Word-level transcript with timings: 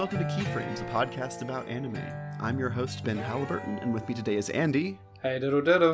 Hello 0.00 0.08
and 0.08 0.18
welcome 0.18 0.42
to 0.44 0.50
Keyframes, 0.50 0.80
a 0.80 0.84
podcast 0.90 1.42
about 1.42 1.68
anime. 1.68 2.00
I'm 2.40 2.58
your 2.58 2.70
host, 2.70 3.04
Ben 3.04 3.18
Halliburton, 3.18 3.78
and 3.80 3.92
with 3.92 4.08
me 4.08 4.14
today 4.14 4.36
is 4.36 4.48
Andy, 4.48 4.98
Hey 5.22 5.38
diddle 5.38 5.60
diddle. 5.60 5.92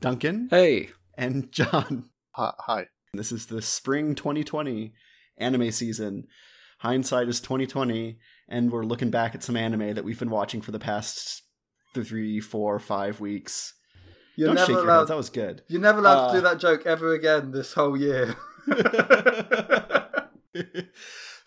Duncan, 0.00 0.46
Hey, 0.52 0.90
and 1.18 1.50
John. 1.50 2.10
Hi. 2.36 2.52
hi. 2.60 2.86
This 3.12 3.32
is 3.32 3.46
the 3.46 3.60
spring 3.60 4.14
2020 4.14 4.92
anime 5.38 5.72
season. 5.72 6.28
Hindsight 6.78 7.26
is 7.26 7.40
2020, 7.40 8.20
and 8.48 8.70
we're 8.70 8.84
looking 8.84 9.10
back 9.10 9.34
at 9.34 9.42
some 9.42 9.56
anime 9.56 9.94
that 9.94 10.04
we've 10.04 10.20
been 10.20 10.30
watching 10.30 10.60
for 10.60 10.70
the 10.70 10.78
past 10.78 11.42
three, 11.92 12.38
four, 12.38 12.78
five 12.78 13.18
weeks. 13.18 13.74
You're 14.36 14.54
Don't 14.54 14.58
shake 14.58 14.68
never 14.68 14.80
your 14.82 14.88
allowed. 14.90 14.98
heads. 15.00 15.08
That 15.08 15.16
was 15.16 15.30
good. 15.30 15.62
You're 15.66 15.80
never 15.80 15.98
allowed 15.98 16.26
Uh, 16.28 16.28
to 16.28 16.38
do 16.38 16.42
that 16.42 16.60
joke 16.60 16.86
ever 16.86 17.14
again 17.14 17.50
this 17.50 17.72
whole 17.72 17.96
year. 17.96 18.36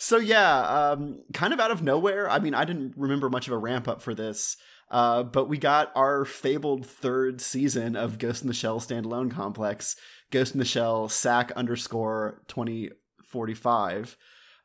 so 0.03 0.17
yeah, 0.17 0.59
um, 0.91 1.20
kind 1.34 1.53
of 1.53 1.62
out 1.62 1.71
of 1.71 1.81
nowhere. 1.81 2.30
I 2.30 2.39
mean, 2.39 2.53
I 2.53 2.66
didn't 2.66 2.94
remember 2.98 3.30
much 3.30 3.48
of 3.48 3.53
a 3.53 3.57
ramp 3.57 3.88
up 3.88 4.02
for 4.02 4.13
this, 4.13 4.57
uh, 4.91 5.23
but 5.23 5.48
we 5.48 5.57
got 5.57 5.94
our 5.95 6.25
fabled 6.25 6.85
third 6.85 7.39
season 7.39 7.95
of 7.95 8.20
Ghost 8.20 8.41
in 8.41 8.49
the 8.49 8.53
Shell 8.53 8.81
standalone 8.81 9.31
complex, 9.31 9.95
Ghost 10.30 10.53
in 10.53 10.59
the 10.59 10.66
Shell 10.66 11.08
SAC 11.08 11.53
underscore 11.53 12.41
twenty 12.49 12.89
forty 13.23 13.53
five, 13.53 14.17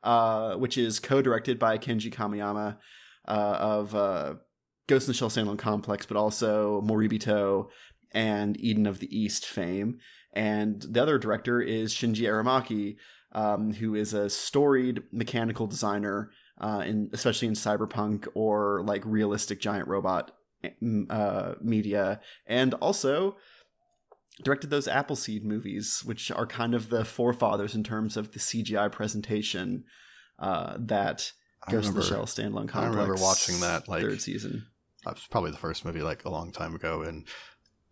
uh, 0.02 0.56
which 0.56 0.76
is 0.76 0.98
co-directed 0.98 1.56
by 1.56 1.78
Kenji 1.78 2.12
Kamiyama 2.12 2.76
uh, 3.28 3.56
of 3.60 3.94
uh, 3.94 4.34
Ghost 4.88 5.06
in 5.06 5.12
the 5.12 5.16
Shell 5.16 5.30
standalone 5.30 5.56
complex, 5.56 6.04
but 6.04 6.16
also 6.16 6.82
Moribito 6.84 7.68
and 8.10 8.60
Eden 8.60 8.86
of 8.86 8.98
the 8.98 9.16
East 9.16 9.46
fame. 9.46 10.00
And 10.32 10.82
the 10.82 11.00
other 11.00 11.16
director 11.16 11.60
is 11.60 11.94
Shinji 11.94 12.24
Aramaki, 12.24 12.96
um, 13.32 13.74
who 13.74 13.94
is 13.94 14.14
a 14.14 14.30
storied 14.30 15.02
mechanical 15.12 15.66
designer, 15.66 16.30
uh, 16.60 16.82
in 16.86 17.10
especially 17.12 17.48
in 17.48 17.54
cyberpunk 17.54 18.26
or 18.34 18.82
like 18.84 19.02
realistic 19.04 19.60
giant 19.60 19.88
robot 19.88 20.32
uh, 21.10 21.54
media, 21.60 22.20
and 22.46 22.74
also 22.74 23.36
directed 24.42 24.70
those 24.70 24.88
Appleseed 24.88 25.44
movies, 25.44 26.02
which 26.04 26.30
are 26.30 26.46
kind 26.46 26.74
of 26.74 26.90
the 26.90 27.04
forefathers 27.04 27.74
in 27.74 27.82
terms 27.84 28.16
of 28.16 28.32
the 28.32 28.38
CGI 28.38 28.90
presentation 28.90 29.84
uh, 30.38 30.76
that 30.78 31.32
I 31.66 31.72
Ghost 31.72 31.88
in 31.88 31.94
the 31.94 32.00
remember- 32.00 32.26
Shell 32.26 32.26
standalone 32.26 32.68
complex. 32.68 32.96
I 32.96 33.00
remember 33.00 33.22
watching 33.22 33.60
that, 33.60 33.88
like- 33.88 34.02
third 34.02 34.20
season. 34.22 34.66
That 35.04 35.14
was 35.14 35.26
probably 35.30 35.52
the 35.52 35.58
first 35.58 35.84
movie 35.84 36.02
like 36.02 36.24
a 36.24 36.28
long 36.28 36.50
time 36.52 36.74
ago 36.74 37.02
and 37.02 37.24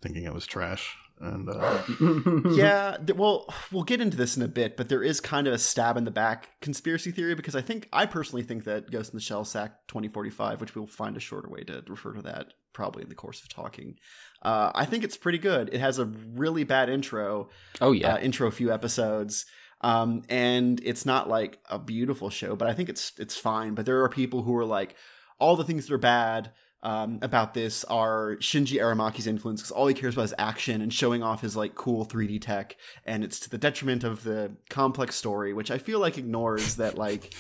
thinking 0.03 0.25
it 0.25 0.35
was 0.35 0.45
trash. 0.47 0.97
And 1.21 1.49
uh, 1.49 1.83
yeah, 2.55 2.97
th- 3.05 3.19
well, 3.19 3.53
we'll 3.73 3.85
get 3.85 4.01
into 4.01 4.17
this 4.17 4.37
in 4.37 4.43
a 4.43 4.49
bit, 4.49 4.77
but 4.77 4.89
there 4.89 5.03
is 5.03 5.21
kind 5.21 5.47
of 5.47 5.55
a 5.55 5.59
stab 5.59 5.97
in 5.97 6.05
the 6.05 6.11
back 6.11 6.61
conspiracy 6.61 7.11
theory 7.11 7.35
because 7.35 7.57
I 7.57 7.63
think 7.63 7.89
I 7.93 8.07
personally 8.07 8.43
think 8.43 8.65
that 8.65 8.91
Ghost 8.91 9.13
in 9.13 9.17
the 9.17 9.23
Shell 9.23 9.45
SAC 9.45 9.87
2045, 9.89 10.61
which 10.61 10.75
we'll 10.75 10.87
find 10.87 11.17
a 11.17 11.21
shorter 11.21 11.49
way 11.49 11.63
to 11.65 11.83
refer 11.89 12.13
to 12.13 12.23
that 12.23 12.53
probably 12.73 13.03
in 13.03 13.09
the 13.09 13.15
course 13.15 13.43
of 13.43 13.49
talking. 13.49 13.97
Uh, 14.43 14.71
I 14.75 14.85
think 14.85 15.05
it's 15.05 15.17
pretty 15.17 15.39
good. 15.39 15.71
It 15.73 15.81
has 15.81 15.99
a 15.99 16.05
really 16.05 16.65
bad 16.65 16.91
intro, 16.91 17.49
oh 17.81 17.93
yeah, 17.93 18.15
uh, 18.15 18.19
intro 18.19 18.47
a 18.49 18.53
few 18.53 18.73
episodes. 18.73 19.47
Um, 19.83 20.23
and 20.29 20.81
it's 20.85 21.05
not 21.05 21.29
like 21.29 21.59
a 21.69 21.79
beautiful 21.79 22.31
show, 22.31 22.57
but 22.57 22.69
I 22.69 22.75
think 22.75 22.89
it's 22.89 23.13
it's 23.19 23.37
fine. 23.37 23.75
But 23.75 23.87
there 23.87 24.03
are 24.03 24.09
people 24.09 24.43
who 24.43 24.55
are 24.57 24.65
like, 24.65 24.97
all 25.39 25.57
the 25.57 25.65
things 25.65 25.87
that 25.87 25.95
are 25.95 25.99
bad 25.99 26.53
um, 26.87 27.19
about 27.21 27.53
this 27.53 27.83
are 27.87 28.37
Shinji 28.37 28.81
Aramaki's 28.81 29.27
influence 29.27 29.61
because 29.61 29.73
all 29.73 29.89
he 29.89 29.95
cares 29.95 30.15
about 30.15 30.27
is 30.27 30.35
action 30.39 30.81
and 30.81 30.95
showing 30.95 31.21
off 31.21 31.41
his 31.41 31.57
like 31.57 31.75
cool 31.75 32.07
3D 32.07 32.41
tech, 32.41 32.77
and 33.05 33.25
it's 33.25 33.41
to 33.41 33.51
the 33.51 33.59
detriment 33.59 34.05
of 34.05 34.23
the 34.23 34.53
complex 34.71 35.17
story, 35.17 35.53
which 35.53 35.73
I 35.73 35.79
feel 35.79 35.99
like 35.99 36.17
ignores 36.17 36.77
that 36.77 36.97
like 36.97 37.35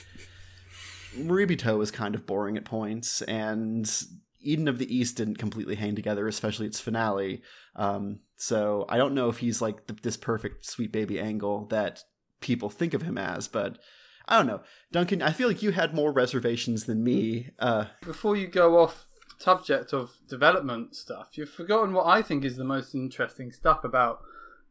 Moribito 1.16 1.80
is 1.80 1.92
kind 1.92 2.16
of 2.16 2.26
boring 2.26 2.56
at 2.56 2.64
points, 2.64 3.22
and 3.22 3.88
Eden 4.40 4.66
of 4.66 4.78
the 4.78 4.92
East 4.92 5.16
didn't 5.16 5.38
completely 5.38 5.76
hang 5.76 5.94
together, 5.94 6.26
especially 6.26 6.66
its 6.66 6.80
finale. 6.80 7.42
Um, 7.76 8.18
so 8.34 8.84
I 8.88 8.96
don't 8.96 9.14
know 9.14 9.28
if 9.28 9.38
he's 9.38 9.62
like 9.62 9.86
th- 9.86 10.02
this 10.02 10.16
perfect 10.16 10.66
sweet 10.66 10.90
baby 10.90 11.20
angle 11.20 11.66
that 11.66 12.02
people 12.40 12.68
think 12.68 12.94
of 12.94 13.02
him 13.02 13.16
as, 13.16 13.46
but 13.46 13.78
I 14.26 14.38
don't 14.38 14.48
know. 14.48 14.62
Duncan, 14.90 15.22
I 15.22 15.30
feel 15.30 15.46
like 15.46 15.62
you 15.62 15.70
had 15.70 15.94
more 15.94 16.10
reservations 16.10 16.86
than 16.86 17.04
me. 17.04 17.50
Uh, 17.60 17.84
Before 18.02 18.34
you 18.34 18.48
go 18.48 18.80
off 18.80 19.05
subject 19.38 19.92
of 19.92 20.18
development 20.28 20.94
stuff, 20.96 21.30
you've 21.32 21.50
forgotten 21.50 21.92
what 21.92 22.06
I 22.06 22.22
think 22.22 22.44
is 22.44 22.56
the 22.56 22.64
most 22.64 22.94
interesting 22.94 23.52
stuff 23.52 23.84
about 23.84 24.20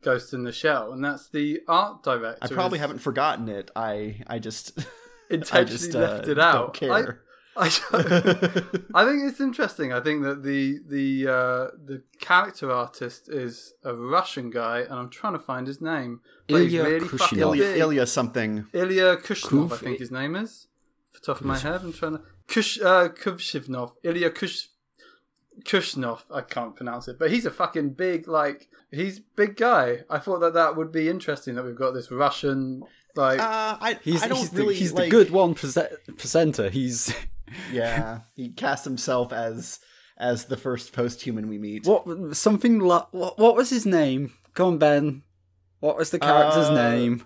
Ghost 0.02 0.34
in 0.34 0.44
the 0.44 0.52
Shell, 0.52 0.92
and 0.94 1.04
that's 1.04 1.28
the 1.30 1.62
art 1.68 2.04
director. 2.04 2.40
I 2.44 2.48
probably 2.48 2.78
is- 2.78 2.82
haven't 2.82 3.00
forgotten 3.00 3.50
it. 3.50 3.72
I 3.76 4.22
I 4.28 4.40
just 4.40 4.78
I 5.32 5.34
intentionally 5.36 5.78
just 5.78 5.96
uh, 5.96 6.00
left 6.00 6.28
it 6.28 6.36
don't 6.36 6.44
out. 6.44 6.74
care. 6.74 7.22
I, 7.58 7.68
I 8.94 9.06
think 9.06 9.24
it's 9.24 9.40
interesting. 9.40 9.94
I 9.94 10.02
think 10.02 10.24
that 10.24 10.44
the 10.44 10.80
the 10.88 11.28
uh, 11.32 11.68
the 11.86 12.04
character 12.20 12.70
artist 12.70 13.30
is 13.30 13.74
a 13.84 13.94
Russian 13.96 14.50
guy, 14.50 14.82
and 14.82 14.94
I'm 14.94 15.10
trying 15.10 15.34
to 15.34 15.40
find 15.40 15.66
his 15.66 15.80
name. 15.80 16.20
But 16.48 16.64
he's 16.64 16.74
Ilya 16.74 16.84
really 16.84 17.42
Ilya. 17.42 17.76
Ilya 17.78 18.08
something. 18.08 18.66
Ilya 18.74 19.18
Kushnov, 19.18 19.72
I 19.72 19.78
think 19.78 20.00
his 20.00 20.12
name 20.12 20.36
is. 20.36 20.68
Off 21.14 21.22
the 21.22 21.26
top 21.28 21.40
of 21.40 21.46
my 21.46 21.58
head, 21.58 21.80
I'm 21.82 21.94
trying 21.94 22.18
to 22.18 22.24
Kush 22.48 22.80
uh, 22.82 23.10
Ilya 24.04 24.30
Kush 24.32 24.68
Kushnov. 25.64 26.22
I 26.34 26.42
can't 26.42 26.76
pronounce 26.76 27.08
it, 27.08 27.18
but 27.18 27.32
he's 27.32 27.46
a 27.46 27.52
fucking 27.52 27.92
big 27.92 28.28
like 28.28 28.68
he's 28.92 29.20
big 29.20 29.56
guy. 29.56 30.00
I 30.10 30.20
thought 30.20 30.40
that 30.40 30.54
that 30.54 30.76
would 30.76 30.92
be 30.92 31.10
interesting 31.10 31.56
that 31.56 31.66
we've 31.66 31.76
got 31.76 31.92
this 31.92 32.12
Russian 32.12 32.84
like 33.16 33.40
Uh, 33.40 33.78
I 33.80 34.00
he's 34.04 34.22
I 34.24 34.28
don't 34.28 34.40
he's, 34.40 34.54
really 34.54 34.74
the, 34.74 34.80
he's 34.80 34.94
like, 34.94 35.06
the 35.06 35.10
good 35.10 35.32
one 35.32 35.56
prese- 35.56 36.18
presenter. 36.18 36.70
He's 36.70 37.14
Yeah, 37.72 38.20
he 38.36 38.50
cast 38.50 38.84
himself 38.86 39.32
as 39.32 39.80
as 40.18 40.46
the 40.46 40.58
first 40.58 40.94
post-human 40.94 41.48
we 41.50 41.58
meet. 41.58 41.86
what 41.86 42.36
something 42.36 42.80
like 42.80 43.08
what, 43.12 43.38
what 43.40 43.56
was 43.56 43.70
his 43.70 43.86
name? 43.86 44.34
Come 44.54 44.68
on, 44.74 44.78
Ben. 44.78 45.22
What 45.80 45.98
was 45.98 46.10
the 46.10 46.20
character's 46.20 46.68
Uh, 46.70 46.74
name? 46.92 47.24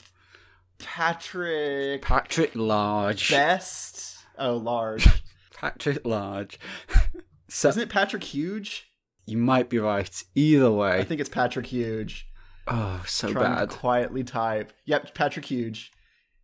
Patrick 0.80 2.02
Patrick 2.02 2.52
Large. 2.56 3.32
Best. 3.32 4.09
Oh, 4.40 4.58
large. 4.58 5.08
Patrick 5.54 6.06
Large. 6.06 6.58
so 7.50 7.70
Isn't 7.70 7.84
it 7.84 7.90
Patrick 7.90 8.24
Huge? 8.24 8.86
you 9.26 9.38
might 9.38 9.70
be 9.70 9.78
right. 9.78 10.24
Either 10.34 10.72
way. 10.72 10.98
I 11.00 11.04
think 11.04 11.20
it's 11.22 11.30
Patrick 11.30 11.68
Huge. 11.68 12.26
oh, 12.68 13.04
so 13.06 13.32
Trying 13.32 13.56
bad. 13.56 13.70
to 13.70 13.76
quietly 13.76 14.24
type. 14.24 14.74
Yep, 14.86 15.14
Patrick 15.14 15.46
Huge. 15.46 15.92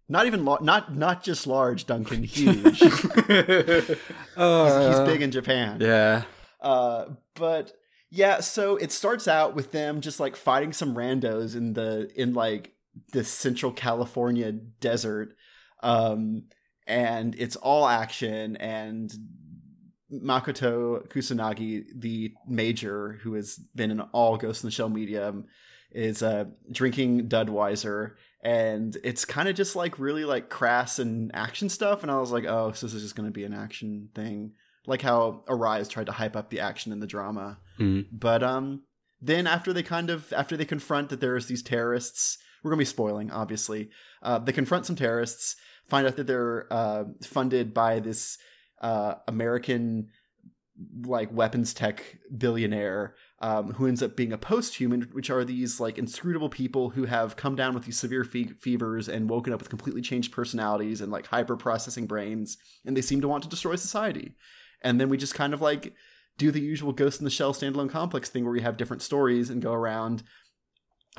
Not 0.08 0.28
even 0.28 0.46
lar- 0.46 0.62
not 0.62 0.96
not 0.96 1.24
just 1.24 1.48
large, 1.48 1.86
Duncan. 1.88 2.24
Huge. 2.24 2.78
he's, 2.80 3.90
Uh, 4.38 4.88
he's 4.90 5.00
big 5.12 5.22
in 5.22 5.32
Japan. 5.32 5.78
Yeah. 5.82 6.24
Uh, 6.62 7.06
but 7.36 7.72
yeah, 8.12 8.40
so 8.40 8.76
it 8.76 8.92
starts 8.92 9.28
out 9.28 9.56
with 9.56 9.72
them 9.72 10.02
just 10.02 10.20
like 10.20 10.36
fighting 10.36 10.74
some 10.74 10.96
randos 10.96 11.56
in 11.56 11.74
the 11.74 12.12
in 12.16 12.34
like 12.34 12.74
the 13.14 13.24
Central 13.24 13.72
California 13.72 14.52
desert, 14.52 15.36
um, 15.82 16.44
and 16.88 17.36
it's 17.38 17.56
all 17.56 17.88
action. 17.88 18.56
And 18.58 19.12
Makoto 20.12 21.08
Kusanagi, 21.10 21.86
the 21.96 22.34
major 22.48 23.20
who 23.24 23.34
has 23.34 23.58
been 23.76 23.92
in 23.92 24.02
all 24.02 24.38
Ghost 24.38 24.64
in 24.64 24.68
the 24.68 24.72
Shell 24.72 24.90
medium, 24.90 25.46
is 25.92 26.22
uh, 26.22 26.46
drinking 26.72 27.30
Dudweiser. 27.30 28.12
And 28.44 28.96
it's 29.04 29.26
kind 29.26 29.50
of 29.50 29.56
just 29.56 29.76
like 29.76 29.98
really 29.98 30.24
like 30.24 30.50
crass 30.50 31.00
and 31.00 31.32
action 31.34 31.70
stuff. 31.70 32.04
And 32.04 32.12
I 32.12 32.20
was 32.20 32.32
like, 32.32 32.46
oh, 32.46 32.72
so 32.74 32.86
this 32.86 32.94
is 32.94 33.02
just 33.02 33.16
going 33.16 33.28
to 33.28 33.34
be 33.34 33.44
an 33.44 33.54
action 33.54 34.10
thing 34.14 34.54
like 34.88 35.02
how 35.02 35.44
Arise 35.48 35.88
tried 35.90 36.06
to 36.08 36.12
hype 36.12 36.36
up 36.36 36.50
the 36.50 36.60
action 36.60 36.92
and 36.92 37.02
the 37.02 37.08
drama. 37.08 37.60
Mhm. 37.80 38.06
But 38.12 38.44
um 38.44 38.84
then 39.22 39.48
after 39.48 39.74
they 39.74 39.84
kind 39.84 40.10
of 40.10 40.32
after 40.34 40.56
they 40.56 40.66
confront 40.66 41.10
that 41.10 41.20
there's 41.20 41.48
these 41.48 41.64
terrorists, 41.64 42.38
we're 42.64 42.72
gonna 42.72 42.80
be 42.80 42.86
spoiling, 42.86 43.32
obviously. 43.32 43.90
Uh, 44.22 44.40
they 44.40 44.52
confront 44.52 44.86
some 44.86 44.96
terrorists, 44.96 45.56
find 45.88 46.08
out 46.08 46.16
that 46.16 46.28
they're 46.28 46.72
uh, 46.72 47.06
funded 47.24 47.74
by 47.74 48.00
this 48.00 48.38
uh, 48.82 49.16
American 49.28 50.10
like 51.06 51.32
weapons 51.32 51.74
tech 51.74 52.18
billionaire 52.38 53.16
um, 53.40 53.74
who 53.74 53.88
ends 53.88 54.04
up 54.04 54.16
being 54.16 54.34
a 54.34 54.38
post-human, 54.38 55.04
which 55.14 55.30
are 55.30 55.46
these 55.46 55.80
like 55.80 55.98
inscrutable 55.98 56.50
people 56.50 56.90
who 56.90 57.06
have 57.06 57.36
come 57.38 57.56
down 57.56 57.74
with 57.74 57.86
these 57.86 57.98
severe 57.98 58.24
fe- 58.24 58.54
fevers 58.60 59.08
and 59.08 59.30
woken 59.30 59.54
up 59.54 59.60
with 59.60 59.70
completely 59.70 60.02
changed 60.02 60.34
personalities 60.34 61.00
and 61.00 61.12
like 61.12 61.28
hyper 61.28 61.56
processing 61.56 62.06
brains, 62.06 62.58
and 62.86 62.96
they 62.96 63.02
seem 63.02 63.22
to 63.22 63.28
want 63.28 63.44
to 63.44 63.50
destroy 63.50 63.76
society. 63.76 64.36
And 64.82 65.00
then 65.00 65.10
we 65.10 65.18
just 65.18 65.36
kind 65.36 65.54
of 65.54 65.62
like 65.62 65.94
do 66.38 66.52
the 66.52 66.60
usual 66.60 66.92
Ghost 66.92 67.20
in 67.20 67.26
the 67.26 67.32
Shell 67.32 67.54
standalone 67.54 67.90
complex 67.90 68.30
thing 68.30 68.44
where 68.44 68.54
we 68.54 68.62
have 68.62 68.78
different 68.78 69.02
stories 69.02 69.50
and 69.50 69.62
go 69.62 69.74
around, 69.74 70.24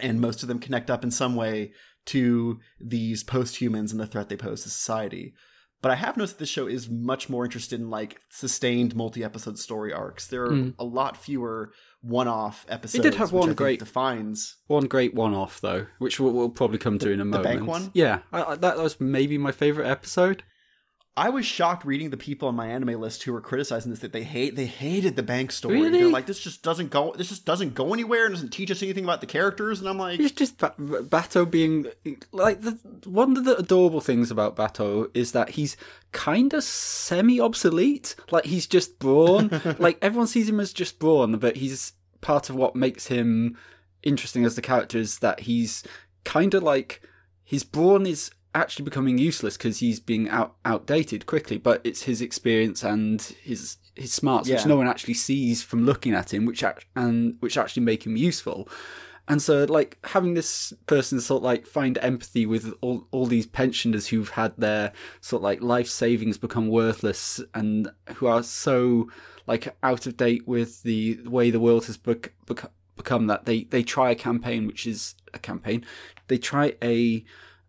and 0.03 0.21
most 0.21 0.43
of 0.43 0.49
them 0.49 0.59
connect 0.59 0.91
up 0.91 1.03
in 1.03 1.11
some 1.11 1.35
way 1.35 1.73
to 2.07 2.59
these 2.81 3.23
post-humans 3.25 3.93
and 3.93 4.01
the 4.01 4.07
threat 4.07 4.29
they 4.29 4.37
pose 4.37 4.63
to 4.63 4.71
society. 4.71 5.35
But 5.83 5.91
I 5.93 5.97
have 5.97 6.17
noticed 6.17 6.35
that 6.35 6.39
this 6.41 6.49
show 6.49 6.67
is 6.67 6.89
much 6.89 7.29
more 7.29 7.45
interested 7.45 7.79
in 7.81 7.91
like 7.91 8.21
sustained 8.31 8.97
multi-episode 8.97 9.59
story 9.59 9.93
arcs. 9.93 10.27
There 10.27 10.45
are 10.45 10.51
Mm. 10.51 10.75
a 10.79 10.85
lot 10.85 11.17
fewer 11.17 11.71
one-off 12.01 12.65
episodes. 12.69 13.05
It 13.05 13.11
did 13.11 13.19
have 13.19 13.31
one 13.33 13.53
great- 13.55 13.79
defines. 13.81 14.57
One 14.69 14.87
great 14.87 15.15
one-off 15.15 15.61
though, 15.61 15.87
which 15.99 16.19
we'll, 16.19 16.33
we'll 16.33 16.49
probably 16.49 16.79
come 16.79 16.99
to 17.01 17.11
in 17.11 17.21
a 17.21 17.25
the 17.25 17.31
moment. 17.31 17.45
bank 17.45 17.67
one? 17.67 17.91
Yeah, 17.95 18.21
I, 18.33 18.43
I, 18.43 18.55
that 18.57 18.79
was 18.79 19.01
maybe 19.01 19.37
my 19.39 19.53
favorite 19.53 19.87
episode. 19.87 20.43
I 21.19 21.31
was 21.31 21.47
shocked 21.47 21.87
reading 21.87 22.11
the 22.11 22.19
people 22.19 22.49
on 22.49 22.55
my 22.55 22.67
anime 22.67 23.01
list 23.01 23.23
who 23.23 23.33
were 23.33 23.41
criticizing 23.41 23.91
this 23.91 24.01
that 24.01 24.13
they 24.13 24.23
hate 24.23 24.55
they 24.55 24.67
hated 24.67 25.17
the 25.17 25.23
bank 25.23 25.51
story. 25.51 25.81
Really? 25.81 26.01
They're 26.01 26.09
like, 26.11 26.27
this 26.27 26.39
just 26.39 26.63
doesn't 26.63 26.91
go 26.91 27.15
this 27.17 27.31
just 27.31 27.47
doesn't 27.47 27.75
go 27.75 27.95
anywhere 27.95 28.27
and 28.27 28.35
doesn't 28.35 28.51
teach 28.51 28.71
us 28.71 28.83
anything 28.83 29.05
about 29.05 29.23
the 29.23 29.27
characters. 29.27 29.81
And 29.81 29.89
I'm 29.89 29.97
like, 29.97 30.21
It's 30.21 30.33
just 30.33 30.59
ba- 30.59 30.75
Batou 30.79 31.51
being 31.51 31.87
like 32.33 32.61
the 32.61 32.73
one 33.05 33.37
of 33.37 33.45
the 33.45 33.57
adorable 33.57 34.03
things 34.03 34.31
about 34.31 34.57
Batou 34.57 35.11
is 35.15 35.33
that 35.33 35.51
he's 35.51 35.77
kind 36.13 36.53
of 36.53 36.63
semi 36.63 37.41
obsolete. 37.41 38.15
Like 38.31 38.45
he's 38.45 38.67
just 38.67 38.99
brawn. 38.99 39.51
like 39.79 39.99
everyone 40.03 40.27
sees 40.27 40.51
him 40.51 40.61
as 40.61 40.75
just 40.75 40.99
brawn, 40.99 41.39
but 41.39 41.57
he's 41.57 41.95
part 42.21 42.51
of 42.51 42.57
what 42.57 42.77
makes 42.77 43.07
him 43.07 43.57
interesting 44.03 44.45
as 44.45 44.55
the 44.55 44.63
character 44.63 44.99
is 44.99 45.21
that 45.21 45.41
he's 45.41 45.83
kind 46.25 46.53
of 46.53 46.63
like 46.63 47.01
his 47.43 47.65
brawn 47.65 48.07
is 48.07 48.31
actually 48.57 48.85
becoming 48.85 49.19
useless 49.19 49.57
because 49.57 49.79
he's 49.79 50.01
being 50.01 50.29
out 50.29 50.57
outdated 50.65 51.27
quickly. 51.27 51.59
But 51.59 51.81
it's 51.85 52.03
his 52.03 52.21
experience 52.21 52.83
and 52.83 53.21
his 53.43 53.77
his 53.95 54.13
smarts, 54.13 54.49
which 54.57 54.67
no 54.67 54.77
one 54.77 54.89
actually 54.89 55.15
sees 55.15 55.63
from 55.63 55.85
looking 55.85 56.15
at 56.15 56.33
him, 56.35 56.45
which 56.47 56.63
act- 56.63 56.87
and 56.95 57.37
which 57.41 57.57
actually 57.57 57.85
make 57.85 58.05
him 58.05 58.17
useful. 58.17 58.69
And 59.29 59.43
so, 59.43 59.65
like 59.65 59.99
having 60.05 60.35
this 60.35 60.73
person 60.87 61.21
sort 61.21 61.41
of 61.41 61.45
like 61.45 61.67
find 61.67 61.99
empathy 61.99 62.47
with 62.47 62.73
all 62.81 63.09
all 63.11 63.27
these 63.27 63.47
pensioners 63.47 64.09
who've 64.09 64.31
had 64.31 64.53
their 64.57 64.93
sort 65.21 65.41
of 65.41 65.45
like 65.45 65.61
life 65.63 65.89
savings 65.89 66.39
become 66.39 66.69
worthless 66.69 67.41
and 67.55 67.91
who 68.17 68.27
are 68.27 68.43
so 68.43 69.09
like 69.47 69.77
out 69.83 70.07
of 70.07 70.17
date 70.17 70.47
with 70.47 70.83
the 70.83 71.19
way 71.25 71.51
the 71.51 71.61
world 71.61 71.87
has 71.87 71.97
bec- 71.97 72.35
bec- 72.47 72.71
become 72.97 73.27
that 73.27 73.45
they 73.47 73.65
they 73.65 73.83
try 73.83 74.11
a 74.11 74.15
campaign 74.15 74.67
which 74.67 74.87
is 74.87 75.15
a 75.35 75.39
campaign 75.39 75.85
they 76.29 76.39
try 76.39 76.75
a 76.83 77.25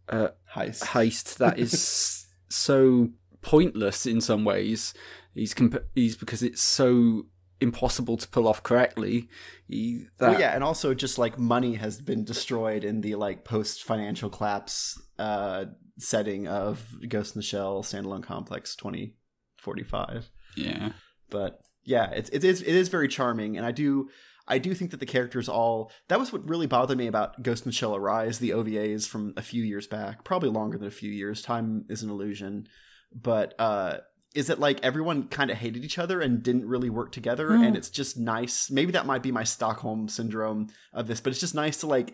uh, 0.10 0.30
heist. 0.56 0.84
heist 0.84 1.38
that 1.38 1.60
is 1.60 2.26
so 2.50 3.10
pointless 3.42 4.06
in 4.06 4.22
some 4.22 4.46
ways. 4.46 4.94
He's 5.34 5.54
comp- 5.54 5.86
he's 5.96 6.16
because 6.18 6.42
it's 6.44 6.62
so 6.62 7.26
impossible 7.60 8.18
to 8.18 8.28
pull 8.28 8.48
off 8.48 8.62
correctly. 8.64 9.28
He, 9.68 10.06
that, 10.20 10.32
Well, 10.32 10.40
yeah, 10.40 10.54
and 10.56 10.64
also 10.64 10.94
just 10.94 11.18
like 11.18 11.38
money 11.40 11.76
has 11.76 12.02
been 12.02 12.24
destroyed 12.24 12.84
in 12.84 13.02
the 13.02 13.16
like 13.16 13.44
post 13.44 13.84
financial 13.84 14.30
collapse 14.30 15.00
uh, 15.20 15.66
setting 16.00 16.48
of 16.48 16.86
Ghost 17.08 17.36
in 17.36 17.40
the 17.40 17.44
Shell 17.44 17.84
standalone 17.84 18.24
complex 18.24 18.76
twenty 18.76 19.16
forty 19.60 19.84
five. 19.84 20.30
yeah, 20.56 20.92
But 21.30 21.60
yeah, 21.84 22.10
it's 22.12 22.30
it 22.30 22.44
is 22.44 22.62
it 22.62 22.76
is 22.76 22.90
very 22.90 23.08
charming, 23.08 23.58
and 23.58 23.66
I 23.66 23.72
do 23.72 24.10
I 24.48 24.58
do 24.60 24.74
think 24.74 24.92
that 24.92 25.00
the 25.00 25.06
characters 25.06 25.50
all 25.50 25.92
that 26.08 26.20
was 26.20 26.32
what 26.32 26.48
really 26.48 26.68
bothered 26.68 26.98
me 26.98 27.08
about 27.08 27.42
Ghost 27.44 27.66
in 27.66 27.70
the 27.70 27.76
Shell 27.76 27.96
Arise, 27.96 28.40
the 28.40 28.52
OVAs 28.52 29.08
from 29.08 29.34
a 29.38 29.42
few 29.42 29.64
years 29.64 29.88
back, 29.88 30.24
probably 30.24 30.50
longer 30.50 30.78
than 30.78 30.88
a 30.88 30.92
few 30.92 31.12
years. 31.12 31.42
Time 31.42 31.86
is 31.90 32.02
an 32.04 32.10
illusion, 32.10 32.68
but 33.14 33.54
uh 33.60 33.98
is 34.36 34.48
that 34.48 34.60
like 34.60 34.80
everyone 34.84 35.28
kind 35.30 35.50
of 35.50 35.58
hated 35.58 35.84
each 35.84 35.98
other 35.98 36.22
and 36.22 36.44
didn't 36.44 36.68
really 36.68 36.90
work 36.90 37.12
together 37.12 37.56
Hmm. 37.56 37.64
and 37.64 37.78
it's 37.78 37.90
just 37.90 38.18
nice 38.18 38.70
maybe 38.70 38.92
that 38.92 39.06
might 39.06 39.24
be 39.24 39.32
my 39.32 39.44
stockholm 39.44 40.10
syndrome 40.10 40.68
of 40.94 41.08
this 41.08 41.22
but 41.22 41.32
it's 41.32 41.40
just 41.40 41.56
nice 41.56 41.78
to 41.78 41.88
like 41.88 42.14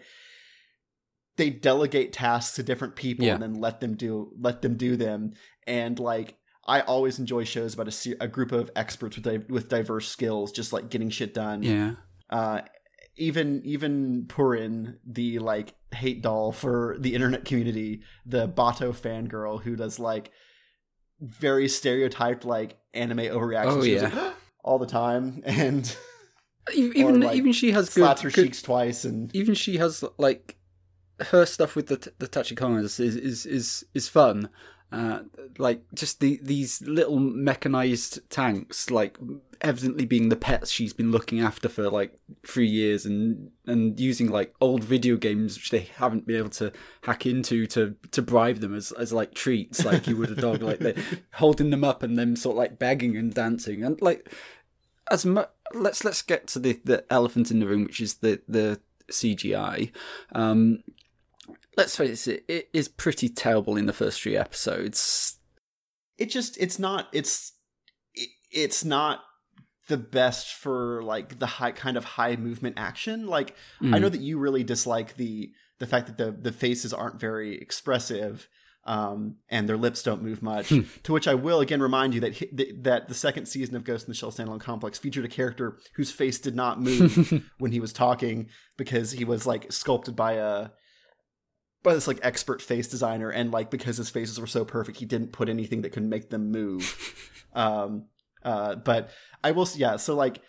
they 1.36 1.50
delegate 1.50 2.14
tasks 2.14 2.56
to 2.56 2.64
different 2.64 2.96
people 2.96 3.26
Yeah. 3.26 3.34
and 3.34 3.42
then 3.44 3.56
let 3.56 3.80
them 3.82 3.96
do 3.96 4.32
let 4.40 4.62
them 4.62 4.78
do 4.78 4.96
them 4.96 5.34
and 5.66 6.00
like 6.00 6.38
i 6.66 6.82
always 6.82 7.20
enjoy 7.20 7.44
shows 7.44 7.74
about 7.74 7.88
a, 7.94 8.16
a 8.22 8.28
group 8.28 8.52
of 8.52 8.70
experts 8.76 9.18
with 9.18 9.26
di- 9.26 9.52
with 9.54 9.68
diverse 9.68 10.08
skills 10.08 10.52
just 10.52 10.72
like 10.72 10.90
getting 10.90 11.10
shit 11.10 11.34
done 11.34 11.64
yeah, 11.64 11.96
uh 12.34 12.62
even 13.16 13.62
even 13.64 14.26
Purin, 14.28 14.98
the 15.06 15.40
like 15.40 15.76
hate 15.94 16.22
doll 16.24 16.52
for 16.52 16.96
the 17.00 17.14
internet 17.14 17.46
community, 17.46 18.02
the 18.26 18.48
Batou 18.48 18.92
fangirl 18.92 19.62
who 19.62 19.76
does 19.76 20.00
like 20.00 20.32
very 21.22 21.68
stereotyped 21.68 22.44
like 22.44 22.78
anime 22.94 23.20
overreactions 23.20 23.82
Oh, 23.82 23.84
yeah. 23.84 24.08
like, 24.08 24.34
all 24.64 24.80
the 24.80 24.88
time 24.88 25.42
and 25.46 25.96
even 26.74 27.22
like, 27.22 27.36
even 27.38 27.52
she 27.54 27.72
has 27.72 27.90
slaps 27.90 28.22
good, 28.22 28.32
her 28.32 28.36
good 28.36 28.46
cheeks 28.46 28.62
twice 28.62 29.06
and 29.06 29.34
even 29.36 29.54
she 29.54 29.78
has 29.78 30.04
like 30.18 30.58
her 31.20 31.46
stuff 31.46 31.76
with 31.76 31.88
the 31.88 31.98
t- 31.98 32.12
the 32.18 32.28
Tachikomas 32.28 33.00
is 33.00 33.16
is 33.16 33.46
is 33.46 33.86
is 33.94 34.08
fun. 34.10 34.50
Uh, 34.94 35.24
like 35.58 35.82
just 35.96 36.20
the 36.20 36.40
these 36.44 36.80
little 36.84 37.18
mechanized 37.18 38.20
tanks, 38.30 38.92
like 38.92 39.18
evidently 39.60 40.06
being 40.06 40.30
the 40.30 40.36
pets 40.36 40.70
she's 40.70 40.94
been 40.94 41.10
looking 41.10 41.40
after 41.40 41.68
for 41.68 41.90
like 41.90 42.14
three 42.46 42.68
years, 42.68 43.04
and 43.04 43.50
and 43.66 44.00
using 44.00 44.30
like 44.30 44.54
old 44.62 44.84
video 44.84 45.18
games 45.18 45.58
which 45.58 45.72
they 45.72 45.90
haven't 45.98 46.28
been 46.28 46.38
able 46.38 46.50
to 46.50 46.72
hack 47.02 47.26
into 47.26 47.66
to 47.66 47.96
to 48.12 48.22
bribe 48.22 48.58
them 48.58 48.76
as 48.76 48.92
as 48.92 49.12
like 49.12 49.34
treats, 49.34 49.84
like 49.84 50.06
you 50.06 50.16
would 50.16 50.30
a 50.30 50.36
dog, 50.36 50.62
like 50.62 50.78
they 50.78 50.96
holding 51.34 51.72
them 51.72 51.84
up 51.84 52.04
and 52.04 52.16
them 52.16 52.36
sort 52.36 52.54
of 52.54 52.60
like 52.60 52.78
begging 52.78 53.18
and 53.18 53.34
dancing, 53.34 53.84
and 53.84 54.00
like 54.00 54.32
as 55.10 55.26
much. 55.26 55.50
let's 55.74 56.06
let's 56.06 56.22
get 56.22 56.46
to 56.50 56.60
the 56.60 56.80
the 56.84 57.04
elephant 57.12 57.50
in 57.50 57.60
the 57.60 57.66
room, 57.66 57.86
which 57.86 58.00
is 58.00 58.18
the 58.18 58.44
the 58.48 58.80
CGI. 59.12 59.92
Um, 60.34 60.84
let's 61.78 61.96
face 61.96 62.28
it, 62.28 62.44
it 62.48 62.70
is 62.74 62.88
pretty 62.88 63.30
terrible 63.30 63.76
in 63.78 63.86
the 63.86 63.94
first 63.94 64.22
three 64.22 64.38
episodes. 64.38 65.38
it 66.18 66.30
just 66.30 66.58
it's 66.58 66.78
not 66.80 67.08
it's 67.14 67.54
it, 68.14 68.30
it's 68.52 68.86
not 68.86 69.22
the 69.90 69.98
best 69.98 70.54
for 70.54 71.04
like 71.04 71.40
the 71.40 71.46
high 71.46 71.72
kind 71.72 71.98
of 71.98 72.06
high 72.06 72.36
movement 72.36 72.76
action 72.78 73.28
like 73.28 73.56
i 73.82 73.86
Mm. 73.86 74.02
know 74.02 74.10
that 74.10 74.22
you 74.22 74.38
really 74.40 74.64
dislike 74.64 75.16
the 75.18 75.52
the 75.80 75.88
fact 75.88 76.08
that 76.08 76.18
the 76.18 76.32
the 76.32 76.52
faces 76.54 76.94
aren't 76.94 77.20
very 77.20 77.58
expressive 77.58 78.48
um 78.86 79.38
and 79.50 79.68
their 79.68 79.76
lips 79.78 80.04
don't 80.04 80.22
move 80.22 80.42
much 80.42 80.70
Hmm. 80.70 80.82
to 81.04 81.12
which 81.14 81.28
i 81.28 81.34
will 81.34 81.60
again 81.60 81.82
remind 81.82 82.14
you 82.14 82.22
that 82.22 82.38
hi- 82.38 82.50
that- 82.54 82.84
that 82.84 83.08
the 83.10 83.14
second 83.14 83.46
season 83.48 83.76
of 83.76 83.84
ghost 83.84 84.06
in 84.06 84.12
the 84.12 84.16
shell 84.16 84.32
standalone 84.32 84.60
complex 84.62 84.98
featured 85.00 85.26
a 85.26 85.30
character 85.30 85.78
whose 85.96 86.12
face 86.12 86.40
did 86.40 86.56
not 86.56 86.80
move 86.82 87.44
when 87.58 87.72
he 87.74 87.80
was 87.82 87.92
talking 87.92 88.48
because 88.78 89.12
he 89.14 89.26
was 89.26 89.46
like 89.46 89.72
sculpted 89.72 90.16
by 90.16 90.34
a 90.34 90.70
by 91.84 91.94
this 91.94 92.08
like 92.08 92.20
expert 92.24 92.62
face 92.62 92.88
designer 92.88 93.30
and 93.30 93.52
like 93.52 93.70
because 93.70 93.98
his 93.98 94.10
faces 94.10 94.40
were 94.40 94.48
so 94.48 94.64
perfect 94.66 94.98
he 95.00 95.06
didn't 95.06 95.32
put 95.34 95.50
anything 95.50 95.82
that 95.82 95.92
could 95.92 96.04
make 96.04 96.30
them 96.30 96.52
move. 96.52 96.98
Um 97.56 98.06
uh 98.44 98.76
but 98.78 99.12
i 99.44 99.52
will 99.52 99.68
yeah 99.76 99.96
so 99.98 100.16
like 100.16 100.42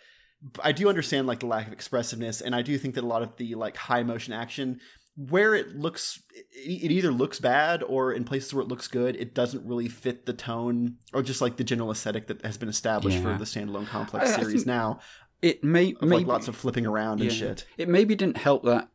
i 0.63 0.71
do 0.71 0.89
understand 0.89 1.27
like 1.27 1.39
the 1.41 1.45
lack 1.45 1.67
of 1.67 1.71
expressiveness 1.71 2.41
and 2.41 2.55
i 2.55 2.63
do 2.63 2.75
think 2.79 2.95
that 2.95 3.03
a 3.03 3.07
lot 3.07 3.21
of 3.21 3.35
the 3.37 3.53
like 3.53 3.77
high 3.77 4.01
motion 4.01 4.33
action 4.33 4.79
where 5.15 5.53
it 5.53 5.77
looks 5.77 6.19
it, 6.33 6.45
it 6.85 6.91
either 6.91 7.11
looks 7.11 7.39
bad 7.39 7.83
or 7.83 8.11
in 8.11 8.23
places 8.23 8.55
where 8.55 8.63
it 8.63 8.67
looks 8.67 8.87
good 8.87 9.15
it 9.17 9.35
doesn't 9.35 9.63
really 9.67 9.87
fit 9.87 10.25
the 10.25 10.33
tone 10.33 10.95
or 11.13 11.21
just 11.21 11.41
like 11.41 11.57
the 11.57 11.63
general 11.63 11.91
aesthetic 11.91 12.25
that 12.25 12.43
has 12.43 12.57
been 12.57 12.69
established 12.69 13.17
Yeah. 13.17 13.33
for 13.33 13.37
the 13.37 13.45
standalone 13.45 13.87
complex 13.87 14.31
I- 14.31 14.33
I 14.33 14.39
series 14.39 14.53
think 14.63 14.65
now. 14.67 14.99
It 15.43 15.63
may 15.63 15.91
of 15.93 16.01
maybe 16.01 16.15
like 16.23 16.27
lots 16.27 16.47
of 16.47 16.55
flipping 16.55 16.87
around 16.87 17.21
and 17.21 17.31
shit. 17.31 17.65
It 17.77 17.87
maybe 17.87 18.15
didn't 18.15 18.37
help 18.37 18.63
that 18.63 18.89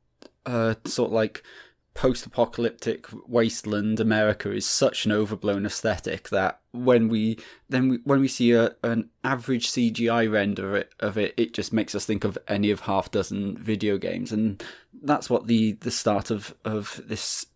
uh, 0.44 0.74
sort 0.84 1.10
of 1.10 1.12
like 1.12 1.44
post-apocalyptic 1.94 3.06
wasteland 3.26 4.00
America 4.00 4.52
is 4.52 4.66
such 4.66 5.06
an 5.06 5.12
overblown 5.12 5.66
aesthetic 5.66 6.28
that 6.28 6.60
when 6.72 7.08
we 7.08 7.36
then 7.68 7.88
we, 7.88 7.98
when 8.04 8.20
we 8.20 8.28
see 8.28 8.52
a, 8.52 8.74
an 8.82 9.10
average 9.24 9.68
CGI 9.70 10.30
render 10.30 10.70
of 10.70 10.74
it, 10.76 10.92
of 11.00 11.18
it, 11.18 11.34
it 11.36 11.52
just 11.52 11.72
makes 11.72 11.94
us 11.94 12.06
think 12.06 12.24
of 12.24 12.38
any 12.46 12.70
of 12.70 12.80
half 12.80 13.10
dozen 13.10 13.56
video 13.58 13.98
games, 13.98 14.30
and 14.32 14.62
that's 15.02 15.28
what 15.28 15.46
the 15.46 15.72
the 15.80 15.90
start 15.90 16.30
of 16.30 16.54
of 16.64 17.00
this 17.04 17.46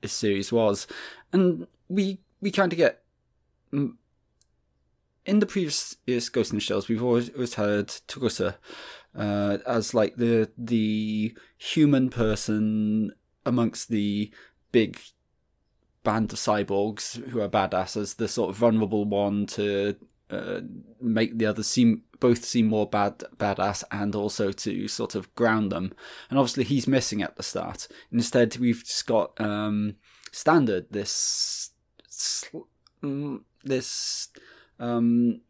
this 0.00 0.12
series 0.12 0.52
was, 0.52 0.86
and 1.32 1.66
we 1.88 2.18
we 2.40 2.50
kind 2.50 2.72
of 2.72 2.76
get. 2.76 3.02
mm, 3.72 3.94
In 5.24 5.38
the 5.38 5.46
previous 5.46 5.96
Ghost 6.30 6.50
in 6.52 6.56
the 6.56 6.60
Shells, 6.60 6.88
we've 6.88 7.02
always, 7.02 7.30
always 7.30 7.54
heard 7.54 7.88
Togusa 8.08 8.56
uh, 9.16 9.58
as 9.66 9.94
like 9.94 10.16
the 10.16 10.50
the 10.56 11.34
human 11.58 12.10
person 12.10 13.12
amongst 13.48 13.88
the 13.88 14.30
big 14.70 14.98
band 16.04 16.32
of 16.32 16.38
cyborgs 16.38 17.22
who 17.30 17.40
are 17.40 17.48
badass 17.48 17.96
as 17.96 18.14
the 18.14 18.28
sort 18.28 18.50
of 18.50 18.56
vulnerable 18.56 19.04
one 19.04 19.46
to 19.46 19.96
uh, 20.30 20.60
make 21.00 21.38
the 21.38 21.46
others 21.46 21.66
seem 21.66 22.02
both 22.20 22.44
seem 22.44 22.66
more 22.66 22.86
bad 22.86 23.18
badass 23.36 23.84
and 23.90 24.14
also 24.14 24.52
to 24.52 24.88
sort 24.88 25.14
of 25.14 25.34
ground 25.34 25.72
them. 25.72 25.92
And 26.28 26.38
obviously 26.38 26.64
he's 26.64 26.86
missing 26.86 27.22
at 27.22 27.36
the 27.36 27.42
start. 27.42 27.88
Instead, 28.12 28.56
we've 28.58 28.84
just 28.84 29.06
got 29.06 29.40
um, 29.40 29.96
standard 30.32 30.86
this 30.90 31.70
mm, 33.02 33.40
this 33.64 34.28
um, 34.80 35.40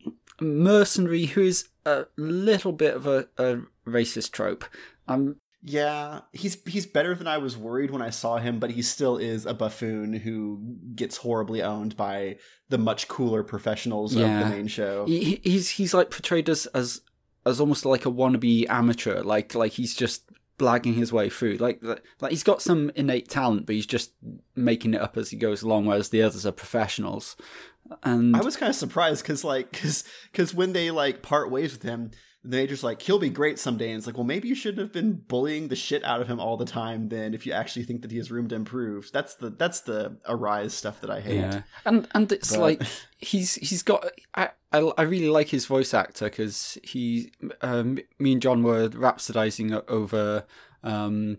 mercenary 0.40 1.26
who 1.26 1.42
is 1.42 1.68
a 1.84 2.06
little 2.16 2.72
bit 2.72 2.94
of 2.94 3.06
a, 3.06 3.28
a 3.38 3.60
racist 3.86 4.30
trope. 4.32 4.64
Um, 5.08 5.36
Yeah, 5.62 6.20
he's 6.32 6.56
he's 6.66 6.86
better 6.86 7.14
than 7.14 7.26
I 7.26 7.38
was 7.38 7.56
worried 7.56 7.90
when 7.90 8.00
I 8.02 8.10
saw 8.10 8.38
him, 8.38 8.58
but 8.60 8.70
he 8.70 8.82
still 8.82 9.16
is 9.16 9.44
a 9.44 9.54
buffoon 9.54 10.12
who 10.14 10.76
gets 10.94 11.16
horribly 11.18 11.62
owned 11.62 11.96
by 11.96 12.36
the 12.68 12.78
much 12.78 13.08
cooler 13.08 13.42
professionals 13.42 14.14
of 14.14 14.20
the 14.20 14.26
main 14.50 14.66
show. 14.68 15.04
he- 15.06 15.40
he's 15.42 15.70
he's 15.70 15.92
like 15.94 16.10
portrayed 16.10 16.48
as 16.48 16.66
as 16.66 17.00
as 17.44 17.60
almost 17.60 17.84
like 17.84 18.06
a 18.06 18.10
wannabe 18.10 18.66
amateur, 18.68 19.22
like 19.22 19.54
like 19.54 19.72
he's 19.72 19.94
just 19.96 20.22
blagging 20.58 20.94
his 20.94 21.12
way 21.12 21.28
through. 21.28 21.56
Like 21.56 21.82
like 22.20 22.30
he's 22.30 22.44
got 22.44 22.62
some 22.62 22.90
innate 22.94 23.28
talent, 23.28 23.66
but 23.66 23.74
he's 23.74 23.86
just 23.86 24.12
making 24.54 24.94
it 24.94 25.00
up 25.00 25.16
as 25.16 25.30
he 25.30 25.36
goes 25.36 25.62
along. 25.62 25.86
Whereas 25.86 26.10
the 26.10 26.22
others 26.22 26.46
are 26.46 26.52
professionals. 26.52 27.36
And 28.04 28.36
I 28.36 28.42
was 28.42 28.56
kind 28.56 28.70
of 28.70 28.76
surprised 28.76 29.22
because 29.24 29.42
like 29.44 29.72
because 29.72 30.04
because 30.30 30.54
when 30.54 30.72
they 30.72 30.90
like 30.92 31.22
part 31.22 31.50
ways 31.50 31.72
with 31.72 31.82
him, 31.82 32.10
they 32.44 32.66
just 32.66 32.84
like 32.84 33.02
he'll 33.02 33.18
be 33.18 33.30
great 33.30 33.58
someday. 33.58 33.90
And 33.90 33.98
it's 33.98 34.06
like, 34.06 34.16
well, 34.16 34.24
maybe 34.24 34.48
you 34.48 34.54
shouldn't 34.54 34.78
have 34.80 34.92
been 34.92 35.14
bullying 35.14 35.68
the 35.68 35.76
shit 35.76 36.04
out 36.04 36.20
of 36.20 36.28
him 36.28 36.38
all 36.40 36.56
the 36.56 36.64
time. 36.64 37.08
Then, 37.08 37.34
if 37.34 37.44
you 37.46 37.52
actually 37.52 37.84
think 37.84 38.02
that 38.02 38.10
he 38.10 38.16
has 38.18 38.30
room 38.30 38.48
to 38.48 38.54
improve, 38.54 39.10
that's 39.12 39.34
the 39.34 39.50
that's 39.50 39.80
the 39.80 40.16
arise 40.26 40.72
stuff 40.72 41.00
that 41.00 41.10
I 41.10 41.20
hate. 41.20 41.36
Yeah, 41.40 41.62
and 41.84 42.06
and 42.14 42.30
it's 42.32 42.52
But- 42.52 42.60
like 42.60 42.82
he's 43.18 43.56
he's 43.56 43.82
got. 43.82 44.08
I 44.34 44.50
I, 44.72 44.78
I 44.98 45.02
really 45.02 45.28
like 45.30 45.48
his 45.48 45.66
voice 45.66 45.94
actor 45.94 46.26
because 46.26 46.76
he, 46.84 47.32
um, 47.62 47.98
me 48.18 48.32
and 48.32 48.42
John 48.42 48.62
were 48.62 48.88
rhapsodizing 48.90 49.82
over 49.88 50.44
um, 50.84 51.38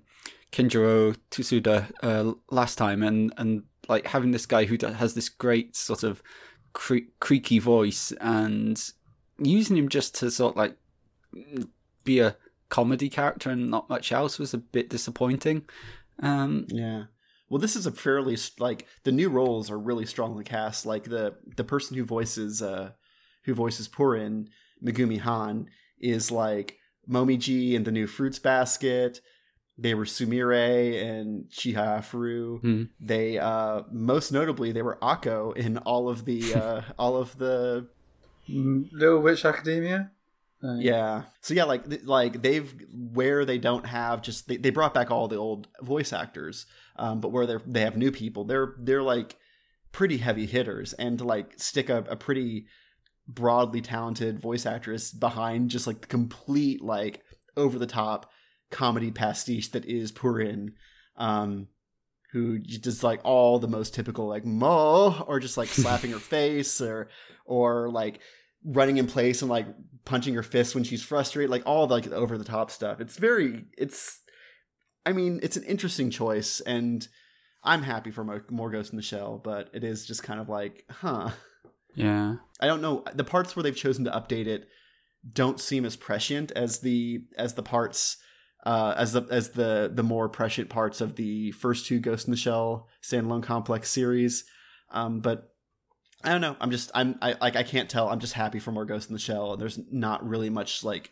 Kenjiro 0.51 1.15
Tsuda 1.31 1.91
uh, 2.01 2.33
last 2.51 2.77
time, 2.77 3.03
and 3.03 3.33
and 3.37 3.63
like 3.87 4.07
having 4.07 4.31
this 4.31 4.45
guy 4.45 4.65
who 4.65 4.77
has 4.95 5.13
this 5.13 5.29
great 5.29 5.75
sort 5.75 6.03
of 6.03 6.21
cre- 6.73 7.07
creaky 7.19 7.59
voice, 7.59 8.11
and 8.19 8.91
using 9.37 9.77
him 9.77 9.89
just 9.89 10.15
to 10.15 10.29
sort 10.31 10.53
of 10.53 10.57
like 10.57 10.75
be 12.03 12.19
a 12.19 12.35
comedy 12.69 13.09
character 13.09 13.49
and 13.49 13.69
not 13.69 13.89
much 13.89 14.11
else 14.11 14.39
was 14.39 14.53
a 14.53 14.57
bit 14.57 14.89
disappointing. 14.89 15.63
Um, 16.21 16.65
Yeah. 16.69 17.05
Well, 17.49 17.59
this 17.59 17.75
is 17.75 17.87
a 17.87 17.91
fairly 17.91 18.37
like 18.59 18.85
the 19.03 19.11
new 19.11 19.29
roles 19.29 19.71
are 19.71 19.79
really 19.79 20.05
strongly 20.05 20.43
cast. 20.43 20.85
Like 20.85 21.05
the 21.05 21.35
the 21.57 21.63
person 21.63 21.97
who 21.97 22.05
voices 22.05 22.61
uh 22.61 22.91
who 23.45 23.55
voices 23.55 23.89
Purin 23.89 24.49
Megumi 24.83 25.19
Han 25.19 25.67
is 25.99 26.29
like 26.31 26.77
Momiji 27.09 27.73
in 27.73 27.83
the 27.85 27.91
new 27.91 28.05
Fruits 28.05 28.37
Basket. 28.37 29.19
They 29.79 29.95
were 29.95 30.05
Sumire 30.05 31.01
and 31.03 31.45
Chihayafuru. 31.49 32.61
Hmm. 32.61 32.83
They 32.99 33.39
uh 33.39 33.81
most 33.91 34.31
notably 34.31 34.71
they 34.71 34.83
were 34.83 34.99
Akko 35.01 35.57
in 35.57 35.79
all 35.79 36.07
of 36.07 36.25
the 36.25 36.53
uh 36.53 36.81
all 36.99 37.17
of 37.17 37.35
the 37.39 37.87
Little 38.47 39.21
Witch 39.21 39.43
Academia. 39.43 40.11
Yeah. 40.61 41.23
So 41.41 41.53
yeah, 41.53 41.63
like 41.63 41.83
like 42.03 42.41
they've 42.41 42.73
where 42.91 43.45
they 43.45 43.57
don't 43.57 43.85
have 43.85 44.21
just 44.21 44.47
they, 44.47 44.57
they 44.57 44.71
brought 44.71 44.93
back 44.93 45.09
all 45.09 45.27
the 45.27 45.37
old 45.37 45.67
voice 45.81 46.11
actors, 46.11 46.65
um, 46.97 47.21
but 47.21 47.31
where 47.31 47.45
they 47.45 47.55
they 47.65 47.81
have 47.81 47.95
new 47.95 48.11
people, 48.11 48.43
they're 48.43 48.75
they're 48.79 49.03
like 49.03 49.37
pretty 49.91 50.17
heavy 50.17 50.45
hitters, 50.45 50.93
and 50.93 51.17
to 51.19 51.23
like 51.23 51.53
stick 51.57 51.89
a, 51.89 51.99
a 52.09 52.15
pretty 52.15 52.67
broadly 53.27 53.79
talented 53.79 54.39
voice 54.39 54.65
actress 54.65 55.11
behind 55.11 55.69
just 55.69 55.85
like 55.87 56.01
the 56.01 56.07
complete 56.07 56.81
like 56.81 57.21
over 57.55 57.77
the 57.77 57.87
top 57.87 58.29
comedy 58.71 59.11
pastiche 59.11 59.69
that 59.71 59.85
is 59.85 60.11
Purin, 60.11 60.73
um, 61.15 61.67
who 62.31 62.59
does 62.59 63.03
like 63.03 63.21
all 63.23 63.59
the 63.59 63.67
most 63.67 63.93
typical 63.93 64.27
like 64.27 64.45
mo 64.45 65.23
or 65.27 65.39
just 65.39 65.57
like 65.57 65.69
slapping 65.69 66.11
her 66.11 66.19
face 66.19 66.81
or 66.81 67.09
or 67.45 67.89
like 67.89 68.19
running 68.63 68.97
in 68.97 69.07
place 69.07 69.41
and 69.41 69.49
like 69.49 69.67
punching 70.05 70.33
her 70.33 70.43
fist 70.43 70.75
when 70.75 70.83
she's 70.83 71.03
frustrated, 71.03 71.49
like 71.49 71.63
all 71.65 71.87
the, 71.87 71.95
like 71.95 72.11
over 72.11 72.37
the 72.37 72.43
top 72.43 72.71
stuff. 72.71 72.99
It's 72.99 73.17
very, 73.17 73.65
it's, 73.77 74.19
I 75.05 75.13
mean, 75.13 75.39
it's 75.43 75.57
an 75.57 75.63
interesting 75.63 76.09
choice, 76.09 76.59
and 76.61 77.07
I'm 77.63 77.83
happy 77.83 78.11
for 78.11 78.23
more, 78.23 78.45
more 78.49 78.69
Ghost 78.69 78.91
in 78.91 78.97
the 78.97 79.03
Shell, 79.03 79.41
but 79.43 79.69
it 79.73 79.83
is 79.83 80.05
just 80.05 80.23
kind 80.23 80.39
of 80.39 80.49
like, 80.49 80.85
huh. 80.89 81.29
yeah. 81.95 82.35
I 82.59 82.67
don't 82.67 82.81
know. 82.81 83.03
The 83.13 83.23
parts 83.23 83.55
where 83.55 83.63
they've 83.63 83.75
chosen 83.75 84.05
to 84.05 84.11
update 84.11 84.47
it 84.47 84.67
don't 85.33 85.59
seem 85.59 85.85
as 85.85 85.95
prescient 85.95 86.51
as 86.51 86.79
the 86.79 87.25
as 87.37 87.55
the 87.55 87.63
parts 87.63 88.17
uh, 88.65 88.93
as 88.97 89.13
the 89.13 89.23
as 89.29 89.49
the 89.49 89.91
the 89.93 90.03
more 90.03 90.29
prescient 90.29 90.69
parts 90.69 91.01
of 91.01 91.15
the 91.15 91.51
first 91.51 91.85
two 91.85 91.99
Ghost 91.99 92.27
in 92.27 92.31
the 92.31 92.37
Shell 92.37 92.87
standalone 93.03 93.43
complex 93.43 93.89
series. 93.89 94.45
Um, 94.91 95.19
but 95.19 95.53
I 96.23 96.29
don't 96.31 96.41
know. 96.41 96.55
I'm 96.59 96.71
just 96.71 96.91
I'm 96.93 97.17
I 97.21 97.35
like 97.39 97.55
I 97.55 97.63
can't 97.63 97.89
tell. 97.89 98.09
I'm 98.09 98.19
just 98.19 98.33
happy 98.33 98.59
for 98.59 98.71
more 98.71 98.85
Ghost 98.85 99.09
in 99.09 99.13
the 99.13 99.19
Shell. 99.19 99.53
And 99.53 99.61
there's 99.61 99.79
not 99.91 100.27
really 100.27 100.49
much 100.49 100.83
like 100.83 101.11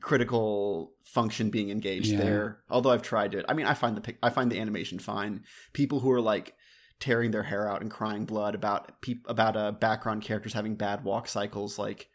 critical 0.00 0.92
function 1.04 1.50
being 1.50 1.70
engaged 1.70 2.08
Yeah. 2.12 2.18
there. 2.18 2.58
Although 2.68 2.90
I've 2.90 3.02
tried 3.02 3.34
it. 3.34 3.44
I 3.48 3.54
mean, 3.54 3.66
I 3.66 3.74
find 3.74 3.96
the 3.96 4.14
I 4.22 4.30
find 4.30 4.50
the 4.50 4.60
animation 4.60 4.98
fine. 4.98 5.44
People 5.72 6.00
who 6.00 6.10
are 6.10 6.20
like 6.20 6.54
tearing 7.00 7.30
their 7.30 7.42
hair 7.42 7.68
out 7.68 7.80
and 7.80 7.90
crying 7.90 8.24
blood 8.24 8.54
about 8.54 8.92
about 9.26 9.56
uh, 9.56 9.72
background 9.72 10.22
characters 10.22 10.52
having 10.52 10.74
bad 10.74 11.04
walk 11.04 11.28
cycles 11.28 11.78
like 11.78 12.08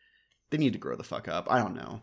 they 0.50 0.58
need 0.58 0.74
to 0.74 0.80
grow 0.80 0.96
the 0.96 1.04
fuck 1.04 1.28
up. 1.28 1.48
I 1.50 1.60
don't 1.60 1.76
know. 1.76 2.02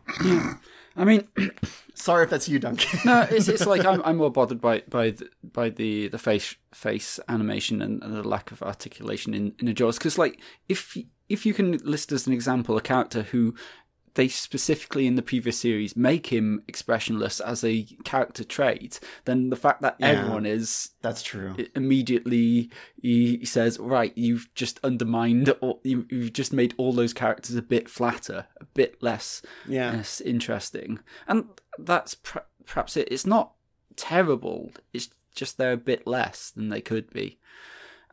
I 0.95 1.03
mean, 1.03 1.27
Sorry 1.97 2.23
if 2.23 2.29
that's 2.29 2.47
you, 2.47 2.59
Duncan. 2.59 2.99
no, 3.05 3.27
it's 3.29 3.47
it's 3.47 3.65
like 3.65 3.83
I'm 3.83 4.01
I'm 4.05 4.17
more 4.17 4.31
bothered 4.31 4.61
by 4.61 4.83
by 4.87 5.11
the, 5.11 5.29
by 5.43 5.69
the 5.69 6.07
the 6.09 6.19
face 6.19 6.55
face 6.73 7.19
animation 7.27 7.81
and, 7.81 8.03
and 8.03 8.15
the 8.15 8.27
lack 8.27 8.51
of 8.51 8.61
articulation 8.61 9.33
in 9.33 9.53
in 9.59 9.65
the 9.65 9.73
jaws 9.73 9.97
because 9.97 10.17
like 10.17 10.39
if 10.69 10.95
if 11.27 11.45
you 11.45 11.55
can 11.55 11.71
list 11.79 12.11
as 12.11 12.27
an 12.27 12.33
example 12.33 12.77
a 12.77 12.81
character 12.81 13.23
who 13.23 13.55
they 14.17 14.27
specifically 14.27 15.07
in 15.07 15.15
the 15.15 15.21
previous 15.21 15.57
series 15.59 15.95
make 15.95 16.27
him 16.27 16.61
expressionless 16.67 17.39
as 17.39 17.63
a 17.63 17.83
character 18.03 18.43
trait, 18.43 18.99
then 19.25 19.49
the 19.49 19.55
fact 19.55 19.81
that 19.81 19.95
Yeah. 19.99 20.07
everyone 20.07 20.45
is 20.45 20.89
that's 21.01 21.23
true. 21.23 21.55
immediately 21.75 22.69
he 23.01 23.45
says, 23.45 23.79
"Right, 23.79 24.11
you've 24.17 24.53
just 24.55 24.79
undermined, 24.83 25.53
or 25.61 25.79
you- 25.83 26.05
you've 26.09 26.33
just 26.33 26.51
made 26.51 26.73
all 26.77 26.91
those 26.93 27.13
characters 27.13 27.55
a 27.55 27.61
bit 27.61 27.87
flatter, 27.89 28.47
a 28.59 28.65
bit 28.65 29.01
less 29.01 29.41
Yeah. 29.67 29.91
less 29.93 30.19
interesting." 30.19 30.99
And 31.27 31.45
that's 31.79 32.15
per- 32.15 32.45
perhaps 32.65 32.97
it. 32.97 33.07
It's 33.11 33.25
not 33.25 33.53
terrible. 33.95 34.71
It's 34.93 35.09
just 35.35 35.57
they're 35.57 35.73
a 35.73 35.77
bit 35.77 36.05
less 36.07 36.49
than 36.51 36.69
they 36.69 36.81
could 36.81 37.09
be. 37.11 37.39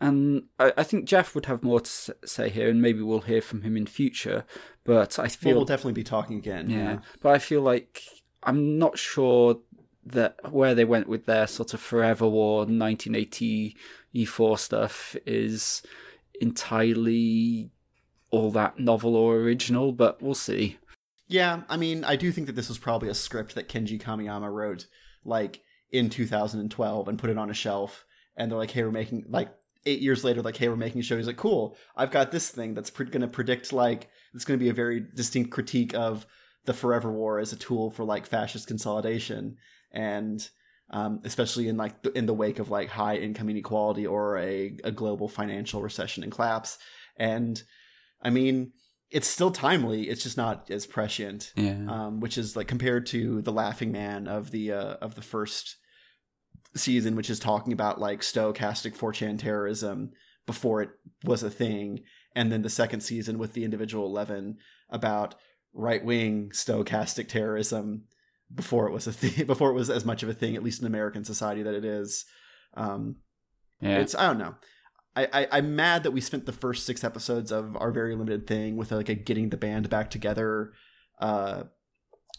And 0.00 0.44
I, 0.58 0.72
I 0.76 0.82
think 0.82 1.06
Jeff 1.06 1.34
would 1.34 1.46
have 1.46 1.62
more 1.62 1.80
to 1.80 2.16
say 2.24 2.48
here, 2.48 2.68
and 2.68 2.82
maybe 2.82 3.00
we'll 3.00 3.20
hear 3.20 3.40
from 3.40 3.62
him 3.62 3.76
in 3.76 3.86
future. 3.86 4.44
But 4.84 5.18
I 5.18 5.28
feel 5.28 5.56
we'll 5.56 5.64
definitely 5.64 5.92
be 5.92 6.04
talking 6.04 6.36
again. 6.36 6.68
yeah, 6.68 6.98
but 7.20 7.32
I 7.32 7.38
feel 7.38 7.62
like 7.62 8.02
I'm 8.42 8.78
not 8.78 8.98
sure 8.98 9.60
that 10.06 10.36
where 10.52 10.74
they 10.74 10.84
went 10.84 11.08
with 11.08 11.26
their 11.26 11.46
sort 11.46 11.72
of 11.72 11.80
Forever 11.80 12.28
War 12.28 12.58
1980 12.58 13.76
E4 14.14 14.58
stuff 14.58 15.16
is 15.24 15.82
entirely 16.40 17.70
all 18.30 18.50
that 18.50 18.78
novel 18.78 19.16
or 19.16 19.36
original, 19.36 19.92
but 19.92 20.20
we'll 20.20 20.34
see. 20.34 20.78
Yeah, 21.26 21.62
I 21.68 21.76
mean, 21.76 22.04
I 22.04 22.16
do 22.16 22.30
think 22.32 22.48
that 22.48 22.56
this 22.56 22.68
was 22.68 22.78
probably 22.78 23.08
a 23.08 23.14
script 23.14 23.54
that 23.54 23.68
Kenji 23.68 24.00
Kamiyama 24.00 24.52
wrote 24.52 24.86
like 25.24 25.62
in 25.90 26.10
2012 26.10 27.08
and 27.08 27.18
put 27.18 27.30
it 27.30 27.38
on 27.38 27.48
a 27.48 27.54
shelf. 27.54 28.04
And 28.36 28.50
they're 28.50 28.58
like, 28.58 28.72
"Hey, 28.72 28.82
we're 28.82 28.90
making 28.90 29.24
like 29.28 29.48
eight 29.86 30.00
years 30.00 30.24
later, 30.24 30.42
like, 30.42 30.56
hey, 30.56 30.68
we're 30.68 30.76
making 30.76 31.00
a 31.00 31.04
show." 31.04 31.16
He's 31.16 31.26
like, 31.26 31.36
"Cool, 31.36 31.76
I've 31.96 32.10
got 32.10 32.30
this 32.30 32.48
thing 32.50 32.74
that's 32.74 32.90
pre- 32.90 33.06
going 33.06 33.22
to 33.22 33.28
predict 33.28 33.72
like 33.72 34.08
it's 34.34 34.44
going 34.44 34.58
to 34.58 34.64
be 34.64 34.70
a 34.70 34.74
very 34.74 35.00
distinct 35.14 35.50
critique 35.50 35.94
of 35.94 36.26
the 36.64 36.74
Forever 36.74 37.12
War 37.12 37.38
as 37.38 37.52
a 37.52 37.56
tool 37.56 37.90
for 37.90 38.04
like 38.04 38.26
fascist 38.26 38.66
consolidation, 38.66 39.56
and 39.92 40.48
um, 40.90 41.20
especially 41.24 41.68
in 41.68 41.76
like 41.76 42.02
the, 42.02 42.12
in 42.16 42.26
the 42.26 42.34
wake 42.34 42.58
of 42.58 42.70
like 42.70 42.88
high 42.88 43.16
income 43.16 43.48
inequality 43.48 44.06
or 44.06 44.38
a, 44.38 44.76
a 44.84 44.90
global 44.90 45.28
financial 45.28 45.82
recession 45.82 46.22
and 46.22 46.32
collapse." 46.32 46.78
And 47.16 47.62
I 48.22 48.30
mean, 48.30 48.72
it's 49.10 49.28
still 49.28 49.50
timely. 49.52 50.08
It's 50.08 50.22
just 50.22 50.36
not 50.36 50.70
as 50.70 50.86
prescient 50.86 51.52
Yeah. 51.56 51.84
um, 51.88 52.20
which 52.20 52.36
is 52.38 52.56
like 52.56 52.66
compared 52.66 53.06
to 53.06 53.42
the 53.42 53.52
Laughing 53.52 53.92
Man 53.92 54.26
of 54.26 54.50
the 54.50 54.72
uh, 54.72 54.94
of 55.00 55.14
the 55.14 55.22
first 55.22 55.76
season, 56.76 57.16
which 57.16 57.30
is 57.30 57.38
talking 57.38 57.72
about 57.72 58.00
like 58.00 58.20
stochastic 58.20 58.96
4chan 58.96 59.38
terrorism 59.38 60.10
before 60.46 60.82
it 60.82 60.90
was 61.24 61.42
a 61.42 61.50
thing, 61.50 62.00
and 62.34 62.52
then 62.52 62.62
the 62.62 62.68
second 62.68 63.00
season 63.00 63.38
with 63.38 63.54
the 63.54 63.64
individual 63.64 64.06
eleven 64.06 64.56
about 64.90 65.34
right 65.72 66.04
wing 66.04 66.50
stochastic 66.52 67.28
terrorism 67.28 68.04
before 68.54 68.86
it 68.86 68.92
was 68.92 69.06
a 69.06 69.12
thing, 69.14 69.46
before 69.46 69.70
it 69.70 69.74
was 69.74 69.90
as 69.90 70.04
much 70.04 70.22
of 70.22 70.28
a 70.28 70.34
thing, 70.34 70.56
at 70.56 70.62
least 70.62 70.80
in 70.80 70.86
American 70.86 71.24
society, 71.24 71.62
that 71.62 71.74
it 71.74 71.84
is. 71.84 72.24
Um, 72.74 73.16
yeah. 73.80 73.98
it's 73.98 74.14
I 74.14 74.26
don't 74.26 74.38
know. 74.38 74.54
I, 75.16 75.28
I 75.32 75.48
I'm 75.52 75.76
mad 75.76 76.02
that 76.02 76.10
we 76.10 76.20
spent 76.20 76.46
the 76.46 76.52
first 76.52 76.84
six 76.84 77.04
episodes 77.04 77.52
of 77.52 77.76
our 77.76 77.90
very 77.90 78.14
limited 78.14 78.46
thing 78.46 78.76
with 78.76 78.92
like 78.92 79.08
a 79.08 79.14
getting 79.14 79.50
the 79.50 79.56
band 79.56 79.88
back 79.88 80.10
together 80.10 80.72
uh 81.20 81.64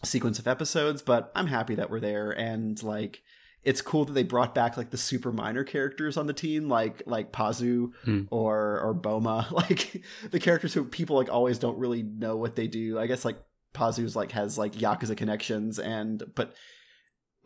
sequence 0.04 0.38
of 0.38 0.46
episodes, 0.46 1.02
but 1.02 1.32
I'm 1.34 1.46
happy 1.46 1.74
that 1.74 1.90
we're 1.90 2.00
there 2.00 2.30
and 2.30 2.80
like 2.82 3.22
it's 3.66 3.82
cool 3.82 4.04
that 4.06 4.14
they 4.14 4.22
brought 4.22 4.54
back 4.54 4.76
like 4.78 4.88
the 4.90 4.96
super 4.96 5.32
minor 5.32 5.64
characters 5.64 6.16
on 6.16 6.26
the 6.26 6.32
team, 6.32 6.68
like 6.68 7.02
like 7.04 7.32
Pazu 7.32 7.92
Hmm. 8.04 8.22
or 8.30 8.80
or 8.80 8.94
Boma, 8.94 9.48
like 9.52 10.02
the 10.30 10.40
characters 10.40 10.72
who 10.72 10.84
people 10.84 11.16
like 11.16 11.28
always 11.30 11.58
don't 11.58 11.76
really 11.76 12.02
know 12.02 12.36
what 12.36 12.56
they 12.56 12.68
do. 12.68 12.98
I 12.98 13.06
guess 13.06 13.24
like 13.24 13.36
Pazu's 13.74 14.16
like 14.16 14.32
has 14.32 14.56
like 14.56 14.72
Yakuza 14.72 15.16
connections 15.16 15.78
and 15.78 16.22
but 16.34 16.54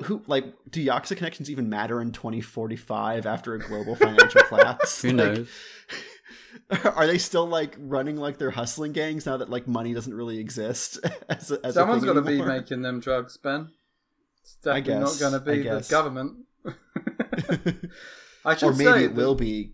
who 0.05 0.23
like 0.27 0.45
do 0.71 0.85
Yakuza 0.85 1.17
connections 1.17 1.51
even 1.51 1.69
matter 1.69 2.01
in 2.01 2.13
2045 2.13 3.27
after 3.27 3.55
a 3.55 3.59
global 3.59 3.97
financial 3.97 4.43
collapse? 4.49 5.03
Who 5.03 5.09
Like, 5.13 5.17
knows? 5.17 5.49
Are 6.97 7.07
they 7.07 7.19
still 7.19 7.47
like 7.47 7.77
running 7.79 8.17
like 8.17 8.39
their 8.39 8.51
hustling 8.51 8.93
gangs 8.93 9.27
now 9.27 9.39
that 9.39 9.51
like 9.51 9.67
money 9.67 9.93
doesn't 9.95 10.15
really 10.15 10.39
exist? 10.39 10.99
As 11.29 11.51
a, 11.51 11.65
as 11.65 11.75
Someone's 11.75 12.05
got 12.05 12.15
got 12.15 12.21
to 12.25 12.27
be 12.27 12.43
making 12.43 12.83
them 12.83 13.01
drugs, 13.01 13.37
Ben. 13.37 13.71
It's 14.57 14.65
definitely 14.65 14.93
guess, 14.93 15.21
not 15.21 15.31
going 15.31 15.45
to 15.45 15.51
be 15.53 15.63
the 15.69 15.87
government. 15.91 16.37
I 18.45 18.57
should 18.57 18.71
or 18.71 18.73
maybe 18.73 18.85
say 18.91 19.05
it 19.05 19.15
will 19.15 19.35
be. 19.35 19.73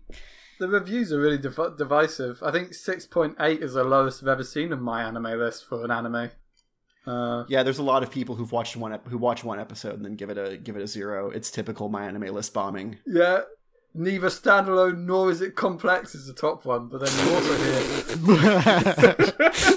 the 0.59 0.67
reviews 0.67 1.11
are 1.13 1.19
really 1.19 1.37
div- 1.37 1.77
divisive. 1.77 2.41
I 2.43 2.51
think 2.51 2.73
six 2.73 3.05
point 3.05 3.35
eight 3.39 3.61
is 3.63 3.73
the 3.73 3.83
lowest 3.83 4.21
I've 4.21 4.27
ever 4.29 4.43
seen 4.43 4.73
on 4.73 4.81
my 4.81 5.03
anime 5.03 5.23
list 5.39 5.65
for 5.67 5.83
an 5.85 5.91
anime. 5.91 6.31
Uh, 7.05 7.45
Yeah, 7.47 7.63
there's 7.63 7.77
a 7.77 7.83
lot 7.83 8.03
of 8.03 8.11
people 8.11 8.35
who've 8.35 8.51
watched 8.51 8.75
one 8.75 8.91
ep- 8.93 9.07
who 9.07 9.17
watch 9.17 9.43
one 9.43 9.59
episode 9.59 9.93
and 9.95 10.03
then 10.05 10.15
give 10.15 10.29
it 10.29 10.37
a 10.37 10.57
give 10.57 10.75
it 10.75 10.81
a 10.81 10.87
zero. 10.87 11.29
It's 11.29 11.49
typical 11.49 11.87
my 11.89 12.05
anime 12.05 12.33
list 12.33 12.53
bombing. 12.53 12.97
yeah, 13.05 13.41
neither 13.97 14.27
standalone 14.27 15.05
nor 15.05 15.29
is 15.31 15.41
it 15.41 15.55
complex 15.55 16.15
is 16.15 16.27
the 16.27 16.33
top 16.33 16.63
one. 16.65 16.87
But 16.87 17.01
then 17.01 17.27
you 17.27 17.35
also 17.35 17.55
hear 17.57 17.81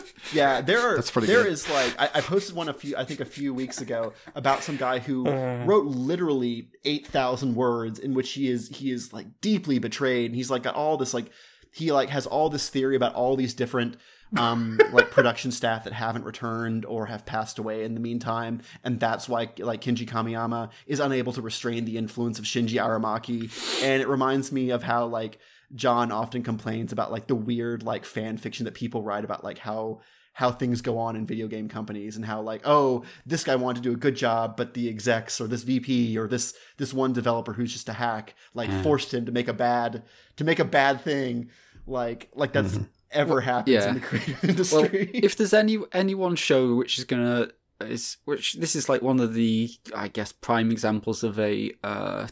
Yeah, 0.33 0.61
there 0.61 0.79
are. 0.81 0.95
That's 0.95 1.11
pretty 1.11 1.27
There 1.27 1.43
good. 1.43 1.53
is 1.53 1.69
like 1.71 1.95
I, 1.99 2.09
I 2.17 2.21
posted 2.21 2.55
one 2.55 2.69
a 2.69 2.75
few 2.75 2.97
I 2.97 3.05
think 3.05 3.19
a 3.21 3.25
few 3.25 3.53
weeks 3.53 3.81
ago 3.81 4.13
about 4.35 4.63
some 4.63 4.77
guy 4.77 4.99
who 5.01 5.27
Uh. 5.27 5.65
wrote 5.67 5.87
literally 5.87 6.69
eight 6.85 7.07
thousand 7.07 7.55
words 7.57 7.99
in 7.99 8.15
which 8.15 8.33
he 8.33 8.49
is 8.49 8.69
he 8.69 8.91
is 8.93 9.13
like 9.13 9.41
deeply 9.41 9.79
betrayed. 9.79 10.27
And 10.27 10.37
he's 10.37 10.51
like 10.51 10.63
got 10.63 10.75
all 10.77 10.97
this 10.97 11.13
like 11.15 11.31
he 11.73 11.91
like 11.93 12.11
has 12.11 12.27
all 12.27 12.49
this 12.51 12.69
theory 12.69 12.97
about 12.97 13.15
all 13.15 13.37
these 13.37 13.55
different 13.55 13.97
um 14.37 14.79
like 14.93 15.11
production 15.11 15.51
staff 15.51 15.85
that 15.85 15.93
haven't 15.93 16.25
returned 16.25 16.85
or 16.85 17.07
have 17.07 17.27
passed 17.27 17.59
away 17.59 17.85
in 17.85 17.95
the 17.95 18.01
meantime 18.01 18.61
and 18.85 19.01
that's 19.01 19.29
why 19.29 19.51
like 19.59 19.81
Kenji 19.81 20.09
Kamiyama 20.09 20.71
is 20.87 21.01
unable 21.01 21.33
to 21.33 21.43
restrain 21.43 21.85
the 21.85 21.97
influence 21.97 22.39
of 22.39 22.45
Shinji 22.45 22.75
Aramaki. 22.75 23.83
And 23.83 24.01
it 24.03 24.09
reminds 24.09 24.53
me 24.53 24.71
of 24.71 24.83
how 24.83 25.07
like 25.07 25.39
John 25.75 26.11
often 26.13 26.43
complains 26.43 26.93
about 26.93 27.13
like 27.13 27.27
the 27.27 27.35
weird 27.35 27.83
like 27.83 28.05
fan 28.05 28.37
fiction 28.37 28.65
that 28.65 28.75
people 28.75 29.03
write 29.03 29.25
about 29.25 29.45
like 29.45 29.59
how 29.59 30.01
how 30.33 30.51
things 30.51 30.81
go 30.81 30.97
on 30.97 31.17
in 31.17 31.27
video 31.27 31.49
game 31.49 31.69
companies 31.69 32.17
and 32.17 32.25
how 32.25 32.41
like 32.41 32.63
oh 32.65 33.05
this 33.27 33.45
guy 33.45 33.57
wanted 33.57 33.83
to 33.83 33.89
do 33.89 33.95
a 33.95 33.99
good 33.99 34.17
job 34.17 34.57
but 34.57 34.75
the 34.75 34.89
execs 34.89 35.41
or 35.41 35.47
this 35.47 35.65
VP 35.65 36.17
or 36.17 36.27
this 36.29 36.55
this 36.77 36.95
one 36.95 37.13
developer 37.13 37.53
who's 37.53 37.73
just 37.73 37.89
a 37.89 37.93
hack 37.93 38.35
like 38.55 38.71
forced 38.83 39.13
him 39.13 39.27
to 39.27 39.33
make 39.33 39.49
a 39.49 39.53
bad 39.53 40.03
to 40.37 40.45
make 40.45 40.59
a 40.59 40.65
bad 40.65 41.01
thing. 41.01 41.51
Like 41.87 42.31
like 42.35 42.53
that's 42.53 42.79
ever 43.13 43.41
happens 43.41 43.75
yeah. 43.75 43.89
in 43.89 43.95
the 43.95 44.01
creative 44.01 44.43
Well, 44.43 44.51
industry 44.85 45.11
if 45.15 45.37
there's 45.37 45.55
any 45.55 45.79
any 45.93 46.15
one 46.15 46.37
show 46.37 46.75
which 46.77 46.99
is 46.99 47.05
gonna 47.05 47.51
is 47.81 48.19
which 48.25 48.55
this 48.55 48.77
is 48.77 48.89
like 48.89 49.03
one 49.03 49.21
of 49.21 49.35
the 49.35 49.71
I 49.95 50.09
guess 50.09 50.33
prime 50.33 50.71
examples 50.71 51.23
of 51.25 51.39
a 51.39 51.73
uh, 51.83 52.29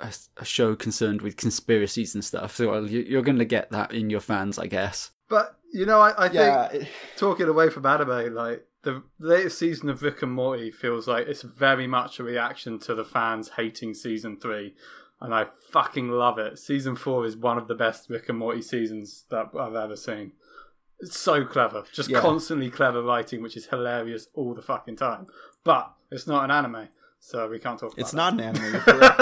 a, 0.00 0.12
a 0.36 0.44
show 0.44 0.74
concerned 0.76 1.22
with 1.22 1.36
conspiracies 1.36 2.14
and 2.14 2.24
stuff. 2.24 2.56
So 2.56 2.70
well, 2.70 2.86
you, 2.88 3.00
you're 3.00 3.22
gonna 3.22 3.44
get 3.44 3.70
that 3.70 3.92
in 3.92 4.10
your 4.10 4.20
fans, 4.20 4.58
I 4.58 4.66
guess. 4.66 5.10
But 5.28 5.56
you 5.72 5.86
know, 5.86 6.00
I, 6.00 6.10
I 6.10 6.30
yeah 6.32 6.68
think 6.68 6.82
it- 6.84 6.88
talking 7.16 7.46
away 7.48 7.70
from 7.70 7.86
anime, 7.86 8.34
like 8.34 8.64
the 8.82 9.02
latest 9.18 9.58
season 9.58 9.88
of 9.88 10.02
Rick 10.02 10.22
and 10.22 10.32
Morty 10.32 10.70
feels 10.70 11.06
like 11.08 11.26
it's 11.26 11.42
very 11.42 11.86
much 11.86 12.18
a 12.18 12.24
reaction 12.24 12.78
to 12.80 12.94
the 12.94 13.04
fans 13.04 13.50
hating 13.56 13.94
season 13.94 14.38
three, 14.38 14.74
and 15.20 15.34
I 15.34 15.46
fucking 15.70 16.08
love 16.10 16.38
it. 16.38 16.58
Season 16.58 16.94
four 16.96 17.24
is 17.26 17.36
one 17.36 17.58
of 17.58 17.68
the 17.68 17.74
best 17.74 18.08
Rick 18.10 18.28
and 18.28 18.38
Morty 18.38 18.62
seasons 18.62 19.24
that 19.30 19.46
I've 19.58 19.74
ever 19.74 19.96
seen. 19.96 20.32
It's 21.00 21.18
so 21.18 21.44
clever, 21.44 21.84
just 21.92 22.08
Yeah. 22.10 22.20
constantly 22.20 22.70
clever 22.70 23.02
writing, 23.02 23.42
which 23.42 23.56
is 23.56 23.66
hilarious 23.66 24.28
all 24.34 24.54
the 24.54 24.62
fucking 24.62 24.96
time. 24.96 25.26
But 25.64 25.92
it's 26.10 26.26
not 26.26 26.44
an 26.44 26.50
anime, 26.50 26.88
so 27.20 27.48
we 27.48 27.58
can't 27.60 27.78
talk 27.78 27.92
about 27.92 28.00
it's 28.00 28.12
it. 28.12 28.16
not 28.16 28.32
an 28.34 28.40
anime 28.40 28.72
you're 28.72 28.80
correct. 28.80 29.20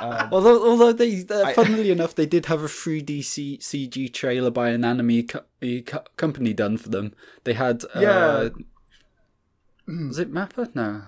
Um, 0.00 0.28
Although, 0.32 0.68
although 0.70 0.92
they, 0.92 1.24
uh, 1.28 1.42
I- 1.44 1.52
funnily 1.54 1.90
enough, 1.90 2.14
they 2.14 2.26
did 2.26 2.46
have 2.46 2.62
a 2.62 2.68
3D 2.68 3.22
C- 3.24 3.58
CG 3.58 4.12
trailer 4.12 4.50
by 4.50 4.68
an 4.70 4.84
anime 4.84 5.24
co- 5.26 5.44
co- 5.86 6.04
company 6.16 6.52
done 6.52 6.76
for 6.76 6.88
them. 6.88 7.14
They 7.44 7.54
had, 7.54 7.84
uh, 7.94 8.00
Yeah. 8.00 8.48
was 10.08 10.18
it 10.18 10.32
Mappa? 10.32 10.72
No, 10.74 11.02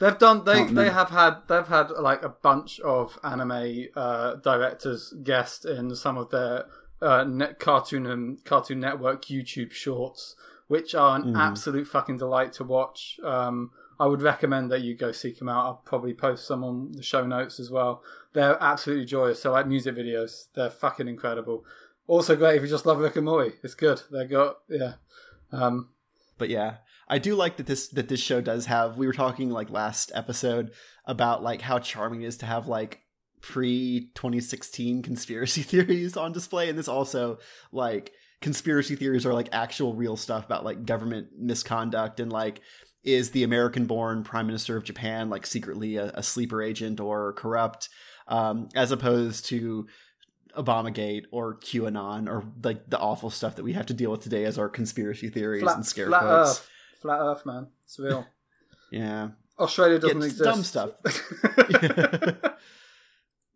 They've 0.00 0.18
done. 0.18 0.44
They 0.44 0.64
they 0.64 0.88
have 0.88 1.10
had. 1.10 1.42
They've 1.46 1.66
had 1.66 1.90
like 1.90 2.22
a 2.22 2.30
bunch 2.30 2.80
of 2.80 3.18
anime 3.22 3.88
uh, 3.94 4.36
directors 4.36 5.12
guest 5.22 5.66
in 5.66 5.94
some 5.94 6.16
of 6.16 6.30
their 6.30 6.64
uh, 7.02 7.24
net 7.24 7.58
cartoon 7.58 8.06
and 8.06 8.42
Cartoon 8.44 8.80
Network 8.80 9.26
YouTube 9.26 9.72
shorts, 9.72 10.36
which 10.68 10.94
are 10.94 11.16
an 11.16 11.36
absolute 11.36 11.86
fucking 11.86 12.16
delight 12.16 12.54
to 12.54 12.64
watch. 12.64 13.20
Um, 13.22 13.72
I 13.98 14.06
would 14.06 14.22
recommend 14.22 14.70
that 14.72 14.80
you 14.80 14.96
go 14.96 15.12
seek 15.12 15.38
them 15.38 15.50
out. 15.50 15.66
I'll 15.66 15.82
probably 15.84 16.14
post 16.14 16.46
some 16.46 16.64
on 16.64 16.92
the 16.92 17.02
show 17.02 17.26
notes 17.26 17.60
as 17.60 17.70
well. 17.70 18.02
They're 18.32 18.56
absolutely 18.62 19.04
joyous. 19.04 19.42
They're 19.42 19.52
like 19.52 19.66
music 19.66 19.94
videos. 19.94 20.46
They're 20.54 20.70
fucking 20.70 21.08
incredible. 21.08 21.66
Also 22.06 22.36
great 22.36 22.56
if 22.56 22.62
you 22.62 22.68
just 22.68 22.86
love 22.86 22.98
Rick 22.98 23.16
and 23.16 23.26
Morty. 23.26 23.52
It's 23.62 23.74
good. 23.74 24.00
They 24.10 24.24
got 24.24 24.56
yeah. 24.70 24.94
Um, 25.52 25.90
but 26.40 26.50
yeah 26.50 26.78
i 27.08 27.18
do 27.18 27.36
like 27.36 27.56
that 27.56 27.66
this 27.66 27.86
that 27.88 28.08
this 28.08 28.20
show 28.20 28.40
does 28.40 28.66
have 28.66 28.98
we 28.98 29.06
were 29.06 29.12
talking 29.12 29.50
like 29.50 29.70
last 29.70 30.10
episode 30.12 30.72
about 31.04 31.42
like 31.42 31.60
how 31.60 31.78
charming 31.78 32.22
it 32.22 32.26
is 32.26 32.38
to 32.38 32.46
have 32.46 32.66
like 32.66 33.00
pre 33.40 34.10
2016 34.14 35.02
conspiracy 35.02 35.62
theories 35.64 36.16
on 36.16 36.32
display. 36.32 36.68
And 36.68 36.78
this 36.78 36.88
also 36.88 37.38
like 37.72 38.12
conspiracy 38.40 38.96
theories 38.96 39.26
are 39.26 39.34
like 39.34 39.48
actual 39.52 39.94
real 39.94 40.16
stuff 40.16 40.44
about 40.44 40.64
like 40.64 40.84
government 40.84 41.28
misconduct 41.36 42.20
and 42.20 42.32
like 42.32 42.60
is 43.02 43.30
the 43.30 43.44
american 43.44 43.86
born 43.86 44.22
prime 44.22 44.46
minister 44.46 44.76
of 44.76 44.84
japan 44.84 45.30
like 45.30 45.46
secretly 45.46 45.96
a, 45.96 46.10
a 46.14 46.22
sleeper 46.22 46.62
agent 46.62 47.00
or 47.00 47.32
corrupt 47.34 47.88
um 48.28 48.68
as 48.74 48.92
opposed 48.92 49.46
to 49.46 49.86
Obamagate 50.56 51.24
or 51.30 51.56
QAnon 51.56 52.28
or 52.28 52.44
like 52.62 52.88
the 52.90 52.98
awful 52.98 53.30
stuff 53.30 53.56
that 53.56 53.62
we 53.62 53.72
have 53.74 53.86
to 53.86 53.94
deal 53.94 54.10
with 54.10 54.22
today 54.22 54.44
as 54.44 54.58
our 54.58 54.68
conspiracy 54.68 55.28
theories 55.28 55.62
and 55.62 55.84
scare 55.86 56.06
flat 56.08 56.20
quotes. 56.22 56.50
Earth. 56.58 56.70
Flat 57.02 57.18
Earth, 57.20 57.46
man. 57.46 57.68
It's 57.84 57.98
real. 57.98 58.26
Yeah. 58.92 59.28
Australia 59.58 60.00
doesn't 60.00 60.18
Yeah, 60.18 60.24
exist. 60.26 60.42
dumb 60.42 60.64
stuff. 60.64 60.90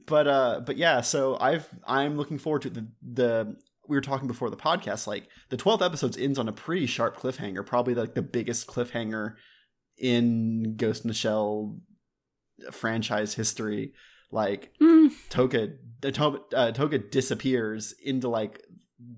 but 0.07 0.27
uh 0.29 0.61
but 0.65 0.77
yeah, 0.77 1.01
so 1.01 1.37
I've 1.41 1.69
I'm 1.87 2.17
looking 2.17 2.39
forward 2.39 2.63
to 2.63 2.71
the 2.71 2.87
the 3.03 3.57
we 3.89 3.97
were 3.97 4.01
talking 4.01 4.29
before 4.29 4.49
the 4.51 4.57
podcast 4.57 5.07
like 5.07 5.29
the 5.51 5.57
12th 5.57 5.85
episode 5.85 6.19
ends 6.19 6.39
on 6.39 6.49
a 6.49 6.53
pretty 6.53 6.87
sharp 6.87 7.17
cliffhanger, 7.19 7.65
probably 7.67 7.95
like 7.95 8.15
the 8.15 8.23
biggest 8.23 8.67
cliffhanger 8.67 9.35
in 9.99 10.77
Ghost 10.77 11.05
in 11.05 11.09
the 11.09 11.15
Shell 11.15 11.79
franchise 12.71 13.35
history. 13.35 13.93
Like 14.35 14.73
Hmm. 14.81 15.07
Toga 15.31 15.71
uh, 16.05 16.11
Toga, 16.11 16.39
uh, 16.55 16.73
Toga 16.73 16.99
disappears 16.99 17.93
into 18.03 18.29
like 18.29 18.63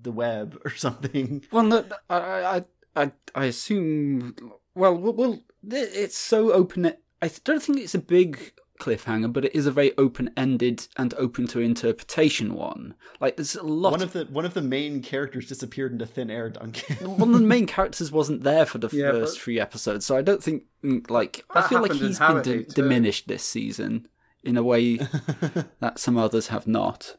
the 0.01 0.11
web 0.11 0.57
or 0.63 0.71
something. 0.75 1.43
Well, 1.51 1.63
no, 1.63 1.85
I, 2.09 2.15
I, 2.15 2.65
I, 2.95 3.11
I 3.35 3.45
assume. 3.45 4.35
Well, 4.75 4.95
well, 4.95 5.13
well, 5.13 5.39
it's 5.69 6.17
so 6.17 6.51
open. 6.53 6.93
I 7.21 7.31
don't 7.43 7.61
think 7.63 7.79
it's 7.79 7.95
a 7.95 7.99
big 7.99 8.53
cliffhanger, 8.79 9.33
but 9.33 9.43
it 9.45 9.55
is 9.55 9.65
a 9.65 9.71
very 9.71 9.91
open-ended 9.97 10.87
and 10.97 11.13
open 11.15 11.47
to 11.47 11.59
interpretation 11.59 12.53
one. 12.53 12.93
Like, 13.19 13.35
there's 13.37 13.55
a 13.55 13.63
lot. 13.63 13.91
One 13.91 14.01
of 14.03 14.13
the 14.13 14.25
one 14.25 14.45
of 14.45 14.53
the 14.53 14.61
main 14.61 15.01
characters 15.01 15.47
disappeared 15.47 15.91
into 15.93 16.05
thin 16.05 16.29
air, 16.29 16.49
Duncan. 16.51 17.17
one 17.17 17.33
of 17.33 17.39
the 17.41 17.45
main 17.47 17.65
characters 17.65 18.11
wasn't 18.11 18.43
there 18.43 18.65
for 18.67 18.77
the 18.77 18.89
Yeah, 18.93 19.11
first 19.11 19.35
but- 19.35 19.41
three 19.43 19.59
episodes, 19.59 20.05
so 20.05 20.15
I 20.15 20.21
don't 20.21 20.43
think 20.43 20.63
mm, 20.83 21.09
like 21.09 21.43
I 21.49 21.67
feel 21.67 21.81
like 21.81 21.91
he's 21.93 22.19
been 22.19 22.27
Howdy, 22.27 22.57
di- 22.59 22.63
too. 22.65 22.71
diminished 22.81 23.27
this 23.27 23.43
season 23.43 24.07
in 24.43 24.57
a 24.57 24.63
way 24.63 24.97
that 25.79 25.99
some 25.99 26.17
others 26.17 26.47
have 26.47 26.67
not. 26.67 27.15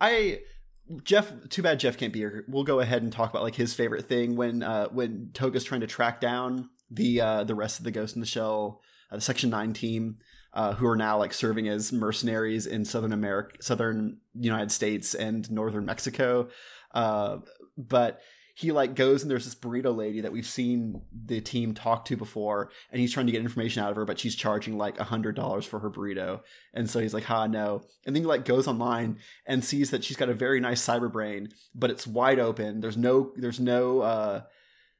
I 0.00 0.40
Jeff, 1.04 1.32
too 1.48 1.62
bad 1.62 1.78
Jeff 1.78 1.96
can't 1.96 2.12
be 2.12 2.20
here. 2.20 2.44
We'll 2.48 2.64
go 2.64 2.80
ahead 2.80 3.02
and 3.02 3.12
talk 3.12 3.30
about 3.30 3.42
like 3.42 3.54
his 3.54 3.74
favorite 3.74 4.06
thing 4.06 4.36
when 4.36 4.62
uh 4.62 4.88
when 4.88 5.30
Toga's 5.34 5.64
trying 5.64 5.82
to 5.82 5.86
track 5.86 6.20
down 6.20 6.70
the 6.90 7.20
uh 7.20 7.44
the 7.44 7.54
rest 7.54 7.78
of 7.78 7.84
the 7.84 7.90
Ghost 7.90 8.16
in 8.16 8.20
the 8.20 8.26
Shell, 8.26 8.80
uh, 9.10 9.16
the 9.16 9.22
Section 9.22 9.50
Nine 9.50 9.72
team, 9.72 10.18
uh, 10.52 10.74
who 10.74 10.86
are 10.86 10.96
now 10.96 11.18
like 11.18 11.32
serving 11.32 11.68
as 11.68 11.92
mercenaries 11.92 12.66
in 12.66 12.84
Southern 12.84 13.12
America, 13.12 13.62
Southern 13.62 14.18
United 14.34 14.72
States 14.72 15.14
and 15.14 15.50
Northern 15.50 15.84
Mexico. 15.84 16.48
Uh, 16.92 17.38
but 17.76 18.20
he 18.54 18.72
like 18.72 18.94
goes 18.94 19.22
and 19.22 19.30
there's 19.30 19.44
this 19.44 19.54
burrito 19.54 19.94
lady 19.94 20.20
that 20.20 20.32
we've 20.32 20.46
seen 20.46 21.02
the 21.12 21.40
team 21.40 21.74
talk 21.74 22.04
to 22.06 22.16
before, 22.16 22.70
and 22.90 23.00
he's 23.00 23.12
trying 23.12 23.26
to 23.26 23.32
get 23.32 23.40
information 23.40 23.82
out 23.82 23.90
of 23.90 23.96
her, 23.96 24.04
but 24.04 24.18
she's 24.18 24.34
charging 24.34 24.76
like 24.76 24.98
a 24.98 25.04
hundred 25.04 25.36
dollars 25.36 25.64
for 25.64 25.80
her 25.80 25.90
burrito, 25.90 26.40
and 26.74 26.88
so 26.88 27.00
he's 27.00 27.14
like, 27.14 27.24
"Ha, 27.24 27.46
no!" 27.46 27.82
And 28.06 28.14
then 28.14 28.22
he 28.22 28.26
like 28.26 28.44
goes 28.44 28.66
online 28.66 29.18
and 29.46 29.64
sees 29.64 29.90
that 29.90 30.04
she's 30.04 30.16
got 30.16 30.28
a 30.28 30.34
very 30.34 30.60
nice 30.60 30.84
cyber 30.84 31.10
brain, 31.10 31.50
but 31.74 31.90
it's 31.90 32.06
wide 32.06 32.38
open. 32.38 32.80
There's 32.80 32.96
no, 32.96 33.32
there's 33.36 33.60
no, 33.60 34.00
uh, 34.00 34.42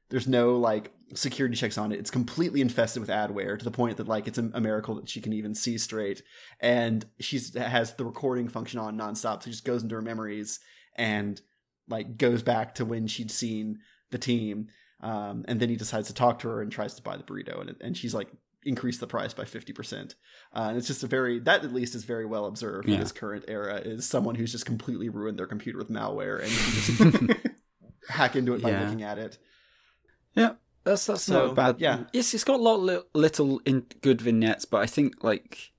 there's 0.09 0.27
no 0.27 0.57
like 0.57 0.91
security 1.13 1.55
checks 1.55 1.77
on 1.77 1.91
it. 1.91 1.99
It's 1.99 2.11
completely 2.11 2.61
infested 2.61 3.01
with 3.01 3.09
adware 3.09 3.57
to 3.57 3.65
the 3.65 3.71
point 3.71 3.97
that 3.97 4.07
like 4.07 4.27
it's 4.27 4.37
a, 4.37 4.61
miracle 4.61 4.95
that 4.95 5.09
she 5.09 5.21
can 5.21 5.33
even 5.33 5.55
see 5.55 5.77
straight. 5.77 6.21
And 6.59 7.05
she's 7.19 7.55
has 7.55 7.95
the 7.95 8.05
recording 8.05 8.47
function 8.47 8.79
on 8.79 8.97
nonstop, 8.97 9.41
so 9.41 9.45
she 9.45 9.51
just 9.51 9.65
goes 9.65 9.83
into 9.83 9.95
her 9.95 10.01
memories 10.01 10.59
and 10.95 11.41
like 11.91 12.17
goes 12.17 12.41
back 12.41 12.73
to 12.75 12.85
when 12.85 13.05
she'd 13.07 13.29
seen 13.31 13.79
the 14.09 14.17
team. 14.17 14.69
Um, 15.01 15.45
and 15.47 15.59
then 15.59 15.69
he 15.69 15.75
decides 15.75 16.07
to 16.07 16.13
talk 16.13 16.39
to 16.39 16.47
her 16.49 16.61
and 16.61 16.71
tries 16.71 16.93
to 16.95 17.01
buy 17.01 17.17
the 17.17 17.23
burrito, 17.23 17.59
and 17.61 17.75
and 17.81 17.97
she's 17.97 18.13
like 18.13 18.29
increase 18.63 18.99
the 18.99 19.07
price 19.07 19.33
by 19.33 19.43
50%. 19.43 20.13
Uh, 20.55 20.67
and 20.69 20.77
it's 20.77 20.85
just 20.85 21.01
a 21.01 21.07
very, 21.07 21.39
that 21.39 21.63
at 21.63 21.73
least 21.73 21.95
is 21.95 22.03
very 22.03 22.27
well 22.27 22.45
observed 22.45 22.87
in 22.87 22.99
this 22.99 23.11
current 23.11 23.43
era 23.47 23.77
is 23.77 24.07
someone 24.07 24.35
who's 24.35 24.51
just 24.51 24.67
completely 24.67 25.09
ruined 25.09 25.39
their 25.39 25.47
computer 25.47 25.79
with 25.79 25.89
malware 25.89 26.39
and 26.43 26.51
you 26.51 26.95
can 27.17 27.27
just 27.27 27.47
hack 28.09 28.35
into 28.35 28.53
it 28.53 28.61
by 28.61 28.69
Yeah. 28.69 28.83
looking 28.83 29.01
at 29.01 29.17
it. 29.17 29.39
Yeah, 30.35 30.51
that's 30.83 31.07
that's 31.07 31.23
So, 31.23 31.47
not 31.47 31.55
bad. 31.55 31.75
yeah. 31.79 32.03
yes, 32.13 32.35
it's 32.35 32.43
got 32.43 32.59
a 32.59 32.61
lot 32.61 32.75
of 32.75 32.81
li- 32.83 33.01
little 33.15 33.59
in 33.65 33.87
good 34.01 34.21
vignettes, 34.21 34.65
but 34.65 34.81
I 34.81 34.85
think 34.85 35.23
like 35.23 35.71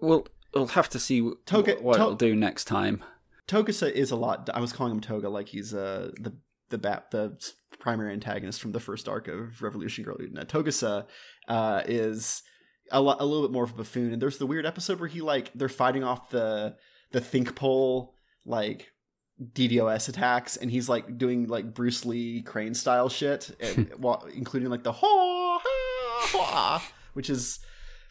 we'll 0.00 0.26
we'll 0.54 0.66
have 0.68 0.88
to 0.88 0.98
see 0.98 1.20
w- 1.20 1.38
Toga- 1.46 1.76
what 1.80 1.94
To- 1.98 2.00
it'll 2.02 2.14
do 2.16 2.34
next 2.34 2.64
time. 2.64 3.04
Togusa 3.48 3.90
is 3.90 4.10
a 4.10 4.16
lot. 4.16 4.48
I 4.52 4.60
was 4.60 4.72
calling 4.72 4.92
him 4.92 5.00
Toga 5.00 5.28
like 5.28 5.48
he's 5.48 5.74
uh, 5.74 6.10
the 6.20 6.36
the 6.70 6.78
bat 6.78 7.10
the 7.10 7.38
primary 7.78 8.12
antagonist 8.12 8.60
from 8.60 8.72
the 8.72 8.80
first 8.80 9.08
arc 9.08 9.28
of 9.28 9.62
Revolution 9.62 10.04
Girl 10.04 10.16
Utena. 10.16 10.46
Togusa 10.46 11.06
uh, 11.48 11.82
is 11.86 12.42
a, 12.90 13.00
lo- 13.00 13.16
a 13.18 13.26
little 13.26 13.46
bit 13.46 13.52
more 13.52 13.64
of 13.64 13.72
a 13.72 13.74
buffoon, 13.74 14.12
and 14.12 14.22
there's 14.22 14.38
the 14.38 14.46
weird 14.46 14.66
episode 14.66 15.00
where 15.00 15.08
he 15.08 15.20
like 15.20 15.50
they're 15.54 15.68
fighting 15.68 16.04
off 16.04 16.30
the 16.30 16.76
the 17.12 17.20
think 17.20 17.54
pole 17.54 18.14
like 18.46 18.92
DDoS 19.40 20.08
attacks, 20.08 20.56
and 20.56 20.70
he's 20.70 20.88
like 20.88 21.18
doing 21.18 21.48
like 21.48 21.74
Bruce 21.74 22.04
Lee 22.04 22.42
crane 22.42 22.74
style 22.74 23.08
shit, 23.08 23.50
and, 23.60 23.92
while, 23.96 24.26
including 24.34 24.70
like 24.70 24.84
the 24.84 24.92
ha 24.92 25.60
ha 25.62 26.28
ha, 26.32 26.92
which 27.14 27.28
is 27.28 27.58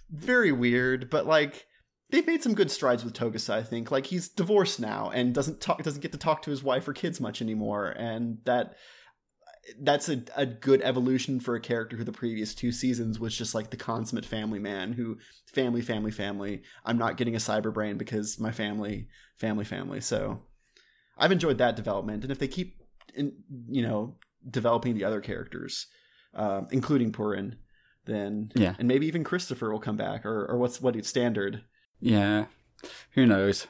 very 0.10 0.52
weird, 0.52 1.10
but 1.10 1.26
like 1.26 1.66
they've 2.12 2.28
made 2.28 2.44
some 2.44 2.54
good 2.54 2.70
strides 2.72 3.04
with 3.04 3.14
Togusa. 3.14 3.52
I 3.54 3.64
think 3.64 3.92
like 3.92 4.06
he's 4.08 4.30
divorced 4.30 4.80
now 4.80 5.10
and 5.10 5.34
doesn't 5.34 5.62
talk 5.62 5.82
doesn't 5.84 6.02
get 6.02 6.12
to 6.12 6.18
talk 6.18 6.42
to 6.44 6.50
his 6.52 6.64
wife 6.64 6.88
or 6.88 6.94
kids 6.94 7.20
much 7.20 7.42
anymore, 7.42 7.90
and 7.98 8.38
that 8.46 8.76
that's 9.80 10.10
a, 10.10 10.24
a 10.36 10.46
good 10.46 10.82
evolution 10.82 11.40
for 11.40 11.56
a 11.56 11.60
character 11.62 11.96
who 11.96 12.04
the 12.04 12.12
previous 12.12 12.56
two 12.56 12.72
seasons 12.72 13.20
was 13.20 13.38
just 13.38 13.54
like 13.54 13.70
the 13.70 13.78
consummate 13.78 14.26
family 14.26 14.58
man 14.58 14.92
who 14.94 15.18
family 15.54 15.82
family 15.82 16.10
family 16.10 16.64
i'm 16.84 16.98
not 16.98 17.16
getting 17.16 17.36
a 17.36 17.40
cyber 17.40 17.72
brain 17.72 17.96
because 17.96 18.40
my 18.40 18.52
family 18.52 19.08
family 19.38 19.64
family 19.64 20.02
so 20.02 20.42
i've 21.20 21.32
enjoyed 21.32 21.60
that 21.60 21.76
development 21.76 22.24
and 22.24 22.32
if 22.32 22.40
they 22.40 22.48
keep 22.48 22.82
in, 23.14 23.34
you 23.70 23.84
know 23.84 24.16
developing 24.50 24.96
the 24.96 25.04
other 25.04 25.22
characters 25.22 25.86
uh, 26.34 26.62
including 26.72 27.12
purin 27.12 27.54
then 28.06 28.52
Yeah. 28.56 28.74
and 28.80 28.88
maybe 28.88 29.06
even 29.06 29.24
christopher 29.24 29.72
will 29.72 29.80
come 29.80 29.96
back 29.96 30.26
or, 30.26 30.48
or 30.48 30.58
what's 30.58 30.82
what 30.82 30.96
it's 30.96 31.08
standard 31.08 31.62
Yeah, 32.02 32.46
who 33.12 33.26
knows? 33.26 33.68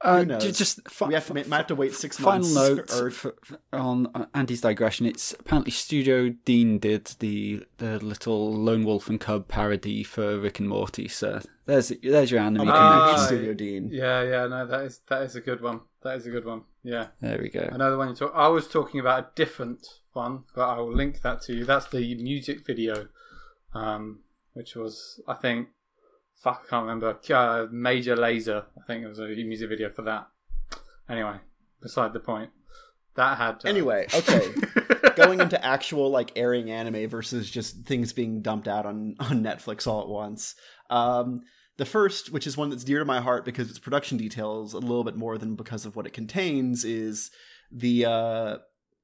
Uh, 0.00 0.18
Who 0.18 0.26
knows? 0.26 0.58
Just 0.58 0.86
fi- 0.90 1.06
we 1.08 1.14
have 1.14 1.26
to, 1.28 1.34
might 1.34 1.56
have 1.56 1.66
to 1.68 1.74
wait 1.74 1.94
six 1.94 2.18
final 2.18 2.46
months 2.46 2.54
note 2.54 2.92
or 3.00 3.08
f- 3.08 3.24
f- 3.50 3.56
on 3.72 4.06
uh, 4.14 4.26
Andy's 4.34 4.60
digression. 4.60 5.06
It's 5.06 5.32
apparently 5.32 5.70
Studio 5.70 6.28
Deen 6.44 6.78
did 6.78 7.06
the 7.20 7.64
the 7.78 7.98
little 8.04 8.52
Lone 8.52 8.84
Wolf 8.84 9.08
and 9.08 9.18
Cub 9.18 9.48
parody 9.48 10.02
for 10.04 10.38
Rick 10.38 10.58
and 10.60 10.68
Morty. 10.68 11.08
So 11.08 11.40
there's 11.64 11.90
there's 12.02 12.30
your 12.30 12.40
anime 12.40 12.68
Ah, 12.68 12.76
connection. 13.06 13.26
studio 13.26 13.54
deen 13.54 13.88
Yeah, 13.90 14.22
yeah, 14.24 14.46
no, 14.46 14.66
that 14.66 14.82
is 14.82 15.00
that 15.08 15.22
is 15.22 15.36
a 15.36 15.40
good 15.40 15.62
one. 15.62 15.80
That 16.02 16.16
is 16.18 16.26
a 16.26 16.30
good 16.30 16.44
one. 16.44 16.64
Yeah, 16.82 17.06
There 17.22 17.38
we 17.40 17.48
go. 17.48 17.66
Another 17.72 17.96
one 17.96 18.10
you 18.10 18.14
talk. 18.14 18.32
I 18.34 18.48
was 18.48 18.68
talking 18.68 19.00
about 19.00 19.18
a 19.24 19.26
different 19.34 19.86
one, 20.12 20.44
but 20.54 20.68
I 20.68 20.80
will 20.80 20.92
link 20.94 21.22
that 21.22 21.40
to 21.42 21.54
you. 21.54 21.64
That's 21.64 21.86
the 21.86 22.14
music 22.16 22.66
video, 22.66 23.06
um, 23.72 24.20
which 24.52 24.76
was 24.76 25.18
I 25.26 25.32
think, 25.32 25.68
fuck, 26.44 26.64
I 26.66 26.70
can't 26.70 26.82
remember. 26.86 27.18
Uh, 27.30 27.66
Major 27.72 28.16
Lazer, 28.16 28.64
I 28.78 28.86
think 28.86 29.02
it 29.02 29.08
was 29.08 29.18
a 29.18 29.26
music 29.26 29.70
video 29.70 29.88
for 29.88 30.02
that. 30.02 30.28
Anyway, 31.08 31.36
beside 31.80 32.12
the 32.12 32.20
point. 32.20 32.50
That 33.16 33.38
had 33.38 33.56
uh, 33.64 33.68
Anyway, 33.68 34.06
okay. 34.14 34.52
Going 35.16 35.40
into 35.40 35.64
actual 35.64 36.10
like 36.10 36.32
airing 36.36 36.70
anime 36.70 37.08
versus 37.08 37.50
just 37.50 37.84
things 37.84 38.12
being 38.12 38.42
dumped 38.42 38.68
out 38.68 38.84
on 38.84 39.16
on 39.20 39.42
Netflix 39.42 39.86
all 39.86 40.02
at 40.02 40.08
once. 40.08 40.54
Um, 40.90 41.42
the 41.76 41.86
first, 41.86 42.32
which 42.32 42.46
is 42.46 42.56
one 42.56 42.70
that's 42.70 42.84
dear 42.84 42.98
to 42.98 43.04
my 43.04 43.20
heart 43.20 43.44
because 43.44 43.70
its 43.70 43.78
production 43.78 44.18
details 44.18 44.74
a 44.74 44.78
little 44.78 45.04
bit 45.04 45.16
more 45.16 45.38
than 45.38 45.54
because 45.54 45.86
of 45.86 45.96
what 45.96 46.06
it 46.06 46.12
contains, 46.12 46.84
is 46.84 47.30
the 47.70 48.04
uh, 48.04 48.56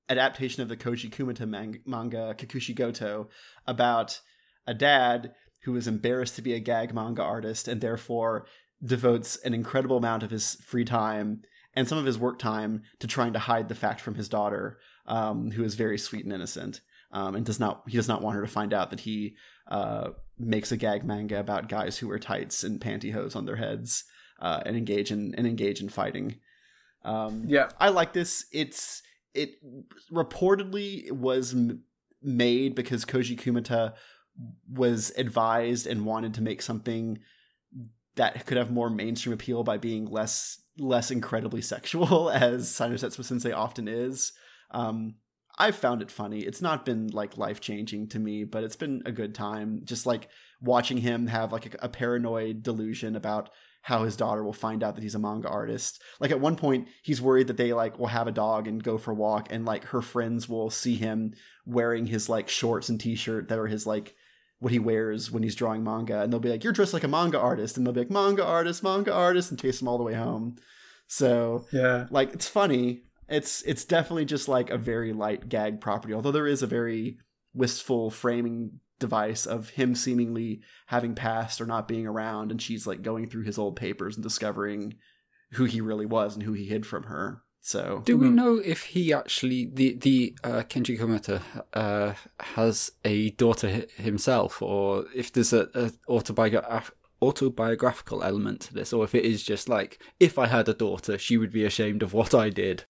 adaptation 0.08 0.62
of 0.62 0.68
the 0.68 0.76
Koji 0.76 1.10
Kumeta 1.10 1.48
man- 1.48 1.80
manga 1.86 2.34
Kakushi 2.36 2.74
Goto 2.74 3.28
about 3.66 4.20
a 4.66 4.74
dad 4.74 5.32
who 5.64 5.76
is 5.76 5.86
embarrassed 5.86 6.36
to 6.36 6.42
be 6.42 6.54
a 6.54 6.60
gag 6.60 6.94
manga 6.94 7.22
artist 7.22 7.68
and 7.68 7.80
therefore 7.80 8.46
devotes 8.84 9.36
an 9.36 9.54
incredible 9.54 9.96
amount 9.96 10.22
of 10.22 10.30
his 10.30 10.54
free 10.56 10.84
time 10.84 11.42
and 11.74 11.86
some 11.86 11.98
of 11.98 12.04
his 12.04 12.18
work 12.18 12.38
time 12.38 12.82
to 12.98 13.06
trying 13.06 13.32
to 13.32 13.38
hide 13.38 13.68
the 13.68 13.74
fact 13.74 14.00
from 14.00 14.14
his 14.14 14.28
daughter, 14.28 14.78
um, 15.06 15.50
who 15.52 15.62
is 15.62 15.74
very 15.74 15.98
sweet 15.98 16.24
and 16.24 16.32
innocent, 16.32 16.80
um, 17.12 17.34
and 17.34 17.44
does 17.44 17.60
not 17.60 17.82
he 17.86 17.96
does 17.96 18.08
not 18.08 18.22
want 18.22 18.36
her 18.36 18.42
to 18.42 18.50
find 18.50 18.72
out 18.72 18.90
that 18.90 19.00
he 19.00 19.36
uh, 19.68 20.10
makes 20.38 20.72
a 20.72 20.76
gag 20.76 21.04
manga 21.04 21.38
about 21.38 21.68
guys 21.68 21.98
who 21.98 22.08
wear 22.08 22.18
tights 22.18 22.64
and 22.64 22.80
pantyhose 22.80 23.36
on 23.36 23.46
their 23.46 23.56
heads 23.56 24.04
uh, 24.40 24.60
and 24.66 24.76
engage 24.76 25.10
in 25.10 25.34
and 25.36 25.46
engage 25.46 25.80
in 25.80 25.88
fighting. 25.88 26.36
Um, 27.04 27.44
yeah, 27.46 27.68
I 27.78 27.90
like 27.90 28.12
this. 28.12 28.46
It's 28.52 29.02
it 29.34 29.54
reportedly 30.12 31.10
was 31.12 31.54
m- 31.54 31.84
made 32.22 32.74
because 32.74 33.04
Koji 33.04 33.38
Kumeta 33.40 33.94
was 34.70 35.12
advised 35.16 35.86
and 35.86 36.04
wanted 36.04 36.34
to 36.34 36.42
make 36.42 36.62
something 36.62 37.18
that 38.16 38.46
could 38.46 38.58
have 38.58 38.70
more 38.70 38.90
mainstream 38.90 39.32
appeal 39.32 39.64
by 39.64 39.78
being 39.78 40.06
less 40.06 40.60
less 40.78 41.10
incredibly 41.10 41.60
sexual 41.74 42.30
as 42.30 42.68
Sinosetsu 42.68 43.24
Sensei 43.24 43.52
often 43.52 43.88
is. 43.88 44.32
Um, 44.70 45.16
I've 45.58 45.76
found 45.76 46.00
it 46.00 46.10
funny. 46.10 46.40
It's 46.40 46.62
not 46.62 46.86
been 46.86 47.08
like 47.08 47.36
life 47.36 47.60
changing 47.60 48.08
to 48.08 48.18
me, 48.18 48.44
but 48.44 48.64
it's 48.64 48.76
been 48.76 49.02
a 49.04 49.12
good 49.12 49.34
time. 49.34 49.82
Just 49.84 50.06
like 50.06 50.28
watching 50.62 50.98
him 50.98 51.26
have 51.26 51.52
like 51.52 51.74
a, 51.74 51.86
a 51.86 51.88
paranoid 51.88 52.62
delusion 52.62 53.14
about 53.14 53.50
how 53.82 54.04
his 54.04 54.16
daughter 54.16 54.42
will 54.44 54.52
find 54.52 54.82
out 54.82 54.94
that 54.94 55.02
he's 55.02 55.14
a 55.14 55.18
manga 55.18 55.48
artist. 55.48 56.02
Like 56.18 56.30
at 56.30 56.40
one 56.40 56.56
point, 56.56 56.88
he's 57.02 57.20
worried 57.20 57.46
that 57.46 57.56
they 57.56 57.72
like 57.72 57.98
will 57.98 58.06
have 58.06 58.26
a 58.26 58.32
dog 58.32 58.68
and 58.68 58.82
go 58.82 58.98
for 58.98 59.10
a 59.10 59.14
walk, 59.14 59.48
and 59.50 59.64
like 59.64 59.84
her 59.84 60.02
friends 60.02 60.48
will 60.48 60.70
see 60.70 60.96
him 60.96 61.34
wearing 61.66 62.06
his 62.06 62.28
like 62.28 62.48
shorts 62.48 62.88
and 62.88 63.00
t-shirt 63.00 63.48
that 63.48 63.58
are 63.58 63.66
his 63.66 63.86
like 63.86 64.14
what 64.60 64.72
he 64.72 64.78
wears 64.78 65.30
when 65.30 65.42
he's 65.42 65.54
drawing 65.54 65.82
manga, 65.82 66.22
and 66.22 66.32
they'll 66.32 66.40
be 66.40 66.50
like, 66.50 66.62
"You're 66.62 66.72
dressed 66.72 66.94
like 66.94 67.04
a 67.04 67.08
manga 67.08 67.38
artist," 67.38 67.76
and 67.76 67.84
they'll 67.84 67.94
be 67.94 68.00
like, 68.00 68.10
"Manga 68.10 68.44
artist, 68.44 68.82
manga 68.82 69.12
artist," 69.12 69.50
and 69.50 69.58
chase 69.58 69.82
him 69.82 69.88
all 69.88 69.98
the 69.98 70.04
way 70.04 70.14
home. 70.14 70.56
So 71.06 71.66
yeah. 71.72 72.06
like 72.10 72.32
it's 72.32 72.48
funny. 72.48 73.02
It's 73.28 73.62
it's 73.62 73.84
definitely 73.84 74.26
just 74.26 74.48
like 74.48 74.70
a 74.70 74.78
very 74.78 75.12
light 75.12 75.48
gag 75.48 75.80
property, 75.80 76.14
although 76.14 76.32
there 76.32 76.46
is 76.46 76.62
a 76.62 76.66
very 76.66 77.18
wistful 77.54 78.10
framing 78.10 78.80
device 79.00 79.46
of 79.46 79.70
him 79.70 79.94
seemingly 79.94 80.60
having 80.86 81.14
passed 81.14 81.60
or 81.60 81.66
not 81.66 81.88
being 81.88 82.06
around, 82.06 82.50
and 82.50 82.60
she's 82.60 82.86
like 82.86 83.02
going 83.02 83.26
through 83.26 83.44
his 83.44 83.58
old 83.58 83.76
papers 83.76 84.14
and 84.14 84.22
discovering 84.22 84.94
who 85.52 85.64
he 85.64 85.80
really 85.80 86.06
was 86.06 86.34
and 86.34 86.42
who 86.44 86.52
he 86.52 86.66
hid 86.66 86.86
from 86.86 87.04
her. 87.04 87.42
So 87.62 88.02
Do 88.06 88.16
we 88.16 88.28
Mhm. 88.28 88.34
know 88.34 88.54
if 88.56 88.84
he 88.94 89.12
actually 89.12 89.66
the 89.72 89.92
the 89.94 90.34
uh, 90.42 90.62
Kenji 90.62 90.98
Kumeta 90.98 91.42
uh, 91.74 92.14
has 92.40 92.92
a 93.04 93.30
daughter 93.30 93.70
hi- 93.70 93.86
himself, 94.02 94.62
or 94.62 95.04
if 95.14 95.30
there's 95.32 95.52
a, 95.52 95.68
a 95.74 95.92
autobiograph- 96.08 96.92
autobiographical 97.20 98.22
element 98.22 98.60
to 98.62 98.74
this, 98.74 98.92
or 98.92 99.04
if 99.04 99.14
it 99.14 99.24
is 99.24 99.42
just 99.42 99.68
like 99.68 99.98
if 100.18 100.38
I 100.38 100.46
had 100.46 100.68
a 100.68 100.74
daughter, 100.74 101.18
she 101.18 101.36
would 101.36 101.52
be 101.52 101.64
ashamed 101.64 102.02
of 102.02 102.12
what 102.14 102.34
I 102.34 102.48
did. 102.50 102.84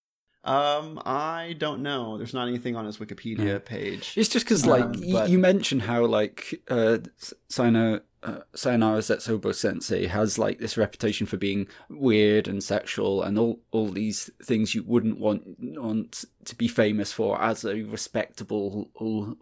um 0.45 0.99
I 1.05 1.55
don't 1.59 1.83
know. 1.83 2.17
There's 2.17 2.33
not 2.33 2.49
anything 2.49 2.75
on 2.77 2.87
his 2.87 2.97
Wikipedia 2.99 3.63
page. 3.65 4.15
It's 4.17 4.29
just 4.35 4.47
because 4.47 4.65
like 4.67 4.85
Um, 4.85 5.03
y- 5.03 5.27
you 5.27 5.39
mentioned 5.39 5.83
how 5.83 6.07
like 6.07 6.63
uh, 6.69 6.99
Sayonara, 7.49 8.01
uh, 8.23 8.41
Sayonara 8.55 8.99
Zetsubo 8.99 9.55
Sensei 9.55 10.07
has 10.07 10.39
like 10.39 10.59
this 10.59 10.77
reputation 10.77 11.27
for 11.27 11.37
being 11.37 11.67
weird 11.89 12.49
and 12.49 12.63
sexual 12.63 13.23
and 13.23 13.39
all 13.39 13.61
all 13.71 13.89
these 13.89 14.31
things 14.43 14.75
you 14.75 14.83
wouldn't 14.83 15.19
want 15.19 15.43
want 15.59 16.25
to 16.45 16.55
be 16.55 16.69
famous 16.69 17.13
for 17.13 17.41
as 17.41 17.65
a 17.65 17.83
respectable 17.83 18.91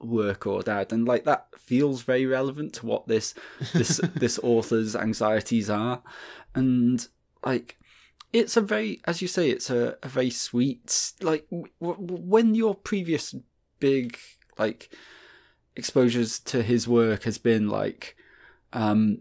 work 0.00 0.46
or 0.46 0.62
dad, 0.62 0.92
and 0.92 1.06
like 1.08 1.24
that 1.24 1.48
feels 1.58 2.02
very 2.02 2.26
relevant 2.26 2.72
to 2.74 2.86
what 2.86 3.08
this 3.08 3.34
this 3.74 4.00
this 4.14 4.38
author's 4.42 4.94
anxieties 4.94 5.68
are, 5.68 6.02
and 6.54 7.08
like 7.44 7.76
it's 8.32 8.56
a 8.56 8.60
very 8.60 9.00
as 9.06 9.20
you 9.20 9.28
say 9.28 9.50
it's 9.50 9.70
a, 9.70 9.96
a 10.02 10.08
very 10.08 10.30
sweet 10.30 11.12
like 11.20 11.48
w- 11.50 11.72
w- 11.80 11.98
when 12.00 12.54
your 12.54 12.74
previous 12.74 13.34
big 13.80 14.18
like 14.58 14.94
exposures 15.74 16.38
to 16.38 16.62
his 16.62 16.86
work 16.86 17.24
has 17.24 17.38
been 17.38 17.68
like 17.68 18.16
um 18.72 19.20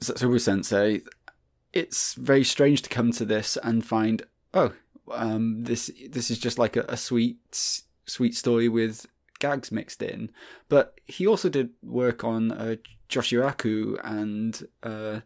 Zetsubo 0.00 0.40
Sensei 0.40 1.02
it's 1.72 2.14
very 2.14 2.44
strange 2.44 2.82
to 2.82 2.88
come 2.88 3.12
to 3.12 3.24
this 3.24 3.58
and 3.62 3.84
find 3.84 4.22
oh 4.54 4.72
um 5.12 5.64
this 5.64 5.90
this 6.10 6.30
is 6.30 6.38
just 6.38 6.58
like 6.58 6.76
a, 6.76 6.84
a 6.88 6.96
sweet 6.96 7.38
sweet 8.06 8.34
story 8.34 8.68
with 8.68 9.06
gags 9.38 9.70
mixed 9.70 10.02
in. 10.02 10.30
But 10.68 11.00
he 11.06 11.26
also 11.26 11.48
did 11.48 11.70
work 11.82 12.24
on 12.24 12.50
uh, 12.52 12.76
Joshiraku 13.08 13.98
and 14.02 14.66
uh 14.82 15.20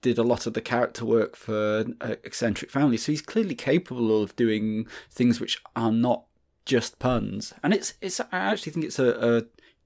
did 0.00 0.18
a 0.18 0.22
lot 0.22 0.46
of 0.46 0.54
the 0.54 0.60
character 0.60 1.04
work 1.04 1.36
for 1.36 1.84
uh, 2.00 2.16
eccentric 2.24 2.70
family. 2.70 2.96
So 2.96 3.12
he's 3.12 3.22
clearly 3.22 3.54
capable 3.54 4.20
of 4.20 4.34
doing 4.34 4.86
things 5.10 5.40
which 5.40 5.62
are 5.76 5.92
not 5.92 6.24
just 6.64 6.98
puns. 6.98 7.54
And 7.62 7.72
it's 7.72 7.94
it's 8.00 8.20
i 8.20 8.26
actually 8.32 8.72
think 8.72 8.84
it's 8.84 8.98
a, 8.98 9.38
a 9.38 9.42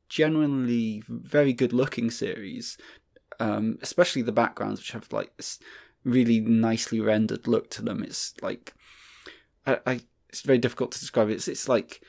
genuinely 0.08 1.02
very 1.08 1.52
good 1.52 1.72
looking 1.72 2.10
series 2.10 2.78
um 3.40 3.78
especially 3.82 4.22
the 4.22 4.32
backgrounds 4.32 4.80
which 4.80 4.92
have 4.92 5.12
like 5.12 5.36
this 5.36 5.58
really 6.04 6.40
nicely 6.40 7.00
rendered 7.00 7.46
look 7.46 7.68
to 7.70 7.82
them 7.82 8.02
it's 8.02 8.34
like 8.42 8.74
i, 9.66 9.78
I 9.86 10.00
it's 10.28 10.42
very 10.42 10.58
difficult 10.58 10.92
to 10.92 11.00
describe 11.00 11.28
it 11.28 11.34
it's, 11.34 11.48
it's 11.48 11.68
like 11.68 12.00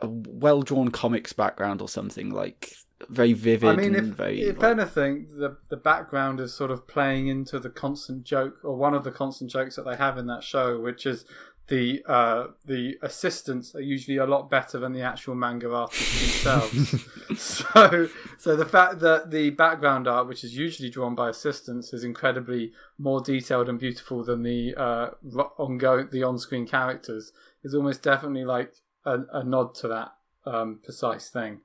a 0.00 0.08
well 0.08 0.62
drawn 0.62 0.90
comics 0.90 1.32
background 1.32 1.80
or 1.80 1.88
something 1.88 2.30
like 2.30 2.74
very 3.08 3.32
vivid 3.32 3.70
I 3.70 3.76
mean, 3.76 3.94
and 3.94 4.08
if, 4.08 4.14
very. 4.14 4.40
if 4.42 4.58
like- 4.58 4.78
anything, 4.78 5.26
the 5.38 5.56
the 5.68 5.76
background 5.76 6.40
is 6.40 6.52
sort 6.52 6.70
of 6.70 6.86
playing 6.86 7.28
into 7.28 7.58
the 7.58 7.70
constant 7.70 8.24
joke, 8.24 8.58
or 8.62 8.76
one 8.76 8.94
of 8.94 9.04
the 9.04 9.10
constant 9.10 9.50
jokes 9.50 9.76
that 9.76 9.84
they 9.84 9.96
have 9.96 10.18
in 10.18 10.26
that 10.26 10.42
show, 10.42 10.78
which 10.80 11.06
is 11.06 11.24
the 11.70 12.02
uh, 12.06 12.48
the 12.66 12.98
assistants 13.00 13.74
are 13.76 13.80
usually 13.80 14.16
a 14.16 14.26
lot 14.26 14.50
better 14.50 14.78
than 14.78 14.92
the 14.92 15.02
actual 15.02 15.36
manga 15.36 15.72
artists 15.72 16.42
themselves. 16.42 17.04
so, 17.40 18.08
so 18.38 18.56
the 18.56 18.66
fact 18.66 18.98
that 19.00 19.30
the 19.30 19.50
background 19.50 20.08
art, 20.08 20.26
which 20.26 20.42
is 20.42 20.56
usually 20.56 20.90
drawn 20.90 21.14
by 21.14 21.30
assistants, 21.30 21.92
is 21.92 22.02
incredibly 22.02 22.72
more 22.98 23.22
detailed 23.22 23.68
and 23.68 23.78
beautiful 23.78 24.24
than 24.24 24.42
the 24.42 24.74
uh, 24.76 25.10
ongoing 25.56 26.08
the 26.10 26.24
on 26.24 26.38
screen 26.38 26.66
characters, 26.66 27.32
is 27.62 27.72
almost 27.72 28.02
definitely 28.02 28.44
like 28.44 28.74
a, 29.06 29.18
a 29.32 29.44
nod 29.44 29.74
to 29.76 29.88
that 29.88 30.12
um, 30.44 30.80
precise 30.82 31.30
thing. 31.30 31.60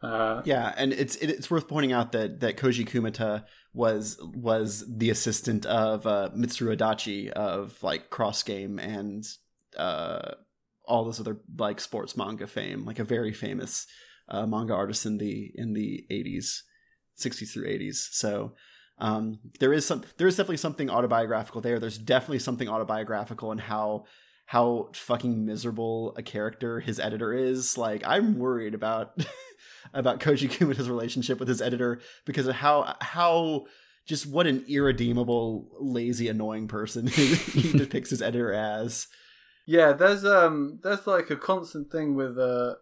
Uh, 0.00 0.42
Yeah, 0.44 0.72
and 0.76 0.92
it's 0.92 1.16
it, 1.16 1.28
it's 1.28 1.50
worth 1.50 1.66
pointing 1.66 1.92
out 1.92 2.12
that 2.12 2.38
that 2.38 2.56
Koji 2.56 2.88
Kumeta 2.88 3.44
was 3.72 4.18
was 4.20 4.84
the 4.88 5.10
assistant 5.10 5.64
of 5.66 6.06
uh, 6.06 6.30
Mitsuru 6.36 6.76
Adachi 6.76 7.30
of 7.30 7.82
like 7.82 8.10
Cross 8.10 8.42
Game 8.42 8.78
and 8.78 9.24
uh, 9.76 10.32
all 10.84 11.04
this 11.04 11.20
other 11.20 11.40
like 11.56 11.80
sports 11.80 12.16
manga 12.16 12.46
fame, 12.46 12.84
like 12.84 12.98
a 12.98 13.04
very 13.04 13.32
famous 13.32 13.86
uh, 14.28 14.46
manga 14.46 14.74
artist 14.74 15.06
in 15.06 15.18
the 15.18 15.52
in 15.54 15.72
the 15.74 16.04
eighties, 16.10 16.64
sixties 17.14 17.52
through 17.52 17.68
eighties. 17.68 18.08
So 18.10 18.54
um, 18.98 19.38
there 19.60 19.72
is 19.72 19.86
some 19.86 20.02
there 20.18 20.26
is 20.26 20.36
definitely 20.36 20.56
something 20.56 20.90
autobiographical 20.90 21.60
there. 21.60 21.78
There's 21.78 21.98
definitely 21.98 22.40
something 22.40 22.68
autobiographical 22.68 23.52
in 23.52 23.58
how 23.58 24.04
how 24.50 24.88
fucking 24.94 25.46
miserable 25.46 26.12
a 26.16 26.24
character 26.24 26.80
his 26.80 26.98
editor 26.98 27.32
is. 27.32 27.78
Like 27.78 28.02
I'm 28.04 28.36
worried 28.36 28.74
about 28.74 29.16
about 29.94 30.18
Koji 30.18 30.50
Kumeta's 30.50 30.90
relationship 30.90 31.38
with 31.38 31.46
his 31.46 31.62
editor 31.62 32.00
because 32.24 32.48
of 32.48 32.56
how 32.56 32.96
how 33.00 33.66
just 34.06 34.26
what 34.26 34.48
an 34.48 34.64
irredeemable, 34.66 35.68
lazy, 35.78 36.26
annoying 36.26 36.66
person 36.66 37.06
he 37.06 37.78
depicts 37.78 38.10
his 38.10 38.20
editor 38.20 38.52
as. 38.52 39.06
Yeah, 39.68 39.92
there's 39.92 40.24
um 40.24 40.80
there's 40.82 41.06
like 41.06 41.30
a 41.30 41.36
constant 41.36 41.92
thing 41.92 42.16
with 42.16 42.36
uh 42.36 42.74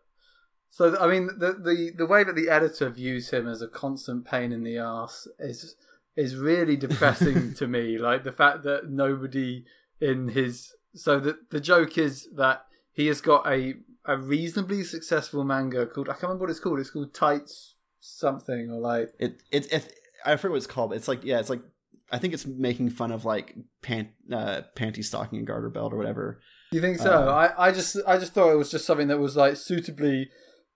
so 0.71 0.97
I 0.99 1.07
mean 1.07 1.27
the 1.27 1.53
the 1.53 1.93
the 1.99 2.07
way 2.07 2.25
that 2.25 2.35
the 2.35 2.49
editor 2.49 2.89
views 2.89 3.29
him 3.29 3.47
as 3.47 3.61
a 3.61 3.69
constant 3.69 4.25
pain 4.25 4.53
in 4.53 4.65
the 4.65 4.79
ass 4.79 5.29
is 5.39 5.77
is 6.17 6.35
really 6.35 6.79
depressing 6.79 7.53
to 7.57 7.67
me. 7.67 7.99
Like 7.99 8.25
the 8.25 8.33
fact 8.33 8.63
that 8.63 8.89
nobody 8.89 9.67
in 10.01 10.29
his 10.29 10.73
so 10.99 11.19
the 11.21 11.39
the 11.51 11.61
joke 11.61 11.97
is 11.99 12.29
that 12.37 12.67
he 12.93 13.07
has 13.07 13.21
got 13.21 13.47
a 13.47 13.75
a 14.05 14.17
reasonably 14.17 14.83
successful 14.83 15.45
manga 15.45 15.87
called 15.87 16.09
I 16.09 16.13
can't 16.13 16.25
remember 16.25 16.45
what 16.45 16.51
it's 16.51 16.61
called. 16.61 16.81
It's 16.81 16.91
called 16.91 17.15
Tights 17.15 17.75
something 18.01 18.71
or 18.71 18.81
like 18.81 19.13
It 19.19 19.43
it, 19.51 19.73
it 19.73 19.93
I 20.25 20.37
forget 20.37 20.51
what 20.53 20.57
it's 20.57 20.67
called. 20.67 20.93
It's 20.93 21.09
like 21.09 21.25
yeah, 21.25 21.39
it's 21.39 21.51
like 21.51 21.63
I 22.11 22.19
think 22.19 22.35
it's 22.35 22.47
making 22.47 22.91
fun 22.91 23.13
of 23.13 23.25
like 23.25 23.55
pant 23.83 24.09
uh, 24.33 24.63
panty 24.75 25.05
stocking 25.05 25.39
and 25.39 25.47
garter 25.47 25.69
belt 25.69 25.93
or 25.93 25.97
whatever. 25.97 26.41
Do 26.71 26.77
you 26.77 26.83
think 26.83 26.99
so? 26.99 27.13
Uh, 27.13 27.53
I, 27.59 27.69
I 27.69 27.73
just 27.73 27.97
I 28.07 28.19
just 28.19 28.33
thought 28.33 28.51
it 28.51 28.57
was 28.57 28.71
just 28.71 28.87
something 28.87 29.09
that 29.09 29.19
was 29.19 29.37
like 29.37 29.57
suitably 29.57 30.31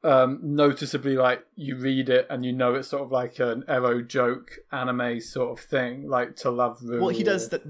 um 0.04 0.40
noticeably 0.42 1.14
like 1.14 1.44
you 1.54 1.76
read 1.76 2.08
it 2.08 2.26
and 2.28 2.44
you 2.44 2.52
know 2.52 2.74
it's 2.74 2.88
sort 2.88 3.04
of 3.04 3.12
like 3.12 3.38
an 3.38 3.62
ero 3.68 4.02
joke 4.02 4.58
anime 4.72 5.20
sort 5.20 5.58
of 5.58 5.64
thing, 5.64 6.08
like 6.08 6.36
to 6.36 6.50
love 6.50 6.78
Ru 6.82 7.00
Well, 7.00 7.08
he 7.08 7.24
does 7.24 7.48
that. 7.50 7.62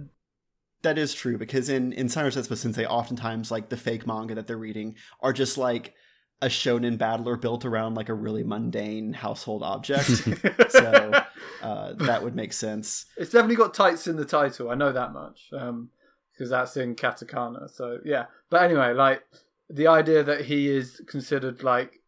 That 0.82 0.98
is 0.98 1.14
true 1.14 1.38
because 1.38 1.68
in 1.68 1.92
in 1.92 2.08
Cyrus 2.08 2.36
Setsuba 2.36 2.56
Sensei, 2.56 2.86
oftentimes 2.86 3.50
like 3.50 3.68
the 3.68 3.76
fake 3.76 4.06
manga 4.06 4.34
that 4.34 4.46
they're 4.46 4.56
reading 4.56 4.96
are 5.20 5.32
just 5.32 5.56
like 5.56 5.94
a 6.40 6.46
shonen 6.46 6.98
battler 6.98 7.36
built 7.36 7.64
around 7.64 7.94
like 7.94 8.08
a 8.08 8.14
really 8.14 8.42
mundane 8.42 9.12
household 9.12 9.62
object. 9.62 10.08
so 10.70 11.24
uh, 11.62 11.92
that 11.94 12.20
would 12.22 12.34
make 12.34 12.52
sense. 12.52 13.06
it's 13.16 13.30
definitely 13.30 13.54
got 13.54 13.74
tights 13.74 14.08
in 14.08 14.16
the 14.16 14.24
title. 14.24 14.70
I 14.70 14.74
know 14.74 14.92
that 14.92 15.12
much 15.12 15.50
um 15.56 15.90
because 16.32 16.50
that's 16.50 16.76
in 16.76 16.96
katakana. 16.96 17.70
So 17.70 17.98
yeah, 18.04 18.26
but 18.50 18.62
anyway, 18.62 18.92
like 18.92 19.22
the 19.70 19.86
idea 19.86 20.24
that 20.24 20.46
he 20.46 20.68
is 20.68 21.00
considered 21.06 21.62
like 21.62 22.00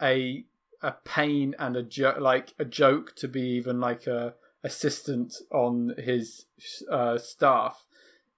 a 0.00 0.44
a 0.82 0.92
pain 1.04 1.54
and 1.58 1.76
a 1.76 1.82
joke, 1.82 2.20
like 2.20 2.54
a 2.58 2.64
joke 2.64 3.14
to 3.16 3.28
be 3.28 3.42
even 3.42 3.80
like 3.80 4.06
a 4.06 4.34
assistant 4.62 5.34
on 5.50 5.94
his 5.98 6.46
uh, 6.90 7.18
staff 7.18 7.84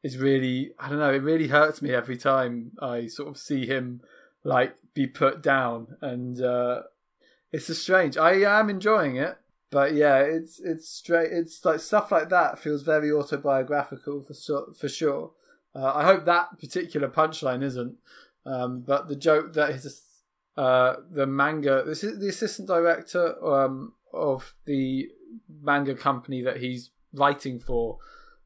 is 0.02 0.18
really 0.18 0.72
I 0.78 0.88
don't 0.88 0.98
know. 0.98 1.12
It 1.12 1.22
really 1.22 1.48
hurts 1.48 1.82
me 1.82 1.92
every 1.92 2.16
time 2.16 2.72
I 2.80 3.06
sort 3.06 3.28
of 3.28 3.38
see 3.38 3.66
him 3.66 4.00
like 4.44 4.76
be 4.94 5.06
put 5.06 5.42
down, 5.42 5.96
and 6.00 6.40
uh, 6.40 6.82
it's 7.52 7.68
a 7.68 7.74
strange. 7.74 8.16
I 8.16 8.34
am 8.58 8.70
enjoying 8.70 9.16
it, 9.16 9.36
but 9.70 9.94
yeah, 9.94 10.18
it's 10.18 10.60
it's 10.60 10.88
straight. 10.88 11.32
It's 11.32 11.64
like 11.64 11.80
stuff 11.80 12.10
like 12.10 12.28
that 12.30 12.58
feels 12.58 12.82
very 12.82 13.12
autobiographical 13.12 14.22
for 14.22 14.34
sure. 14.34 14.72
For 14.78 14.88
sure. 14.88 15.32
Uh, 15.74 15.92
I 15.94 16.04
hope 16.04 16.26
that 16.26 16.58
particular 16.58 17.08
punchline 17.08 17.62
isn't. 17.62 17.96
Um, 18.44 18.80
but 18.80 19.08
the 19.08 19.16
joke 19.16 19.54
that 19.54 19.72
his 19.72 20.02
uh, 20.56 20.96
the 21.10 21.26
manga, 21.26 21.82
this 21.86 22.04
is 22.04 22.18
the 22.18 22.28
assistant 22.28 22.68
director 22.68 23.42
um, 23.44 23.94
of 24.12 24.54
the 24.66 25.08
manga 25.62 25.94
company 25.94 26.42
that 26.42 26.58
he's 26.58 26.90
writing 27.14 27.58
for, 27.58 27.98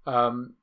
um, 0.06 0.54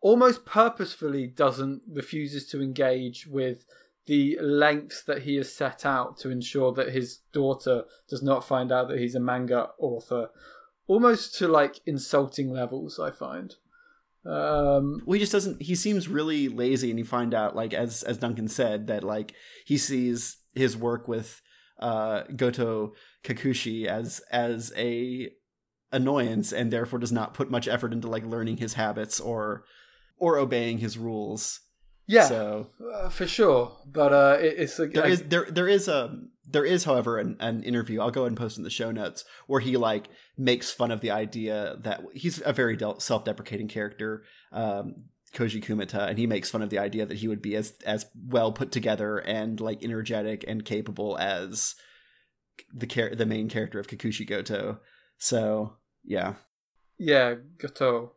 almost 0.00 0.44
purposefully 0.44 1.26
doesn't 1.26 1.82
refuses 1.90 2.46
to 2.48 2.62
engage 2.62 3.26
with 3.26 3.64
the 4.06 4.38
lengths 4.40 5.02
that 5.02 5.22
he 5.22 5.36
has 5.36 5.52
set 5.52 5.84
out 5.84 6.16
to 6.18 6.30
ensure 6.30 6.72
that 6.72 6.92
his 6.92 7.18
daughter 7.32 7.84
does 8.08 8.22
not 8.22 8.42
find 8.44 8.72
out 8.72 8.88
that 8.88 8.98
he's 8.98 9.14
a 9.14 9.20
manga 9.20 9.68
author, 9.78 10.30
almost 10.86 11.34
to 11.34 11.46
like 11.46 11.80
insulting 11.84 12.50
levels. 12.50 12.98
I 12.98 13.10
find. 13.10 13.54
Um, 14.24 15.02
Well, 15.04 15.14
he 15.14 15.20
just 15.20 15.32
doesn't. 15.32 15.62
He 15.62 15.74
seems 15.74 16.08
really 16.08 16.48
lazy, 16.48 16.90
and 16.90 16.98
you 16.98 17.04
find 17.04 17.34
out, 17.34 17.54
like 17.54 17.74
as 17.74 18.02
as 18.02 18.18
Duncan 18.18 18.48
said, 18.48 18.86
that 18.86 19.04
like 19.04 19.34
he 19.66 19.76
sees 19.76 20.38
his 20.54 20.76
work 20.76 21.06
with 21.06 21.42
uh, 21.78 22.22
Goto 22.34 22.94
Kakushi 23.24 23.86
as 23.86 24.20
as 24.30 24.72
a 24.76 25.30
annoyance, 25.92 26.52
and 26.52 26.70
therefore 26.70 26.98
does 26.98 27.12
not 27.12 27.34
put 27.34 27.50
much 27.50 27.68
effort 27.68 27.92
into 27.92 28.08
like 28.08 28.24
learning 28.24 28.56
his 28.56 28.74
habits 28.74 29.20
or 29.20 29.64
or 30.18 30.38
obeying 30.38 30.78
his 30.78 30.98
rules. 30.98 31.60
yeah, 32.06 32.26
So 32.26 32.68
uh, 32.94 33.08
for 33.08 33.26
sure. 33.26 33.76
But 33.86 34.12
uh, 34.12 34.38
it, 34.40 34.54
it's 34.58 34.78
like 34.78 34.92
there 34.92 35.06
is 35.06 35.22
there 35.22 35.46
there 35.48 35.68
is 35.68 35.88
a 35.88 36.18
there 36.50 36.64
is 36.64 36.84
however 36.84 37.18
an, 37.18 37.36
an 37.40 37.62
interview 37.62 38.00
i'll 38.00 38.10
go 38.10 38.22
ahead 38.22 38.30
and 38.30 38.38
post 38.38 38.56
in 38.56 38.64
the 38.64 38.70
show 38.70 38.90
notes 38.90 39.22
where 39.48 39.60
he 39.60 39.76
like 39.76 40.08
makes 40.38 40.70
fun 40.70 40.90
of 40.90 41.02
the 41.02 41.10
idea 41.10 41.76
that 41.82 42.00
he's 42.14 42.40
a 42.44 42.54
very 42.54 42.74
del- 42.74 42.98
self-deprecating 42.98 43.68
character 43.68 44.24
um 44.50 44.94
koji 45.34 45.62
kumeta 45.62 46.08
and 46.08 46.16
he 46.16 46.26
makes 46.26 46.50
fun 46.50 46.62
of 46.62 46.70
the 46.70 46.78
idea 46.78 47.04
that 47.04 47.18
he 47.18 47.28
would 47.28 47.42
be 47.42 47.54
as 47.54 47.74
as 47.84 48.06
well 48.26 48.50
put 48.50 48.72
together 48.72 49.18
and 49.18 49.60
like 49.60 49.84
energetic 49.84 50.42
and 50.48 50.64
capable 50.64 51.18
as 51.18 51.74
the 52.72 52.86
char- 52.86 53.14
the 53.14 53.26
main 53.26 53.50
character 53.50 53.78
of 53.78 53.86
Kakushi 53.86 54.26
goto 54.26 54.80
so 55.18 55.74
yeah 56.02 56.36
yeah, 56.98 57.36
Goto, 57.58 58.14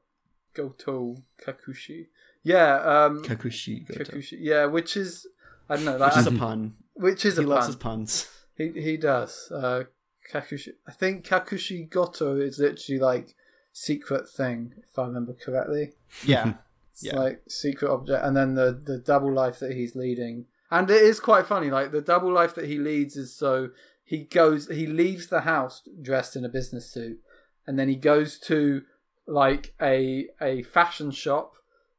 Goto 0.54 1.18
Kakushi. 1.46 2.08
Yeah, 2.44 2.76
um, 3.06 3.24
kakushi 3.24 3.88
goto 3.88 4.04
Kakushi. 4.04 4.38
Yeah, 4.40 4.66
which 4.66 4.98
is 4.98 5.28
I 5.70 5.76
don't 5.76 5.86
know, 5.86 5.98
like, 5.98 6.12
which 6.16 6.20
is 6.22 6.28
a 6.28 6.32
pun 6.32 6.74
which 6.96 7.26
is 7.26 7.38
he 7.38 7.44
a 7.44 7.48
loves 7.48 7.66
pun. 7.68 7.68
his 7.68 7.76
puns 7.76 8.28
He 8.58 8.82
he 8.82 8.98
does. 8.98 9.52
Uh, 9.54 9.84
Kakushi. 10.32 10.70
I 10.88 10.92
think 10.92 11.26
Kakushi 11.28 11.90
Goto 11.90 12.36
is 12.38 12.58
literally 12.60 13.00
like 13.00 13.36
secret 13.74 14.30
thing, 14.30 14.74
if 14.90 14.98
I 14.98 15.06
remember 15.06 15.34
correctly. 15.34 15.94
yeah 16.26 16.54
It's 16.92 17.04
Yeah. 17.04 17.16
like 17.18 17.42
secret 17.48 17.90
object, 17.92 18.24
and 18.24 18.36
then 18.36 18.56
the 18.56 18.80
the 18.84 18.98
double 18.98 19.32
life 19.34 19.60
that 19.60 19.74
he's 19.74 19.96
leading, 19.96 20.46
and 20.70 20.90
it 20.90 21.02
is 21.02 21.20
quite 21.20 21.46
funny. 21.48 21.70
Like 21.70 21.92
the 21.92 22.02
double 22.02 22.32
life 22.32 22.56
that 22.56 22.66
he 22.66 22.78
leads 22.78 23.16
is 23.16 23.36
so 23.36 23.70
he 24.04 24.24
goes, 24.26 24.68
he 24.68 24.88
leaves 24.88 25.28
the 25.28 25.42
house 25.42 25.84
dressed 26.02 26.36
in 26.36 26.44
a 26.44 26.50
business 26.50 26.92
suit, 26.92 27.20
and 27.66 27.78
then 27.80 27.88
he 27.88 27.96
goes 27.96 28.38
to 28.40 28.82
like 29.28 29.74
a 29.82 30.28
a 30.42 30.64
fashion 30.64 31.12
shop 31.12 31.54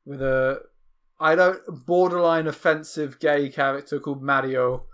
with 0.04 0.22
a 0.22 0.60
I 1.20 1.34
don't 1.34 1.60
borderline 1.86 2.46
offensive 2.46 3.20
gay 3.20 3.48
character 3.48 4.00
called 4.00 4.22
Mario. 4.22 4.84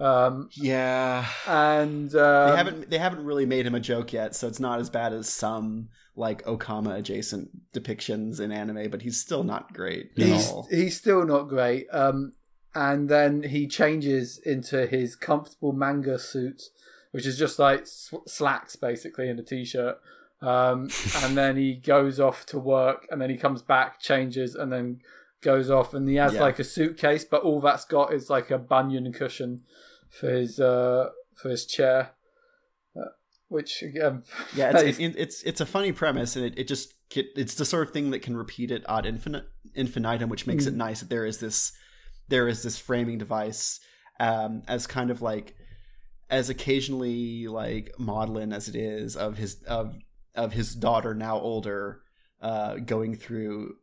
Um, 0.00 0.48
yeah 0.54 1.26
and 1.44 2.14
um, 2.14 2.50
they 2.50 2.56
haven't 2.56 2.90
they 2.90 2.98
haven't 2.98 3.24
really 3.24 3.46
made 3.46 3.66
him 3.66 3.74
a 3.74 3.80
joke 3.80 4.12
yet, 4.12 4.36
so 4.36 4.46
it's 4.46 4.60
not 4.60 4.78
as 4.78 4.90
bad 4.90 5.12
as 5.12 5.28
some 5.28 5.88
like 6.14 6.44
Okama 6.44 6.96
adjacent 6.98 7.48
depictions 7.72 8.38
in 8.38 8.52
anime, 8.52 8.90
but 8.90 9.02
he's 9.02 9.20
still 9.20 9.42
not 9.42 9.72
great 9.72 10.10
at 10.18 10.24
he's 10.24 10.48
all. 10.50 10.68
he's 10.70 10.96
still 10.96 11.24
not 11.24 11.48
great. 11.48 11.86
Um, 11.92 12.32
and 12.74 13.08
then 13.08 13.42
he 13.42 13.66
changes 13.66 14.38
into 14.38 14.86
his 14.86 15.16
comfortable 15.16 15.72
manga 15.72 16.18
suit, 16.18 16.62
which 17.12 17.26
is 17.26 17.38
just 17.38 17.58
like 17.58 17.86
sw- 17.86 18.26
slacks 18.26 18.76
basically 18.76 19.28
and 19.28 19.40
a 19.40 19.42
t-shirt. 19.42 19.98
Um, 20.40 20.88
and 21.22 21.36
then 21.36 21.56
he 21.56 21.74
goes 21.74 22.20
off 22.20 22.46
to 22.46 22.58
work, 22.58 23.06
and 23.10 23.20
then 23.20 23.28
he 23.30 23.36
comes 23.36 23.60
back, 23.62 24.00
changes, 24.00 24.54
and 24.54 24.72
then 24.72 25.00
goes 25.40 25.70
off, 25.70 25.94
and 25.94 26.08
he 26.08 26.14
has 26.16 26.34
Yeah. 26.34 26.42
like 26.42 26.58
a 26.58 26.64
suitcase, 26.64 27.24
but 27.24 27.42
all 27.42 27.60
that's 27.60 27.84
got 27.84 28.12
is 28.12 28.30
like 28.30 28.50
a 28.50 28.58
bunion 28.58 29.12
cushion 29.12 29.62
for 30.10 30.30
his 30.30 30.58
uh 30.60 31.10
for 31.34 31.48
his 31.50 31.66
chair. 31.66 32.12
Uh, 32.96 33.10
which 33.48 33.82
again, 33.82 34.22
Yeah, 34.54 34.76
it's 34.78 34.98
it, 34.98 35.14
it's 35.16 35.42
it's 35.42 35.60
a 35.60 35.66
funny 35.66 35.92
premise, 35.92 36.36
and 36.36 36.44
it, 36.44 36.58
it 36.58 36.68
just 36.68 36.94
it's 37.14 37.54
the 37.54 37.64
sort 37.64 37.86
of 37.88 37.92
thing 37.92 38.10
that 38.10 38.20
can 38.22 38.36
repeat 38.36 38.70
it 38.70 38.84
ad 38.88 39.06
infinite 39.06 39.44
infinitum, 39.74 40.28
which 40.28 40.46
makes 40.46 40.66
it 40.66 40.74
nice 40.74 41.00
that 41.00 41.08
there 41.08 41.24
is 41.26 41.38
this 41.38 41.72
there 42.28 42.46
is 42.48 42.62
this 42.62 42.78
framing 42.78 43.16
device 43.18 43.80
um, 44.20 44.62
as 44.68 44.86
kind 44.86 45.10
of 45.10 45.22
like 45.22 45.54
as 46.30 46.50
occasionally 46.50 47.46
like 47.48 47.90
maudlin 47.98 48.52
as 48.52 48.68
it 48.68 48.76
is 48.76 49.16
of 49.16 49.38
his 49.38 49.62
of 49.64 49.96
of 50.38 50.52
his 50.52 50.74
daughter 50.74 51.14
now 51.14 51.38
older 51.38 52.00
uh, 52.40 52.76
going 52.76 53.14
through 53.14 53.74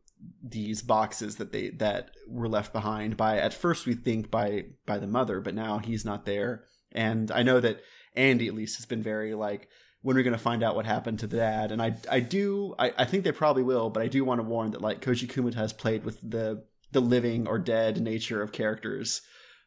these 0.42 0.82
boxes 0.82 1.36
that 1.36 1.52
they 1.52 1.70
that 1.70 2.10
were 2.28 2.48
left 2.48 2.74
behind 2.74 3.16
by 3.18 3.38
at 3.38 3.54
first 3.54 3.86
we 3.86 3.94
think 3.94 4.32
by 4.32 4.64
by 4.86 4.98
the 4.98 5.06
mother 5.06 5.40
but 5.40 5.54
now 5.54 5.78
he's 5.78 6.06
not 6.06 6.26
there 6.26 6.64
and 6.94 7.30
i 7.32 7.44
know 7.44 7.60
that 7.60 7.82
andy 8.16 8.48
at 8.48 8.56
least 8.56 8.78
has 8.78 8.86
been 8.86 9.04
very 9.04 9.36
like 9.36 9.68
when 10.02 10.16
are 10.16 10.20
we 10.20 10.24
going 10.24 10.32
to 10.32 10.40
find 10.40 10.64
out 10.64 10.76
what 10.76 10.86
happened 10.86 11.20
to 11.20 11.28
the 11.28 11.38
dad 11.38 11.72
and 11.72 11.82
i 11.82 11.96
i 12.10 12.20
do 12.20 12.74
I, 12.80 12.94
I 12.98 13.06
think 13.06 13.24
they 13.24 13.34
probably 13.34 13.62
will 13.62 13.90
but 13.90 14.02
i 14.02 14.08
do 14.08 14.24
want 14.24 14.40
to 14.40 14.48
warn 14.48 14.72
that 14.72 14.82
like 14.82 15.02
koji 15.02 15.28
kumeta 15.28 15.56
has 15.56 15.74
played 15.74 16.06
with 16.06 16.20
the 16.28 16.64
the 16.92 17.02
living 17.02 17.48
or 17.48 17.60
dead 17.60 18.02
nature 18.02 18.42
of 18.42 18.52
characters 18.52 19.22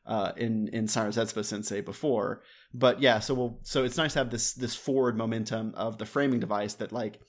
uh, 0.08 0.32
in 0.36 0.68
in 0.68 0.88
Sayonara 0.88 1.12
Zetsubou 1.12 1.44
Sensei 1.44 1.80
before. 1.80 2.42
But 2.74 3.00
yeah, 3.00 3.20
so 3.20 3.34
we'll 3.34 3.58
so 3.62 3.84
it's 3.84 3.96
nice 3.96 4.12
to 4.12 4.18
have 4.20 4.30
this 4.30 4.52
this 4.52 4.74
forward 4.76 5.16
momentum 5.16 5.74
of 5.74 5.98
the 5.98 6.06
framing 6.06 6.40
device 6.40 6.74
that 6.74 6.92
like 6.92 7.20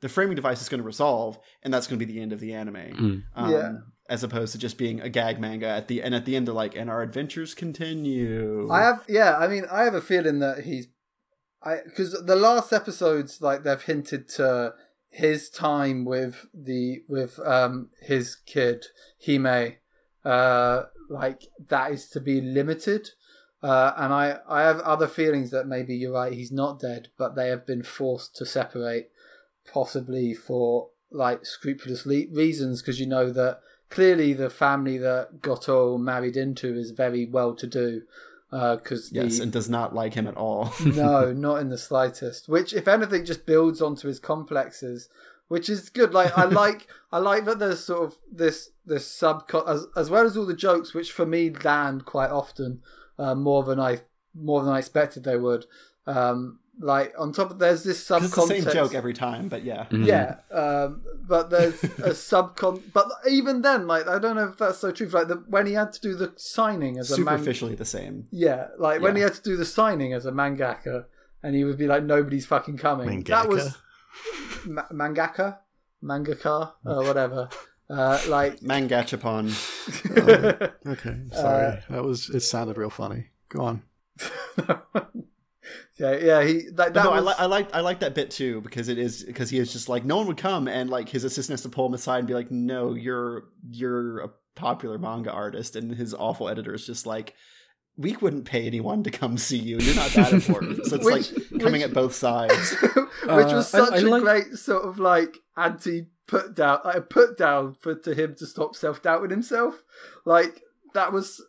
the 0.00 0.08
framing 0.08 0.36
device 0.36 0.60
is 0.60 0.68
going 0.68 0.80
to 0.80 0.86
resolve, 0.86 1.38
and 1.62 1.72
that's 1.72 1.86
going 1.86 1.98
to 1.98 2.04
be 2.04 2.12
the 2.12 2.20
end 2.20 2.32
of 2.32 2.40
the 2.40 2.52
anime. 2.52 2.74
Mm. 2.74 3.22
Um, 3.34 3.50
Yeah. 3.50 3.72
As 4.06 4.22
opposed 4.22 4.52
to 4.52 4.58
just 4.58 4.76
being 4.76 5.00
a 5.00 5.08
gag 5.08 5.40
manga 5.40 5.66
at 5.66 5.88
the 5.88 6.02
end 6.02 6.08
and 6.08 6.14
at 6.14 6.26
the 6.26 6.36
end 6.36 6.46
they're 6.46 6.54
like, 6.54 6.76
and 6.76 6.90
our 6.90 7.00
adventures 7.00 7.54
continue. 7.54 8.70
I 8.70 8.82
have, 8.82 9.02
yeah. 9.08 9.38
I 9.38 9.48
mean, 9.48 9.64
I 9.72 9.84
have 9.84 9.94
a 9.94 10.02
feeling 10.02 10.40
that 10.40 10.64
he's, 10.64 10.88
I 11.62 11.78
because 11.86 12.12
the 12.12 12.36
last 12.36 12.70
episodes, 12.70 13.40
like 13.40 13.62
they've 13.62 13.80
hinted 13.80 14.28
to 14.36 14.74
his 15.08 15.48
time 15.48 16.04
with 16.04 16.44
the 16.52 16.98
with 17.08 17.40
um 17.46 17.88
his 18.02 18.34
kid 18.34 18.84
Hime, 19.24 19.76
uh, 20.22 20.82
like 21.08 21.44
that 21.68 21.92
is 21.92 22.10
to 22.10 22.20
be 22.20 22.42
limited. 22.42 23.08
Uh, 23.64 23.94
and 23.96 24.12
I, 24.12 24.36
I 24.46 24.60
have 24.60 24.80
other 24.80 25.06
feelings 25.06 25.50
that 25.52 25.66
maybe 25.66 25.96
you're 25.96 26.12
right, 26.12 26.34
he's 26.34 26.52
not 26.52 26.78
dead, 26.78 27.08
but 27.16 27.34
they 27.34 27.48
have 27.48 27.66
been 27.66 27.82
forced 27.82 28.36
to 28.36 28.44
separate, 28.44 29.08
possibly 29.72 30.34
for 30.34 30.90
like 31.10 31.46
scrupulous 31.46 32.04
le- 32.04 32.28
reasons, 32.30 32.82
because 32.82 33.00
you 33.00 33.06
know 33.06 33.32
that 33.32 33.60
clearly 33.88 34.34
the 34.34 34.50
family 34.50 34.98
that 34.98 35.40
Goto 35.40 35.96
married 35.96 36.36
into 36.36 36.76
is 36.76 36.90
very 36.90 37.24
well 37.24 37.54
to 37.54 37.66
do. 37.66 38.02
Because 38.50 39.10
yes, 39.10 39.38
the, 39.38 39.44
and 39.44 39.52
does 39.52 39.70
not 39.70 39.94
like 39.94 40.12
him 40.12 40.26
at 40.26 40.36
all. 40.36 40.70
no, 40.84 41.32
not 41.32 41.62
in 41.62 41.70
the 41.70 41.78
slightest. 41.78 42.50
Which, 42.50 42.74
if 42.74 42.86
anything, 42.86 43.24
just 43.24 43.46
builds 43.46 43.80
onto 43.80 44.08
his 44.08 44.20
complexes, 44.20 45.08
which 45.48 45.70
is 45.70 45.88
good. 45.88 46.12
Like 46.12 46.36
I 46.36 46.44
like, 46.44 46.86
I 47.10 47.16
like 47.16 47.46
that 47.46 47.58
there's 47.58 47.82
sort 47.82 48.02
of 48.02 48.18
this 48.30 48.72
this 48.84 49.06
sub 49.06 49.50
as 49.66 49.86
as 49.96 50.10
well 50.10 50.26
as 50.26 50.36
all 50.36 50.44
the 50.44 50.54
jokes, 50.54 50.92
which 50.92 51.10
for 51.10 51.24
me 51.24 51.48
land 51.48 52.04
quite 52.04 52.30
often 52.30 52.82
uh, 53.18 53.34
more 53.34 53.62
than 53.64 53.78
I 53.80 54.00
more 54.34 54.62
than 54.64 54.72
I 54.72 54.78
expected 54.78 55.24
they 55.24 55.36
would. 55.36 55.66
Um, 56.06 56.58
like 56.80 57.14
on 57.16 57.32
top 57.32 57.52
of 57.52 57.58
there's 57.60 57.84
this 57.84 57.98
it's 58.00 58.08
the 58.08 58.46
same 58.48 58.64
joke 58.74 58.94
every 58.94 59.12
time, 59.14 59.48
but 59.48 59.62
yeah. 59.64 59.86
Mhm. 59.90 60.06
Yeah, 60.06 60.36
um, 60.50 61.02
but 61.26 61.48
there's 61.48 61.82
a 61.84 61.88
subcon. 62.30 62.82
But 62.92 63.06
even 63.30 63.62
then, 63.62 63.86
like 63.86 64.08
I 64.08 64.18
don't 64.18 64.34
know 64.34 64.48
if 64.48 64.56
that's 64.58 64.78
so 64.78 64.90
true. 64.90 65.06
Like 65.06 65.28
the, 65.28 65.36
when 65.48 65.66
he 65.66 65.74
had 65.74 65.92
to 65.92 66.00
do 66.00 66.16
the 66.16 66.32
signing 66.36 66.98
as 66.98 67.12
a 67.12 67.18
man- 67.18 67.38
Superficially 67.38 67.76
the 67.76 67.84
same. 67.84 68.26
yeah, 68.32 68.68
like 68.78 69.00
when 69.00 69.14
he 69.14 69.22
had 69.22 69.34
to 69.34 69.42
do 69.42 69.56
the 69.56 69.64
signing 69.64 70.12
as 70.12 70.26
a 70.26 70.32
mangaka, 70.32 71.04
and 71.44 71.54
he 71.54 71.62
would 71.62 71.78
be 71.78 71.86
like, 71.86 72.02
"Nobody's 72.02 72.44
fucking 72.46 72.78
coming." 72.78 73.22
That 73.24 73.48
was 73.48 73.78
ma- 74.66 74.88
mangaka, 74.92 75.58
mangaka, 76.02 76.72
or 76.84 77.04
whatever. 77.04 77.48
Uh, 77.90 78.18
like, 78.28 78.60
Mangachapon. 78.60 79.50
Okay, 80.86 81.16
sorry. 81.32 81.80
that 81.90 82.02
was 82.04 82.28
it. 82.30 82.40
Sounded 82.40 82.76
real 82.78 82.90
funny. 82.90 83.26
Go 83.48 83.60
on. 83.64 83.82
yeah, 85.98 86.16
yeah. 86.16 86.42
He 86.44 86.68
that, 86.74 86.94
that 86.94 87.04
no, 87.04 87.10
I, 87.12 87.20
li- 87.20 87.34
I 87.38 87.46
like 87.46 87.74
I 87.74 87.80
like 87.80 88.00
that 88.00 88.14
bit 88.14 88.30
too 88.30 88.60
because 88.60 88.88
it 88.88 88.98
is 88.98 89.22
because 89.24 89.50
he 89.50 89.58
is 89.58 89.72
just 89.72 89.88
like 89.88 90.04
no 90.04 90.16
one 90.18 90.26
would 90.26 90.36
come 90.36 90.68
and 90.68 90.90
like 90.90 91.08
his 91.08 91.24
assistant 91.24 91.54
has 91.54 91.62
to 91.62 91.68
pull 91.68 91.86
him 91.86 91.94
aside 91.94 92.18
and 92.18 92.28
be 92.28 92.34
like 92.34 92.50
no 92.50 92.94
you're 92.94 93.44
you're 93.70 94.20
a 94.20 94.28
popular 94.54 94.98
manga 94.98 95.30
artist 95.32 95.74
and 95.76 95.94
his 95.94 96.14
awful 96.14 96.48
editor 96.48 96.74
is 96.74 96.86
just 96.86 97.06
like 97.06 97.34
we 97.96 98.14
wouldn't 98.16 98.44
pay 98.44 98.66
anyone 98.66 99.02
to 99.04 99.10
come 99.10 99.36
see 99.38 99.58
you 99.58 99.78
you're 99.78 99.94
not 99.96 100.10
that 100.10 100.32
important 100.32 100.84
so 100.86 100.96
it's 100.96 101.04
Which- 101.04 101.32
like 101.32 101.60
coming 101.60 101.80
which- 101.80 101.90
at 101.90 101.94
both 101.94 102.14
sides 102.14 102.70
which 102.82 102.96
Uh, 103.28 103.36
was 103.54 103.74
I- 103.74 103.78
such 103.84 103.92
I 103.94 103.96
a 103.98 104.00
like- 104.02 104.22
great 104.22 104.54
sort 104.54 104.84
of 104.84 104.98
like 104.98 105.38
anti 105.56 106.06
put 106.26 106.54
down, 106.54 106.80
like 106.84 107.08
put 107.10 107.36
down 107.36 107.74
for 107.80 107.94
to 107.94 108.14
him 108.14 108.34
to 108.36 108.46
stop 108.46 108.74
self 108.76 109.02
doubting 109.02 109.30
himself. 109.30 109.82
Like 110.24 110.62
that 110.94 111.12
was 111.12 111.42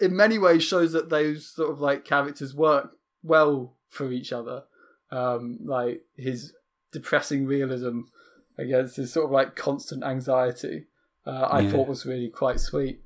in 0.00 0.16
many 0.16 0.38
ways 0.38 0.62
shows 0.64 0.92
that 0.92 1.08
those 1.10 1.46
sort 1.46 1.70
of 1.70 1.80
like 1.80 2.04
characters 2.04 2.54
work 2.54 2.96
well 3.22 3.74
for 3.88 4.10
each 4.10 4.32
other. 4.32 4.64
Um, 5.10 5.58
like 5.64 6.02
his 6.16 6.52
depressing 6.90 7.46
realism 7.46 8.00
against 8.58 8.96
his 8.96 9.12
sort 9.12 9.26
of 9.26 9.30
like 9.30 9.54
constant 9.54 10.02
anxiety, 10.02 10.86
uh, 11.26 11.48
I 11.50 11.60
Yeah. 11.60 11.70
thought 11.70 11.88
was 11.88 12.06
really 12.06 12.28
quite 12.28 12.58
sweet. 12.60 13.00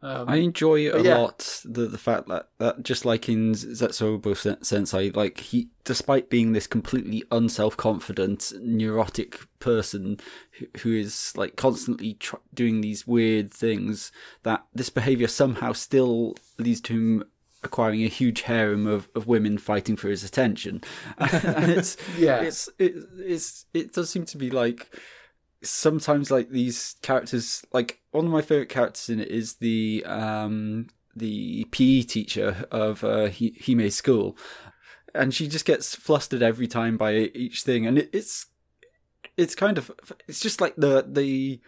Um, 0.00 0.28
I 0.28 0.36
enjoy 0.36 0.90
a 0.92 1.02
yeah. 1.02 1.18
lot 1.18 1.60
the 1.64 1.86
the 1.86 1.98
fact 1.98 2.28
that, 2.28 2.48
that 2.58 2.84
just 2.84 3.04
like 3.04 3.28
in 3.28 3.52
Zetsubo 3.52 4.64
Sensei, 4.64 5.10
like 5.10 5.40
he, 5.40 5.68
despite 5.82 6.30
being 6.30 6.52
this 6.52 6.68
completely 6.68 7.24
unself 7.32 7.76
confident, 7.76 8.52
neurotic 8.60 9.40
person 9.58 10.20
who, 10.52 10.66
who 10.82 10.92
is 10.92 11.32
like 11.36 11.56
constantly 11.56 12.14
tr- 12.14 12.36
doing 12.54 12.80
these 12.80 13.08
weird 13.08 13.52
things, 13.52 14.12
that 14.44 14.64
this 14.72 14.88
behavior 14.88 15.26
somehow 15.26 15.72
still 15.72 16.36
leads 16.58 16.80
to 16.82 16.92
him 16.92 17.24
acquiring 17.64 18.04
a 18.04 18.08
huge 18.08 18.42
harem 18.42 18.86
of, 18.86 19.08
of 19.16 19.26
women 19.26 19.58
fighting 19.58 19.96
for 19.96 20.08
his 20.08 20.22
attention, 20.22 20.80
and 21.18 21.72
it's 21.72 21.96
Yeah. 22.16 22.42
it's 22.42 22.68
it, 22.78 22.94
it's 23.18 23.66
it 23.74 23.92
does 23.92 24.10
seem 24.10 24.24
to 24.26 24.38
be 24.38 24.50
like 24.50 24.94
sometimes 25.62 26.30
like 26.30 26.50
these 26.50 26.96
characters 27.02 27.64
like 27.72 28.00
one 28.12 28.24
of 28.24 28.30
my 28.30 28.42
favorite 28.42 28.68
characters 28.68 29.08
in 29.08 29.20
it 29.20 29.28
is 29.28 29.54
the 29.54 30.04
um 30.06 30.86
the 31.16 31.64
PE 31.72 32.02
teacher 32.02 32.66
of 32.70 33.02
uh 33.04 33.28
Hi- 33.28 33.52
Hime's 33.66 33.96
school. 33.96 34.36
And 35.14 35.34
she 35.34 35.48
just 35.48 35.64
gets 35.64 35.94
flustered 35.94 36.42
every 36.42 36.68
time 36.68 36.96
by 36.96 37.14
each 37.14 37.62
thing. 37.62 37.86
And 37.86 37.98
it, 37.98 38.10
it's 38.12 38.46
it's 39.36 39.54
kind 39.54 39.78
of 39.78 39.90
it's 40.28 40.40
just 40.40 40.60
like 40.60 40.76
the 40.76 41.04
the 41.08 41.60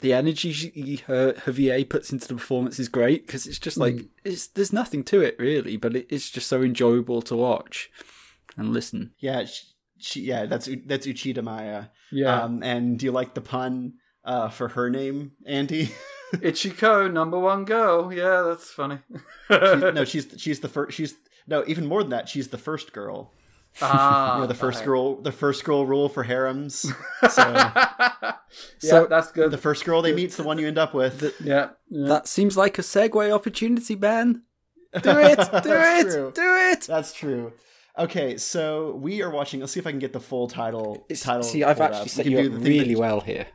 the 0.00 0.12
energy 0.12 0.52
she, 0.52 1.02
her 1.06 1.34
her 1.44 1.52
VA 1.52 1.84
puts 1.88 2.12
into 2.12 2.28
the 2.28 2.34
performance 2.34 2.78
is 2.78 2.88
great 2.88 3.26
because 3.26 3.46
it's 3.46 3.58
just 3.58 3.76
like 3.76 4.06
it's 4.24 4.46
there's 4.46 4.72
nothing 4.72 5.02
to 5.02 5.20
it 5.20 5.36
really 5.40 5.76
but 5.76 5.96
it, 5.96 6.06
it's 6.08 6.30
just 6.30 6.46
so 6.46 6.62
enjoyable 6.62 7.20
to 7.22 7.36
watch 7.36 7.90
and 8.56 8.72
listen. 8.72 9.12
Yeah 9.18 9.44
she, 9.44 9.66
she 9.98 10.20
yeah 10.22 10.46
that's 10.46 10.66
U- 10.68 10.82
that's 10.86 11.06
Uchida 11.06 11.42
Maya 11.42 11.86
yeah, 12.10 12.42
um 12.42 12.62
and 12.62 12.98
do 12.98 13.06
you 13.06 13.12
like 13.12 13.34
the 13.34 13.40
pun 13.40 13.94
uh 14.24 14.48
for 14.48 14.68
her 14.68 14.88
name 14.90 15.32
Andy 15.46 15.90
Ichiko, 16.34 17.10
number 17.10 17.38
one 17.38 17.64
girl. 17.64 18.12
Yeah, 18.12 18.42
that's 18.46 18.70
funny. 18.70 18.98
She- 19.50 19.56
no 19.92 20.04
she's 20.12 20.26
she's 20.36 20.60
the 20.60 20.68
first 20.68 20.96
she's 20.96 21.14
no 21.46 21.64
even 21.66 21.86
more 21.86 22.02
than 22.02 22.10
that 22.10 22.28
she's 22.28 22.48
the 22.48 22.58
first 22.58 22.92
girl 22.92 23.32
ah, 23.80 24.34
you 24.34 24.40
know 24.42 24.46
the 24.46 24.54
first 24.54 24.78
okay. 24.80 24.86
girl 24.86 25.16
the 25.22 25.32
first 25.32 25.64
girl 25.64 25.86
rule 25.86 26.08
for 26.10 26.22
harems 26.22 26.80
so 27.30 27.42
yeah, 27.42 28.34
So, 28.78 29.06
that's 29.06 29.32
good. 29.32 29.50
the 29.50 29.58
first 29.58 29.84
girl 29.86 30.02
they 30.02 30.12
meet's 30.12 30.36
the 30.36 30.42
one 30.42 30.58
you 30.58 30.66
end 30.68 30.76
up 30.78 30.92
with 30.94 31.22
yeah, 31.42 31.70
yeah. 31.88 32.08
That 32.08 32.26
seems 32.28 32.56
like 32.56 32.78
a 32.78 32.82
segue 32.82 33.30
opportunity, 33.30 33.94
Ben. 33.94 34.42
Do 35.02 35.18
it! 35.18 35.38
Do 35.38 35.72
it! 35.72 36.02
true. 36.10 36.32
Do 36.34 36.56
it! 36.72 36.82
That's 36.82 37.12
true. 37.12 37.52
Okay, 37.98 38.36
so 38.36 38.92
we 38.94 39.22
are 39.22 39.30
watching. 39.30 39.60
Let's 39.60 39.72
see 39.72 39.80
if 39.80 39.86
I 39.86 39.90
can 39.90 39.98
get 39.98 40.12
the 40.12 40.20
full 40.20 40.46
title. 40.48 41.04
title. 41.20 41.42
See, 41.42 41.64
I've 41.64 41.78
pulled 41.78 41.90
actually 41.90 42.02
up. 42.02 42.08
set 42.08 42.24
We 42.26 42.30
you 42.32 42.36
can 42.38 42.46
up 42.46 42.52
do 42.52 42.58
the 42.58 42.64
thing 42.64 42.78
really 42.80 42.94
that- 42.94 43.00
well 43.00 43.20
here. 43.20 43.46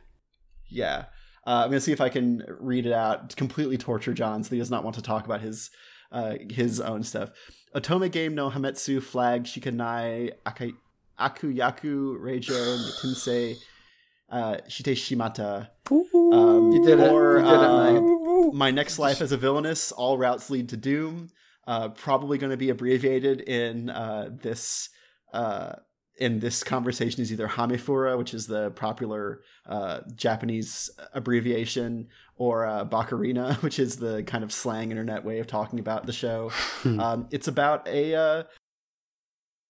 Yeah, 0.68 1.04
uh, 1.46 1.62
I'm 1.64 1.70
gonna 1.70 1.80
see 1.80 1.92
if 1.92 2.00
I 2.00 2.08
can 2.10 2.42
read 2.60 2.84
it 2.86 2.92
out. 2.92 3.34
Completely 3.36 3.78
torture 3.78 4.12
John, 4.12 4.42
so 4.44 4.50
he 4.50 4.58
does 4.58 4.70
not 4.70 4.84
want 4.84 4.96
to 4.96 5.02
talk 5.02 5.24
about 5.24 5.40
his 5.40 5.70
uh, 6.12 6.34
his 6.50 6.80
own 6.80 7.02
stuff. 7.04 7.30
Otome 7.74 8.10
game 8.10 8.34
no 8.34 8.50
Hametsu 8.50 9.02
flag 9.02 9.44
shikanai 9.44 10.32
aka, 10.46 10.72
akuyaku 11.18 12.18
reijo 12.20 13.00
tensei 13.00 13.56
uh, 14.30 14.56
shite 14.68 14.94
shimata. 14.96 15.68
Um, 15.90 16.72
You 16.72 16.84
did 16.84 17.00
it. 17.00 17.10
or, 17.12 17.38
You 17.38 17.44
did 17.44 17.52
it, 17.52 18.48
uh. 18.48 18.52
My 18.52 18.70
next 18.70 18.98
life 18.98 19.20
as 19.20 19.32
a 19.32 19.36
villainess. 19.36 19.90
All 19.92 20.18
routes 20.18 20.50
lead 20.50 20.68
to 20.70 20.76
doom. 20.76 21.30
Uh, 21.66 21.88
probably 21.88 22.36
going 22.38 22.50
to 22.50 22.56
be 22.58 22.68
abbreviated 22.70 23.40
in 23.40 23.88
uh, 23.90 24.28
this 24.30 24.90
uh, 25.32 25.72
in 26.18 26.38
this 26.38 26.62
conversation 26.62 27.22
is 27.22 27.32
either 27.32 27.48
Hamefura, 27.48 28.16
which 28.18 28.34
is 28.34 28.46
the 28.46 28.70
popular 28.72 29.40
uh, 29.66 30.00
Japanese 30.14 30.90
abbreviation, 31.14 32.08
or 32.36 32.66
uh, 32.66 32.84
Bakarina, 32.84 33.54
which 33.62 33.78
is 33.78 33.96
the 33.96 34.22
kind 34.24 34.44
of 34.44 34.52
slang 34.52 34.90
internet 34.90 35.24
way 35.24 35.38
of 35.40 35.46
talking 35.46 35.78
about 35.80 36.06
the 36.06 36.12
show. 36.12 36.52
um, 36.84 37.26
it's 37.30 37.48
about 37.48 37.88
a 37.88 38.14
uh, 38.14 38.42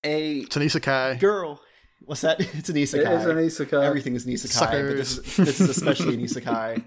a 0.04 0.38
It's 0.40 0.56
an 0.56 0.62
isekai. 0.62 1.18
girl. 1.20 1.60
What's 2.04 2.20
that? 2.22 2.40
It's 2.54 2.68
an 2.68 2.76
isekai. 2.76 3.06
It 3.06 3.20
is 3.20 3.26
an 3.26 3.36
isekai. 3.66 3.82
Everything 3.82 4.14
is 4.14 4.26
an 4.26 4.32
isekai, 4.34 4.88
but 4.88 4.96
this 4.96 5.16
is, 5.18 5.36
this 5.36 5.60
is 5.60 5.70
especially 5.70 6.14
an 6.14 6.20
isekai. 6.26 6.84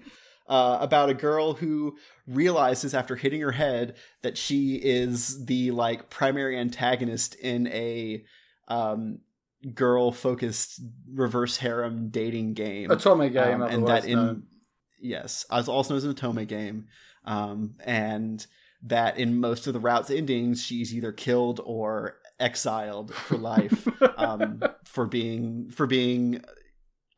Uh, 0.48 0.78
about 0.80 1.10
a 1.10 1.14
girl 1.14 1.52
who 1.52 1.94
realizes 2.26 2.94
after 2.94 3.16
hitting 3.16 3.42
her 3.42 3.52
head 3.52 3.96
that 4.22 4.38
she 4.38 4.76
is 4.76 5.44
the 5.44 5.70
like 5.72 6.08
primary 6.08 6.58
antagonist 6.58 7.34
in 7.34 7.66
a 7.66 8.24
um, 8.68 9.18
girl 9.74 10.12
focused 10.12 10.80
reverse 11.12 11.56
harem 11.56 12.08
dating 12.10 12.54
game 12.54 12.88
Otome 12.88 13.32
game, 13.32 13.62
um, 13.62 13.70
and 13.70 13.86
that 13.88 14.04
in 14.04 14.16
known. 14.16 14.42
yes, 15.00 15.44
as 15.50 15.68
also 15.68 15.94
known 15.94 15.98
as 15.98 16.04
an 16.04 16.14
Otome 16.14 16.46
game, 16.46 16.86
um, 17.24 17.74
and 17.84 18.46
that 18.84 19.18
in 19.18 19.40
most 19.40 19.66
of 19.66 19.72
the 19.72 19.80
routes 19.80 20.10
endings, 20.10 20.62
she's 20.62 20.94
either 20.94 21.12
killed 21.12 21.60
or 21.64 22.18
exiled 22.38 23.12
for 23.12 23.36
life 23.36 23.88
um, 24.16 24.62
for 24.84 25.06
being 25.06 25.70
for 25.70 25.86
being 25.86 26.42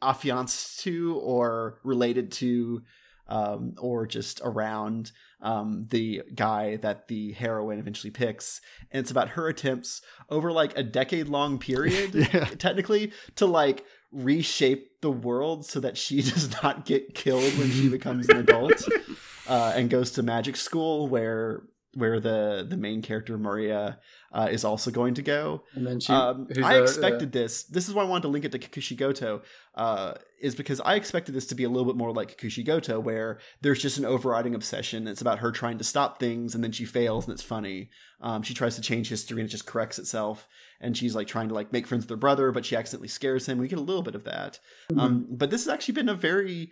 affianced 0.03 0.81
to 0.81 1.16
or 1.18 1.78
related 1.85 2.33
to 2.33 2.83
um, 3.31 3.74
or 3.78 4.07
just 4.07 4.41
around 4.45 5.12
um, 5.41 5.87
the 5.89 6.22
guy 6.35 6.76
that 6.76 7.09
the 7.09 7.33
heroine 7.33 7.78
eventually 7.78 8.11
picks. 8.11 8.61
And 8.91 9.01
it's 9.01 9.11
about 9.11 9.31
her 9.31 9.49
attempts 9.49 10.03
over 10.28 10.53
like 10.53 10.76
a 10.76 10.83
decade 10.83 11.28
long 11.28 11.59
period, 11.59 12.14
Yeah. 12.35 12.45
technically, 12.59 13.12
to 13.37 13.47
like 13.47 13.85
reshape 14.12 15.01
the 15.01 15.11
world 15.11 15.64
so 15.64 15.81
that 15.81 15.97
she 15.97 16.20
does 16.31 16.51
not 16.62 16.85
get 16.85 17.14
killed 17.14 17.57
when 17.59 17.70
she 17.70 17.89
becomes 17.89 18.28
an 18.28 18.39
adult 18.39 18.83
uh, 19.49 19.72
and 19.76 19.89
goes 19.89 20.11
to 20.12 20.22
magic 20.22 20.57
school 20.57 21.09
where 21.09 21.62
where 21.95 22.20
the 22.20 22.64
the 22.68 22.76
main 22.76 23.03
character 23.03 23.37
Maria 23.39 23.99
uh, 24.33 24.49
is 24.51 24.64
also 24.64 24.91
going 24.91 25.14
to 25.14 25.22
go. 25.22 25.62
and 25.74 25.87
then 25.87 26.01
she. 26.01 26.12
Um, 26.12 26.47
I 26.62 26.74
a- 26.74 26.83
expected 26.83 27.33
this. 27.33 27.64
This 27.64 27.89
is 27.89 27.95
why 27.95 28.03
I 28.03 28.07
wanted 28.07 28.22
to 28.22 28.28
link 28.28 28.45
it 28.45 28.53
to 28.53 28.59
Kakushi 28.59 28.97
Goto, 28.97 29.43
uh, 29.74 30.14
is 30.41 30.55
because 30.55 30.81
I 30.81 30.95
expected 30.95 31.35
this 31.35 31.47
to 31.47 31.55
be 31.55 31.64
a 31.64 31.68
little 31.68 31.85
bit 31.85 31.97
more 31.97 32.12
like 32.12 32.37
Kakushi 32.37 32.64
Goto, 32.64 33.01
where 33.01 33.39
there's 33.61 33.83
just 33.83 33.99
an 33.99 34.05
overriding 34.05 34.55
obsession. 34.55 35.09
It's 35.09 35.20
about 35.20 35.41
her 35.41 35.51
trying 35.51 35.78
to 35.78 35.85
stop 35.85 36.20
things, 36.20 36.55
and 36.55 36.62
then 36.62 36.72
she 36.72 36.85
fails, 36.85 37.26
and 37.26 37.33
it's 37.33 37.43
funny. 37.43 37.91
Um, 38.20 38.43
she 38.43 38.55
tries 38.55 38.76
to 38.76 38.83
change 38.83 39.09
history, 39.09 39.41
and 39.41 39.49
it 39.49 39.53
just 39.53 39.66
corrects 39.66 39.99
itself. 39.99 40.47
And 40.81 40.97
she's 40.97 41.14
like 41.14 41.26
trying 41.26 41.49
to 41.49 41.55
like 41.55 41.72
make 41.72 41.87
friends 41.87 42.05
with 42.05 42.11
her 42.11 42.16
brother, 42.16 42.53
but 42.53 42.64
she 42.64 42.76
accidentally 42.76 43.09
scares 43.09 43.47
him. 43.47 43.59
We 43.59 43.68
get 43.68 43.78
a 43.78 43.83
little 43.83 44.03
bit 44.03 44.14
of 44.14 44.24
that. 44.24 44.61
Mm-hmm. 44.91 45.01
Um, 45.01 45.26
but 45.28 45.51
this 45.51 45.64
has 45.64 45.72
actually 45.72 45.95
been 45.95 46.09
a 46.09 46.14
very 46.14 46.70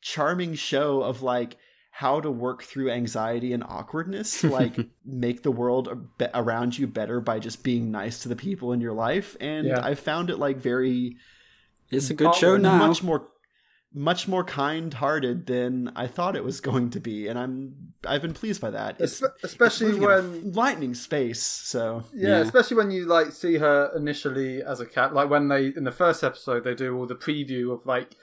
charming 0.00 0.54
show 0.54 1.02
of 1.02 1.22
like 1.22 1.56
how 1.90 2.20
to 2.20 2.30
work 2.30 2.62
through 2.62 2.90
anxiety 2.90 3.52
and 3.52 3.64
awkwardness 3.64 4.40
to 4.40 4.48
like 4.60 4.76
make 5.04 5.42
the 5.42 5.50
world 5.50 6.08
be- 6.18 6.26
around 6.34 6.78
you 6.78 6.86
better 6.86 7.20
by 7.20 7.38
just 7.38 7.64
being 7.64 7.90
nice 7.90 8.22
to 8.22 8.28
the 8.28 8.36
people 8.36 8.72
in 8.72 8.80
your 8.80 8.92
life 8.92 9.36
and 9.40 9.66
Yeah. 9.66 9.84
i 9.84 9.94
found 9.94 10.30
it 10.30 10.38
like 10.38 10.58
very 10.58 11.16
It's 11.90 12.10
a 12.10 12.14
good 12.14 12.34
show 12.34 12.56
now. 12.56 12.78
much 12.86 13.02
more 13.02 13.28
much 13.94 14.28
more 14.28 14.44
kind-hearted 14.44 15.46
than 15.46 15.90
i 15.96 16.06
thought 16.06 16.36
it 16.36 16.44
was 16.44 16.60
going 16.60 16.90
to 16.90 17.00
be 17.00 17.26
and 17.26 17.38
i'm 17.38 17.74
i've 18.06 18.20
been 18.20 18.34
pleased 18.34 18.60
by 18.60 18.70
that 18.70 18.96
it's, 19.00 19.22
especially 19.42 19.88
it's 19.88 19.98
moving 19.98 20.10
at 20.10 20.18
a 20.18 20.22
when 20.22 20.52
lightning 20.52 20.94
space 20.94 21.42
so 21.42 22.04
Yeah, 22.12 22.28
Yeah. 22.28 22.36
especially 22.40 22.76
when 22.76 22.90
you 22.90 23.06
like 23.06 23.32
see 23.32 23.56
her 23.56 23.90
initially 23.96 24.62
as 24.62 24.78
a 24.80 24.86
cat. 24.86 25.14
Like 25.14 25.30
when 25.30 25.48
they 25.48 25.68
in 25.74 25.84
the 25.84 25.90
first 25.90 26.22
episode 26.22 26.64
they 26.64 26.74
do 26.74 26.94
all 26.96 27.06
the 27.06 27.14
preview 27.16 27.72
of 27.72 27.86
like 27.86 28.14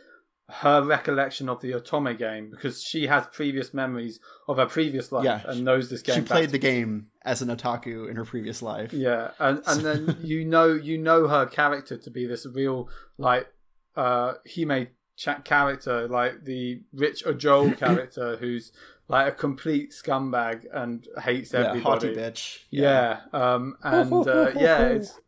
her 0.50 0.84
recollection 0.84 1.50
of 1.50 1.60
the 1.62 1.72
Otome 1.72 2.18
game 2.18 2.50
because 2.52 2.82
she 2.84 3.08
has 3.08 3.26
previous 3.32 3.74
memories 3.74 4.20
of 4.48 4.58
her 4.58 4.68
previous 4.68 5.12
life 5.12 5.26
Yeah, 5.26 5.42
and 5.46 5.66
knows 5.66 5.90
this 5.90 6.02
game. 6.04 6.16
she 6.18 6.22
played 6.22 6.52
the 6.52 6.60
game 6.60 7.08
as 7.24 7.42
an 7.42 7.50
otaku 7.50 8.08
in 8.10 8.16
her 8.16 8.26
previous 8.26 8.62
life 8.62 8.94
Yeah, 8.94 9.32
and 9.40 9.62
and 9.66 9.82
then 9.82 10.18
you 10.24 10.46
know 10.46 10.68
you 10.74 10.98
know 11.00 11.28
her 11.28 11.48
character 11.48 11.98
to 11.98 12.12
be 12.12 12.28
this 12.28 12.46
real 12.46 12.90
like 13.18 13.48
uh 13.96 14.34
Hime 14.56 14.90
cha- 15.18 15.40
character, 15.40 16.08
like 16.08 16.44
the 16.44 16.82
rich 16.94 17.24
Ojou 17.26 17.76
character 17.84 18.38
who's 18.38 18.72
like 19.08 19.28
a 19.28 19.36
complete 19.36 19.92
scumbag 19.92 20.66
and 20.74 21.08
hates 21.24 21.54
yeah 21.54 21.60
everybody. 21.70 21.80
haughty 21.82 22.16
bitch 22.16 22.60
Yeah, 22.70 23.22
um, 23.34 23.78
and 23.84 24.14
uh, 24.28 24.52
yeah, 24.56 24.82
it's 24.90 25.20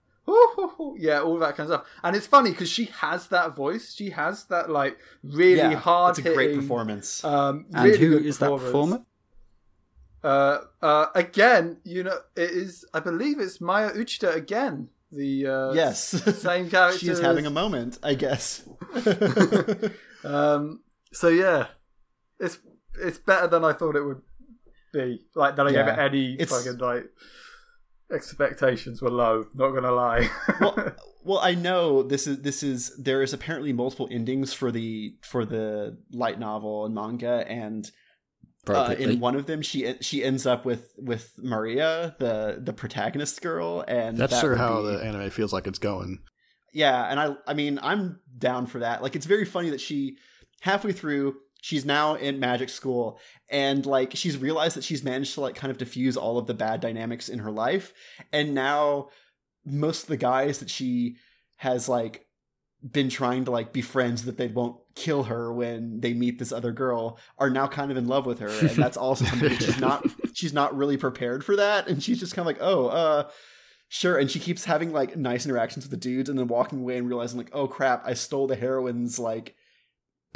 yeah, 0.97 1.21
all 1.21 1.37
that 1.39 1.55
kind 1.55 1.71
of 1.71 1.77
stuff. 1.79 1.87
And 2.03 2.15
it's 2.15 2.27
funny 2.27 2.51
because 2.51 2.69
she 2.69 2.85
has 2.85 3.27
that 3.29 3.55
voice. 3.55 3.93
She 3.93 4.09
has 4.11 4.45
that 4.45 4.69
like 4.69 4.97
really 5.23 5.57
yeah 5.57 5.73
hard. 5.75 6.17
it's 6.17 6.27
a 6.27 6.33
great 6.33 6.55
performance 6.55 7.23
Um, 7.23 7.65
and 7.73 7.85
really 7.85 7.97
who 7.97 8.17
is 8.17 8.37
that 8.39 8.49
performer? 8.49 9.03
Uh, 10.23 10.59
uh, 10.81 11.05
again, 11.15 11.77
you 11.83 12.03
know, 12.03 12.17
it 12.35 12.49
is. 12.51 12.85
I 12.93 12.99
believe 12.99 13.39
it's 13.39 13.61
Maya 13.61 13.91
Uchida 13.91 14.35
again. 14.35 14.89
The 15.11 15.47
uh, 15.47 15.71
yes 15.73 15.99
same 16.41 16.69
character. 16.69 16.99
she 17.05 17.07
is 17.07 17.21
having 17.21 17.45
a 17.45 17.49
moment 17.49 17.97
i 18.03 18.13
guess 18.13 18.67
Um, 20.25 20.81
so 21.13 21.29
yeah, 21.29 21.67
it's 22.39 22.59
it's 22.99 23.17
better 23.19 23.47
than 23.47 23.63
I 23.63 23.71
thought 23.73 23.95
it 23.95 24.01
would 24.01 24.21
be. 24.91 25.21
Like 25.35 25.55
that, 25.55 25.67
I 25.67 25.71
gave 25.71 25.87
it 25.87 25.97
any 25.99 26.33
It's- 26.33 26.49
fucking 26.49 26.79
like 26.79 27.05
expectations 28.11 29.01
were 29.01 29.09
low. 29.09 29.45
Not 29.53 29.71
gonna 29.71 29.91
lie. 29.91 30.29
well, 30.61 30.93
well, 31.23 31.39
I 31.39 31.55
know 31.55 32.03
this 32.03 32.27
is 32.27 32.41
this 32.41 32.63
is 32.63 32.95
there 32.97 33.21
is 33.21 33.33
apparently 33.33 33.73
multiple 33.73 34.07
endings 34.11 34.53
for 34.53 34.71
the 34.71 35.15
for 35.23 35.45
the 35.45 35.97
light 36.11 36.39
novel 36.39 36.85
and 36.85 36.95
manga, 36.95 37.45
and 37.47 37.89
uh, 38.67 38.95
in 38.97 39.19
one 39.19 39.35
of 39.35 39.45
them 39.45 39.61
she 39.61 39.93
she 40.01 40.23
ends 40.23 40.45
up 40.45 40.65
with 40.65 40.89
with 40.97 41.31
Maria, 41.37 42.15
the 42.19 42.59
the 42.61 42.73
protagonist 42.73 43.41
girl, 43.41 43.83
and 43.87 44.17
That's 44.17 44.33
that 44.33 44.41
sure 44.41 44.49
would 44.51 44.59
how 44.59 44.81
be- 44.81 44.87
the 44.89 45.03
anime 45.03 45.29
feels 45.29 45.53
like 45.53 45.67
it's 45.67 45.79
going. 45.79 46.19
yeah, 46.73 47.05
and 47.09 47.19
I 47.19 47.35
I 47.45 47.53
mean 47.53 47.79
I'm 47.81 48.19
down 48.37 48.67
for 48.67 48.79
that. 48.79 49.01
Like 49.01 49.15
it's 49.15 49.25
very 49.25 49.45
funny 49.45 49.69
that 49.71 49.81
she 49.81 50.17
halfway 50.61 50.91
through 50.91 51.35
she's 51.61 51.85
now 51.85 52.15
in 52.15 52.39
magic 52.39 52.69
school 52.69 53.19
and 53.49 53.85
like 53.85 54.11
she's 54.15 54.37
realized 54.37 54.75
that 54.75 54.83
she's 54.83 55.03
managed 55.03 55.33
to 55.33 55.41
like 55.41 55.55
kind 55.55 55.71
of 55.71 55.77
diffuse 55.77 56.17
all 56.17 56.37
of 56.37 56.47
the 56.47 56.53
bad 56.53 56.79
dynamics 56.79 57.29
in 57.29 57.39
her 57.39 57.51
life 57.51 57.93
and 58.31 58.53
now 58.53 59.09
most 59.65 60.03
of 60.03 60.09
the 60.09 60.17
guys 60.17 60.59
that 60.59 60.69
she 60.69 61.15
has 61.57 61.89
like 61.89 62.25
been 62.91 63.09
trying 63.09 63.45
to 63.45 63.51
like 63.51 63.73
be 63.73 63.81
friends 63.81 64.25
that 64.25 64.37
they 64.37 64.47
won't 64.47 64.77
kill 64.95 65.23
her 65.23 65.51
when 65.51 65.99
they 65.99 66.13
meet 66.13 66.39
this 66.39 66.51
other 66.51 66.71
girl 66.71 67.17
are 67.37 67.49
now 67.49 67.67
kind 67.67 67.91
of 67.91 67.97
in 67.97 68.07
love 68.07 68.25
with 68.25 68.39
her 68.39 68.49
and 68.49 68.69
that's 68.77 68.97
also 68.97 69.25
something 69.25 69.49
that 69.49 69.61
she's 69.61 69.79
not 69.79 70.05
she's 70.33 70.53
not 70.53 70.75
really 70.75 70.97
prepared 70.97 71.43
for 71.43 71.55
that 71.55 71.87
and 71.87 72.03
she's 72.03 72.19
just 72.19 72.35
kind 72.35 72.47
of 72.47 72.55
like 72.55 72.61
oh 72.61 72.87
uh 72.87 73.29
sure 73.89 74.17
and 74.17 74.29
she 74.29 74.39
keeps 74.39 74.65
having 74.65 74.91
like 74.91 75.17
nice 75.17 75.45
interactions 75.45 75.85
with 75.85 75.91
the 75.91 75.97
dudes 75.97 76.29
and 76.29 76.37
then 76.37 76.47
walking 76.47 76.79
away 76.79 76.97
and 76.97 77.07
realizing 77.07 77.37
like 77.37 77.49
oh 77.53 77.67
crap 77.67 78.03
i 78.05 78.13
stole 78.13 78.47
the 78.47 78.55
heroine's 78.55 79.17
like 79.17 79.55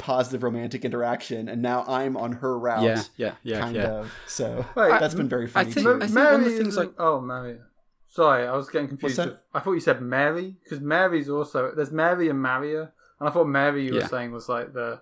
positive 0.02 0.42
romantic 0.42 0.84
interaction 0.84 1.48
and 1.48 1.62
now 1.62 1.84
i'm 1.86 2.16
on 2.16 2.32
her 2.32 2.58
route 2.58 2.82
yeah, 2.82 3.02
yeah, 3.16 3.34
yeah, 3.44 3.60
kind 3.60 3.76
yeah. 3.76 3.82
of 4.00 4.12
so 4.26 4.64
Wait, 4.74 4.90
that's 5.00 5.14
been 5.14 5.28
very 5.28 5.46
funny 5.46 5.72
think- 5.72 5.86
too. 5.86 5.94
I 5.96 5.98
think 6.00 6.12
Mary 6.12 6.32
one 6.32 6.40
of 6.44 6.50
the 6.50 6.58
things, 6.58 6.76
like- 6.76 6.92
oh 6.98 7.20
Mary. 7.20 7.58
Sorry, 8.08 8.46
I 8.46 8.54
was 8.54 8.68
getting 8.68 8.88
confused. 8.88 9.18
I 9.54 9.60
thought 9.60 9.72
you 9.72 9.80
said 9.80 10.02
Mary 10.02 10.56
because 10.62 10.80
Mary's 10.80 11.30
also 11.30 11.72
there's 11.74 11.90
Mary 11.92 12.28
and 12.28 12.42
Maria, 12.42 12.92
and 13.18 13.26
I 13.28 13.32
thought 13.32 13.46
Mary 13.48 13.86
you 13.86 13.94
were 13.94 14.06
saying 14.06 14.32
was 14.32 14.50
like 14.50 14.74
the, 14.74 15.00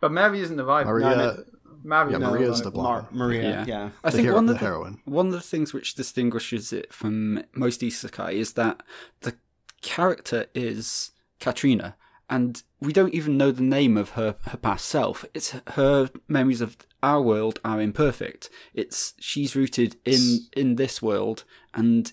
but 0.00 0.10
Mary 0.10 0.40
isn't 0.40 0.56
the 0.56 0.64
rival. 0.64 0.92
Maria, 0.92 1.06
I 1.06 1.14
meant- 1.16 1.40
Mary, 1.84 2.10
yeah, 2.12 2.18
no, 2.18 2.30
Maria's 2.32 2.58
rival. 2.58 2.70
the 2.72 2.76
Mar- 2.82 3.02
blonde. 3.02 3.16
maria 3.16 3.42
Yeah. 3.42 3.64
yeah, 3.68 3.90
I 4.02 4.10
the, 4.10 4.16
think 4.16 4.24
hero- 4.24 4.34
one 4.34 4.46
the 4.46 4.54
of 4.54 4.58
the, 4.58 4.64
heroine. 4.64 4.98
one 5.04 5.26
of 5.28 5.32
the 5.34 5.40
things 5.52 5.72
which 5.72 5.94
distinguishes 5.94 6.72
it 6.72 6.92
from 6.92 7.44
most 7.54 7.80
isekai 7.80 8.32
is 8.32 8.54
that 8.54 8.82
the 9.20 9.34
character 9.82 10.46
is 10.52 11.12
Katarina, 11.38 11.94
and 12.28 12.62
we 12.80 12.92
don't 12.92 13.14
even 13.14 13.36
know 13.36 13.50
the 13.52 13.62
name 13.62 13.96
of 13.96 14.10
her, 14.10 14.36
her 14.46 14.56
past 14.56 14.86
self. 14.86 15.24
It's 15.34 15.50
her 15.68 16.10
memories 16.28 16.60
of 16.60 16.76
our 17.02 17.22
world 17.22 17.60
are 17.64 17.80
imperfect. 17.80 18.50
It's 18.74 19.14
she's 19.20 19.54
rooted 19.54 19.96
in 20.04 20.40
in 20.56 20.76
this 20.76 21.00
world, 21.00 21.44
and 21.74 22.12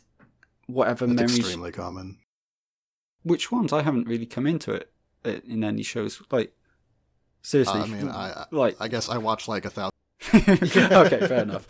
whatever 0.67 1.05
That's 1.07 1.15
memories. 1.15 1.39
extremely 1.39 1.71
common. 1.71 2.19
Which 3.23 3.51
ones? 3.51 3.71
I 3.73 3.81
haven't 3.81 4.07
really 4.07 4.25
come 4.25 4.45
into 4.45 4.71
it 4.73 4.91
in 5.23 5.63
any 5.63 5.83
shows. 5.83 6.21
Like 6.29 6.53
seriously, 7.41 7.79
Uh, 7.79 7.83
I 7.83 7.87
mean, 7.87 8.09
I 8.23 8.45
like 8.51 8.75
I 8.79 8.87
guess 8.87 9.09
I 9.09 9.17
watched 9.17 9.47
like 9.47 9.65
a 9.65 9.69
thousand. 9.69 9.92
okay, 10.33 11.27
fair 11.27 11.43
enough. 11.43 11.67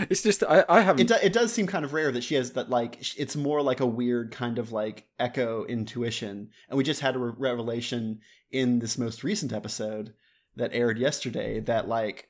it's 0.10 0.22
just 0.22 0.42
I, 0.44 0.64
I 0.68 0.80
haven't. 0.80 1.02
it, 1.02 1.08
do, 1.08 1.26
it 1.26 1.32
does 1.32 1.52
seem 1.52 1.66
kind 1.66 1.84
of 1.84 1.92
rare 1.92 2.10
that 2.12 2.24
she 2.24 2.34
has 2.34 2.52
that 2.52 2.70
like 2.70 2.98
it's 3.18 3.36
more 3.36 3.62
like 3.62 3.80
a 3.80 3.86
weird 3.86 4.30
kind 4.30 4.58
of 4.58 4.72
like 4.72 5.06
echo 5.18 5.64
intuition 5.64 6.50
and 6.68 6.76
we 6.78 6.84
just 6.84 7.00
had 7.00 7.16
a 7.16 7.18
re- 7.18 7.32
revelation 7.36 8.20
in 8.50 8.78
this 8.78 8.98
most 8.98 9.24
recent 9.24 9.52
episode 9.52 10.14
that 10.56 10.72
aired 10.72 10.98
yesterday 10.98 11.60
that 11.60 11.88
like 11.88 12.28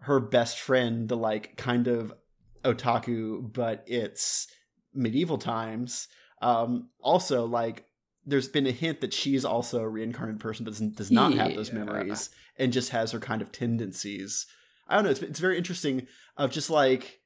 her 0.00 0.20
best 0.20 0.58
friend 0.58 1.08
the 1.08 1.16
like 1.16 1.56
kind 1.56 1.86
of 1.86 2.12
otaku 2.64 3.52
but 3.52 3.84
it's 3.86 4.46
medieval 4.94 5.38
times 5.38 6.08
um 6.42 6.88
also 7.00 7.46
like 7.46 7.86
there's 8.24 8.48
been 8.48 8.66
a 8.66 8.72
hint 8.72 9.00
that 9.00 9.12
she's 9.12 9.44
also 9.44 9.80
a 9.80 9.88
reincarnated 9.88 10.40
person 10.40 10.64
but 10.64 10.72
does, 10.72 10.80
does 10.80 11.10
not 11.10 11.32
have 11.34 11.54
those 11.54 11.72
memories 11.72 12.30
and 12.58 12.72
just 12.72 12.90
has 12.90 13.10
her 13.12 13.18
kind 13.18 13.42
of 13.42 13.50
tendencies 13.50 14.46
i 14.92 14.96
don't 14.96 15.04
know 15.04 15.10
it's, 15.10 15.22
it's 15.22 15.40
very 15.40 15.56
interesting 15.58 16.06
of 16.36 16.50
just 16.50 16.70
like 16.70 17.20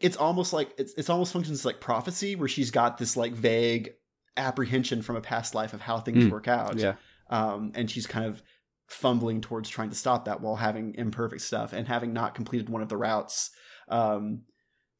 it's 0.00 0.16
almost 0.16 0.52
like 0.52 0.72
it's 0.78 0.92
it's 0.94 1.08
almost 1.10 1.32
functions 1.32 1.64
like 1.64 1.80
prophecy 1.80 2.36
where 2.36 2.48
she's 2.48 2.70
got 2.70 2.98
this 2.98 3.16
like 3.16 3.32
vague 3.32 3.90
apprehension 4.36 5.00
from 5.02 5.16
a 5.16 5.20
past 5.20 5.54
life 5.54 5.72
of 5.72 5.80
how 5.80 5.98
things 5.98 6.24
Mm. 6.24 6.30
work 6.30 6.48
out 6.48 6.76
Yeah. 6.78 6.94
um, 7.30 7.72
and 7.74 7.90
she's 7.90 8.06
kind 8.06 8.26
of 8.26 8.42
fumbling 8.88 9.40
towards 9.40 9.68
trying 9.68 9.90
to 9.90 9.94
stop 9.96 10.24
that 10.26 10.40
while 10.40 10.56
having 10.56 10.94
imperfect 10.96 11.40
stuff 11.42 11.72
and 11.72 11.86
having 11.88 12.12
not 12.12 12.34
completed 12.34 12.68
one 12.68 12.82
of 12.82 12.88
the 12.88 12.96
routes 12.96 13.50
um, 13.88 14.42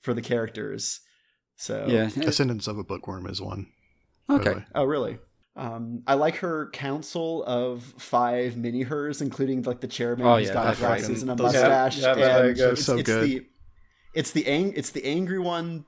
for 0.00 0.14
the 0.14 0.22
characters 0.22 1.00
so 1.56 1.86
Yeah. 1.88 2.08
Ascendance 2.26 2.66
of 2.66 2.78
a 2.78 2.84
Bookworm 2.84 3.28
is 3.30 3.40
one. 3.40 3.66
Okay. 4.30 4.64
oh 4.74 4.84
really 4.84 5.18
um, 5.56 6.02
I 6.06 6.14
like 6.14 6.36
her 6.36 6.68
council 6.72 7.44
of 7.44 7.82
five 7.98 8.56
mini 8.56 8.82
hers, 8.82 9.20
including 9.22 9.62
like 9.62 9.80
the 9.80 9.86
chairman 9.88 10.26
Oh, 10.26 10.36
who's 10.38 10.48
yeah, 10.48 10.54
got 10.54 10.76
glasses 10.78 11.08
right. 11.08 11.20
and 11.22 11.30
a 11.30 11.42
mustache. 11.42 11.98
Yeah, 11.98 12.02
yeah, 12.08 12.14
that's 12.14 12.18
very 12.38 12.54
and. 12.54 12.72
It's, 12.72 12.84
So 12.84 12.96
it's 12.98 13.06
good. 13.06 13.24
the 13.28 13.46
it's 14.14 14.30
the 14.32 14.46
ang- 14.46 14.72
it's 14.76 14.90
the 14.90 15.04
angry 15.04 15.38
one, 15.38 15.84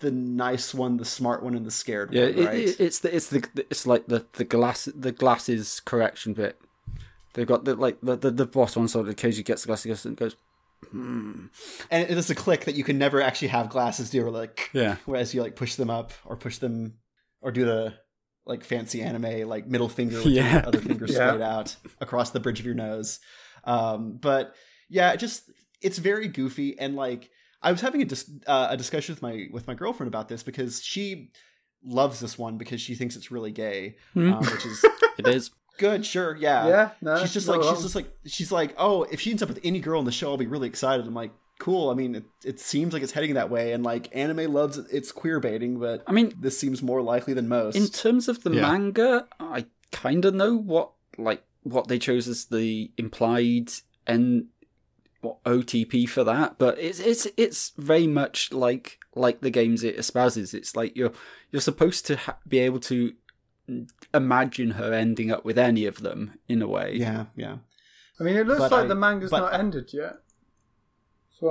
the 0.00 0.10
nice 0.10 0.72
one, 0.74 0.96
the 0.96 1.04
smart 1.04 1.42
one, 1.42 1.54
and 1.54 1.66
the 1.66 1.70
scared 1.70 2.12
Yeah, 2.12 2.24
one. 2.26 2.38
it, 2.38 2.46
right? 2.46 2.58
it, 2.58 2.80
it's 2.80 2.98
the 3.00 3.14
it's 3.14 3.28
the 3.28 3.46
it's 3.70 3.86
like 3.86 4.06
the 4.06 4.26
the 4.34 4.44
glass 4.44 4.86
the 4.94 5.12
glasses 5.12 5.80
correction 5.80 6.32
bit. 6.32 6.58
They've 7.34 7.46
got 7.46 7.64
the 7.64 7.74
like 7.74 8.00
the 8.02 8.16
the, 8.16 8.30
the 8.30 8.46
boss 8.46 8.76
one 8.76 8.88
sort 8.88 9.06
of 9.06 9.10
occasionally 9.12 9.44
gets 9.44 9.62
the 9.62 9.66
glasses 9.66 10.04
and 10.06 10.16
goes, 10.16 10.34
hmm. 10.90 11.46
and 11.90 12.10
it 12.10 12.16
is 12.16 12.30
a 12.30 12.34
click 12.34 12.64
that 12.64 12.74
you 12.74 12.84
can 12.84 12.98
never 12.98 13.20
actually 13.20 13.48
have 13.48 13.68
glasses 13.68 14.10
do, 14.10 14.24
or 14.26 14.30
like 14.30 14.70
Yeah. 14.72 14.96
whereas 15.04 15.34
you 15.34 15.42
like 15.42 15.56
push 15.56 15.74
them 15.74 15.90
up 15.90 16.12
or 16.24 16.36
push 16.36 16.58
them 16.58 16.94
or 17.42 17.52
do 17.52 17.64
the 17.64 17.94
like 18.50 18.64
fancy 18.64 19.00
anime 19.00 19.48
like 19.48 19.66
middle 19.66 19.88
finger 19.88 20.16
with 20.18 20.26
Yeah. 20.40 20.52
your 20.58 20.66
other 20.66 20.80
finger 20.80 21.06
Yeah. 21.08 21.14
straight 21.30 21.40
out 21.42 21.74
across 22.00 22.30
the 22.30 22.40
bridge 22.40 22.60
of 22.60 22.66
your 22.66 22.74
nose. 22.74 23.18
Um, 23.64 24.18
but 24.20 24.54
yeah, 24.90 25.12
it 25.12 25.16
just 25.18 25.50
it's 25.80 25.96
very 25.98 26.28
goofy 26.28 26.78
and 26.78 26.94
like 26.96 27.30
I 27.62 27.72
was 27.72 27.80
having 27.80 28.02
a 28.02 28.04
dis- 28.04 28.30
uh, 28.46 28.68
a 28.70 28.76
discussion 28.76 29.14
with 29.14 29.22
my 29.22 29.46
with 29.52 29.66
my 29.66 29.74
girlfriend 29.74 30.08
about 30.08 30.28
this 30.28 30.42
because 30.42 30.82
she 30.82 31.30
loves 31.82 32.20
this 32.20 32.38
one 32.38 32.58
because 32.58 32.80
she 32.80 32.94
thinks 32.94 33.16
it's 33.16 33.30
really 33.30 33.52
gay, 33.52 33.96
Hmm. 34.14 34.32
um, 34.34 34.40
which 34.44 34.66
is 34.66 34.84
It 35.18 35.26
is. 35.26 35.50
good. 35.78 36.04
Sure, 36.04 36.36
yeah, 36.36 36.66
yeah, 36.68 36.90
no, 37.00 37.18
she's 37.18 37.32
just 37.32 37.46
not 37.46 37.56
like 37.58 37.64
wrong. 37.66 37.74
she's 37.74 37.82
just 37.84 37.94
like 37.94 38.10
she's 38.26 38.52
like 38.52 38.74
oh 38.76 39.04
if 39.04 39.20
she 39.20 39.30
ends 39.30 39.42
up 39.42 39.48
with 39.48 39.60
any 39.64 39.80
girl 39.80 39.98
in 39.98 40.04
the 40.04 40.12
show 40.12 40.30
i'll 40.30 40.36
be 40.36 40.46
really 40.46 40.68
excited 40.68 41.06
i'm 41.06 41.14
like 41.14 41.32
cool 41.60 41.90
i 41.90 41.94
mean 41.94 42.14
it, 42.16 42.24
it 42.44 42.58
seems 42.58 42.92
like 42.92 43.02
it's 43.02 43.12
heading 43.12 43.34
that 43.34 43.50
way 43.50 43.72
and 43.72 43.84
like 43.84 44.08
anime 44.12 44.52
loves 44.52 44.76
its 44.78 45.12
queer 45.12 45.38
baiting 45.38 45.78
but 45.78 46.02
I 46.06 46.12
mean, 46.12 46.32
this 46.40 46.58
seems 46.58 46.82
more 46.82 47.00
likely 47.02 47.34
than 47.34 47.46
most 47.48 47.76
in 47.76 47.86
terms 47.88 48.26
of 48.28 48.42
the 48.42 48.50
Yeah. 48.50 48.62
manga, 48.62 49.28
I 49.38 49.66
kind 49.92 50.24
of 50.24 50.34
know 50.34 50.56
what 50.56 50.90
like 51.18 51.44
what 51.62 51.88
they 51.88 51.98
chose 51.98 52.26
as 52.26 52.46
the 52.46 52.90
implied 52.96 53.68
and 54.06 54.46
what 55.20 55.44
OTP 55.44 56.08
for 56.08 56.24
that, 56.24 56.56
but 56.58 56.78
it's 56.78 56.98
it's 56.98 57.26
it's 57.36 57.72
very 57.76 58.06
much 58.06 58.52
like 58.52 58.98
like 59.14 59.40
the 59.42 59.50
games 59.50 59.84
it 59.84 59.98
espouses. 59.98 60.54
It's 60.54 60.74
like 60.74 60.96
you're 60.96 61.12
you're 61.52 61.60
supposed 61.60 62.06
to 62.06 62.16
ha- 62.16 62.38
be 62.48 62.58
able 62.60 62.80
to 62.80 63.12
imagine 64.14 64.72
her 64.72 64.92
ending 64.92 65.30
up 65.30 65.44
with 65.44 65.58
any 65.58 65.84
of 65.86 66.00
them 66.02 66.38
in 66.48 66.62
a 66.62 66.66
way. 66.68 66.94
yeah 66.94 67.26
yeah 67.36 67.58
I 68.18 68.22
mean, 68.22 68.36
it 68.36 68.46
looks 68.46 68.60
But 68.60 68.72
like 68.72 68.84
I- 68.84 68.88
the 68.88 68.94
manga's 68.94 69.30
but 69.30 69.40
not 69.40 69.54
I- 69.54 69.58
ended 69.58 69.90
yet. 69.94 70.16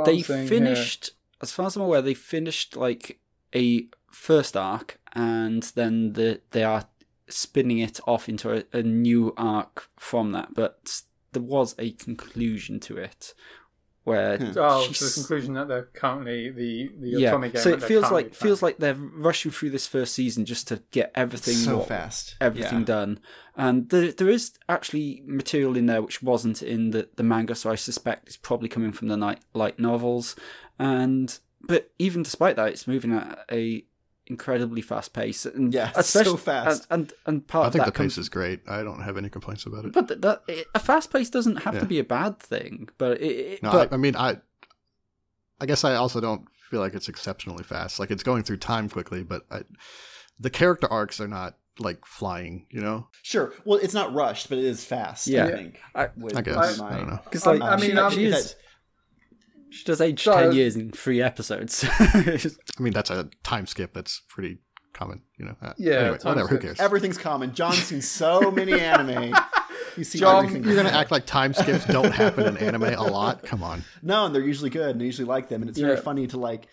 They 0.05 0.21
finished 0.21 1.11
as 1.41 1.51
far 1.51 1.67
as 1.67 1.75
i'm 1.75 1.81
aware 1.83 2.01
they 2.01 2.13
finished 2.13 2.75
like 2.75 3.19
a 3.55 3.87
first 4.11 4.57
arc 4.57 4.99
and 5.13 5.63
then 5.75 6.13
the, 6.13 6.41
they 6.51 6.63
are 6.63 6.85
spinning 7.27 7.79
it 7.79 7.99
off 8.07 8.27
into 8.27 8.51
a, 8.51 8.63
a 8.73 8.83
new 8.83 9.33
arc 9.37 9.89
from 9.97 10.31
that 10.31 10.53
but 10.53 11.01
there 11.31 11.41
was 11.41 11.75
a 11.77 11.91
conclusion 11.91 12.79
to 12.79 12.97
it 12.97 13.33
where. 14.09 14.37
Oh, 14.57 14.83
she's- 14.83 14.99
to 14.99 15.05
the 15.05 15.11
conclusion 15.13 15.53
that 15.53 15.67
they're 15.67 15.89
currently 15.93 16.49
the 16.49 16.91
the 16.99 17.09
yeah 17.21 17.31
otome 17.31 17.51
game. 17.53 17.61
so 17.61 17.69
it 17.69 17.81
feels 17.83 18.05
currently 18.05 18.23
like 18.23 18.33
feels 18.33 18.61
like 18.61 18.77
they're 18.77 18.95
rushing 18.95 19.51
through 19.51 19.69
this 19.69 19.87
first 19.87 20.13
season 20.13 20.45
just 20.45 20.67
to 20.67 20.81
get 20.91 21.11
everything 21.15 21.55
so 21.55 21.77
what- 21.77 21.87
fast 21.87 22.35
everything 22.41 22.79
yeah. 22.79 22.85
done. 22.85 23.19
And 23.55 23.89
there, 23.89 24.11
there 24.13 24.29
is 24.29 24.53
actually 24.69 25.21
material 25.25 25.75
in 25.75 25.85
there 25.85 26.01
which 26.01 26.23
wasn't 26.23 26.61
in 26.61 26.91
the, 26.91 27.09
the 27.17 27.23
manga, 27.23 27.55
so 27.55 27.69
I 27.69 27.75
suspect 27.75 28.27
it's 28.27 28.37
probably 28.37 28.69
coming 28.69 28.93
from 28.93 29.09
the 29.09 29.17
night 29.17 29.39
light 29.53 29.79
novels. 29.79 30.35
And 30.77 31.37
but 31.61 31.91
even 31.99 32.23
despite 32.23 32.55
that, 32.55 32.69
it's 32.69 32.87
moving 32.87 33.11
at 33.11 33.39
a 33.51 33.83
incredibly 34.29 34.81
fast 34.81 35.13
pace. 35.13 35.45
And 35.45 35.73
Yeah, 35.73 35.91
it's 35.97 36.09
so 36.09 36.37
fast. 36.37 36.85
And 36.89 37.01
and, 37.01 37.13
and 37.25 37.47
part 37.47 37.63
I 37.63 37.67
of 37.67 37.73
think 37.73 37.85
that 37.85 37.93
the 37.93 37.97
pace 37.97 38.15
comes, 38.15 38.17
is 38.19 38.29
great. 38.29 38.61
I 38.67 38.83
don't 38.83 39.01
have 39.01 39.17
any 39.17 39.29
complaints 39.29 39.65
about 39.65 39.85
it. 39.85 39.93
But 39.93 40.07
th- 40.07 40.21
that, 40.21 40.43
it, 40.47 40.67
a 40.75 40.79
fast 40.79 41.11
pace 41.11 41.29
doesn't 41.29 41.57
have 41.63 41.75
Yeah. 41.75 41.79
to 41.81 41.85
be 41.85 41.99
a 41.99 42.03
bad 42.03 42.39
thing. 42.39 42.89
But 42.97 43.19
it, 43.21 43.25
it, 43.25 43.63
No, 43.63 43.71
but 43.71 43.91
I, 43.91 43.95
I 43.95 43.97
mean, 43.97 44.15
I, 44.15 44.37
I 45.59 45.65
guess 45.65 45.83
I 45.83 45.95
also 45.95 46.21
don't 46.21 46.47
feel 46.69 46.79
like 46.79 46.93
it's 46.93 47.09
exceptionally 47.09 47.63
fast. 47.63 47.99
Like 47.99 48.11
it's 48.11 48.23
going 48.23 48.43
through 48.43 48.57
time 48.57 48.89
quickly, 48.89 49.23
but 49.23 49.43
I, 49.51 49.61
the 50.39 50.49
character 50.49 50.87
arcs 50.91 51.19
are 51.19 51.27
not 51.27 51.57
like 51.79 52.05
flying. 52.05 52.67
You 52.69 52.81
know, 52.81 53.07
sure 53.23 53.53
well 53.65 53.79
it's 53.81 53.93
not 53.93 54.13
rushed 54.13 54.49
but 54.49 54.57
it 54.57 54.65
is 54.65 54.83
fast 54.83 55.27
Yeah. 55.27 55.45
i 55.45 55.51
think 55.51 55.79
I- 55.95 56.09
would 56.17 56.35
I 56.35 56.41
be 56.41 56.51
guess 56.51 56.77
my- 56.77 56.89
I 56.93 56.97
don't 56.97 57.09
know. 57.09 57.19
because 57.23 57.47
I- 57.47 57.53
like 57.53 57.61
I 57.61 57.75
mean, 57.77 57.91
she, 57.91 57.97
I'm- 57.97 58.11
she 58.11 58.25
is. 58.25 58.55
She 59.71 59.83
does 59.85 60.01
age 60.01 60.23
Sorry, 60.23 60.37
I 60.37 60.47
ten 60.47 60.55
years 60.55 60.75
in 60.75 60.91
three 60.91 61.21
episodes. 61.21 61.85
I 61.99 62.39
mean, 62.79 62.93
that's 62.93 63.09
a 63.09 63.29
time 63.43 63.65
skip. 63.67 63.93
That's 63.93 64.21
pretty 64.27 64.59
common. 64.93 65.21
You 65.37 65.45
know. 65.45 65.55
Uh, 65.61 65.73
Yeah, 65.77 65.93
Anyway, 65.93 66.17
time 66.17 66.31
whatever. 66.31 66.47
Who 66.49 66.57
cares? 66.57 66.79
everything's 66.79 67.17
common 67.17 67.53
john's 67.53 67.83
seen 67.83 68.01
so 68.01 68.51
many 68.51 68.73
anime 68.79 69.33
He's 69.95 70.09
seen 70.09 70.19
John, 70.19 70.45
everything 70.45 70.63
You're 70.63 70.75
gonna 70.75 70.95
act 70.95 71.11
like 71.11 71.25
time 71.25 71.53
skips 71.53 71.85
don't 71.85 72.11
happen 72.11 72.45
in 72.47 72.57
anime 72.57 72.83
a 72.83 73.03
lot. 73.03 73.43
Come 73.43 73.63
on. 73.63 73.83
No, 74.01 74.25
and 74.25 74.33
they're 74.35 74.41
usually 74.41 74.69
good, 74.69 74.91
and 74.91 75.01
I 75.01 75.05
usually 75.05 75.27
like 75.27 75.49
them, 75.49 75.61
and 75.61 75.69
it's 75.69 75.79
very 75.79 75.97
funny 75.97 76.27
to 76.27 76.37
like. 76.37 76.67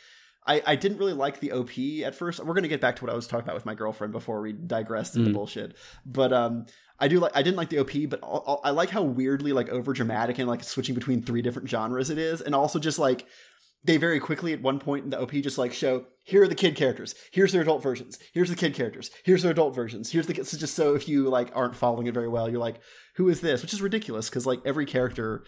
I, 0.47 0.63
I 0.67 0.77
didn't 0.77 0.99
really 0.99 1.13
like 1.13 1.41
the 1.41 1.53
OP 1.53 1.71
at 2.05 2.15
first. 2.15 2.45
We're 2.45 2.55
gonna 2.55 2.69
get 2.69 2.81
back 2.81 2.97
to 2.97 3.05
what 3.05 3.13
I 3.13 3.17
was 3.17 3.27
talking 3.27 3.45
about 3.45 3.55
with 3.57 3.67
my 3.67 3.75
girlfriend 3.75 4.13
before 4.13 4.41
we 4.41 4.53
digressed 4.53 5.17
into 5.17 5.31
Mm. 5.31 5.35
bullshit. 5.35 5.77
But 6.05 6.33
um, 6.33 6.67
I 7.01 7.09
do 7.09 7.19
like 7.21 7.33
I 7.35 7.43
didn't 7.43 7.57
like 7.57 7.69
the 7.71 7.79
OP, 7.81 7.93
but 8.09 8.21
I, 8.23 8.69
I 8.69 8.71
like 8.71 8.91
how 8.91 9.03
weirdly 9.03 9.53
like 9.53 9.69
over 9.69 9.93
dramatic 9.93 10.39
and 10.39 10.49
like 10.49 10.63
switching 10.65 10.95
between 10.95 11.23
three 11.23 11.43
different 11.43 11.69
genres 11.69 12.11
it 12.11 12.19
is, 12.19 12.41
and 12.41 12.55
also 12.55 12.79
just 12.79 12.99
like 12.99 13.27
they 13.85 13.97
very 13.99 14.19
quickly 14.19 14.53
at 14.53 14.63
one 14.63 14.81
point 14.81 15.05
in 15.05 15.11
the 15.11 15.21
OP 15.21 15.31
just 15.33 15.59
like 15.59 15.73
show 15.73 16.07
here 16.25 16.43
are 16.43 16.49
the 16.49 16.57
kid 16.57 16.75
characters, 16.75 17.15
here's 17.31 17.53
their 17.53 17.63
adult 17.63 17.83
versions, 17.83 18.19
here's 18.33 18.49
the 18.51 18.57
kid 18.57 18.75
characters, 18.75 19.11
here's 19.25 19.43
their 19.43 19.53
adult 19.53 19.75
versions, 19.77 20.11
here's 20.11 20.27
the 20.27 20.35
kids. 20.35 20.51
So 20.51 20.57
just 20.59 20.75
so 20.75 20.95
if 20.97 21.09
you 21.09 21.29
like 21.29 21.51
aren't 21.55 21.77
following 21.77 22.07
it 22.09 22.15
very 22.15 22.29
well, 22.29 22.49
you're 22.51 22.59
like, 22.59 22.81
who 23.15 23.29
is 23.29 23.41
this? 23.43 23.63
Which 23.63 23.73
is 23.73 23.81
ridiculous 23.83 24.29
because 24.29 24.45
like 24.47 24.61
every 24.65 24.87
character 24.87 25.45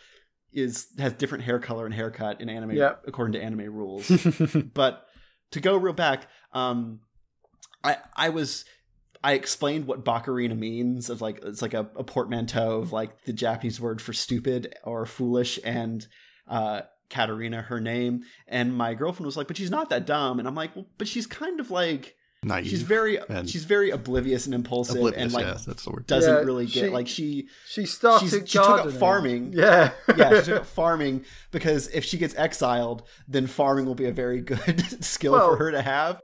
is 0.53 0.89
has 0.99 1.13
different 1.13 1.45
hair 1.45 1.59
color 1.59 1.85
and 1.87 1.95
haircut 1.95 2.41
in 2.41 2.49
anime 2.49 2.73
Yep. 2.73 3.05
according 3.07 3.33
to 3.35 3.43
anime 3.43 3.73
rules. 3.73 4.09
but 4.75 5.07
to 5.53 5.61
go 5.61 5.77
real 5.77 5.93
back, 5.93 6.29
um, 6.53 7.01
I 7.85 7.97
I 8.17 8.29
was 8.31 8.65
I 9.23 9.33
explained 9.33 9.87
what 9.87 10.05
Bakarina 10.05 10.57
means 10.57 11.11
of 11.11 11.21
like 11.21 11.41
it's 11.45 11.63
like 11.63 11.75
a, 11.75 11.89
a 11.97 12.05
portmanteau 12.05 12.81
of 12.81 12.93
like 12.93 13.25
the 13.25 13.33
Japanese 13.33 13.81
word 13.81 14.01
for 14.01 14.13
stupid 14.13 14.75
or 14.85 15.07
foolish 15.07 15.59
and 15.65 16.07
uh 16.47 16.83
Katarina 17.11 17.63
her 17.63 17.81
name 17.81 18.23
and 18.47 18.75
my 18.75 18.95
girlfriend 18.95 19.27
was 19.27 19.37
like 19.37 19.49
but 19.49 19.57
she's 19.57 19.71
not 19.71 19.89
that 19.91 20.07
dumb 20.07 20.39
and 20.39 20.47
I'm 20.47 20.55
like 20.55 20.77
well, 20.77 20.87
but 20.99 21.09
she's 21.09 21.27
kind 21.27 21.59
of 21.59 21.71
like 21.71 22.15
Naive. 22.45 22.69
she's 22.69 22.83
very 22.83 23.19
and 23.29 23.51
she's 23.51 23.65
very 23.65 23.91
oblivious 23.91 24.47
and 24.47 24.55
impulsive 24.55 24.97
oblivious. 24.97 25.23
and 25.23 25.33
like 25.33 25.45
yeah, 25.47 25.59
that's 25.67 25.85
the 25.85 25.91
word. 25.91 26.07
doesn't 26.07 26.33
Yeah, 26.33 26.41
really 26.41 26.67
get 26.67 26.85
she- 26.85 26.89
like 26.89 27.09
she 27.09 27.49
She 27.67 27.85
started 27.85 28.31
she 28.31 28.41
took 28.59 28.69
up 28.69 28.93
farming 28.93 29.53
Yeah, 29.57 29.91
yeah, 30.17 30.41
she 30.41 30.47
took 30.47 30.61
up 30.61 30.67
farming 30.67 31.25
because 31.51 31.89
if 31.89 32.05
she 32.05 32.17
gets 32.17 32.35
exiled, 32.37 33.03
then 33.27 33.47
farming 33.49 33.87
will 33.87 33.97
be 33.97 34.07
a 34.07 34.13
very 34.13 34.41
good 34.41 34.81
skill 35.05 35.33
Well, 35.33 35.51
for 35.51 35.57
her 35.57 35.73
to 35.73 35.83
have. 35.83 36.21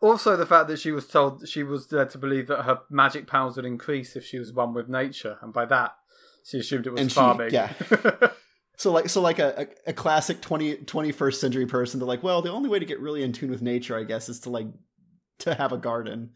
Also, 0.00 0.36
the 0.36 0.46
fact 0.46 0.68
that 0.68 0.78
she 0.78 0.92
was 0.92 1.08
told 1.08 1.48
she 1.48 1.62
was 1.64 1.90
led 1.90 2.10
to 2.10 2.18
believe 2.18 2.46
that 2.48 2.62
her 2.62 2.80
magic 2.90 3.26
powers 3.26 3.56
would 3.56 3.64
increase 3.64 4.14
if 4.14 4.24
she 4.24 4.38
was 4.38 4.52
one 4.52 4.72
with 4.74 4.88
nature, 4.88 5.38
and 5.42 5.52
by 5.52 5.64
that, 5.64 5.96
she 6.44 6.58
assumed 6.58 6.86
it 6.86 6.90
was 6.92 7.00
And 7.00 7.10
she- 7.10 7.14
farming. 7.16 7.50
yeah. 7.52 7.72
So 8.78 8.92
like 8.92 9.08
so 9.08 9.22
like 9.22 9.38
a, 9.38 9.62
a, 9.86 9.90
a 9.90 9.92
classic 9.94 10.42
20, 10.42 10.76
21st 10.84 11.34
century 11.36 11.64
person, 11.64 11.98
they're 11.98 12.06
like, 12.06 12.22
well, 12.22 12.42
the 12.42 12.52
only 12.52 12.68
way 12.68 12.78
to 12.78 12.84
get 12.84 13.00
really 13.00 13.22
in 13.22 13.32
tune 13.32 13.50
with 13.50 13.62
nature, 13.62 13.96
I 13.98 14.04
guess, 14.04 14.28
is 14.28 14.40
to 14.40 14.50
like 14.50 14.66
to 15.40 15.54
have 15.54 15.72
a 15.72 15.78
garden, 15.78 16.30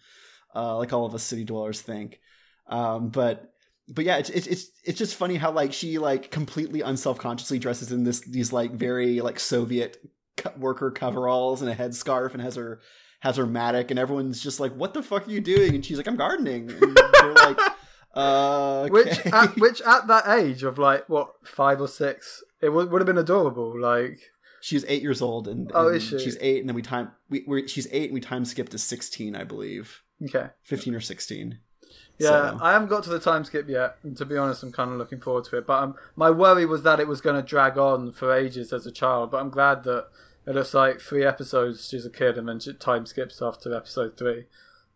uh, 0.55 0.77
like 0.77 0.93
all 0.93 1.07
of 1.07 1.15
us 1.15 1.23
city 1.23 1.45
dwellers 1.45 1.81
think. 1.81 2.21
Um, 2.67 3.09
but 3.09 3.53
but 3.89 4.05
yeah, 4.05 4.19
it's 4.19 4.31
it's 4.31 4.47
it's 4.47 4.71
it's 4.85 4.99
just 4.99 5.17
funny 5.17 5.37
how 5.37 5.51
like 5.51 5.73
she 5.73 5.99
like 5.99 6.31
completely 6.31 6.81
unself 6.81 7.19
consciously 7.19 7.59
dresses 7.59 7.93
in 7.93 8.05
this 8.05 8.21
these 8.21 8.53
like 8.53 8.73
very 8.73 9.21
like 9.21 9.41
Soviet 9.41 9.99
co- 10.37 10.53
worker 10.57 10.91
coveralls 10.91 11.63
and 11.63 11.71
a 11.71 11.75
headscarf 11.75 12.33
and 12.33 12.43
has 12.43 12.55
her 12.55 12.81
has 13.21 13.37
her 13.37 13.47
mattock 13.47 13.91
and 13.91 14.01
everyone's 14.01 14.41
just 14.41 14.61
like, 14.61 14.73
what 14.75 14.95
the 14.95 15.03
fuck 15.03 15.29
are 15.29 15.31
you 15.31 15.41
doing? 15.41 15.75
And 15.75 15.85
she's 15.85 15.99
like, 15.99 16.09
I'm 16.09 16.17
gardening. 16.17 16.71
And 16.71 16.97
they're 16.97 17.33
like, 17.35 17.59
uh, 18.15 18.81
okay. 18.81 18.91
Which, 18.91 19.27
at, 19.27 19.57
which 19.57 19.83
at 19.83 20.07
that 20.07 20.29
age 20.29 20.63
of 20.63 20.79
like 20.79 21.09
what 21.09 21.33
five 21.45 21.81
or 21.81 21.89
six, 21.89 22.43
it 22.63 22.71
would, 22.71 22.91
would 22.91 23.01
have 23.01 23.07
been 23.07 23.19
adorable. 23.19 23.79
Like, 23.79 24.21
She's 24.63 24.85
eight 24.89 25.03
years 25.03 25.23
old, 25.23 25.49
and, 25.49 25.71
Oh, 25.75 25.89
and 25.89 25.97
is 25.97 26.03
she? 26.03 26.19
she's 26.19 26.37
eight, 26.41 26.61
and 26.61 26.69
then 26.69 26.75
we 26.77 26.83
time 26.83 27.11
we 27.29 27.45
we're, 27.47 27.67
she's 27.67 27.87
eight, 27.93 28.05
and 28.11 28.15
we 28.15 28.21
time 28.21 28.45
skipped 28.45 28.73
to 28.73 28.79
sixteen, 28.79 29.35
I 29.35 29.45
believe, 29.45 30.03
okay, 30.25 30.49
fifteen 30.63 30.95
or 30.95 31.01
sixteen. 31.01 31.59
yeah, 32.19 32.29
So- 32.29 32.59
I 32.61 32.73
haven't 32.73 32.89
got 32.89 33.03
to 33.05 33.11
the 33.11 33.19
time 33.21 33.45
skip 33.45 33.69
yet, 33.69 33.97
and 34.03 34.17
to 34.19 34.25
be 34.25 34.37
honest, 34.37 34.63
I'm 34.63 34.73
kind 34.73 34.91
of 34.93 34.99
looking 34.99 35.21
forward 35.21 35.45
to 35.45 35.59
it. 35.59 35.67
But 35.67 35.83
um, 35.83 35.95
my 36.17 36.31
worry 36.31 36.67
was 36.67 36.83
that 36.83 37.01
it 37.01 37.09
was 37.09 37.21
going 37.21 37.37
to 37.37 37.43
drag 37.43 37.79
on 37.79 38.13
for 38.13 38.33
ages 38.35 38.73
as 38.73 38.87
a 38.87 38.93
child. 38.93 39.31
But 39.31 39.39
I'm 39.41 39.51
glad 39.51 39.85
that 39.85 40.09
it 40.47 40.55
looks 40.55 40.75
like 40.75 41.01
three 41.01 41.25
episodes 41.25 41.89
she's 41.89 42.05
a 42.05 42.11
kid, 42.11 42.37
and 42.37 42.47
then 42.49 42.61
she, 42.61 42.75
time 42.75 43.07
skips 43.07 43.41
after 43.41 43.75
episode 43.75 44.17
three. 44.19 44.45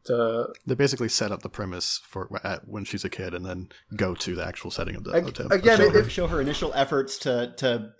To 0.05 0.53
They 0.67 0.75
basically 0.75 1.09
set 1.09 1.33
up 1.33 1.41
the 1.41 1.49
premise 1.49 1.99
for 2.07 2.29
at, 2.45 2.69
when 2.69 2.85
she's 2.85 3.07
a 3.07 3.09
kid, 3.09 3.33
and 3.33 3.47
then 3.47 3.71
go 3.97 4.15
to 4.15 4.35
the 4.35 4.47
actual 4.47 4.71
setting 4.71 4.97
of 4.97 5.05
the 5.05 5.13
Ag- 5.15 5.25
hotel. 5.25 5.47
again, 5.51 5.79
show, 5.79 5.85
it- 5.85 5.93
her, 5.95 5.99
if- 6.01 6.11
show 6.11 6.27
her 6.27 6.41
initial 6.43 6.73
efforts 6.75 7.17
to 7.21 7.55
to 7.57 7.93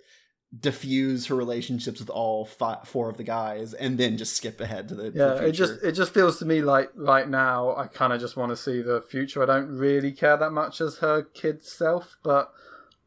diffuse 0.59 1.27
her 1.27 1.35
relationships 1.35 1.99
with 1.99 2.09
all 2.09 2.45
fi 2.45 2.77
four 2.85 3.09
of 3.09 3.17
the 3.17 3.23
guys, 3.23 3.73
and 3.73 3.97
then 3.97 4.17
just 4.17 4.35
skip 4.35 4.61
ahead 4.61 4.87
to 4.89 4.95
the 4.95 5.03
yeah, 5.05 5.33
the 5.35 5.47
it 5.47 5.51
just 5.51 5.83
it 5.83 5.91
just 5.93 6.13
feels 6.13 6.39
to 6.39 6.45
me 6.45 6.61
like 6.61 6.89
right 6.95 7.27
now 7.29 7.75
I 7.75 7.87
kind 7.87 8.13
of 8.13 8.19
just 8.19 8.37
want 8.37 8.51
to 8.51 8.55
see 8.55 8.81
the 8.81 9.01
future. 9.09 9.41
I 9.43 9.45
don't 9.45 9.67
really 9.77 10.11
care 10.11 10.37
that 10.37 10.51
much 10.51 10.81
as 10.81 10.97
her 10.99 11.23
kid 11.23 11.63
self, 11.63 12.17
but 12.23 12.51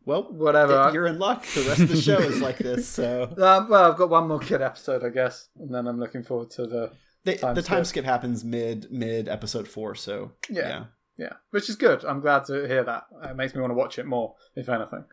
well, 0.04 0.22
whatever. 0.32 0.90
You're 0.92 1.06
in 1.06 1.18
luck. 1.18 1.44
The 1.46 1.62
rest 1.68 1.80
of 1.80 1.88
the 1.88 2.00
show 2.00 2.18
is 2.18 2.40
like 2.48 2.58
this. 2.58 2.88
So 2.88 3.24
Um, 3.36 3.68
well, 3.68 3.92
I've 3.92 3.98
got 3.98 4.08
one 4.10 4.26
more 4.28 4.38
kid 4.38 4.62
episode, 4.62 5.04
I 5.04 5.10
guess, 5.10 5.48
and 5.58 5.72
then 5.74 5.86
I'm 5.86 6.00
looking 6.00 6.22
forward 6.22 6.50
to 6.52 6.66
the 6.66 6.92
the, 7.24 7.36
Time 7.36 7.54
the 7.54 7.62
time 7.62 7.84
skip. 7.84 8.02
skip 8.02 8.04
happens 8.06 8.44
mid 8.44 8.90
mid 8.90 9.28
episode 9.28 9.68
four. 9.68 9.94
So 9.94 10.32
Yeah. 10.48 10.68
yeah. 10.68 10.84
yeah, 11.18 11.32
which 11.50 11.68
is 11.68 11.76
good. 11.76 12.04
I'm 12.04 12.20
glad 12.20 12.44
to 12.46 12.66
hear 12.66 12.84
that. 12.84 13.04
It 13.24 13.36
makes 13.36 13.54
me 13.54 13.60
want 13.60 13.70
to 13.72 13.74
watch 13.74 13.98
it 13.98 14.06
more, 14.06 14.34
if 14.56 14.68
anything. 14.68 15.04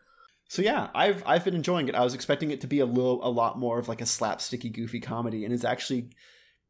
So 0.48 0.62
yeah, 0.62 0.88
I've 0.94 1.22
I've 1.26 1.44
been 1.44 1.54
enjoying 1.54 1.88
it. 1.88 1.94
I 1.94 2.04
was 2.04 2.14
expecting 2.14 2.50
it 2.50 2.60
to 2.60 2.66
be 2.66 2.80
a 2.80 2.86
little 2.86 3.26
a 3.26 3.30
lot 3.30 3.58
more 3.58 3.78
of 3.78 3.88
like 3.88 4.00
a 4.00 4.04
slapsticky, 4.04 4.72
goofy 4.72 5.00
comedy, 5.00 5.44
and 5.44 5.52
it's 5.52 5.64
actually 5.64 6.10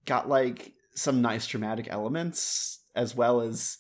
got 0.07 0.29
like 0.29 0.72
some 0.95 1.20
nice 1.20 1.47
dramatic 1.47 1.89
elements 1.91 2.81
as 2.95 3.14
well 3.14 3.43
as 3.43 3.77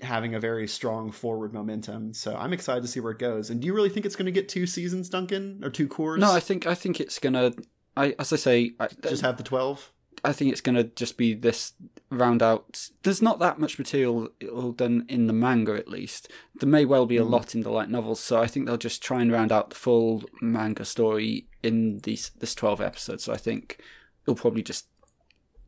having 0.00 0.34
a 0.34 0.40
very 0.40 0.66
strong 0.66 1.12
forward 1.12 1.52
momentum. 1.52 2.12
So 2.12 2.34
I'm 2.36 2.52
excited 2.52 2.82
to 2.82 2.88
see 2.88 3.00
where 3.00 3.12
it 3.12 3.18
goes. 3.18 3.50
And 3.50 3.60
do 3.60 3.66
you 3.66 3.74
really 3.74 3.88
think 3.88 4.06
it's 4.06 4.16
going 4.16 4.26
to 4.26 4.32
get 4.32 4.48
two 4.48 4.66
seasons, 4.66 5.08
Duncan, 5.08 5.60
or 5.62 5.70
two 5.70 5.86
cours? 5.86 6.20
No, 6.20 6.32
I 6.32 6.40
think 6.40 6.66
I 6.66 6.74
think 6.74 7.00
it's 7.00 7.18
gonna. 7.18 7.52
I 7.96 8.14
as 8.18 8.32
I 8.32 8.36
say, 8.36 8.72
I, 8.80 8.88
just 9.08 9.22
have 9.22 9.36
the 9.36 9.42
twelve. 9.42 9.92
I 10.24 10.32
think 10.32 10.52
it's 10.52 10.60
gonna 10.60 10.84
just 10.84 11.16
be 11.16 11.34
this 11.34 11.72
round 12.10 12.42
out. 12.42 12.88
There's 13.02 13.22
not 13.22 13.38
that 13.38 13.58
much 13.58 13.78
material 13.78 14.28
done 14.76 15.06
in 15.08 15.26
the 15.26 15.32
manga, 15.32 15.74
at 15.74 15.88
least. 15.88 16.28
There 16.56 16.68
may 16.68 16.84
well 16.84 17.06
be 17.06 17.16
a 17.16 17.24
Mm. 17.24 17.30
lot 17.30 17.54
in 17.54 17.62
the 17.62 17.70
light 17.70 17.88
novels, 17.90 18.20
so 18.20 18.40
I 18.40 18.46
think 18.46 18.66
they'll 18.66 18.76
just 18.76 19.02
try 19.02 19.22
and 19.22 19.32
round 19.32 19.50
out 19.52 19.70
the 19.70 19.76
full 19.76 20.24
manga 20.40 20.84
story 20.84 21.46
in 21.62 21.98
these 22.00 22.30
this 22.38 22.54
twelve 22.54 22.80
episodes. 22.80 23.24
So 23.24 23.32
I 23.32 23.36
think 23.36 23.80
it'll 24.24 24.34
probably 24.34 24.62
just 24.62 24.86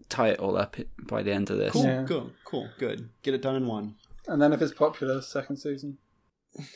tie 0.09 0.28
it 0.28 0.38
all 0.40 0.57
up 0.57 0.76
by 0.98 1.22
the 1.22 1.32
end 1.32 1.48
of 1.50 1.57
this. 1.59 1.72
Cool, 1.72 1.84
Yeah. 1.84 2.05
cool, 2.07 2.30
cool, 2.44 2.68
good. 2.78 3.09
Get 3.22 3.34
it 3.34 3.40
done 3.42 3.57
in 3.57 3.66
one. 3.66 3.96
And 4.28 4.40
then 4.42 4.53
if 4.53 4.61
it's 4.61 4.74
popular, 4.74 5.20
second 5.22 5.57
season. 5.57 5.98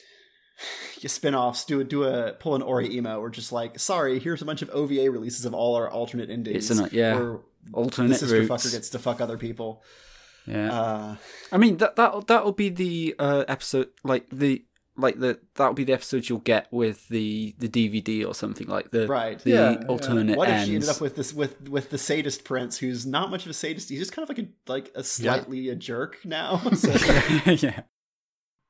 You 1.03 1.11
spin-offs, 1.11 1.67
do 1.67 1.81
a 1.81 1.85
do 1.85 2.05
a 2.05 2.33
pull 2.33 2.55
an 2.55 2.63
Oreimo, 2.63 3.19
or 3.19 3.29
just 3.29 3.53
like, 3.53 3.79
sorry, 3.79 4.19
here's 4.19 4.41
a 4.41 4.47
bunch 4.47 4.63
of 4.63 4.71
OVA 4.71 5.11
releases 5.11 5.45
of 5.45 5.53
all 5.53 5.75
our 5.75 5.91
alternate 5.91 6.31
endings. 6.31 6.71
It's 6.71 6.81
an- 6.81 6.89
yeah. 6.93 7.15
where 7.15 7.41
the 7.71 7.77
Alternate 7.77 8.17
sister 8.19 8.41
routes. 8.41 8.51
fucker 8.67 8.73
gets 8.73 8.89
to 8.91 8.99
fuck 8.99 9.21
other 9.21 9.39
people. 9.39 9.83
Yeah. 10.47 10.73
Uh, 10.73 11.17
I 11.53 11.57
mean 11.59 11.79
that 11.79 11.97
that 11.97 12.27
that'll 12.29 12.53
be 12.53 12.69
the 12.69 13.15
uh, 13.19 13.45
episode 13.49 13.89
like 14.05 14.27
the 14.31 14.65
like 14.97 15.19
the 15.19 15.39
that'll 15.57 15.75
be 15.75 15.85
the 15.85 15.93
episode 15.93 16.29
you'll 16.29 16.39
get 16.39 16.69
with 16.73 17.07
the 17.09 17.55
the 17.59 17.69
DVD 17.69 18.27
or 18.27 18.33
something 18.35 18.67
like 18.69 18.91
the 18.93 19.07
Right. 19.09 19.39
the 19.41 19.51
Yeah, 19.51 19.71
yeah. 19.73 19.87
alternate 19.89 20.39
what 20.39 20.49
if 20.49 20.65
she 20.65 20.75
ended 20.75 20.89
up 20.89 21.01
with 21.01 21.17
this 21.17 21.35
with 21.35 21.69
with 21.69 21.91
the 21.91 21.99
sadist 21.99 22.45
prince, 22.45 22.79
who's 22.79 23.05
not 23.05 23.31
much 23.31 23.45
of 23.45 23.51
a 23.51 23.55
sadist? 23.55 23.89
He's 23.91 23.99
just 23.99 24.13
kind 24.13 24.23
of 24.23 24.37
like 24.37 24.47
a 24.47 24.71
like 24.73 24.93
a 24.95 25.03
slightly 25.05 25.69
a 25.69 25.75
jerk 25.75 26.19
now. 26.25 26.59
So, 26.77 26.91
yeah. 27.47 27.83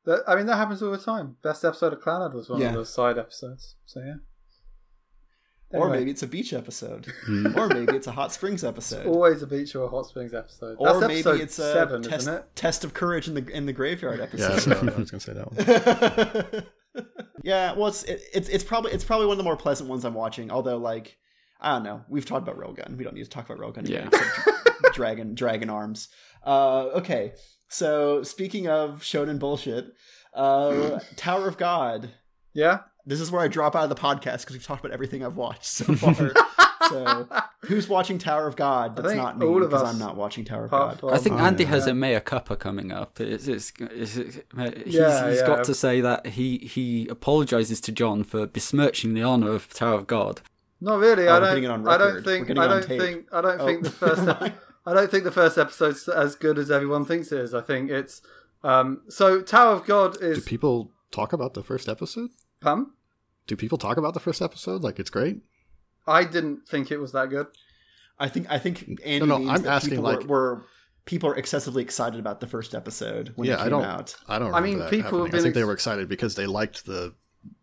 That, 0.06 0.22
I 0.28 0.36
mean, 0.36 0.46
that 0.46 0.56
happens 0.56 0.82
all 0.82 0.92
the 0.92 0.98
time. 0.98 1.36
Best 1.42 1.64
episode 1.64 1.92
of 1.92 2.00
Clannad 2.00 2.32
was 2.32 2.48
one 2.48 2.60
Yeah. 2.60 2.68
of 2.68 2.74
those 2.74 2.92
side 2.94 3.18
episodes. 3.18 3.74
So 3.86 4.00
yeah. 4.00 4.14
Or 5.76 5.90
maybe 5.90 6.10
it's 6.10 6.22
a 6.22 6.26
beach 6.26 6.52
episode, 6.52 7.06
Mm. 7.28 7.56
or 7.56 7.68
maybe 7.68 7.94
it's 7.96 8.06
a 8.06 8.12
hot 8.12 8.32
springs 8.32 8.64
episode, 8.64 9.06
always 9.06 9.42
a 9.42 9.46
beach 9.46 9.74
or 9.74 9.84
a 9.84 9.88
hot 9.88 10.06
springs 10.06 10.34
episode. 10.34 10.76
or 10.78 11.00
maybe 11.00 11.14
episode 11.20 11.40
it's 11.40 11.58
a 11.58 11.72
seven, 11.72 12.02
test, 12.02 12.16
isn't 12.22 12.34
it? 12.34 12.44
test 12.56 12.84
of 12.84 12.94
courage 12.94 13.28
in 13.28 13.34
the 13.34 13.46
in 13.50 13.66
the 13.66 13.72
graveyard 13.72 14.18
yeah, 14.18 14.24
episode. 14.24 14.60
so 14.60 14.70
I 14.72 14.98
was 14.98 15.10
gonna 15.10 15.20
say 15.20 15.32
that 15.34 16.62
one. 16.94 17.04
yeah, 17.42 17.72
well, 17.74 17.88
it's 17.88 18.02
it, 18.04 18.20
it's 18.32 18.48
it's 18.48 18.64
probably 18.64 18.92
it's 18.92 19.04
probably 19.04 19.26
one 19.26 19.34
of 19.34 19.38
the 19.38 19.44
more 19.44 19.56
pleasant 19.56 19.88
ones 19.88 20.04
I'm 20.04 20.14
watching. 20.14 20.50
Although, 20.50 20.78
like, 20.78 21.16
I 21.60 21.72
don't 21.74 21.84
know, 21.84 22.02
we've 22.08 22.24
talked 22.26 22.46
about 22.48 22.58
Railgun. 22.58 22.96
We 22.96 23.04
don't 23.04 23.14
need 23.14 23.24
to 23.24 23.30
talk 23.30 23.48
about 23.48 23.58
Railgun 23.58 23.84
again. 23.84 24.10
Yeah. 24.12 24.52
dragon 24.94 25.34
dragon 25.34 25.70
arms. 25.70 26.08
Uh, 26.44 26.84
okay, 26.94 27.32
so 27.68 28.22
speaking 28.22 28.68
of 28.68 29.00
shonen 29.02 29.38
bullshit, 29.38 29.86
uh, 30.34 31.00
Tower 31.16 31.48
of 31.48 31.56
God. 31.58 32.10
Yeah. 32.54 32.80
This 33.06 33.20
is 33.20 33.30
where 33.30 33.40
I 33.42 33.48
drop 33.48 33.76
out 33.76 33.84
of 33.84 33.88
the 33.88 33.94
podcast 33.94 34.40
because 34.40 34.52
we've 34.52 34.64
talked 34.66 34.84
about 34.84 34.92
everything 34.92 35.24
I've 35.24 35.36
watched 35.36 35.64
so 35.66 35.94
far. 35.94 36.32
so, 36.88 37.28
who's 37.60 37.88
watching 37.88 38.18
Tower 38.18 38.46
of 38.48 38.56
God? 38.56 38.96
That's 38.96 39.08
think 39.08 39.20
not 39.22 39.38
me 39.38 39.46
all 39.46 39.62
of 39.62 39.70
because 39.70 39.84
us, 39.84 39.92
I'm 39.94 39.98
not 40.00 40.16
watching 40.16 40.44
Tower 40.44 40.64
of 40.64 40.70
God. 40.72 41.00
I 41.04 41.18
think 41.18 41.36
Oh, 41.36 41.38
Andy 41.38 41.62
yeah. 41.64 41.70
has 41.70 41.86
a 41.86 41.94
mea 41.94 42.18
culpa 42.20 42.56
coming 42.56 42.90
up. 42.92 43.20
It's, 43.20 43.46
it's, 43.46 43.72
it's, 43.80 44.16
it's- 44.16 44.34
he's, 44.84 44.94
Yeah, 44.94 45.30
he's 45.30 45.40
yeah. 45.40 45.46
got 45.46 45.64
to 45.64 45.74
say 45.74 46.00
that 46.00 46.26
he, 46.26 46.58
he 46.58 47.06
apologizes 47.08 47.80
to 47.82 47.92
John 47.92 48.24
for 48.24 48.46
besmirching 48.46 49.14
the 49.14 49.22
honor 49.22 49.52
of 49.52 49.72
Tower 49.72 49.94
of 49.94 50.06
God. 50.06 50.40
Not 50.80 50.98
really. 50.98 51.28
Oh, 51.28 51.36
I 51.36 51.40
we're 51.40 51.56
it 51.56 51.60
don't. 51.62 51.70
on 51.70 51.88
I 51.88 51.96
don't 51.98 52.22
think. 52.24 52.50
I 52.50 52.66
don't 52.66 52.84
think. 52.84 53.26
I 53.32 53.40
don't 53.40 53.60
Oh, 53.60 53.66
think 53.66 53.82
the 53.84 53.90
first. 53.90 54.22
never 54.26 54.40
mind. 54.40 54.54
I 54.84 54.94
don't 54.94 55.10
think 55.10 55.24
the 55.24 55.32
first 55.32 55.56
episode's 55.58 56.06
as 56.08 56.34
good 56.34 56.58
as 56.58 56.70
everyone 56.70 57.04
thinks 57.06 57.32
it 57.32 57.38
is. 57.40 57.54
I 57.54 57.60
think 57.62 57.90
it's. 57.90 58.20
Um, 58.62 59.02
so 59.08 59.40
Tower 59.40 59.72
of 59.74 59.86
God 59.86 60.20
is. 60.22 60.38
Do 60.38 60.44
people 60.44 60.90
talk 61.12 61.32
about 61.32 61.54
the 61.54 61.62
first 61.62 61.88
episode? 61.88 62.30
Pum? 62.60 62.92
Do 63.46 63.56
people 63.56 63.78
talk 63.78 63.96
about 63.96 64.14
the 64.14 64.20
first 64.20 64.42
episode? 64.42 64.82
Like 64.82 64.98
it's 64.98 65.10
great. 65.10 65.40
I 66.06 66.24
didn't 66.24 66.68
think 66.68 66.90
it 66.90 66.98
was 66.98 67.12
that 67.12 67.30
good. 67.30 67.46
I 68.18 68.28
think 68.28 68.46
I 68.50 68.58
think 68.58 69.00
Andy 69.04 69.26
no, 69.26 69.38
means 69.38 69.50
I'm 69.50 69.62
that 69.62 69.70
asking, 69.72 69.90
people 69.90 70.04
like- 70.04 70.20
were, 70.22 70.26
were 70.56 70.64
people 71.04 71.30
are 71.30 71.36
excessively 71.36 71.82
excited 71.82 72.18
about 72.18 72.40
the 72.40 72.46
first 72.46 72.74
episode 72.74 73.32
when 73.36 73.48
Yeah, 73.48 73.54
it 73.54 73.58
I 73.58 73.62
came 73.64 73.70
don't- 73.70 73.84
out. 73.84 74.16
I 74.28 74.38
don't. 74.38 74.54
I 74.54 74.60
mean, 74.60 74.78
that 74.80 74.90
people 74.90 75.22
have 75.22 75.30
been 75.30 75.40
I 75.40 75.42
think 75.42 75.54
they 75.54 75.64
were 75.64 75.72
excited 75.72 76.08
because 76.08 76.34
they 76.34 76.46
liked 76.46 76.86
the 76.86 77.14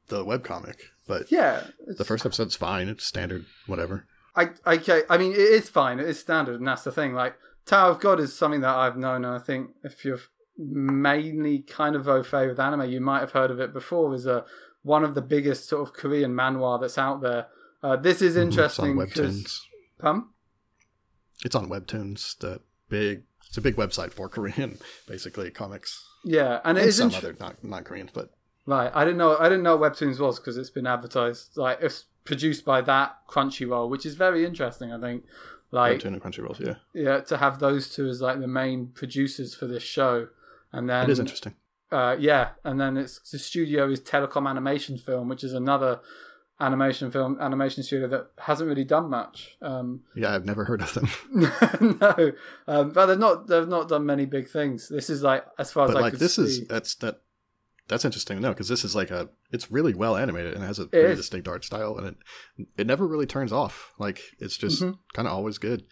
the 0.08 0.24
webcomic, 0.24 0.76
but 1.08 1.32
Yeah. 1.32 1.64
The 1.88 2.06
first 2.06 2.26
episode's 2.26 2.56
fine. 2.56 2.88
It's 2.90 3.06
standard, 3.06 3.46
whatever. 3.68 4.06
I 4.36 4.50
okay. 4.68 5.04
I 5.10 5.18
mean, 5.18 5.32
it 5.32 5.38
is 5.40 5.70
fine. 5.70 6.00
It 6.00 6.08
is 6.08 6.20
standard, 6.20 6.56
and 6.60 6.68
that's 6.68 6.84
the 6.84 6.92
thing. 6.92 7.14
Like 7.14 7.36
Tower 7.66 7.92
of 7.92 8.00
God 8.00 8.20
is 8.20 8.36
something 8.38 8.62
that 8.62 8.76
I've 8.76 8.98
known, 8.98 9.24
and 9.26 9.34
I 9.36 9.40
think 9.40 9.72
if 9.84 10.04
you're 10.06 10.20
mainly 10.58 11.60
kind 11.60 11.96
of 11.96 12.08
au 12.08 12.24
fait 12.24 12.48
with 12.48 12.60
anime, 12.60 12.90
you 12.90 13.02
might 13.02 13.20
have 13.22 13.32
heard 13.32 13.52
of 13.52 13.60
it 13.60 13.74
before. 13.74 14.14
Is 14.14 14.26
a 14.26 14.46
one 14.84 15.04
of 15.04 15.16
the 15.16 15.22
biggest 15.22 15.68
sort 15.68 15.88
of 15.88 15.94
Korean 15.94 16.34
manhwa 16.34 16.80
that's 16.80 16.98
out 16.98 17.22
there. 17.22 17.48
Uh, 17.82 17.96
this 17.98 18.22
is 18.22 18.36
interesting. 18.38 18.92
It's 18.92 19.00
on 19.02 19.06
because 19.08 19.36
Webtoons. 19.44 19.60
pum. 20.00 20.30
It's 21.44 21.56
on 21.56 21.70
Webtoons. 21.70 22.38
The 22.40 22.62
big. 22.90 23.24
It's 23.48 23.58
a 23.58 23.62
big 23.62 23.76
website 23.76 24.14
for 24.14 24.30
Korean, 24.36 24.78
basically 25.08 25.52
comics. 25.52 26.04
Yeah, 26.24 26.60
and 26.64 26.78
it 26.78 26.82
And 26.82 26.90
is 26.90 26.98
some 26.98 27.10
int- 27.10 27.18
other 27.18 27.36
not 27.40 27.64
not 27.64 27.84
Koreans, 27.84 28.12
but 28.14 28.32
right. 28.66 28.92
I 28.94 29.04
didn't 29.04 29.18
know. 29.18 29.38
I 29.38 29.50
didn't 29.50 29.64
know 29.64 29.76
what 29.76 29.94
Webtoons 29.94 30.20
was 30.20 30.40
because 30.40 30.58
it's 30.58 30.70
been 30.70 30.88
advertised. 30.88 31.58
Like 31.58 31.80
it's 31.82 32.06
produced 32.24 32.64
by 32.66 32.82
that 32.82 33.18
Crunchyroll, 33.30 33.90
which 33.90 34.06
is 34.06 34.16
very 34.16 34.46
interesting. 34.46 34.92
I 34.94 35.00
think. 35.00 35.26
Like 35.72 36.00
Webtoon 36.02 36.14
and 36.14 36.22
Crunchyrolls. 36.22 36.60
Yeah, 36.60 36.76
yeah, 36.94 37.20
to 37.22 37.38
have 37.38 37.58
those 37.60 37.90
two 37.94 38.08
as 38.08 38.22
like 38.22 38.40
the 38.40 38.48
main 38.48 38.88
producers 38.88 39.56
for 39.56 39.66
this 39.66 39.82
show, 39.84 40.28
and 40.72 40.88
then 40.88 41.06
it 41.06 41.10
is 41.10 41.20
interesting. 41.20 41.56
Uh, 41.94 42.16
yeah, 42.20 42.50
and 42.64 42.80
then 42.82 42.98
it's 42.98 43.20
the 43.32 43.38
studio 43.40 43.90
is 43.90 44.02
Telecom 44.02 44.50
Animation 44.50 44.98
Film, 44.98 45.30
which 45.30 45.44
is 45.44 45.54
another 45.54 46.00
animation 46.60 47.12
film 47.12 47.38
animation 47.42 47.84
studio 47.84 48.08
that 48.08 48.28
hasn't 48.38 48.70
really 48.70 48.84
done 48.86 49.10
much. 49.10 49.58
Um, 49.62 50.02
Yeah, 50.16 50.34
I've 50.34 50.46
never 50.46 50.66
heard 50.66 50.82
of 50.82 50.94
them, 50.94 51.10
no, 52.02 52.32
um, 52.68 52.92
but 52.92 53.06
they've 53.08 53.20
not 53.20 53.48
they've 53.48 53.68
not 53.68 53.90
done 53.90 54.06
many 54.06 54.26
big 54.26 54.48
things. 54.50 54.88
This 54.90 55.10
is 55.10 55.22
like 55.24 55.46
as 55.60 55.72
far 55.72 55.86
as 55.86 55.92
but 55.94 55.98
I 56.00 56.02
like 56.02 56.14
this 56.14 56.36
see. 56.36 56.44
is 56.44 56.68
that's 56.68 56.96
that. 56.96 57.22
That's 57.90 58.06
interesting 58.06 58.38
to 58.38 58.42
know 58.42 58.54
because 58.54 58.70
this 58.70 58.86
is 58.86 58.96
like 58.96 59.12
a. 59.12 59.30
It's 59.52 59.70
really 59.70 59.94
well 59.94 60.16
animated 60.16 60.54
and 60.54 60.64
has 60.64 60.80
a 60.80 60.86
pretty 60.88 61.12
is. 61.12 61.18
distinct 61.20 61.50
art 61.50 61.66
style, 61.66 61.98
and 61.98 62.08
it 62.08 62.68
it 62.78 62.88
never 62.88 63.06
really 63.06 63.26
turns 63.26 63.52
off. 63.52 63.92
Like 64.00 64.22
it's 64.40 64.56
just 64.58 64.82
Mhm. 64.82 64.98
kind 65.14 65.28
of 65.28 65.34
always 65.34 65.58
good, 65.58 65.84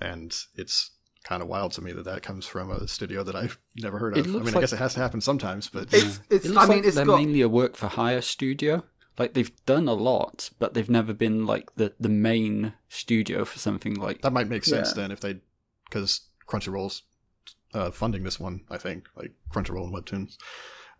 and 0.00 0.34
it's 0.56 0.92
kind 1.24 1.42
of 1.42 1.48
wild 1.48 1.72
to 1.72 1.82
me 1.82 1.92
that 1.92 2.04
that 2.04 2.22
comes 2.22 2.46
from 2.46 2.70
a 2.70 2.88
studio 2.88 3.22
that 3.22 3.36
I've 3.36 3.58
never 3.76 3.98
heard 3.98 4.16
of. 4.16 4.26
I 4.26 4.28
looks 4.28 4.46
mean, 4.46 4.56
I 4.56 4.60
guess 4.60 4.72
it 4.72 4.78
has 4.78 4.94
to 4.94 5.00
happen 5.00 5.20
sometimes, 5.20 5.68
but 5.68 5.92
It's 5.92 6.20
it's. 6.30 6.46
It 6.46 6.52
looks 6.52 6.64
I 6.64 6.68
mean, 6.68 6.78
like 6.78 6.86
it's 6.86 6.96
they're 6.96 7.04
got 7.04 7.18
mainly 7.18 7.40
a 7.42 7.48
work 7.48 7.76
for 7.76 7.88
hire 7.88 8.20
studio. 8.22 8.84
Like 9.18 9.34
they've 9.34 9.52
done 9.66 9.86
a 9.86 9.92
lot, 9.92 10.50
but 10.58 10.72
they've 10.72 10.88
never 10.88 11.12
been 11.12 11.44
like 11.44 11.68
the, 11.76 11.92
the 12.00 12.08
main 12.08 12.72
studio 12.88 13.44
for 13.44 13.58
something 13.58 13.94
like 13.94 14.22
that 14.22 14.32
might 14.32 14.48
make 14.48 14.64
sense 14.64 14.90
Yeah. 14.90 15.02
then 15.02 15.10
if 15.10 15.20
they 15.20 15.40
because 15.84 16.22
Crunchyroll's 16.48 17.02
uh, 17.74 17.90
funding 17.90 18.22
this 18.22 18.40
one. 18.40 18.62
I 18.70 18.78
think 18.78 19.08
like 19.16 19.32
Crunchyroll 19.52 19.84
and 19.84 19.94
Webtoons, 19.94 20.36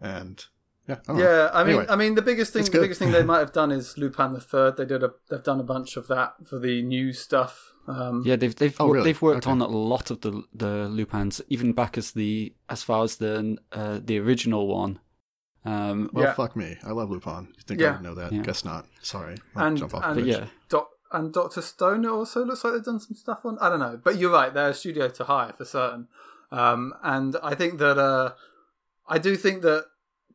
and 0.00 0.44
yeah, 0.86 0.96
I. 1.08 1.18
Yeah, 1.18 1.50
I 1.52 1.64
mean, 1.64 1.74
Anyway, 1.76 1.86
I 1.88 1.96
mean, 1.96 2.14
the 2.14 2.22
biggest 2.22 2.52
thing, 2.52 2.64
the 2.64 2.80
biggest 2.80 2.98
thing 2.98 3.12
they 3.12 3.22
might 3.22 3.38
have 3.38 3.52
done 3.52 3.70
is 3.70 3.96
Lupin 3.96 4.32
the 4.32 4.40
Third. 4.40 4.76
They 4.76 4.84
did 4.84 5.02
a, 5.02 5.12
they've 5.30 5.42
done 5.42 5.60
a 5.60 5.64
bunch 5.64 5.96
of 5.96 6.08
that 6.08 6.34
for 6.46 6.58
the 6.58 6.82
new 6.82 7.12
stuff. 7.12 7.69
Um, 7.86 8.22
Yeah, 8.24 8.36
they've 8.36 8.54
they've 8.54 8.76
Oh, 8.80 8.88
really? 8.90 9.04
they've 9.04 9.22
worked 9.22 9.46
Okay. 9.46 9.50
on 9.52 9.60
a 9.60 9.66
lot 9.66 10.10
of 10.10 10.20
the 10.20 10.42
the 10.54 10.88
Lupins, 10.88 11.40
even 11.48 11.72
back 11.72 11.96
as 11.98 12.12
the 12.12 12.54
as 12.68 12.82
far 12.82 13.02
as 13.04 13.16
the 13.16 13.56
uh, 13.72 13.98
the 14.04 14.18
original 14.18 14.66
one. 14.68 15.00
Um, 15.64 16.08
Well, 16.12 16.24
Yeah. 16.24 16.32
fuck 16.34 16.56
me. 16.56 16.78
I 16.84 16.92
love 16.92 17.10
Lupin. 17.10 17.48
You 17.56 17.62
think 17.66 17.80
Yeah. 17.80 17.88
I 17.88 17.92
would 17.92 18.02
know 18.02 18.14
that? 18.14 18.32
Yeah. 18.32 18.42
Guess 18.42 18.64
not. 18.64 18.86
Sorry. 19.02 19.36
I'll 19.56 19.66
And- 19.66 19.76
jump 19.76 19.94
off 19.94 20.04
and- 20.04 20.16
the 20.16 20.22
yeah, 20.22 20.46
Doc, 20.68 20.88
and 21.12 21.32
Doctor 21.32 21.60
Stone. 21.62 22.04
It 22.04 22.08
also 22.08 22.44
looks 22.44 22.62
like 22.64 22.72
they've 22.74 22.84
done 22.84 23.00
some 23.00 23.14
stuff 23.16 23.44
on. 23.44 23.58
I 23.60 23.68
don't 23.68 23.80
know, 23.80 24.00
but 24.02 24.16
you're 24.16 24.32
right. 24.32 24.52
They're 24.54 24.70
a 24.70 24.74
studio 24.74 25.08
to 25.08 25.24
hire 25.24 25.52
for 25.52 25.64
certain. 25.64 26.08
Um, 26.52 26.94
and 27.02 27.36
I 27.42 27.54
think 27.54 27.78
that 27.78 27.98
uh, 27.98 28.32
I 29.08 29.18
do 29.18 29.36
think 29.36 29.62
that 29.62 29.86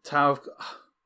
Tower 0.04 0.32
of 0.34 0.50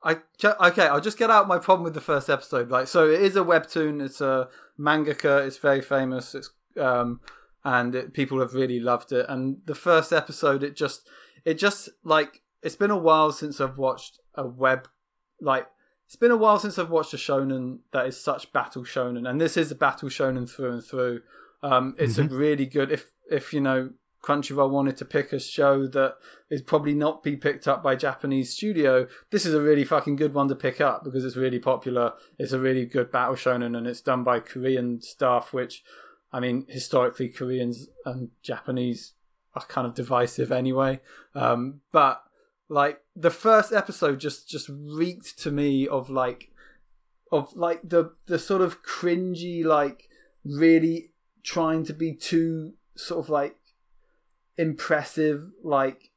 I 0.04 0.18
okay. 0.44 0.88
I'll 0.88 1.02
just 1.02 1.18
get 1.18 1.30
out 1.30 1.48
my 1.48 1.58
problem 1.58 1.84
with 1.84 1.94
the 1.94 2.02
first 2.02 2.30
episode. 2.30 2.70
Like, 2.70 2.88
so 2.88 3.10
it 3.10 3.22
is 3.22 3.36
a 3.36 3.42
webtoon. 3.42 4.04
It's 4.04 4.22
a 4.22 4.48
mangaka. 4.80 5.46
It's 5.46 5.58
very 5.58 5.82
famous. 5.82 6.36
It's 6.36 6.50
um, 6.80 7.20
and 7.66 7.94
it, 7.96 8.14
people 8.14 8.40
have 8.40 8.54
really 8.54 8.80
loved 8.80 9.12
it. 9.12 9.26
And 9.28 9.58
the 9.66 9.76
first 9.76 10.14
episode, 10.14 10.64
it 10.64 10.76
just, 10.76 11.08
it 11.44 11.56
just 11.56 11.90
like 12.04 12.42
it's 12.64 12.76
been 12.76 12.92
a 12.92 12.98
while 12.98 13.32
since 13.32 13.60
I've 13.60 13.78
watched 13.78 14.20
a 14.36 14.48
web 14.48 14.88
like 15.42 15.68
it's 16.06 16.16
been 16.16 16.32
a 16.32 16.38
while 16.38 16.58
since 16.58 16.80
I've 16.80 16.90
watched 16.90 17.14
a 17.14 17.18
shonen 17.18 17.80
that 17.94 18.08
is 18.08 18.20
such 18.20 18.52
battle 18.52 18.84
shonen, 18.84 19.30
and 19.30 19.40
this 19.40 19.58
is 19.58 19.72
a 19.72 19.76
battle 19.76 20.10
shonen 20.10 20.50
through 20.50 20.74
and 20.74 20.84
through. 20.84 21.22
Um, 21.62 21.96
it's 22.00 22.18
mm-hmm. 22.18 22.34
a 22.34 22.38
really 22.38 22.66
good 22.66 22.92
if 22.92 23.12
if 23.30 23.54
you 23.54 23.62
know 23.62 23.92
Crunchyroll 24.22 24.70
wanted 24.70 24.98
to 24.98 25.06
pick 25.06 25.32
a 25.32 25.40
show 25.40 25.88
that 25.88 26.18
is 26.50 26.62
probably 26.62 26.94
not 26.94 27.24
be 27.24 27.38
picked 27.38 27.68
up 27.68 27.82
by 27.82 27.96
Japanese 27.96 28.52
studio, 28.52 29.08
this 29.30 29.46
is 29.46 29.54
a 29.54 29.62
really 29.62 29.86
fucking 29.86 30.18
good 30.18 30.34
one 30.34 30.48
to 30.50 30.56
pick 30.56 30.82
up 30.82 31.04
because 31.04 31.24
it's 31.24 31.38
really 31.38 31.60
popular. 31.60 32.14
It's 32.38 32.52
a 32.52 32.60
really 32.60 32.86
good 32.86 33.12
battle 33.12 33.36
shonen 33.36 33.78
and 33.78 33.88
it's 33.88 34.02
done 34.02 34.24
by 34.24 34.40
Korean 34.40 35.02
staff, 35.02 35.54
which, 35.54 35.84
I 36.34 36.40
mean, 36.40 36.66
historically 36.68 37.30
Koreans 37.30 37.88
and 38.06 38.30
Japanese 38.42 39.14
are 39.56 39.66
kind 39.66 39.88
of 39.88 39.94
divisive 39.94 40.52
anyway. 40.52 41.00
Um, 41.34 41.82
but 41.92 42.24
like 42.68 43.02
the 43.16 43.32
first 43.32 43.74
episode 43.74 44.20
just 44.20 44.48
just 44.48 44.70
reeked 44.70 45.40
to 45.40 45.52
me 45.52 45.88
of 45.88 46.10
like 46.10 46.52
of 47.32 47.56
like 47.56 47.82
the 47.84 48.12
the 48.28 48.38
sort 48.38 48.62
of 48.62 48.84
cringy 48.84 49.66
like 49.66 50.08
really 50.46 51.12
trying 51.44 51.84
to 51.84 51.94
be 51.94 52.14
too 52.14 52.74
sort 52.96 53.26
of 53.26 53.30
like 53.30 53.56
impressive 54.60 55.50
like 55.64 56.12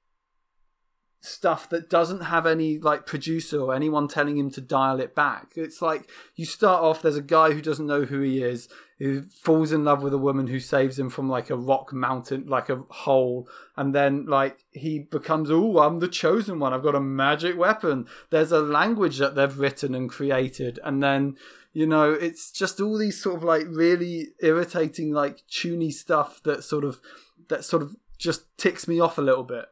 stuff 1.20 1.68
that 1.70 1.88
doesn't 1.88 2.22
have 2.22 2.44
any 2.44 2.76
like 2.78 3.06
producer 3.06 3.60
or 3.60 3.72
anyone 3.72 4.08
telling 4.08 4.36
him 4.36 4.50
to 4.50 4.60
dial 4.60 4.98
it 4.98 5.14
back. 5.14 5.52
It's 5.54 5.80
like 5.80 6.10
you 6.34 6.44
start 6.44 6.82
off 6.82 7.00
there's 7.00 7.16
a 7.16 7.22
guy 7.22 7.52
who 7.52 7.62
doesn't 7.62 7.86
know 7.86 8.02
who 8.02 8.20
he 8.20 8.42
is, 8.42 8.68
who 8.98 9.22
falls 9.22 9.70
in 9.70 9.84
love 9.84 10.02
with 10.02 10.12
a 10.12 10.18
woman 10.18 10.48
who 10.48 10.58
saves 10.58 10.98
him 10.98 11.08
from 11.08 11.30
like 11.30 11.50
a 11.50 11.56
rock 11.56 11.92
mountain 11.92 12.48
like 12.48 12.68
a 12.68 12.82
hole 12.90 13.48
and 13.76 13.94
then 13.94 14.26
like 14.26 14.64
he 14.72 14.98
becomes 14.98 15.48
oh 15.48 15.78
I'm 15.78 16.00
the 16.00 16.08
chosen 16.08 16.58
one. 16.58 16.74
I've 16.74 16.82
got 16.82 16.96
a 16.96 17.00
magic 17.00 17.56
weapon. 17.56 18.08
There's 18.30 18.50
a 18.50 18.60
language 18.60 19.18
that 19.18 19.36
they've 19.36 19.58
written 19.58 19.94
and 19.94 20.10
created 20.10 20.80
and 20.82 21.00
then 21.00 21.36
you 21.72 21.86
know 21.86 22.12
it's 22.12 22.50
just 22.50 22.80
all 22.80 22.98
these 22.98 23.22
sort 23.22 23.36
of 23.36 23.44
like 23.44 23.66
really 23.68 24.30
irritating 24.40 25.12
like 25.12 25.46
tuny 25.48 25.92
stuff 25.92 26.42
that 26.42 26.64
sort 26.64 26.82
of 26.82 27.00
that 27.48 27.64
sort 27.64 27.82
of 27.82 27.94
just 28.22 28.56
ticks 28.56 28.86
me 28.86 29.00
off 29.00 29.18
a 29.18 29.22
little 29.22 29.42
bit. 29.42 29.66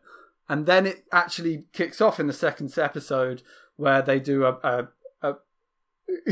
And 0.48 0.66
then 0.66 0.86
it 0.86 1.04
actually 1.12 1.64
kicks 1.72 2.00
off 2.00 2.18
in 2.18 2.26
the 2.26 2.32
second 2.32 2.76
episode 2.76 3.42
where 3.76 4.02
they 4.02 4.18
do 4.18 4.44
a. 4.44 4.58
a, 4.64 4.88
a 5.22 5.34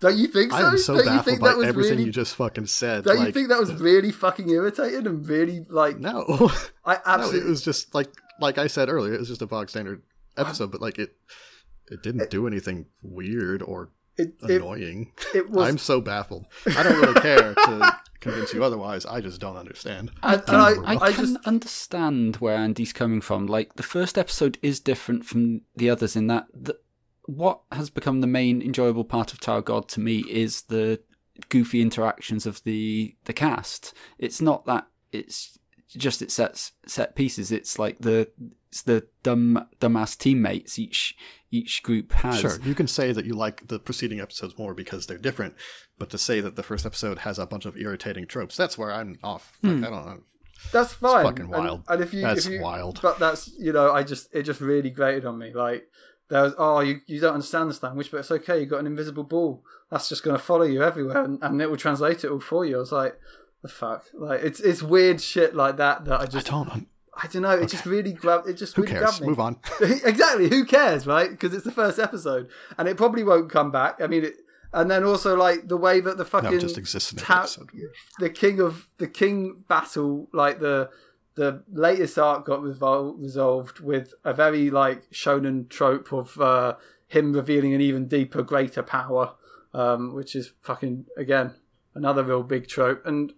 don't 0.00 0.16
you 0.16 0.26
think 0.26 0.50
so? 0.50 0.56
I 0.56 0.70
am 0.70 0.78
so 0.78 0.96
don't 0.96 1.04
baffled 1.04 1.40
by 1.40 1.50
everything 1.50 1.74
really, 1.74 2.04
you 2.04 2.12
just 2.12 2.34
fucking 2.36 2.66
said. 2.66 3.04
Don't 3.04 3.18
like, 3.18 3.26
you 3.26 3.32
think 3.32 3.48
that 3.50 3.60
was 3.60 3.72
really 3.80 4.10
fucking 4.10 4.48
irritating 4.48 5.06
and 5.06 5.28
really 5.28 5.66
like? 5.68 5.98
No, 5.98 6.50
I 6.84 6.98
absolutely. 7.04 7.40
No, 7.40 7.46
it 7.46 7.50
was 7.50 7.62
just 7.62 7.94
like 7.94 8.08
like 8.40 8.56
I 8.56 8.66
said 8.66 8.88
earlier. 8.88 9.12
It 9.12 9.20
was 9.20 9.28
just 9.28 9.42
a 9.42 9.46
bog 9.46 9.68
standard 9.68 10.02
episode, 10.38 10.72
but 10.72 10.80
like 10.80 10.98
it, 10.98 11.14
it 11.90 12.02
didn't 12.02 12.22
it, 12.22 12.30
do 12.30 12.46
anything 12.46 12.86
weird 13.02 13.60
or 13.60 13.90
it, 14.16 14.34
annoying. 14.40 15.12
It, 15.34 15.38
it 15.38 15.50
was. 15.50 15.68
I'm 15.68 15.78
so 15.78 16.00
baffled. 16.00 16.46
I 16.66 16.82
don't 16.82 16.98
really 16.98 17.20
care 17.20 17.54
to 17.54 17.96
convince 18.24 18.52
you 18.52 18.64
otherwise. 18.64 19.06
I 19.06 19.20
just 19.20 19.40
don't 19.40 19.56
understand. 19.56 20.10
I, 20.22 20.42
I, 20.48 20.72
I, 20.72 20.94
I 20.96 21.12
can 21.12 21.26
just... 21.26 21.46
understand 21.46 22.36
where 22.36 22.56
Andy's 22.56 22.92
coming 22.92 23.20
from. 23.20 23.46
Like 23.46 23.74
the 23.74 23.82
first 23.82 24.18
episode 24.18 24.58
is 24.62 24.80
different 24.80 25.24
from 25.24 25.60
the 25.76 25.88
others 25.90 26.16
in 26.16 26.26
that 26.26 26.46
the, 26.52 26.78
what 27.26 27.60
has 27.72 27.90
become 27.90 28.20
the 28.20 28.26
main 28.26 28.60
enjoyable 28.60 29.04
part 29.04 29.32
of 29.32 29.40
Tower 29.40 29.62
God 29.62 29.88
to 29.90 30.00
me 30.00 30.24
is 30.28 30.62
the 30.62 31.00
goofy 31.48 31.80
interactions 31.80 32.46
of 32.46 32.62
the 32.64 33.16
the 33.24 33.32
cast. 33.32 33.94
It's 34.18 34.40
not 34.40 34.66
that 34.66 34.86
it's 35.12 35.58
just 35.88 36.22
it 36.22 36.30
sets 36.30 36.72
set 36.86 37.14
pieces. 37.14 37.52
It's 37.52 37.78
like 37.78 37.98
the 37.98 38.28
it's 38.70 38.82
the 38.82 39.06
dumb 39.22 39.68
dumbass 39.80 40.18
teammates 40.18 40.78
each 40.78 41.16
each 41.50 41.82
group 41.82 42.12
has. 42.12 42.40
Sure, 42.40 42.58
you 42.64 42.74
can 42.74 42.88
say 42.88 43.12
that 43.12 43.24
you 43.24 43.34
like 43.34 43.68
the 43.68 43.78
preceding 43.78 44.20
episodes 44.20 44.58
more 44.58 44.74
because 44.74 45.06
they're 45.06 45.18
different, 45.18 45.54
but 45.98 46.10
to 46.10 46.18
say 46.18 46.40
that 46.40 46.56
the 46.56 46.62
first 46.62 46.84
episode 46.84 47.18
has 47.18 47.38
a 47.38 47.46
bunch 47.46 47.66
of 47.66 47.76
irritating 47.76 48.26
tropes, 48.26 48.56
that's 48.56 48.76
where 48.76 48.92
I'm 48.92 49.18
off. 49.22 49.58
Like, 49.62 49.74
hmm. 49.74 49.84
I 49.84 49.90
don't 49.90 50.06
know. 50.06 50.20
That's 50.72 50.92
fine. 50.94 51.20
It's 51.20 51.28
fucking 51.30 51.48
wild. 51.48 51.84
And, 51.88 52.00
and 52.00 52.02
if 52.02 52.14
you, 52.14 52.22
that's 52.22 52.46
if 52.46 52.52
you, 52.52 52.60
wild. 52.60 53.00
But 53.02 53.18
that's 53.18 53.52
you 53.58 53.72
know, 53.72 53.92
I 53.92 54.02
just 54.02 54.34
it 54.34 54.42
just 54.42 54.60
really 54.60 54.90
grated 54.90 55.24
on 55.24 55.38
me. 55.38 55.52
Like 55.52 55.88
there 56.28 56.42
was, 56.42 56.54
oh, 56.58 56.80
you 56.80 57.00
you 57.06 57.20
don't 57.20 57.34
understand 57.34 57.70
this 57.70 57.82
language, 57.82 58.10
but 58.10 58.18
it's 58.18 58.30
okay. 58.30 58.60
You've 58.60 58.70
got 58.70 58.80
an 58.80 58.86
invisible 58.86 59.24
ball. 59.24 59.62
That's 59.90 60.08
just 60.08 60.22
going 60.22 60.36
to 60.36 60.42
follow 60.42 60.64
you 60.64 60.82
everywhere, 60.82 61.22
and, 61.22 61.38
and 61.42 61.60
it 61.60 61.68
will 61.68 61.76
translate 61.76 62.24
it 62.24 62.30
all 62.30 62.40
for 62.40 62.64
you. 62.64 62.76
I 62.76 62.80
was 62.80 62.92
like, 62.92 63.18
the 63.62 63.68
fuck, 63.68 64.06
like 64.14 64.42
it's 64.42 64.60
it's 64.60 64.82
weird 64.82 65.20
shit 65.20 65.54
like 65.54 65.76
that 65.76 66.04
that 66.06 66.20
I 66.20 66.26
just 66.26 66.52
I 66.52 66.64
don't. 66.64 66.88
I 67.16 67.28
don't 67.28 67.42
know. 67.42 67.50
It 67.50 67.58
okay. 67.58 67.66
just 67.66 67.86
really 67.86 68.12
grabbed. 68.12 68.48
It 68.48 68.54
just 68.54 68.74
who 68.74 68.82
really 68.82 68.94
cares? 68.94 69.04
grabbed 69.04 69.20
me. 69.20 69.28
Move 69.28 69.38
on. 69.38 69.58
exactly. 69.80 70.48
Who 70.48 70.64
cares, 70.64 71.06
right? 71.06 71.30
Because 71.30 71.54
it's 71.54 71.64
the 71.64 71.70
first 71.70 72.00
episode, 72.00 72.48
and 72.76 72.88
it 72.88 72.96
probably 72.96 73.22
won't 73.22 73.50
come 73.50 73.70
back. 73.70 74.00
I 74.00 74.08
mean, 74.08 74.24
it, 74.24 74.34
and 74.74 74.90
then 74.90 75.04
also 75.04 75.36
like 75.36 75.68
the 75.68 75.76
way 75.76 76.00
that 76.00 76.18
the 76.18 76.24
fucking 76.24 76.50
no, 76.50 76.58
just 76.58 76.76
exists 76.76 77.12
in 77.12 77.18
ta- 77.18 77.40
episode. 77.40 77.70
the 78.18 78.28
king 78.28 78.60
of 78.60 78.88
the 78.98 79.06
king 79.06 79.64
battle, 79.68 80.28
like 80.32 80.60
the 80.60 80.90
the 81.36 81.62
latest 81.72 82.18
arc 82.18 82.44
got 82.44 82.60
revol- 82.60 83.20
resolved 83.20 83.80
with 83.80 84.14
a 84.24 84.34
very 84.34 84.70
like 84.70 85.10
shonen 85.10 85.68
trope 85.68 86.12
of 86.12 86.40
uh, 86.40 86.74
him 87.06 87.32
revealing 87.32 87.72
an 87.72 87.80
even 87.80 88.06
deeper, 88.06 88.42
greater 88.42 88.82
power, 88.82 89.34
um, 89.72 90.14
which 90.14 90.34
is 90.36 90.52
fucking 90.60 91.06
again 91.16 91.54
another 91.94 92.24
real 92.24 92.42
big 92.42 92.66
trope. 92.66 93.04
And 93.06 93.32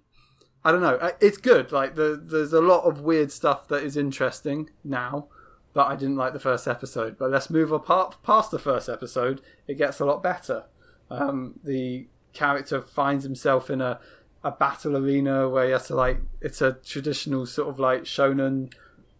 I 0.64 0.72
don't 0.72 0.82
know. 0.82 1.12
It's 1.20 1.38
good. 1.38 1.70
Like 1.70 1.94
the, 1.94 2.20
there's 2.22 2.52
a 2.52 2.60
lot 2.60 2.84
of 2.84 3.02
weird 3.02 3.30
stuff 3.30 3.68
that 3.68 3.82
is 3.82 3.96
interesting 3.96 4.70
now, 4.82 5.28
but 5.74 5.86
I 5.86 5.96
didn't 5.96 6.16
like 6.16 6.32
the 6.32 6.40
first 6.40 6.66
episode. 6.66 7.18
But 7.18 7.30
let's 7.30 7.50
move 7.50 7.72
apart 7.72 8.16
past 8.22 8.50
the 8.50 8.58
first 8.58 8.88
episode. 8.88 9.42
It 9.68 9.74
gets 9.78 10.00
a 10.00 10.06
lot 10.06 10.22
better. 10.22 10.64
Um, 11.10 11.58
the 11.62 12.06
character 12.32 12.82
finds 12.82 13.24
himself 13.24 13.70
in 13.70 13.80
a 13.80 14.00
a 14.44 14.50
battle 14.52 14.96
arena 14.96 15.48
where 15.48 15.66
he 15.66 15.72
has 15.72 15.88
to 15.88 15.94
like 15.94 16.20
it's 16.40 16.62
a 16.62 16.74
traditional 16.84 17.46
sort 17.46 17.68
of 17.68 17.80
like 17.80 18.04
shonen 18.04 18.72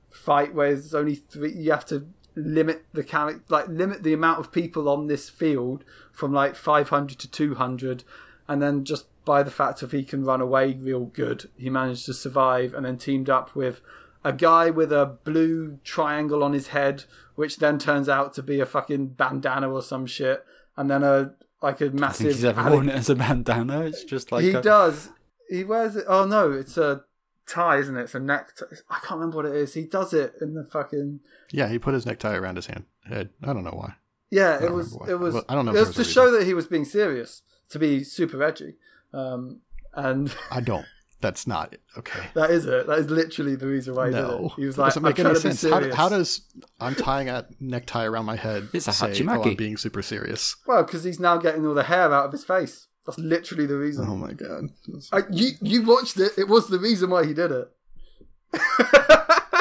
fight 0.09 0.55
where 0.55 0.73
there's 0.73 0.95
only 0.95 1.17
three. 1.17 1.53
You 1.53 1.73
have 1.73 1.87
to 1.87 2.07
limit 2.37 2.85
the 2.93 3.03
character 3.03 3.43
like 3.49 3.67
limit 3.69 4.03
the 4.03 4.13
amount 4.13 4.39
of 4.39 4.53
people 4.53 4.89
on 4.89 5.07
this 5.07 5.29
field 5.29 5.85
from 6.13 6.33
like 6.33 6.55
500 6.55 7.19
to 7.19 7.31
200 7.31 8.05
and 8.47 8.63
then 8.63 8.85
just 8.85 9.07
by 9.25 9.43
the 9.43 9.51
fact 9.51 9.83
of 9.83 9.93
he 9.93 10.05
can 10.05 10.25
run 10.25 10.41
away 10.41 10.75
real 10.75 11.07
good, 11.07 11.51
he 11.57 11.69
managed 11.69 12.07
to 12.07 12.15
survive 12.15 12.73
and 12.73 12.87
then 12.87 12.97
teamed 12.97 13.29
up 13.29 13.55
with 13.55 13.81
a 14.25 14.33
guy 14.33 14.71
with 14.71 14.93
a 14.93 15.19
blue 15.25 15.79
triangle 15.85 16.43
on 16.43 16.53
his 16.53 16.69
head, 16.69 17.05
which 17.35 17.59
then 17.59 17.79
turns 17.79 18.09
out 18.09 18.33
to 18.35 18.43
be 18.43 18.61
a 18.61 18.67
fucking 18.67 19.09
bandana 19.09 19.71
or 19.71 19.83
some 19.83 20.07
shit, 20.07 20.45
and 20.77 20.89
then 20.89 21.03
a 21.03 21.35
like 21.63 21.81
a 21.81 21.91
massive. 21.91 22.27
he's 22.27 22.45
ever 22.45 22.71
worn 22.71 22.89
it 22.89 22.95
as 22.95 23.11
a 23.11 23.15
bandana. 23.15 23.83
It's 23.83 24.05
just 24.05 24.33
like 24.33 24.43
he 24.43 24.53
a... 24.53 24.63
does. 24.63 25.11
He 25.49 25.65
wears 25.65 25.97
it. 25.97 26.05
Oh 26.09 26.25
no, 26.25 26.53
it's 26.53 26.77
a 26.77 27.05
tie, 27.47 27.79
isn't 27.79 27.97
it? 27.97 28.03
It's 28.03 28.15
a 28.15 28.21
necktie. 28.21 28.65
I 28.91 28.99
can't 28.99 29.21
remember 29.21 29.37
what 29.37 29.47
it 29.47 29.55
is. 29.55 29.75
He 29.75 29.85
does 29.85 30.13
it 30.13 30.35
in 30.41 30.55
the 30.55 30.65
fucking. 30.65 31.21
Yeah, 31.53 31.69
he 31.69 31.79
put 31.79 31.95
his 31.95 32.07
necktie 32.07 32.35
around 32.35 32.57
his 32.57 32.67
hand 32.67 32.85
head. 33.05 33.31
I 33.43 33.53
don't 33.53 33.65
know 33.65 33.71
why. 33.71 33.95
Yeah, 34.31 34.63
it 34.63 34.73
was. 34.73 34.99
It 35.09 35.15
was. 35.15 35.37
I 35.49 35.55
don't 35.55 35.67
know. 35.67 35.75
It 35.75 35.81
was 35.81 35.95
to 35.95 36.05
show 36.05 36.31
that 36.33 36.47
he 36.47 36.55
was 36.55 36.67
being 36.67 36.85
serious, 36.85 37.43
to 37.71 37.79
be 37.79 38.03
super 38.05 38.43
edgy. 38.43 38.75
Um, 39.13 39.61
and 39.95 40.35
I 40.51 40.61
don't. 40.61 40.87
That's 41.27 41.45
not 41.45 41.73
it. 41.73 41.81
Okay. 41.99 42.21
That 42.35 42.53
is 42.53 42.67
it. 42.67 42.87
That 42.87 43.01
is 43.01 43.11
literally 43.11 43.57
the 43.57 43.67
reason 43.67 43.97
why 43.97 44.11
he 44.11 44.13
no, 44.13 44.31
did 44.31 44.47
it. 44.47 44.53
He 44.59 44.65
was 44.67 44.79
like, 44.79 44.91
doesn't 44.91 45.03
make 45.03 45.19
any 45.19 45.35
sense. 45.35 45.61
How, 45.61 45.93
how, 45.93 46.09
does 46.09 46.43
I'm 46.79 46.95
tying 46.95 47.29
a 47.29 47.45
necktie 47.59 48.05
around 48.05 48.27
my 48.27 48.37
head 48.37 48.69
it's 48.73 48.87
a 48.87 48.93
say, 48.93 49.09
hachimaki. 49.09 49.45
oh, 49.45 49.51
I'm 49.51 49.57
being 49.57 49.77
super 49.77 50.03
serious? 50.03 50.55
Well, 50.69 50.85
because 50.85 51.03
he's 51.03 51.19
now 51.19 51.37
getting 51.39 51.67
all 51.67 51.75
the 51.75 51.83
hair 51.83 52.15
out 52.15 52.27
of 52.27 52.31
his 52.31 52.45
face. 52.45 52.87
That's 53.05 53.19
literally 53.19 53.67
the 53.67 53.77
reason. 53.77 54.07
Oh 54.09 54.15
my 54.15 54.35
god! 54.35 54.67
I, 55.13 55.23
you 55.33 55.51
you 55.61 55.83
watched 55.83 56.17
it. 56.21 56.31
It 56.39 56.47
was 56.47 56.69
the 56.69 56.79
reason 56.79 57.11
why 57.11 57.27
he 57.27 57.35
did 57.35 57.51
it. 57.51 57.69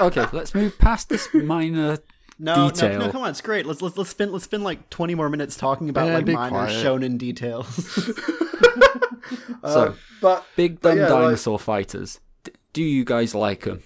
okay, 0.02 0.28
let's 0.34 0.54
move 0.54 0.78
past 0.78 1.10
this 1.10 1.28
minor 1.34 1.98
no, 2.38 2.70
detail. 2.70 3.00
No, 3.00 3.06
no, 3.08 3.12
come 3.12 3.24
on, 3.24 3.32
it's 3.32 3.42
great. 3.42 3.66
Let's 3.66 3.82
let's 3.82 3.98
let's 3.98 4.12
spend 4.12 4.34
let's 4.34 4.46
spend 4.46 4.64
like 4.64 4.92
twenty 4.92 5.16
more 5.16 5.30
minutes 5.30 5.58
talking 5.58 5.90
about 5.90 6.08
yeah, 6.08 6.14
like 6.16 6.28
minor 6.28 6.50
quiet. 6.50 6.86
shonen 6.86 7.18
details. 7.18 8.08
so, 9.62 9.62
uh, 9.64 9.94
but 10.22 10.46
big 10.56 10.82
dumb 10.82 10.96
but 10.96 10.98
yeah, 10.98 11.08
dinosaur 11.08 11.54
like... 11.54 11.62
fighters. 11.62 12.20
D- 12.44 12.52
do 12.74 12.84
you 12.84 13.06
guys 13.06 13.34
like 13.36 13.62
them? 13.62 13.82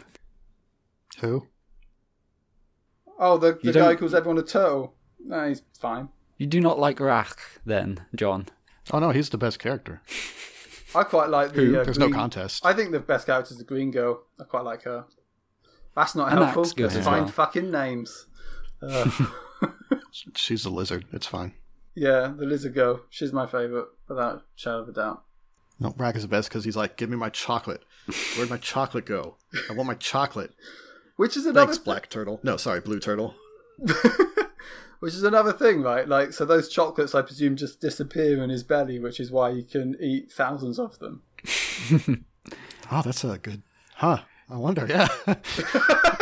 Who? 1.20 1.48
Oh, 3.18 3.38
the, 3.38 3.60
the 3.62 3.74
guy 3.74 3.96
calls 3.96 4.14
everyone 4.14 4.38
a 4.38 4.44
turtle. 4.44 4.94
No, 5.20 5.48
he's 5.48 5.62
fine. 5.80 6.10
You 6.38 6.48
do 6.48 6.62
not 6.62 6.80
like 6.80 7.00
Rak, 7.00 7.38
then, 7.66 8.06
John? 8.16 8.48
Oh 8.92 9.00
no, 9.00 9.12
he's 9.12 9.30
the 9.30 9.38
best 9.38 9.60
character. 9.60 10.02
I 10.96 11.04
quite 11.04 11.30
like 11.30 11.54
the. 11.54 11.82
Uh, 11.82 11.84
There's 11.84 11.98
green... 11.98 12.12
no 12.12 12.18
contest. 12.18 12.66
I 12.66 12.74
think 12.74 12.92
the 12.92 13.00
best 13.00 13.26
character 13.26 13.52
is 13.52 13.58
the 13.60 13.64
Green 13.64 13.92
Girl. 13.92 14.24
I 14.40 14.46
quite 14.46 14.64
like 14.64 14.84
her. 14.84 15.06
That's 15.96 16.16
not 16.16 16.32
helpful. 16.32 16.64
Let's 16.78 16.96
find 16.98 17.26
well. 17.26 17.28
fucking 17.28 17.72
names. 17.72 18.26
Uh. 18.82 19.12
She's 20.34 20.64
a 20.64 20.70
lizard. 20.70 21.04
It's 21.12 21.28
fine. 21.28 21.52
Yeah, 22.00 22.34
the 22.34 22.46
lizard 22.46 22.76
girl. 22.76 23.02
She's 23.10 23.34
my 23.34 23.46
favorite, 23.46 23.88
without 24.08 24.36
a 24.36 24.42
shadow 24.56 24.80
of 24.84 24.88
a 24.88 24.94
doubt. 24.94 25.24
No, 25.82 25.90
Brack 25.90 26.16
is 26.16 26.22
the 26.22 26.30
best 26.30 26.48
because 26.48 26.64
he's 26.64 26.78
like, 26.78 26.96
"Give 26.96 27.10
me 27.10 27.18
my 27.18 27.30
chocolate. 27.30 27.84
Where'd 28.38 28.50
my 28.50 28.58
chocolate 28.58 29.06
go? 29.06 29.36
I 29.70 29.74
want 29.74 29.88
my 29.88 29.96
chocolate." 29.96 30.54
Which 31.18 31.36
is 31.36 31.46
another 31.46 31.66
Thanks, 31.66 31.78
th- 31.80 31.84
black 31.84 32.10
turtle. 32.10 32.40
No, 32.42 32.56
sorry, 32.56 32.80
blue 32.80 33.02
turtle. 33.02 33.36
which 35.02 35.14
is 35.14 35.24
another 35.24 35.52
thing, 35.52 35.82
right? 35.82 36.08
Like, 36.08 36.32
so 36.32 36.46
those 36.46 36.70
chocolates, 36.70 37.14
I 37.14 37.22
presume, 37.24 37.58
just 37.58 37.82
disappear 37.82 38.42
in 38.42 38.50
his 38.50 38.64
belly, 38.64 39.00
which 39.00 39.20
is 39.20 39.30
why 39.30 39.54
he 39.54 39.64
can 39.64 39.98
eat 40.00 40.32
thousands 40.32 40.80
of 40.80 40.98
them. 41.00 41.24
oh, 42.90 43.02
that's 43.04 43.26
a 43.26 43.38
good, 43.38 43.64
huh? 43.96 44.20
I 44.50 44.56
wonder. 44.56 44.86
Yeah. 44.88 46.16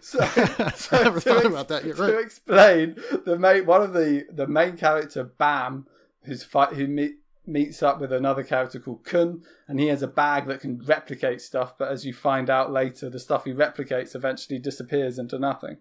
So, 0.00 0.18
so 0.74 0.96
I 0.96 1.04
never 1.04 1.20
thought 1.20 1.38
ex- 1.38 1.46
about 1.46 1.68
that. 1.68 1.84
You're 1.84 1.96
right. 1.96 2.06
To 2.08 2.18
explain, 2.18 2.96
the 3.24 3.38
main 3.38 3.66
one 3.66 3.82
of 3.82 3.92
the 3.92 4.26
the 4.30 4.46
main 4.46 4.76
character, 4.76 5.24
Bam, 5.24 5.86
who's 6.24 6.44
fight 6.44 6.74
who 6.74 6.86
meet, 6.86 7.16
meets 7.46 7.82
up 7.82 8.00
with 8.00 8.12
another 8.12 8.42
character 8.42 8.78
called 8.78 9.04
Khun, 9.04 9.42
and 9.68 9.80
he 9.80 9.88
has 9.88 10.02
a 10.02 10.08
bag 10.08 10.46
that 10.46 10.60
can 10.60 10.82
replicate 10.84 11.40
stuff. 11.40 11.76
But 11.78 11.90
as 11.90 12.04
you 12.04 12.12
find 12.12 12.50
out 12.50 12.72
later, 12.72 13.10
the 13.10 13.18
stuff 13.18 13.44
he 13.44 13.52
replicates 13.52 14.14
eventually 14.14 14.58
disappears 14.58 15.18
into 15.18 15.38
nothing. 15.38 15.78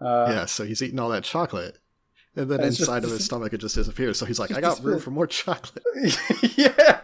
Uh, 0.00 0.26
yeah, 0.28 0.44
so 0.46 0.64
he's 0.64 0.82
eating 0.82 0.98
all 0.98 1.08
that 1.10 1.24
chocolate. 1.24 1.78
And 2.34 2.50
then 2.50 2.60
inside 2.60 3.00
just, 3.00 3.04
of 3.04 3.10
his 3.12 3.24
stomach, 3.24 3.52
it 3.54 3.58
just 3.58 3.74
disappears. 3.74 4.18
So 4.18 4.26
he's 4.26 4.38
like, 4.38 4.54
"I 4.54 4.60
got 4.60 4.82
room 4.84 5.00
for 5.00 5.10
more 5.10 5.26
chocolate." 5.26 5.84
yeah, 6.56 7.00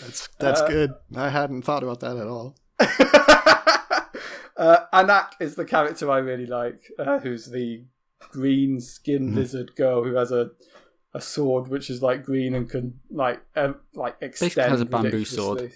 that's 0.00 0.28
that's 0.38 0.60
uh, 0.60 0.68
good. 0.68 0.94
I 1.14 1.28
hadn't 1.28 1.62
thought 1.62 1.82
about 1.82 2.00
that 2.00 2.16
at 2.16 2.26
all. 2.28 2.56
Uh, 4.56 4.78
Anak 4.92 5.34
is 5.40 5.54
the 5.54 5.64
character 5.64 6.10
I 6.10 6.18
really 6.18 6.46
like, 6.46 6.90
uh, 6.98 7.18
who's 7.18 7.46
the 7.46 7.84
green 8.18 8.80
skinned 8.80 9.28
mm-hmm. 9.28 9.38
lizard 9.38 9.76
girl 9.76 10.02
who 10.04 10.14
has 10.14 10.32
a 10.32 10.50
a 11.14 11.20
sword 11.20 11.68
which 11.68 11.88
is 11.88 12.02
like 12.02 12.24
green 12.24 12.54
and 12.54 12.68
can 12.68 13.00
like 13.10 13.40
um, 13.56 13.76
like 13.94 14.16
extend. 14.20 14.50
Basically 14.50 14.70
has 14.70 14.80
a 14.80 14.84
bamboo 14.84 15.24
sword. 15.24 15.72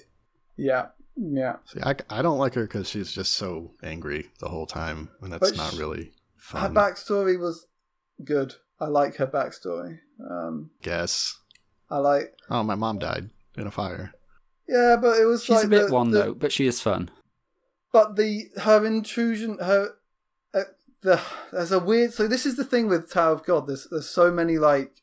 Yeah, 0.56 0.88
yeah. 1.16 1.56
See, 1.64 1.80
I, 1.82 1.94
I 2.10 2.20
don't 2.20 2.38
like 2.38 2.54
her 2.54 2.62
because 2.64 2.88
she's 2.88 3.10
just 3.10 3.32
so 3.32 3.72
angry 3.82 4.30
the 4.40 4.48
whole 4.48 4.66
time, 4.66 5.08
and 5.22 5.32
that's 5.32 5.50
but 5.50 5.56
not 5.56 5.72
really 5.78 6.12
fun. 6.36 6.74
Her 6.74 6.80
backstory 6.80 7.40
was 7.40 7.66
good. 8.22 8.54
I 8.78 8.86
like 8.86 9.16
her 9.16 9.26
backstory. 9.26 9.98
Um, 10.30 10.70
Guess. 10.82 11.38
I 11.90 11.98
like. 11.98 12.34
Oh, 12.50 12.62
my 12.62 12.74
mom 12.74 12.98
died 12.98 13.30
in 13.56 13.66
a 13.66 13.70
fire. 13.70 14.12
Yeah, 14.68 14.96
but 15.00 15.18
it 15.18 15.24
was. 15.24 15.42
She's 15.42 15.56
like 15.56 15.64
a 15.64 15.68
bit 15.68 15.86
the, 15.88 15.92
one 15.92 16.10
the, 16.10 16.18
though, 16.18 16.34
but 16.34 16.52
she 16.52 16.66
is 16.66 16.80
fun. 16.80 17.10
But 17.92 18.16
the 18.16 18.50
her 18.62 18.84
intrusion, 18.84 19.58
her 19.58 19.94
uh, 20.54 20.62
the 21.02 21.20
there's 21.52 21.72
a 21.72 21.80
weird. 21.80 22.12
So 22.12 22.28
this 22.28 22.46
is 22.46 22.56
the 22.56 22.64
thing 22.64 22.88
with 22.88 23.10
Tower 23.10 23.32
of 23.32 23.44
God. 23.44 23.66
There's 23.66 23.88
there's 23.90 24.08
so 24.08 24.30
many 24.30 24.58
like 24.58 25.02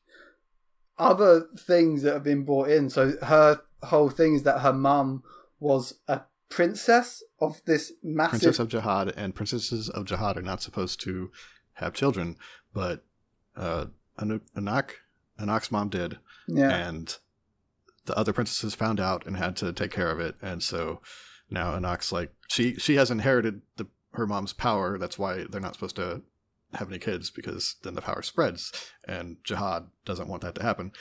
other 0.97 1.47
things 1.57 2.01
that 2.03 2.13
have 2.13 2.23
been 2.23 2.43
brought 2.43 2.69
in. 2.69 2.89
So 2.89 3.13
her 3.21 3.61
whole 3.83 4.09
thing 4.09 4.35
is 4.35 4.43
that 4.43 4.61
her 4.61 4.73
mum 4.73 5.23
was 5.59 5.95
a 6.07 6.21
princess 6.49 7.23
of 7.39 7.61
this 7.65 7.93
massive 8.03 8.41
princess 8.41 8.59
of 8.59 8.69
jahad, 8.69 9.13
and 9.15 9.35
princesses 9.35 9.89
of 9.89 10.05
jahad 10.05 10.37
are 10.37 10.41
not 10.41 10.61
supposed 10.61 10.99
to 11.01 11.31
have 11.73 11.93
children, 11.93 12.37
but 12.73 13.03
uh, 13.55 13.85
Anak 14.19 14.95
Anak's 15.39 15.71
mom 15.71 15.89
did, 15.89 16.17
yeah. 16.47 16.69
and 16.69 17.17
the 18.05 18.17
other 18.17 18.33
princesses 18.33 18.73
found 18.73 18.99
out 18.99 19.25
and 19.25 19.37
had 19.37 19.55
to 19.57 19.73
take 19.73 19.91
care 19.91 20.09
of 20.09 20.19
it, 20.19 20.35
and 20.41 20.63
so 20.63 21.01
now 21.49 21.77
Anak's 21.77 22.11
like 22.11 22.31
she 22.47 22.75
she 22.75 22.95
has 22.95 23.11
inherited 23.11 23.61
the 23.77 23.87
her 24.11 24.27
mom's 24.27 24.53
power. 24.53 24.97
That's 24.97 25.19
why 25.19 25.45
they're 25.49 25.61
not 25.61 25.73
supposed 25.73 25.95
to 25.97 26.21
have 26.73 26.89
any 26.89 26.99
kids 26.99 27.29
because 27.29 27.75
then 27.83 27.95
the 27.95 28.01
power 28.01 28.21
spreads, 28.21 28.91
and 29.07 29.37
Jahad 29.43 29.87
doesn't 30.05 30.27
want 30.27 30.41
that 30.43 30.55
to 30.55 30.63
happen. 30.63 30.91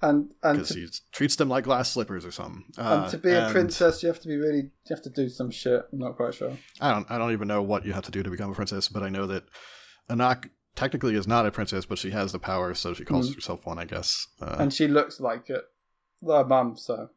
And 0.00 0.34
because 0.42 0.70
he 0.70 0.88
treats 1.12 1.36
them 1.36 1.48
like 1.48 1.62
glass 1.62 1.92
slippers 1.92 2.26
or 2.26 2.32
something. 2.32 2.64
Uh, 2.76 3.02
and 3.02 3.10
to 3.12 3.18
be 3.18 3.30
a 3.30 3.48
princess, 3.50 4.02
you 4.02 4.08
have 4.08 4.18
to 4.20 4.26
be 4.26 4.36
really, 4.36 4.62
you 4.62 4.90
have 4.90 5.02
to 5.02 5.10
do 5.10 5.28
some 5.28 5.52
shit. 5.52 5.84
I'm 5.92 6.00
not 6.00 6.16
quite 6.16 6.34
sure. 6.34 6.58
I 6.80 6.92
don't, 6.92 7.08
I 7.08 7.18
don't 7.18 7.30
even 7.30 7.46
know 7.46 7.62
what 7.62 7.86
you 7.86 7.92
have 7.92 8.02
to 8.06 8.10
do 8.10 8.24
to 8.24 8.30
become 8.30 8.50
a 8.50 8.54
princess, 8.54 8.88
but 8.88 9.04
I 9.04 9.08
know 9.08 9.28
that 9.28 9.44
Anak 10.10 10.50
technically 10.74 11.14
is 11.14 11.28
not 11.28 11.46
a 11.46 11.52
princess, 11.52 11.86
but 11.86 11.98
she 11.98 12.10
has 12.10 12.32
the 12.32 12.40
power, 12.40 12.74
so 12.74 12.94
she 12.94 13.04
calls 13.04 13.30
mm. 13.30 13.36
herself 13.36 13.64
one, 13.64 13.78
I 13.78 13.84
guess. 13.84 14.26
Uh, 14.40 14.56
and 14.58 14.74
she 14.74 14.88
looks 14.88 15.20
like 15.20 15.48
it, 15.48 15.62
her 16.26 16.44
mum. 16.44 16.76
So, 16.76 17.10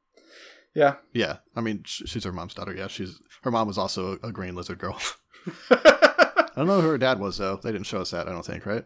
yeah, 0.75 0.95
yeah. 1.13 1.37
I 1.55 1.61
mean, 1.61 1.83
she's 1.85 2.23
her 2.25 2.31
mom's 2.31 2.53
daughter. 2.53 2.75
Yeah, 2.75 2.87
she's 2.87 3.19
her 3.43 3.51
mom 3.51 3.67
was 3.67 3.77
also 3.77 4.19
a 4.21 4.31
green 4.31 4.55
lizard 4.55 4.77
girl. 4.77 4.99
I 5.69 6.49
don't 6.55 6.67
know 6.67 6.81
who 6.81 6.89
her 6.89 6.97
dad 6.97 7.19
was 7.19 7.37
though. 7.37 7.55
They 7.55 7.71
didn't 7.71 7.87
show 7.87 8.01
us 8.01 8.11
that. 8.11 8.27
I 8.27 8.31
don't 8.31 8.45
think, 8.45 8.65
right? 8.65 8.85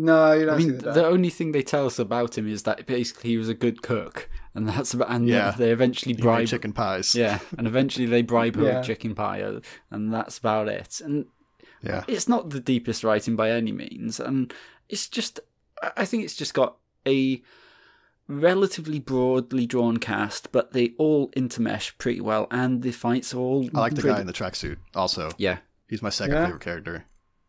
No, 0.00 0.32
you 0.32 0.46
don't. 0.46 0.54
I 0.54 0.58
mean, 0.58 0.78
the, 0.78 0.92
the, 0.92 1.06
only 1.06 1.28
thing 1.28 1.50
they 1.50 1.62
tell 1.62 1.84
us 1.84 1.98
about 1.98 2.38
him 2.38 2.48
is 2.48 2.62
that 2.62 2.86
basically 2.86 3.30
he 3.30 3.36
was 3.36 3.48
a 3.48 3.54
good 3.54 3.82
cook, 3.82 4.30
and 4.54 4.68
that's 4.68 4.94
about. 4.94 5.10
And 5.10 5.26
yeah. 5.26 5.50
they 5.50 5.70
eventually 5.70 6.14
bribe 6.14 6.46
chicken 6.46 6.72
pies. 6.72 7.16
Yeah, 7.16 7.40
and 7.58 7.66
eventually 7.66 8.06
they 8.06 8.22
bribe 8.22 8.54
her 8.54 8.62
yeah. 8.62 8.78
with 8.78 8.86
chicken 8.86 9.16
pie, 9.16 9.42
uh, 9.42 9.58
and 9.90 10.14
that's 10.14 10.38
about 10.38 10.68
it. 10.68 11.00
And 11.00 11.26
yeah, 11.82 12.04
it's 12.06 12.28
not 12.28 12.50
the 12.50 12.60
deepest 12.60 13.02
writing 13.02 13.34
by 13.34 13.50
any 13.50 13.72
means, 13.72 14.20
and 14.20 14.54
it's 14.88 15.08
just. 15.08 15.40
I 15.96 16.04
think 16.04 16.22
it's 16.22 16.36
just 16.36 16.54
got 16.54 16.76
a 17.04 17.42
relatively 18.28 18.98
broadly 18.98 19.66
drawn 19.66 19.96
cast, 19.96 20.52
but 20.52 20.72
they 20.72 20.92
all 20.98 21.30
intermesh 21.30 21.96
pretty 21.98 22.20
well, 22.20 22.46
and 22.50 22.82
the 22.82 22.92
fights 22.92 23.34
are 23.34 23.38
all. 23.38 23.68
I 23.74 23.80
like 23.80 23.94
the 23.94 24.02
guy 24.02 24.20
in 24.20 24.26
the 24.26 24.32
tracksuit. 24.32 24.76
Also, 24.94 25.30
yeah, 25.38 25.58
He's 25.88 26.02
my 26.02 26.10
second 26.10 26.34
yeah. 26.34 26.44
favorite 26.44 26.62
character. 26.62 27.06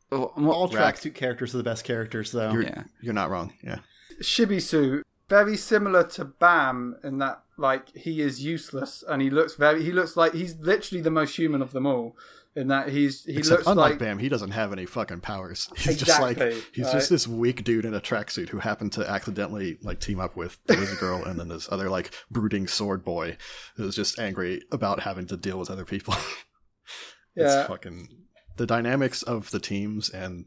Well, 0.10 0.34
All 0.38 0.70
tracksuit 0.70 1.14
characters 1.14 1.54
are 1.54 1.58
the 1.58 1.64
best 1.64 1.84
characters, 1.84 2.32
though. 2.32 2.52
You're, 2.52 2.64
yeah. 2.64 2.84
you're 3.02 3.14
not 3.14 3.30
wrong. 3.30 3.54
Yeah. 3.62 3.80
Shibisu, 4.22 5.04
very 5.28 5.56
similar 5.56 6.04
to 6.06 6.26
Bam 6.26 6.96
in 7.04 7.20
that, 7.20 7.44
like, 7.58 7.96
he 7.96 8.22
is 8.22 8.44
useless 8.44 9.04
and 9.08 9.22
he 9.22 9.30
looks 9.30 9.56
very. 9.56 9.84
He 9.84 9.92
looks 9.92 10.18
like 10.18 10.34
he's 10.34 10.56
literally 10.58 11.02
the 11.02 11.12
most 11.12 11.36
human 11.36 11.62
of 11.62 11.74
them 11.74 11.86
all. 11.86 12.18
In 12.56 12.68
that 12.70 12.90
he's 12.90 13.24
he 13.24 13.38
Except 13.38 13.60
looks 13.60 13.68
unlike 13.68 13.92
like 13.92 14.00
Bam, 14.00 14.18
he 14.18 14.28
doesn't 14.28 14.52
have 14.52 14.74
any 14.74 14.86
fucking 14.86 15.22
powers. 15.22 15.70
He's 15.78 16.02
exactly, 16.02 16.04
just 16.04 16.22
like 16.22 16.66
he's 16.74 16.86
right? 16.86 16.94
just 16.94 17.10
this 17.10 17.28
weak 17.28 17.64
dude 17.64 17.86
in 17.86 17.94
a 17.94 18.02
tracksuit 18.02 18.50
who 18.50 18.58
happened 18.58 18.92
to 18.94 19.08
accidentally 19.08 19.78
like 19.84 20.00
team 20.00 20.20
up 20.20 20.36
with 20.36 20.58
the 20.66 20.76
lizard 20.76 20.98
girl 20.98 21.24
and 21.24 21.40
then 21.40 21.48
this 21.48 21.72
other 21.72 21.90
like 21.90 22.12
brooding 22.32 22.68
sword 22.68 23.06
boy 23.06 23.38
who's 23.76 23.96
just 23.96 24.18
angry 24.18 24.64
about 24.72 25.02
having 25.02 25.28
to 25.28 25.38
deal 25.38 25.60
with 25.60 25.70
other 25.70 25.86
people. 25.86 26.16
yeah, 27.36 27.60
it's 27.60 27.68
fucking 27.68 28.10
the 28.58 28.66
dynamics 28.66 29.22
of 29.22 29.52
the 29.52 29.60
teams 29.60 30.10
and 30.10 30.46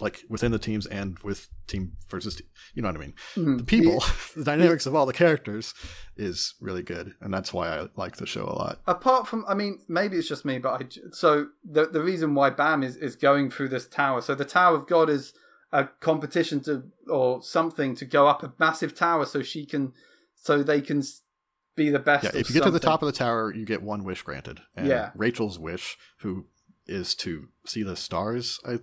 like 0.00 0.24
within 0.28 0.52
the 0.52 0.58
teams 0.58 0.86
and 0.86 1.18
with 1.20 1.48
team 1.66 1.92
versus 2.08 2.36
team, 2.36 2.46
you 2.74 2.82
know 2.82 2.88
what 2.88 2.96
I 2.96 3.00
mean. 3.00 3.14
Mm-hmm. 3.34 3.56
The 3.58 3.64
people, 3.64 4.04
the 4.36 4.44
dynamics 4.44 4.86
of 4.86 4.94
all 4.94 5.06
the 5.06 5.12
characters 5.12 5.74
is 6.16 6.54
really 6.60 6.82
good, 6.82 7.14
and 7.20 7.32
that's 7.32 7.52
why 7.52 7.68
I 7.68 7.86
like 7.96 8.16
the 8.16 8.26
show 8.26 8.44
a 8.44 8.54
lot. 8.56 8.80
Apart 8.86 9.26
from, 9.26 9.44
I 9.48 9.54
mean, 9.54 9.80
maybe 9.88 10.16
it's 10.16 10.28
just 10.28 10.44
me, 10.44 10.58
but 10.58 10.82
I, 10.82 10.86
so 11.12 11.48
the 11.64 11.86
the 11.86 12.02
reason 12.02 12.34
why 12.34 12.50
Bam 12.50 12.82
is 12.82 12.96
is 12.96 13.16
going 13.16 13.50
through 13.50 13.68
this 13.68 13.86
tower. 13.86 14.20
So 14.20 14.34
the 14.34 14.44
Tower 14.44 14.76
of 14.76 14.86
God 14.86 15.10
is 15.10 15.32
a 15.72 15.84
competition 15.84 16.60
to 16.60 16.84
or 17.08 17.42
something 17.42 17.94
to 17.96 18.04
go 18.04 18.26
up 18.26 18.42
a 18.42 18.52
massive 18.58 18.94
tower 18.94 19.26
so 19.26 19.42
she 19.42 19.66
can 19.66 19.92
so 20.34 20.62
they 20.62 20.80
can 20.80 21.02
be 21.76 21.90
the 21.90 21.98
best. 21.98 22.24
Yeah, 22.24 22.30
if 22.30 22.48
you 22.48 22.54
get 22.54 22.64
something. 22.64 22.64
to 22.64 22.70
the 22.72 22.80
top 22.80 23.02
of 23.02 23.06
the 23.06 23.12
tower, 23.12 23.54
you 23.54 23.64
get 23.64 23.82
one 23.82 24.04
wish 24.04 24.22
granted. 24.22 24.60
And 24.76 24.86
yeah, 24.86 25.10
Rachel's 25.14 25.58
wish, 25.58 25.96
who 26.18 26.46
is 26.86 27.14
to 27.16 27.48
see 27.66 27.82
the 27.82 27.96
stars. 27.96 28.60
I 28.66 28.78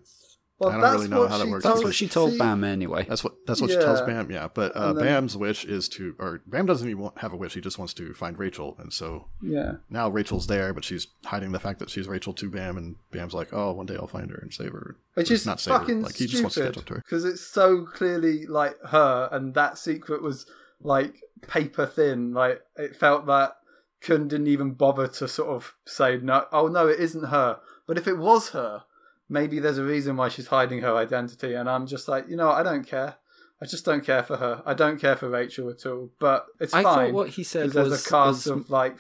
well, 0.60 0.70
I 0.70 0.80
don't 0.80 0.94
really 0.94 1.08
know 1.10 1.28
how 1.28 1.38
that 1.38 1.48
works. 1.48 1.66
That's 1.66 1.84
what 1.84 1.94
she 1.94 2.08
told 2.08 2.32
see, 2.32 2.38
Bam 2.38 2.64
anyway. 2.64 3.06
That's 3.08 3.24
what 3.24 3.34
that's 3.46 3.60
what 3.60 3.70
yeah. 3.70 3.78
she 3.78 3.82
tells 3.82 4.02
Bam. 4.02 4.32
Yeah, 4.32 4.48
but 4.54 4.72
uh, 4.72 4.94
then, 4.94 5.04
Bam's 5.04 5.36
wish 5.36 5.66
is 5.66 5.90
to, 5.90 6.16
or 6.18 6.42
Bam 6.48 6.66
doesn't 6.66 6.88
even 6.88 7.10
have 7.18 7.34
a 7.34 7.36
wish. 7.36 7.56
He 7.56 7.62
just 7.62 7.78
wants 7.78 7.94
to 7.96 8.14
find 8.14 8.40
Rachel, 8.40 8.76
and 8.80 8.94
so 8.94 9.28
yeah. 9.42 9.74
Now 9.90 10.10
Rachel's 10.10 10.48
there, 10.48 10.74
but 10.74 10.86
she's 10.86 11.08
hiding 11.26 11.52
the 11.52 11.60
fact 11.60 11.80
that 11.80 11.90
she's 11.90 12.08
Rachel 12.08 12.34
to 12.34 12.50
Bam, 12.50 12.78
and 12.78 12.96
Bam's 13.12 13.34
like, 13.34 13.50
"Oh, 13.52 13.74
one 13.74 13.86
day 13.86 13.96
I'll 13.96 14.08
find 14.08 14.30
her 14.32 14.38
and 14.38 14.54
save 14.54 14.72
her." 14.72 14.98
Which 15.16 15.30
is 15.30 15.46
not 15.46 15.60
fucking 15.60 15.98
her. 15.98 16.04
Like 16.04 16.16
he 16.16 16.26
just 16.26 16.42
wants 16.42 16.56
to 16.56 16.64
catch 16.64 16.78
up 16.78 16.86
to 16.86 16.94
her 16.96 17.00
because 17.02 17.26
it's 17.26 17.46
so 17.46 17.86
clearly 17.86 18.46
like 18.46 18.76
her, 18.86 19.28
and 19.32 19.54
that 19.56 19.78
secret 19.78 20.22
was 20.22 20.46
like 20.82 21.16
paper 21.48 21.86
thin. 21.86 22.34
Like 22.34 22.62
it 22.78 22.96
felt 22.96 23.26
that 23.26 23.58
Khun 24.02 24.30
didn't 24.30 24.48
even 24.48 24.72
bother 24.72 25.08
to 25.08 25.28
sort 25.28 25.50
of 25.50 25.74
say 25.86 26.18
no. 26.18 26.46
Oh 26.54 26.68
no, 26.68 26.88
it 26.88 27.00
isn't 27.00 27.26
her 27.26 27.60
but 27.88 27.98
if 27.98 28.08
it 28.08 28.18
was 28.18 28.50
her, 28.50 28.84
maybe 29.30 29.60
there's 29.60 29.78
a 29.78 29.84
reason 29.84 30.18
why 30.18 30.30
she's 30.30 30.48
hiding 30.48 30.82
her 30.82 30.96
identity. 30.96 31.54
And 31.54 31.70
I'm 31.70 31.88
just 31.88 32.08
like, 32.08 32.30
you 32.30 32.36
know, 32.36 32.50
I 32.50 32.64
don't 32.64 32.86
care. 32.86 33.16
I 33.62 33.66
just 33.66 33.86
don't 33.86 34.04
care 34.04 34.24
for 34.24 34.38
her. 34.38 34.62
I 34.66 34.74
don't 34.74 35.00
care 35.00 35.16
for 35.16 35.30
Rachel 35.30 35.70
at 35.70 35.86
all. 35.86 36.12
But 36.20 36.46
it's 36.60 36.74
I 36.74 36.84
fine. 36.84 37.14
what 37.14 37.30
he 37.30 37.44
said 37.44 37.72
there's 37.72 37.90
was, 37.90 38.06
a 38.06 38.10
cast 38.10 38.46
was... 38.46 38.48
of 38.48 38.70
like 38.70 38.98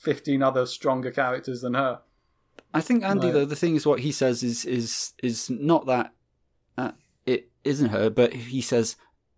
15 0.00 0.42
other 0.42 0.66
stronger 0.66 1.10
characters 1.10 1.60
than 1.60 1.74
her. 1.74 2.00
I 2.74 2.80
think 2.80 3.04
Andy, 3.04 3.26
like... 3.26 3.34
though, 3.34 3.44
the 3.44 3.56
thing 3.56 3.76
is, 3.76 3.86
what 3.86 4.00
he 4.00 4.12
says 4.12 4.42
is 4.42 4.64
is 4.64 5.14
is 5.22 5.48
not 5.48 5.86
that 5.86 6.12
uh, 6.76 6.92
it 7.24 7.50
isn't 7.64 7.88
her, 7.90 8.10
but 8.10 8.32
he 8.32 8.60
says 8.60 8.96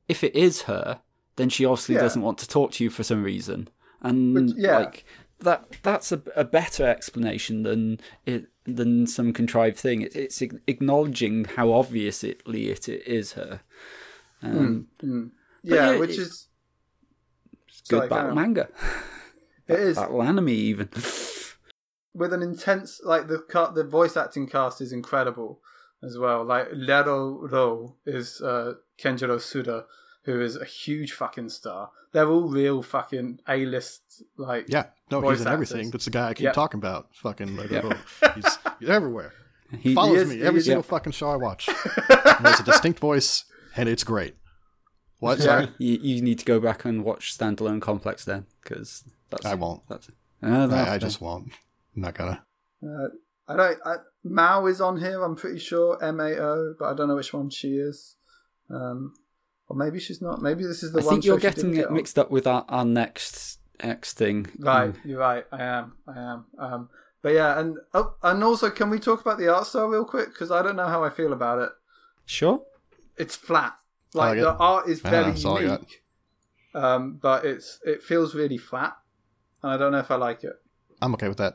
if 0.09 0.25
it 0.25 0.35
is 0.35 0.63
her, 0.63 1.01
then 1.37 1.49
she 1.49 1.65
obviously 1.65 1.95
yeah. 1.95 2.01
doesn't 2.01 2.23
want 2.23 2.39
to 2.39 2.49
talk 2.49 2.73
to 2.73 2.85
you 2.85 2.91
for 2.91 3.03
some 3.03 3.23
reason. 3.23 3.69
And 4.03 4.35
Which, 4.35 4.53
yeah. 4.57 4.79
like 4.79 5.05
that 5.41 5.65
that's 5.83 6.13
a, 6.13 6.23
a 6.37 6.45
better 6.45 6.87
explanation 6.87 7.63
than 7.63 8.01
it 8.27 8.47
than 8.65 9.07
some 9.07 9.33
contrived 9.33 9.77
thing. 9.77 10.03
It, 10.03 10.15
it's 10.15 10.43
acknowledging 10.43 11.45
how 11.45 11.73
obviously 11.73 12.31
it, 12.31 12.89
it 12.89 13.07
is 13.07 13.33
her. 13.33 13.61
Um, 14.43 14.89
mm, 15.03 15.09
mm. 15.09 15.31
Yeah, 15.63 15.93
yeah, 15.93 15.99
which 15.99 16.19
is 16.19 16.49
good 17.89 18.09
battle 18.09 18.35
manga. 18.35 18.69
It 19.69 19.81
is 19.81 19.97
battle 19.97 20.23
anime 20.23 20.49
even. 20.49 20.89
With 22.15 22.33
an 22.33 22.43
intense 22.43 23.01
like 23.05 23.29
the 23.29 23.45
the 23.75 23.85
voice 23.85 24.17
acting 24.17 24.47
cast 24.47 24.81
is 24.81 24.93
incredible 24.93 25.61
as 26.03 26.19
well. 26.19 26.45
Like 26.45 26.69
Lero 26.73 27.47
Ro 27.47 27.97
is 28.07 28.41
uh, 28.41 28.75
Kenjiro 28.99 29.37
Tsuda, 29.37 29.85
who 30.23 30.41
is 30.41 30.57
a 30.57 30.65
huge 30.65 31.13
fucking 31.13 31.49
star. 31.49 31.91
They're 32.13 32.29
all 32.29 32.49
real 32.49 32.83
fucking 32.83 33.41
A 33.49 33.65
list 33.67 34.23
like 34.37 34.67
yeah. 34.69 34.87
No, 35.11 35.21
he's 35.29 35.41
in 35.41 35.47
actors. 35.47 35.73
everything. 35.73 35.91
That's 35.91 36.05
the 36.05 36.11
guy 36.11 36.29
I 36.29 36.35
keep 36.35 36.45
yep. 36.45 36.55
talking 36.55 36.79
about. 36.79 37.09
Fucking 37.15 37.57
Lero 37.57 37.71
yep. 37.71 37.99
He's, 38.35 38.59
he's 38.81 38.89
everywhere. 38.89 39.33
He 39.79 39.95
follows 39.95 40.17
he 40.17 40.23
is, 40.23 40.29
me 40.29 40.43
every 40.43 40.61
single 40.63 40.83
fucking 40.83 41.13
show 41.13 41.31
I 41.31 41.37
watch. 41.37 41.67
he 41.67 41.73
has 42.09 42.59
a 42.59 42.65
distinct 42.65 42.99
voice, 42.99 43.45
and 43.77 43.89
it's 43.89 44.03
great. 44.03 44.35
What? 45.21 45.39
Sorry. 45.39 45.69
You, 45.79 45.97
you, 46.03 46.23
need 46.23 46.41
to 46.41 46.45
go 46.45 46.59
back 46.59 46.85
and 46.85 47.05
watch 47.05 47.39
Standalone 47.39 47.81
Complex 47.81 48.25
then, 48.25 48.47
because 48.61 49.05
that's. 49.31 49.47
I 49.47 49.55
won't. 49.55 49.83
That's. 49.89 50.09
Uh, 50.43 50.69
I, 50.73 50.95
I 50.95 50.99
just 50.99 51.21
won't. 51.21 51.53
I'm 51.95 52.03
not 52.03 52.15
gonna. 52.15 52.43
Uh, 52.83 53.09
I 53.47 53.57
don't. 53.57 53.79
I, 53.85 53.97
Mao 54.25 54.67
is 54.67 54.81
on 54.81 54.99
here. 54.99 55.23
I'm 55.23 55.37
pretty 55.37 55.61
sure 55.61 56.03
M 56.03 56.19
A 56.19 56.37
O, 56.41 56.75
but 56.77 56.87
I 56.87 56.95
don't 56.95 57.07
know 57.07 57.15
which 57.15 57.33
one 57.33 57.49
she 57.49 57.77
is. 57.77 58.17
Um, 58.69 59.15
or 59.71 59.77
maybe 59.77 60.01
she's 60.01 60.21
not. 60.21 60.43
Maybe 60.43 60.65
this 60.65 60.83
is 60.83 60.93
the 60.93 61.01
I 61.01 61.05
one. 61.05 61.13
I 61.13 61.15
think 61.15 61.25
you're 61.25 61.39
getting 61.39 61.77
it 61.77 61.93
mixed 61.93 62.19
up 62.19 62.29
with 62.29 62.45
our, 62.45 62.65
our 62.69 62.85
next 62.85 63.61
next 63.83 64.15
thing. 64.15 64.49
Right, 64.59 64.93
mm. 64.93 64.97
you're 65.05 65.21
right. 65.21 65.47
I 65.53 65.63
am. 65.63 65.93
I 66.09 66.19
am. 66.19 66.45
Um, 66.59 66.89
but 67.23 67.35
yeah, 67.35 67.59
and 67.59 67.79
oh, 67.95 68.15
and 68.21 68.43
also, 68.43 68.69
can 68.71 68.91
we 68.91 68.99
talk 68.99 69.21
about 69.21 69.39
the 69.39 69.47
art 69.47 69.69
style 69.69 69.87
real 69.87 70.05
quick? 70.05 70.31
Because 70.31 70.51
I 70.51 70.61
don't 70.63 70.75
know 70.75 70.89
how 70.89 71.05
I 71.05 71.11
feel 71.11 71.33
about 71.33 71.61
it. 71.61 71.71
Sure. 72.27 72.63
It's 73.17 73.37
flat. 73.37 73.75
Like, 74.13 74.39
like 74.39 74.41
the 74.41 74.57
art 74.57 74.89
is 74.89 75.01
very 75.01 75.35
unique, 75.35 76.03
um, 76.75 77.21
but 77.23 77.45
it's 77.45 77.79
it 77.85 78.03
feels 78.03 78.35
really 78.35 78.59
flat, 78.59 78.97
and 79.63 79.71
I 79.71 79.77
don't 79.77 79.93
know 79.93 79.99
if 79.99 80.11
I 80.11 80.17
like 80.17 80.43
it. 80.43 80.55
I'm 81.01 81.15
okay 81.15 81.29
with 81.29 81.39
that. 81.39 81.55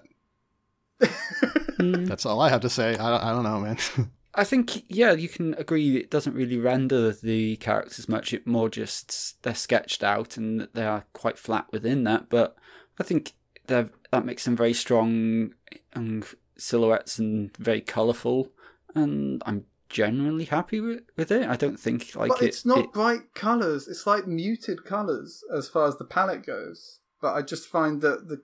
That's 2.08 2.26
all 2.26 2.40
I 2.40 2.48
have 2.48 2.62
to 2.62 2.70
say. 2.70 2.96
I, 2.96 3.30
I 3.30 3.34
don't 3.34 3.44
know, 3.44 3.60
man. 3.60 3.78
I 4.36 4.44
think 4.44 4.84
yeah, 4.90 5.14
you 5.14 5.30
can 5.30 5.54
agree. 5.56 5.98
It 5.98 6.12
doesn't 6.12 6.36
really 6.36 6.58
render 6.58 7.12
the 7.12 7.56
characters 7.58 8.10
much. 8.10 8.34
It 8.34 8.46
more 8.46 8.70
just 8.70 9.42
they're 9.44 9.56
sketched 9.56 10.04
out 10.04 10.38
and 10.38 10.68
they 10.74 10.86
are 10.86 11.06
quite 11.14 11.38
flat 11.38 11.68
within 11.72 12.04
that. 12.04 12.30
But 12.30 12.56
I 13.00 13.04
think 13.04 13.34
that 13.68 13.90
makes 14.26 14.46
them 14.46 14.56
very 14.56 14.74
strong 14.74 15.54
and 15.94 16.26
silhouettes 16.58 17.18
and 17.18 17.56
very 17.58 17.82
colourful. 17.82 18.52
And 18.94 19.42
I'm 19.46 19.66
generally 19.90 20.46
happy 20.46 20.82
with, 20.82 21.04
with 21.16 21.32
it. 21.32 21.48
I 21.48 21.56
don't 21.56 21.80
think 21.80 22.16
like 22.16 22.30
but 22.30 22.42
it, 22.42 22.48
it's 22.48 22.66
not 22.66 22.80
it... 22.80 22.94
bright 22.94 23.34
colours. 23.34 23.88
It's 23.88 24.06
like 24.06 24.28
muted 24.28 24.84
colours 24.84 25.44
as 25.56 25.70
far 25.70 25.88
as 25.88 25.98
the 25.98 26.06
palette 26.06 26.46
goes. 26.46 27.00
But 27.22 27.34
I 27.36 27.42
just 27.42 27.68
find 27.68 28.02
that 28.02 28.28
the 28.28 28.42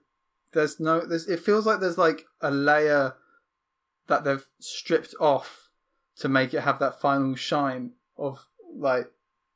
there's 0.52 0.80
no 0.80 1.00
there's 1.00 1.28
it 1.28 1.40
feels 1.40 1.66
like 1.66 1.80
there's 1.80 1.98
like 1.98 2.24
a 2.40 2.50
layer 2.50 3.14
that 4.08 4.24
they've 4.24 4.46
stripped 4.58 5.14
off 5.20 5.61
to 6.22 6.28
make 6.28 6.54
it 6.54 6.60
have 6.60 6.78
that 6.78 7.00
final 7.00 7.34
shine 7.34 7.90
of 8.16 8.46
like 8.76 9.10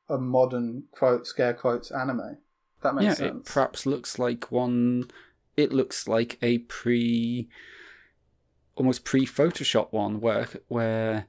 a 0.09 0.17
modern 0.17 0.83
quote 0.91 1.25
scare 1.25 1.53
quotes 1.53 1.91
anime. 1.91 2.37
That 2.81 2.93
makes 2.93 3.05
yeah, 3.05 3.13
sense. 3.13 3.47
it 3.47 3.53
perhaps 3.53 3.85
looks 3.85 4.19
like 4.19 4.51
one. 4.51 5.09
It 5.55 5.71
looks 5.71 6.09
like 6.09 6.37
a 6.41 6.57
pre, 6.57 7.47
almost 8.75 9.05
pre 9.05 9.25
Photoshop 9.25 9.93
one 9.93 10.19
where 10.19 10.49
where 10.67 11.25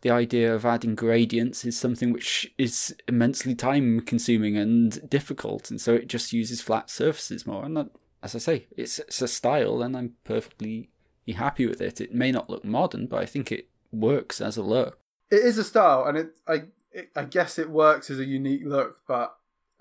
the 0.00 0.10
idea 0.10 0.52
of 0.52 0.66
adding 0.66 0.96
gradients 0.96 1.64
is 1.64 1.78
something 1.78 2.12
which 2.12 2.52
is 2.58 2.92
immensely 3.06 3.54
time 3.54 4.00
consuming 4.00 4.56
and 4.56 5.08
difficult, 5.08 5.70
and 5.70 5.80
so 5.80 5.94
it 5.94 6.08
just 6.08 6.32
uses 6.32 6.60
flat 6.60 6.90
surfaces 6.90 7.46
more. 7.46 7.64
And 7.64 7.76
that, 7.76 7.90
as 8.24 8.34
I 8.34 8.38
say, 8.38 8.66
it's, 8.76 8.98
it's 8.98 9.22
a 9.22 9.28
style, 9.28 9.82
and 9.82 9.96
I'm 9.96 10.14
perfectly 10.24 10.90
happy 11.28 11.64
with 11.64 11.80
it. 11.80 12.00
It 12.00 12.12
may 12.12 12.32
not 12.32 12.50
look 12.50 12.64
modern, 12.64 13.06
but 13.06 13.22
I 13.22 13.26
think 13.26 13.52
it 13.52 13.69
works 13.92 14.40
as 14.40 14.56
a 14.56 14.62
look. 14.62 14.98
It 15.30 15.40
is 15.44 15.58
a 15.58 15.64
style, 15.64 16.04
and 16.06 16.18
it 16.18 16.30
I 16.46 16.62
it, 16.92 17.10
I 17.14 17.24
guess 17.24 17.58
it 17.58 17.70
works 17.70 18.10
as 18.10 18.18
a 18.18 18.24
unique 18.24 18.62
look, 18.64 18.98
but 19.06 19.36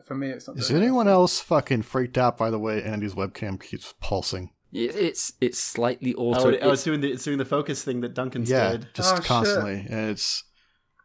for 0.06 0.16
me, 0.16 0.30
it's 0.30 0.48
not. 0.48 0.58
Is 0.58 0.72
anyone 0.72 1.08
else 1.08 1.40
fucking 1.40 1.84
freaked 1.84 2.18
out 2.18 2.38
by 2.38 2.50
the 2.50 2.60
way 2.60 2.84
Andy's 2.84 3.16
webcam 3.16 3.62
keeps 3.62 3.94
pulsing? 4.00 4.52
It's 4.72 5.34
it's 5.42 5.58
slightly 5.58 6.14
auto. 6.14 6.56
Oh, 6.60 6.70
was 6.70 6.84
doing 6.84 7.02
the 7.02 7.12
it's 7.12 7.24
doing 7.24 7.40
the 7.40 7.46
focus 7.46 7.84
thing 7.84 8.02
that 8.02 8.14
Duncan's 8.14 8.50
yeah, 8.50 8.72
did. 8.72 8.88
just 8.94 9.16
oh, 9.16 9.20
constantly, 9.20 9.82
shit. 9.82 9.92
and 9.92 10.10
it's 10.12 10.44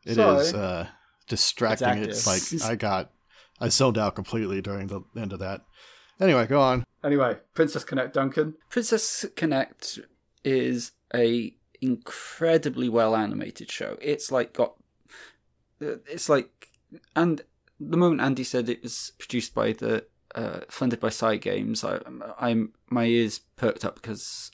it 0.05 0.15
Sorry. 0.17 0.43
is 0.43 0.55
uh, 0.55 0.89
distracting. 1.29 1.99
It's, 1.99 2.27
it's 2.27 2.63
like 2.63 2.71
I 2.71 2.77
got 2.77 3.11
I 3.61 3.69
zoned 3.69 3.97
out 3.97 4.15
completely 4.15 4.61
during 4.61 4.89
the 4.89 5.03
end 5.17 5.33
of 5.33 5.39
that. 5.39 5.63
Anyway, 6.21 6.47
go 6.47 6.61
on. 6.61 6.85
Anyway, 7.03 7.39
Princess 7.55 7.85
Connect, 7.85 8.15
Duncan. 8.15 8.55
Princess 8.69 9.25
Connect 9.35 9.99
is 10.45 10.93
a 11.15 11.55
incredibly 11.81 12.89
well 12.89 13.17
animated 13.17 13.71
show. 13.71 13.99
It's 14.01 14.31
like 14.31 14.53
got 14.53 14.75
it's 15.81 16.29
like 16.29 16.71
and 17.17 17.43
the 17.81 17.97
moment 17.97 18.21
Andy 18.21 18.45
said 18.45 18.69
it 18.69 18.83
was 18.83 19.13
produced 19.19 19.55
by 19.55 19.73
the 19.73 20.07
uh, 20.35 20.61
funded 20.69 21.01
by 21.01 21.09
Cygames, 21.09 21.85
I, 21.85 22.01
I'm 22.39 22.73
my 22.91 23.05
ears 23.05 23.41
perked 23.57 23.85
up 23.85 23.97
because 23.97 24.51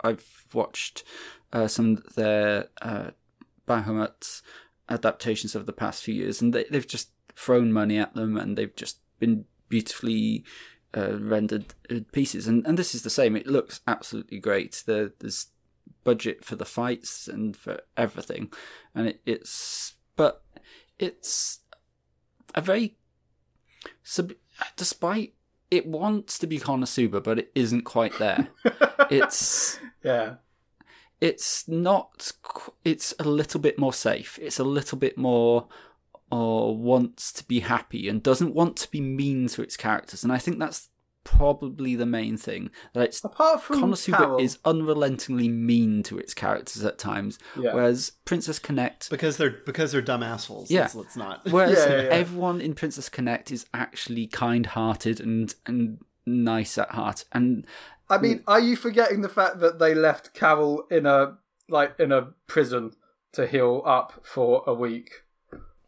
I've 0.00 0.46
watched 0.52 1.04
uh, 1.52 1.68
some 1.68 1.98
of 1.98 2.14
their 2.14 2.68
uh, 2.82 3.10
Bahamut 3.68 4.42
adaptations 4.88 5.54
of 5.54 5.66
the 5.66 5.72
past 5.72 6.02
few 6.02 6.14
years, 6.14 6.42
and 6.42 6.52
they, 6.52 6.64
have 6.72 6.86
just 6.86 7.10
thrown 7.36 7.72
money 7.72 7.98
at 7.98 8.14
them, 8.14 8.36
and 8.36 8.58
they've 8.58 8.74
just 8.74 8.98
been 9.18 9.44
beautifully 9.68 10.44
uh, 10.96 11.18
rendered 11.18 11.74
uh, 11.90 12.00
pieces. 12.12 12.48
And 12.48 12.66
and 12.66 12.78
this 12.78 12.94
is 12.94 13.02
the 13.02 13.10
same. 13.10 13.36
It 13.36 13.46
looks 13.46 13.80
absolutely 13.86 14.40
great. 14.40 14.82
The, 14.84 15.12
there's 15.20 15.46
budget 16.04 16.44
for 16.44 16.56
the 16.56 16.64
fights 16.64 17.28
and 17.28 17.56
for 17.56 17.80
everything, 17.96 18.52
and 18.94 19.08
it, 19.08 19.20
it's 19.26 19.94
but 20.16 20.42
it's 20.98 21.60
a 22.54 22.60
very 22.60 22.96
sub 24.02 24.32
despite 24.76 25.34
it 25.70 25.86
wants 25.86 26.38
to 26.38 26.46
be 26.46 26.58
Konosuba, 26.58 27.22
but 27.22 27.38
it 27.38 27.52
isn't 27.54 27.82
quite 27.82 28.18
there. 28.18 28.48
it's 29.10 29.78
yeah. 30.02 30.36
It's 31.20 31.68
not. 31.68 32.32
It's 32.84 33.14
a 33.18 33.24
little 33.24 33.60
bit 33.60 33.78
more 33.78 33.92
safe. 33.92 34.38
It's 34.40 34.58
a 34.58 34.64
little 34.64 34.98
bit 34.98 35.18
more, 35.18 35.68
or 36.30 36.76
wants 36.76 37.32
to 37.34 37.44
be 37.44 37.60
happy 37.60 38.08
and 38.08 38.22
doesn't 38.22 38.54
want 38.54 38.76
to 38.78 38.90
be 38.90 39.00
mean 39.00 39.48
to 39.48 39.62
its 39.62 39.76
characters. 39.76 40.24
And 40.24 40.32
I 40.32 40.38
think 40.38 40.58
that's 40.58 40.88
probably 41.24 41.94
the 41.94 42.06
main 42.06 42.36
thing 42.36 42.70
that 42.94 43.04
it's 43.04 43.24
apart 43.24 43.62
from 43.62 43.80
Konosuba 43.80 44.16
Carol. 44.16 44.38
is 44.38 44.58
unrelentingly 44.64 45.48
mean 45.48 46.02
to 46.04 46.18
its 46.18 46.34
characters 46.34 46.84
at 46.84 46.98
times, 46.98 47.38
yeah. 47.58 47.74
whereas 47.74 48.12
Princess 48.24 48.58
Connect 48.58 49.10
because 49.10 49.36
they're 49.36 49.50
because 49.50 49.92
they're 49.92 50.02
dumb 50.02 50.22
assholes. 50.22 50.70
Yeah, 50.70 50.82
let's, 50.82 50.94
let's 50.94 51.16
not. 51.16 51.40
Whereas 51.50 51.78
yeah, 51.78 52.02
yeah, 52.02 52.08
everyone 52.08 52.60
in 52.60 52.74
Princess 52.74 53.08
Connect 53.08 53.50
is 53.50 53.66
actually 53.74 54.26
kind-hearted 54.26 55.20
and 55.20 55.54
and 55.66 55.98
nice 56.26 56.78
at 56.78 56.90
heart. 56.90 57.24
And 57.32 57.66
I 58.08 58.18
mean, 58.18 58.42
are 58.46 58.60
you 58.60 58.76
forgetting 58.76 59.20
the 59.20 59.28
fact 59.28 59.60
that 59.60 59.78
they 59.78 59.94
left 59.94 60.34
Carol 60.34 60.84
in 60.90 61.06
a 61.06 61.38
like 61.68 61.94
in 61.98 62.12
a 62.12 62.32
prison 62.46 62.92
to 63.32 63.46
heal 63.46 63.82
up 63.84 64.20
for 64.22 64.64
a 64.66 64.74
week? 64.74 65.22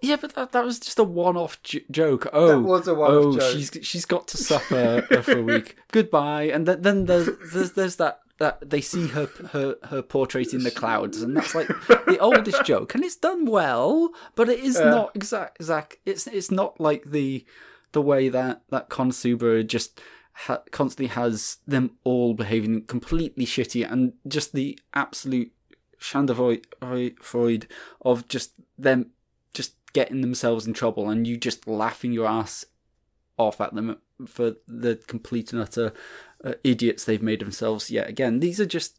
Yeah, 0.02 0.16
but 0.20 0.34
that, 0.34 0.50
that 0.52 0.64
was 0.64 0.80
just 0.80 0.98
a 0.98 1.04
one-off 1.04 1.62
j- 1.62 1.84
joke. 1.90 2.28
Oh, 2.32 2.48
that 2.48 2.60
was 2.60 2.88
a 2.88 2.94
one-off 2.94 3.24
oh, 3.24 3.38
joke. 3.38 3.52
she's 3.52 3.70
she's 3.82 4.04
got 4.04 4.26
to 4.28 4.36
suffer 4.36 5.02
for 5.22 5.38
a 5.38 5.42
week. 5.42 5.76
Goodbye. 5.92 6.44
And 6.44 6.66
then, 6.66 6.82
then 6.82 7.04
there's, 7.06 7.28
there's 7.52 7.72
there's 7.72 7.96
that 7.96 8.20
that 8.38 8.70
they 8.70 8.80
see 8.80 9.06
her 9.08 9.26
her 9.52 9.76
her 9.84 10.02
portrait 10.02 10.52
in 10.52 10.64
the 10.64 10.72
clouds, 10.72 11.22
and 11.22 11.36
that's 11.36 11.54
like 11.54 11.68
the 11.86 12.18
oldest 12.20 12.64
joke, 12.64 12.94
and 12.94 13.04
it's 13.04 13.14
done 13.14 13.46
well, 13.46 14.10
but 14.34 14.48
it 14.48 14.58
is 14.58 14.76
yeah. 14.76 14.90
not 14.90 15.12
exact 15.14 15.60
exact. 15.60 15.98
It's 16.04 16.26
it's 16.26 16.50
not 16.50 16.80
like 16.80 17.04
the 17.04 17.46
the 17.92 18.02
way 18.02 18.28
that 18.28 18.62
that 18.70 18.90
Konosuba 18.90 19.64
just 19.64 20.00
ha- 20.32 20.62
constantly 20.72 21.14
has 21.14 21.58
them 21.66 21.92
all 22.02 22.34
behaving 22.34 22.86
completely 22.86 23.46
shitty, 23.46 23.88
and 23.88 24.14
just 24.26 24.52
the 24.52 24.76
absolute 24.92 25.52
Schadenfreude 26.00 27.66
of 28.00 28.26
just 28.26 28.54
them 28.76 29.10
getting 29.92 30.20
themselves 30.20 30.66
in 30.66 30.72
trouble 30.72 31.08
and 31.10 31.26
you 31.26 31.36
just 31.36 31.66
laughing 31.66 32.12
your 32.12 32.26
ass 32.26 32.64
off 33.38 33.60
at 33.60 33.74
them 33.74 33.98
for 34.26 34.54
the 34.66 34.96
complete 35.06 35.52
and 35.52 35.62
utter 35.62 35.92
uh, 36.44 36.52
idiots 36.64 37.04
they've 37.04 37.22
made 37.22 37.40
themselves 37.40 37.90
yet 37.90 38.08
again. 38.08 38.40
These 38.40 38.60
are 38.60 38.66
just 38.66 38.98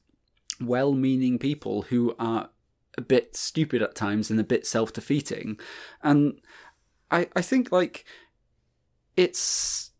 well 0.61 0.93
meaning 0.93 1.39
people 1.39 1.83
who 1.83 2.15
are 2.19 2.49
a 2.97 3.01
bit 3.01 3.35
stupid 3.35 3.81
at 3.81 3.95
times 3.95 4.29
and 4.29 4.39
a 4.39 4.43
bit 4.43 4.65
self 4.67 4.93
defeating. 4.93 5.59
And 6.01 6.39
I, 7.11 7.27
I 7.35 7.41
think, 7.41 7.71
like, 7.71 8.05
it's 9.15 9.91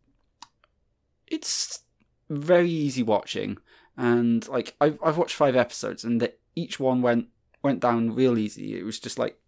it's 1.26 1.80
very 2.28 2.70
easy 2.70 3.02
watching, 3.02 3.58
and 3.96 4.46
like 4.48 4.74
I've 4.80 4.98
I've 5.04 5.18
watched 5.18 5.36
five 5.36 5.56
episodes, 5.56 6.04
and 6.04 6.28
each 6.54 6.78
one 6.78 7.02
went 7.02 7.28
went 7.62 7.80
down 7.80 8.14
real 8.14 8.38
easy. 8.38 8.78
It 8.78 8.84
was 8.84 8.98
just 8.98 9.18
like, 9.18 9.38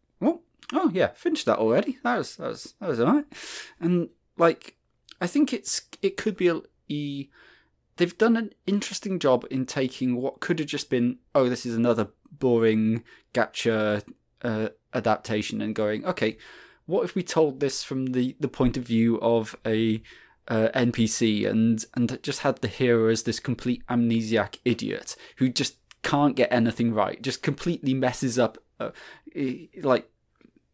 oh, 0.73 0.91
yeah, 0.93 1.09
finished 1.09 1.47
that 1.47 1.59
already. 1.59 1.99
That 2.03 2.19
was 2.19 2.37
that 2.37 2.49
was 2.49 2.75
that 2.81 2.89
was 2.89 3.01
alright. 3.01 3.27
And 3.81 4.09
like, 4.37 4.77
I 5.21 5.27
think 5.27 5.53
it's 5.53 5.83
it 6.03 6.17
could 6.17 6.37
be 6.37 6.49
a, 6.49 6.61
a 6.91 7.29
they've 7.97 8.19
done 8.19 8.37
an 8.37 8.53
interesting 8.67 9.19
job 9.19 9.47
in 9.51 9.67
taking 9.67 10.17
what 10.17 10.41
could 10.41 10.59
have 10.59 10.69
just 10.69 10.91
been, 10.91 11.19
oh, 11.35 11.49
this 11.49 11.67
is 11.67 11.75
another 11.75 12.09
boring 12.31 13.03
gacha 13.33 14.03
uh, 14.43 14.69
adaptation, 14.93 15.61
and 15.61 15.75
going, 15.75 16.05
okay, 16.05 16.37
what 16.87 17.05
if 17.05 17.15
we 17.15 17.23
told 17.23 17.61
this 17.61 17.83
from 17.83 18.07
the 18.07 18.37
the 18.41 18.49
point 18.49 18.77
of 18.77 18.85
view 18.85 19.21
of 19.21 19.57
a 19.67 20.03
uh, 20.49 20.69
NPC 20.75 21.49
and 21.49 21.85
and 21.95 22.23
just 22.23 22.41
had 22.41 22.57
the 22.57 22.69
hero 22.69 23.11
as 23.11 23.25
this 23.25 23.41
complete 23.41 23.83
amnesiac 23.89 24.59
idiot 24.65 25.17
who 25.37 25.49
just 25.49 25.77
can't 26.03 26.37
get 26.37 26.53
anything 26.53 26.95
right, 26.95 27.21
just 27.21 27.43
completely 27.43 27.93
messes 27.93 28.39
up, 28.39 28.59
uh, 28.79 28.91
like 29.83 30.09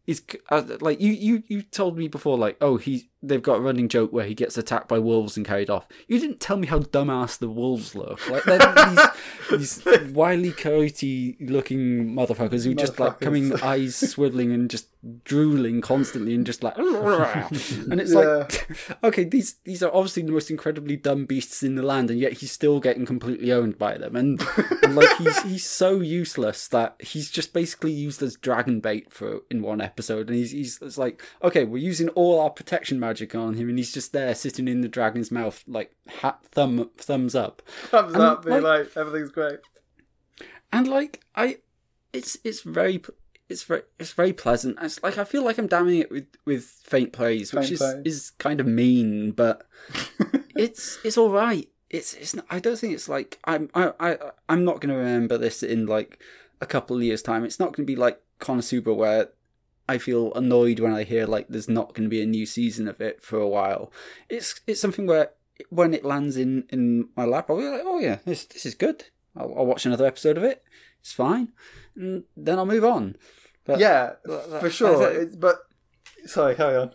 is 0.05 0.21
uh, 0.49 0.63
like 0.81 0.99
you, 0.99 1.11
you 1.13 1.43
you 1.47 1.61
told 1.61 1.97
me 1.97 2.07
before 2.07 2.37
like 2.37 2.57
oh 2.59 2.77
he 2.77 3.09
they've 3.25 3.41
got 3.41 3.57
a 3.57 3.61
running 3.61 3.87
joke 3.87 4.11
where 4.11 4.25
he 4.25 4.35
gets 4.35 4.57
attacked 4.57 4.89
by 4.89 4.99
wolves 4.99 5.37
and 5.37 5.45
carried 5.45 5.69
off. 5.69 5.87
You 6.09 6.19
didn't 6.19 6.41
tell 6.41 6.57
me 6.57 6.67
how 6.67 6.79
dumbass 6.79 7.39
the 7.39 7.47
wolves 7.47 7.95
look. 7.95 8.19
Like 8.29 8.43
these, 8.43 9.81
these 9.85 10.11
wily 10.11 10.51
coyote 10.51 11.37
looking 11.39 12.13
motherfuckers 12.13 12.65
who 12.65 12.75
just 12.75 12.99
like 12.99 13.21
coming 13.21 13.53
eyes 13.61 13.95
swiveling 13.95 14.53
and 14.53 14.69
just 14.69 14.87
drooling 15.23 15.79
constantly 15.79 16.35
and 16.35 16.45
just 16.45 16.63
like 16.63 16.77
and 16.77 17.99
it's 17.99 18.13
yeah. 18.13 18.19
like 18.19 18.69
okay 19.03 19.25
these 19.25 19.55
these 19.65 19.83
are 19.83 19.93
obviously 19.93 20.23
the 20.23 20.31
most 20.31 20.49
incredibly 20.49 20.95
dumb 20.95 21.25
beasts 21.25 21.61
in 21.61 21.75
the 21.75 21.83
land 21.83 22.09
and 22.09 22.19
yet 22.19 22.33
he's 22.33 22.51
still 22.51 22.79
getting 22.79 23.05
completely 23.05 23.53
owned 23.53 23.77
by 23.77 23.97
them. 23.97 24.17
And, 24.17 24.41
and 24.81 24.95
like 24.95 25.15
he's 25.17 25.41
he's 25.43 25.65
so 25.65 26.01
useless 26.01 26.67
that 26.67 26.97
he's 26.99 27.29
just 27.31 27.53
basically 27.53 27.93
used 27.93 28.21
as 28.21 28.35
dragon 28.35 28.81
bait 28.81 29.13
for 29.13 29.43
in 29.49 29.61
one 29.61 29.79
episode 29.79 29.92
episode, 29.93 30.27
and 30.29 30.37
he's 30.37 30.51
he's 30.51 30.81
it's 30.81 30.97
like, 30.97 31.21
okay, 31.43 31.63
we're 31.63 31.77
using 31.77 32.09
all 32.09 32.39
our 32.39 32.49
protection 32.49 32.99
magic 32.99 33.35
on 33.35 33.53
him, 33.53 33.69
and 33.69 33.77
he's 33.77 33.93
just 33.93 34.11
there 34.11 34.33
sitting 34.33 34.67
in 34.67 34.81
the 34.81 34.87
dragon's 34.87 35.31
mouth, 35.31 35.63
like 35.67 35.95
hat, 36.07 36.39
thumb 36.51 36.89
thumbs 36.97 37.35
up, 37.35 37.61
thumbs 37.85 38.13
and, 38.13 38.23
up, 38.23 38.45
like, 38.45 38.63
like 38.63 38.97
everything's 38.97 39.31
great. 39.31 39.59
And 40.71 40.87
like 40.87 41.23
I, 41.35 41.57
it's 42.11 42.37
it's 42.43 42.61
very 42.61 43.03
it's 43.47 43.63
very 43.63 43.83
it's 43.99 44.13
very 44.13 44.33
pleasant. 44.33 44.77
It's 44.81 45.01
like 45.03 45.17
I 45.17 45.23
feel 45.23 45.43
like 45.43 45.57
I'm 45.59 45.67
damning 45.67 45.99
it 45.99 46.11
with 46.11 46.27
with 46.45 46.65
faint 46.83 47.13
praise, 47.13 47.51
faint 47.51 47.63
which 47.63 47.71
is 47.71 47.81
is 48.03 48.31
kind 48.31 48.59
of 48.59 48.65
mean, 48.65 49.31
but 49.31 49.67
it's 50.55 50.97
it's 51.03 51.17
all 51.17 51.29
right. 51.29 51.69
It's 51.89 52.15
it's 52.15 52.35
not, 52.35 52.45
I 52.49 52.59
don't 52.59 52.77
think 52.79 52.93
it's 52.93 53.07
like 53.07 53.39
I'm 53.45 53.69
I 53.75 53.93
I 53.99 54.17
I'm 54.49 54.65
not 54.65 54.81
going 54.81 54.89
to 54.89 54.99
remember 54.99 55.37
this 55.37 55.61
in 55.61 55.85
like 55.85 56.19
a 56.59 56.65
couple 56.65 56.97
of 56.97 57.03
years 57.03 57.21
time. 57.21 57.43
It's 57.43 57.59
not 57.59 57.67
going 57.67 57.85
to 57.85 57.91
be 57.91 57.95
like 57.95 58.19
Konosuba 58.39 58.95
where 58.95 59.29
I 59.87 59.97
feel 59.97 60.33
annoyed 60.33 60.79
when 60.79 60.93
I 60.93 61.03
hear 61.03 61.25
like 61.25 61.47
there's 61.47 61.69
not 61.69 61.93
going 61.93 62.03
to 62.03 62.09
be 62.09 62.21
a 62.21 62.25
new 62.25 62.45
season 62.45 62.87
of 62.87 63.01
it 63.01 63.21
for 63.21 63.37
a 63.39 63.47
while. 63.47 63.91
It's 64.29 64.61
it's 64.65 64.79
something 64.79 65.05
where 65.05 65.31
when 65.69 65.93
it 65.93 66.05
lands 66.05 66.37
in, 66.37 66.65
in 66.69 67.09
my 67.15 67.25
lap, 67.25 67.49
I'll 67.49 67.57
be 67.57 67.67
like, 67.67 67.81
oh 67.83 67.99
yeah, 67.99 68.19
this 68.25 68.45
this 68.45 68.65
is 68.65 68.75
good. 68.75 69.05
I'll, 69.35 69.53
I'll 69.57 69.65
watch 69.65 69.85
another 69.85 70.05
episode 70.05 70.37
of 70.37 70.43
it. 70.43 70.63
It's 70.99 71.11
fine, 71.11 71.51
and 71.95 72.23
then 72.37 72.57
I'll 72.57 72.65
move 72.65 72.85
on. 72.85 73.17
But 73.65 73.79
yeah, 73.79 74.13
that, 74.25 74.59
for 74.61 74.69
sure. 74.69 75.25
but 75.37 75.59
sorry, 76.25 76.55
carry 76.55 76.77
on. 76.77 76.91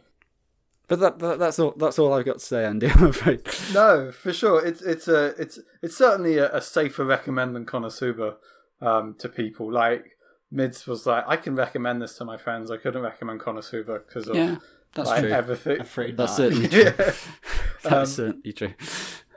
But 0.87 1.01
that, 1.01 1.19
that, 1.19 1.39
that's 1.39 1.59
all 1.59 1.75
that's 1.77 1.99
all 1.99 2.15
I've 2.15 2.25
got 2.25 2.39
to 2.39 2.45
say, 2.45 2.65
Andy. 2.65 2.89
I'm 2.91 3.07
afraid. 3.07 3.47
No, 3.75 4.11
for 4.11 4.33
sure. 4.33 4.65
It's 4.65 4.81
it's 4.81 5.07
a 5.07 5.27
it's 5.41 5.59
it's 5.83 5.97
certainly 5.97 6.39
a, 6.39 6.55
a 6.55 6.63
safer 6.63 7.05
recommend 7.05 7.55
than 7.55 7.67
Konosuba 7.67 8.37
um, 8.81 9.15
to 9.19 9.29
people. 9.29 9.71
Like 9.71 10.17
Mids 10.51 10.87
was 10.87 11.07
like, 11.07 11.25
I 11.27 11.37
can 11.37 11.55
recommend 11.55 12.01
this 12.01 12.17
to 12.19 12.25
my 12.25 12.37
friends. 12.37 12.71
I 12.71 12.79
couldn't 12.79 13.03
recommend 13.03 13.41
Konosuba 13.41 14.07
because 14.07 14.29
of 14.29 14.37
yeah, 14.37 14.57
that's 14.95 15.09
like, 15.09 15.21
true. 15.21 15.31
everything. 15.31 15.81
Afraid 15.81 16.17
that's 16.17 16.37
certainly 16.37 16.69
true. 16.69 16.85
that's 17.83 17.85
um, 17.85 18.07
certainly 18.07 18.53
true. 18.53 18.75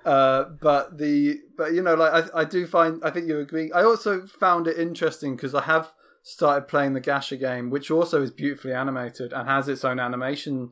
Uh, 0.05 0.45
but 0.61 0.97
the 0.97 1.39
but 1.57 1.73
you 1.73 1.81
know 1.81 1.93
like 1.93 2.33
I 2.33 2.41
I 2.41 2.45
do 2.45 2.65
find 2.65 3.01
I 3.03 3.11
think 3.11 3.27
you're 3.27 3.41
agreeing. 3.41 3.71
I 3.73 3.83
also 3.83 4.25
found 4.25 4.67
it 4.67 4.79
interesting 4.79 5.35
because 5.35 5.53
I 5.53 5.63
have 5.63 5.91
started 6.23 6.67
playing 6.67 6.93
the 6.93 7.01
Gacha 7.01 7.39
game, 7.39 7.69
which 7.69 7.91
also 7.91 8.21
is 8.21 8.31
beautifully 8.31 8.73
animated 8.73 9.33
and 9.33 9.47
has 9.47 9.67
its 9.67 9.83
own 9.83 9.99
animation 9.99 10.71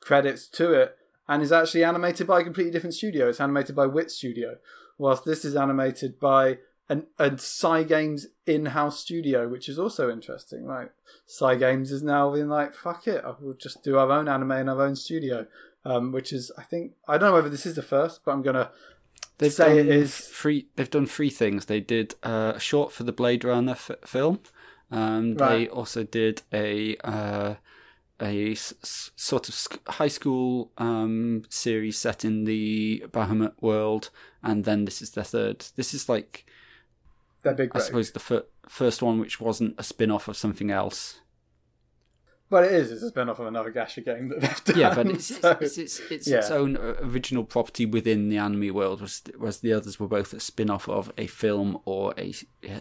credits 0.00 0.48
to 0.48 0.72
it, 0.72 0.96
and 1.28 1.42
is 1.42 1.52
actually 1.52 1.84
animated 1.84 2.26
by 2.26 2.40
a 2.40 2.44
completely 2.44 2.72
different 2.72 2.94
studio. 2.94 3.28
It's 3.28 3.40
animated 3.40 3.76
by 3.76 3.86
Wit 3.86 4.10
Studio, 4.10 4.56
whilst 4.98 5.24
this 5.24 5.44
is 5.44 5.56
animated 5.56 6.18
by 6.18 6.58
an 6.88 7.06
a 7.18 7.30
Cygames 7.30 8.26
in-house 8.46 9.00
studio, 9.00 9.48
which 9.48 9.68
is 9.68 9.78
also 9.78 10.10
interesting. 10.10 10.66
Like 10.66 10.92
Cygames 11.28 11.90
is 11.90 12.02
now 12.02 12.32
being 12.32 12.48
like, 12.48 12.74
"Fuck 12.74 13.06
it, 13.08 13.24
we'll 13.40 13.54
just 13.54 13.82
do 13.82 13.98
our 13.98 14.10
own 14.10 14.28
anime 14.28 14.52
in 14.52 14.68
our 14.68 14.82
own 14.82 14.96
studio," 14.96 15.46
um, 15.84 16.12
which 16.12 16.32
is, 16.32 16.52
I 16.58 16.62
think, 16.62 16.92
I 17.08 17.18
don't 17.18 17.30
know 17.30 17.34
whether 17.34 17.48
this 17.48 17.66
is 17.66 17.76
the 17.76 17.82
first, 17.82 18.20
but 18.24 18.32
I'm 18.32 18.42
gonna 18.42 18.70
they've 19.38 19.52
say 19.52 19.78
it 19.78 19.88
is 19.88 20.16
free. 20.16 20.68
They've 20.76 20.90
done 20.90 21.06
three 21.06 21.30
things. 21.30 21.66
They 21.66 21.80
did 21.80 22.14
uh, 22.22 22.52
a 22.56 22.60
short 22.60 22.92
for 22.92 23.04
the 23.04 23.12
Blade 23.12 23.44
Runner 23.44 23.72
f- 23.72 23.90
film. 24.04 24.40
Um, 24.90 25.34
right. 25.34 25.50
They 25.50 25.68
also 25.68 26.04
did 26.04 26.42
a 26.52 26.96
uh, 26.98 27.54
a 28.20 28.52
s- 28.52 29.10
sort 29.16 29.48
of 29.48 29.54
sc- 29.54 29.88
high 29.88 30.08
school 30.08 30.70
um, 30.78 31.44
series 31.48 31.98
set 31.98 32.24
in 32.24 32.44
the 32.44 33.04
Bahamut 33.08 33.54
world, 33.60 34.10
and 34.42 34.64
then 34.64 34.84
this 34.84 35.00
is 35.00 35.12
their 35.12 35.24
third. 35.24 35.66
This 35.76 35.94
is 35.94 36.08
like 36.08 36.46
their 37.44 37.54
big. 37.54 37.70
Break. 37.70 37.82
I 37.82 37.86
suppose 37.86 38.10
the 38.10 38.20
fir- 38.20 38.46
first 38.68 39.02
one, 39.02 39.20
which 39.20 39.40
wasn't 39.40 39.74
a 39.78 39.82
spin 39.82 40.10
off 40.10 40.26
of 40.28 40.36
something 40.36 40.70
else. 40.70 41.20
But 42.50 42.64
it 42.64 42.72
is. 42.72 42.90
It's 42.92 43.02
a 43.02 43.08
spin 43.08 43.28
off 43.28 43.38
of 43.38 43.46
another 43.46 43.72
Gacha 43.72 44.04
game 44.04 44.28
that 44.28 44.40
they've 44.40 44.64
done. 44.64 44.78
Yeah, 44.78 44.94
but 44.94 45.06
it's 45.08 45.40
so, 45.40 45.56
it's, 45.60 45.78
it's, 45.78 45.98
it's 46.10 46.28
yeah. 46.28 46.36
its 46.38 46.50
own 46.50 46.76
original 46.76 47.42
property 47.42 47.86
within 47.86 48.28
the 48.28 48.36
anime 48.36 48.74
world, 48.74 49.00
whereas, 49.00 49.22
whereas 49.36 49.60
the 49.60 49.72
others 49.72 49.98
were 49.98 50.06
both 50.06 50.32
a 50.34 50.40
spin 50.40 50.70
off 50.70 50.88
of 50.88 51.10
a 51.16 51.26
film 51.26 51.78
or 51.84 52.14
a 52.18 52.34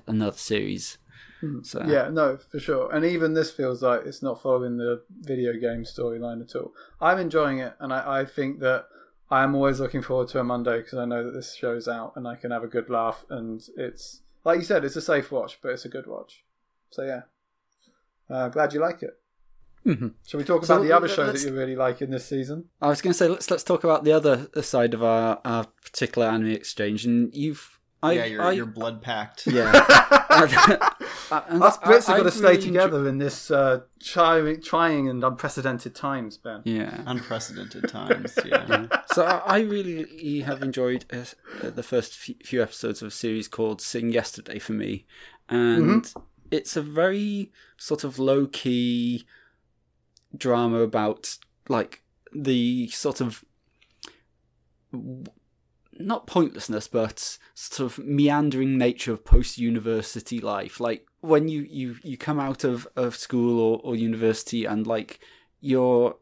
another 0.06 0.38
series. 0.38 0.98
Hmm. 1.40 1.64
So 1.64 1.84
yeah, 1.88 2.10
no, 2.10 2.38
for 2.38 2.60
sure. 2.60 2.94
And 2.94 3.04
even 3.06 3.34
this 3.34 3.52
feels 3.52 3.82
like 3.82 4.02
it's 4.06 4.22
not 4.22 4.42
following 4.42 4.78
the 4.78 5.04
video 5.22 5.54
game 5.54 5.86
storyline 5.86 6.42
at 6.42 6.56
all. 6.56 6.74
I'm 7.02 7.18
enjoying 7.18 7.60
it, 7.60 7.74
and 7.80 7.94
I, 7.94 8.20
I 8.20 8.26
think 8.26 8.60
that 8.60 8.86
I'm 9.32 9.56
always 9.56 9.80
looking 9.80 10.02
forward 10.02 10.28
to 10.30 10.40
a 10.40 10.44
Monday 10.44 10.78
because 10.82 11.00
I 11.00 11.06
know 11.06 11.24
that 11.24 11.32
this 11.32 11.56
show's 11.56 11.88
out 11.88 12.14
and 12.16 12.28
I 12.28 12.36
can 12.36 12.52
have 12.52 12.64
a 12.64 12.68
good 12.68 12.90
laugh, 12.90 13.26
and 13.30 13.62
it's 13.78 14.22
like 14.44 14.60
you 14.60 14.66
said, 14.66 14.84
it's 14.84 14.96
a 14.96 15.02
safe 15.02 15.32
watch, 15.32 15.60
but 15.62 15.70
it's 15.70 15.86
a 15.86 15.90
good 15.90 16.08
watch. 16.08 16.44
So 16.90 17.04
yeah, 17.04 17.22
uh, 18.30 18.50
glad 18.50 18.74
you 18.74 18.80
like 18.80 19.04
it. 19.04 19.20
Mm-hmm. 19.86 20.10
Shall 20.26 20.38
we 20.38 20.46
talk 20.46 20.64
so 20.66 20.76
about 20.76 20.84
the 20.86 20.94
other 20.94 21.10
show 21.10 21.30
that 21.30 21.42
you 21.42 21.54
really 21.54 21.76
like 21.76 22.02
in 22.02 22.10
this 22.10 22.26
season? 22.26 22.66
I 22.82 22.88
was 22.88 23.02
going 23.02 23.12
to 23.12 23.18
say 23.18 23.28
let's 23.28 23.52
let's 23.52 23.64
talk 23.64 23.84
about 23.84 24.04
the 24.04 24.14
other 24.14 24.48
side 24.62 24.94
of 24.94 25.04
our, 25.04 25.42
our 25.44 25.66
particular 25.84 26.28
anime 26.28 26.52
exchange, 26.52 27.06
and 27.06 27.36
you've 27.36 27.80
I, 28.02 28.12
yeah, 28.14 28.26
you're, 28.26 28.42
I, 28.42 28.52
you're 28.52 28.66
blood 28.66 29.02
packed. 29.02 29.48
Yeah. 29.48 29.72
Us 31.32 31.78
Brits 31.78 32.08
have 32.08 32.18
got 32.18 32.24
to 32.24 32.32
stay 32.32 32.50
really 32.50 32.62
together 32.62 32.98
enjoy... 33.00 33.10
in 33.10 33.18
this 33.18 33.52
uh, 33.52 33.82
trying, 34.02 34.62
trying 34.62 35.10
and 35.10 35.24
unprecedented 35.24 35.96
times, 35.96 36.38
Ben. 36.38 36.62
Yeah. 36.66 37.02
Unprecedented 37.06 37.90
times, 37.90 38.38
yeah. 38.46 38.66
yeah. 38.92 39.02
So 39.14 39.26
I 39.26 39.60
really 39.60 40.42
have 40.42 40.62
enjoyed 40.62 41.06
uh, 41.12 41.70
the 41.70 41.84
first 41.84 42.16
few 42.16 42.62
episodes 42.62 43.02
of 43.02 43.10
a 43.10 43.12
series 43.12 43.48
called 43.48 43.82
Sing 43.82 44.12
Yesterday 44.12 44.60
for 44.60 44.74
me. 44.74 45.06
And 45.50 46.04
mm-hmm. 46.04 46.20
it's 46.52 46.76
a 46.76 46.82
very 46.82 47.52
sort 47.78 48.04
of 48.04 48.20
low 48.20 48.48
key 48.48 49.26
drama 50.36 50.80
about, 50.80 51.38
like, 51.70 52.04
the 52.34 52.88
sort 52.90 53.22
of 53.22 53.44
not 56.00 56.28
pointlessness, 56.28 56.88
but 56.88 57.38
sort 57.54 57.92
of 57.92 58.04
meandering 58.04 58.78
nature 58.78 59.14
of 59.14 59.26
post 59.26 59.58
university 59.58 60.40
life. 60.40 60.80
Like 60.80 61.06
when 61.24 61.48
you, 61.48 61.62
you, 61.62 61.96
you 62.04 62.18
come 62.18 62.38
out 62.38 62.66
of, 62.66 62.86
of 62.98 63.16
school 63.16 63.58
or, 63.58 63.80
or 63.82 63.96
university 63.96 64.66
and 64.66 64.86
like 64.86 65.22
you're 65.62 66.18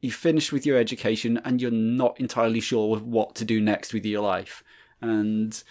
you 0.00 0.10
finish 0.10 0.50
with 0.50 0.64
your 0.64 0.78
education 0.78 1.38
and 1.44 1.60
you're 1.60 1.70
not 1.70 2.18
entirely 2.18 2.60
sure 2.60 2.96
what 2.96 3.34
to 3.34 3.44
do 3.44 3.60
next 3.60 3.92
with 3.92 4.06
your 4.06 4.22
life. 4.22 4.64
And 5.02 5.62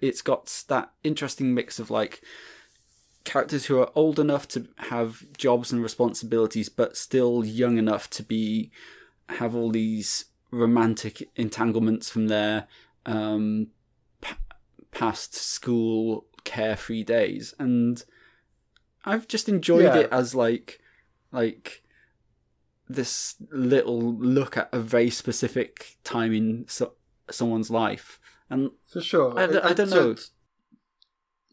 it's 0.00 0.22
got 0.22 0.64
that 0.66 0.90
interesting 1.04 1.54
mix 1.54 1.78
of 1.78 1.88
like 1.88 2.20
characters 3.22 3.66
who 3.66 3.78
are 3.78 3.92
old 3.94 4.18
enough 4.18 4.48
to 4.48 4.66
have 4.88 5.24
jobs 5.36 5.70
and 5.70 5.80
responsibilities 5.80 6.68
but 6.68 6.96
still 6.96 7.44
young 7.44 7.78
enough 7.78 8.10
to 8.10 8.24
be 8.24 8.72
have 9.28 9.54
all 9.54 9.70
these 9.70 10.24
romantic 10.50 11.30
entanglements 11.36 12.10
from 12.10 12.26
their 12.26 12.66
um, 13.06 13.68
p- 14.20 14.34
past 14.90 15.36
school 15.36 16.26
carefree 16.44 17.04
days, 17.04 17.54
and 17.58 18.02
I've 19.04 19.28
just 19.28 19.48
enjoyed 19.48 19.84
yeah. 19.84 19.96
it 19.96 20.08
as 20.12 20.34
like 20.34 20.80
like 21.30 21.82
this 22.88 23.36
little 23.50 24.14
look 24.14 24.56
at 24.56 24.68
a 24.72 24.80
very 24.80 25.10
specific 25.10 25.96
time 26.04 26.32
in 26.32 26.64
so, 26.68 26.92
someone's 27.30 27.70
life, 27.70 28.20
and 28.50 28.70
for 28.86 29.00
sure, 29.00 29.38
I, 29.38 29.44
I, 29.44 29.70
I 29.70 29.72
don't 29.72 29.90
know. 29.90 30.14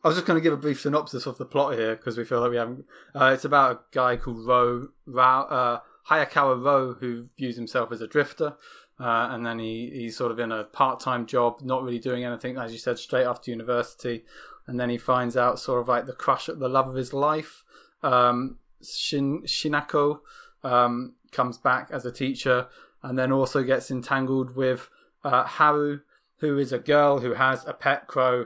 I 0.02 0.08
was 0.08 0.16
just 0.16 0.26
going 0.26 0.38
to 0.38 0.44
give 0.44 0.54
a 0.54 0.58
brief 0.58 0.80
synopsis 0.80 1.26
of 1.26 1.38
the 1.38 1.46
plot 1.46 1.74
here 1.74 1.96
because 1.96 2.18
we 2.18 2.24
feel 2.24 2.40
like 2.40 2.52
we 2.52 2.58
haven't. 2.58 2.86
Uh, 3.14 3.32
it's 3.34 3.44
about 3.44 3.72
a 3.72 3.80
guy 3.92 4.16
called 4.16 4.46
Ro, 4.48 4.88
Ra, 5.06 5.42
uh, 5.42 5.80
Hayakawa 6.10 6.64
Ro 6.64 6.94
who 6.94 7.28
views 7.38 7.58
himself 7.58 7.92
as 7.92 8.00
a 8.00 8.08
drifter. 8.08 8.56
Uh, 9.00 9.30
and 9.32 9.46
then 9.46 9.60
he, 9.60 9.90
he's 9.94 10.18
sort 10.18 10.32
of 10.32 10.40
in 10.40 10.52
a 10.52 10.66
part-time 10.66 11.26
job, 11.26 11.62
not 11.62 11.84
really 11.84 12.00
doing 12.00 12.26
anything, 12.26 12.58
as 12.58 12.74
you 12.74 12.78
said, 12.78 13.00
straight 13.00 13.26
after 13.26 13.50
university. 13.50 14.26
And 14.70 14.80
then 14.80 14.92
he 14.92 15.00
finds 15.00 15.36
out 15.36 15.60
sort 15.60 15.82
of 15.82 15.88
like 15.88 16.06
the 16.06 16.14
crush, 16.14 16.46
the 16.46 16.70
love 16.70 16.88
of 16.88 16.94
his 16.94 17.12
life. 17.12 17.64
Um, 18.04 18.60
Shin, 18.84 19.42
Shinako 19.42 20.20
um, 20.64 21.16
comes 21.32 21.58
back 21.58 21.90
as 21.92 22.06
a 22.06 22.12
teacher, 22.12 22.68
and 23.02 23.18
then 23.18 23.32
also 23.32 23.64
gets 23.64 23.90
entangled 23.90 24.56
with 24.56 24.90
uh, 25.24 25.44
Haru, 25.44 26.02
who 26.38 26.60
is 26.60 26.72
a 26.72 26.78
girl 26.78 27.20
who 27.20 27.34
has 27.34 27.66
a 27.66 27.74
pet 27.74 28.06
crow 28.06 28.46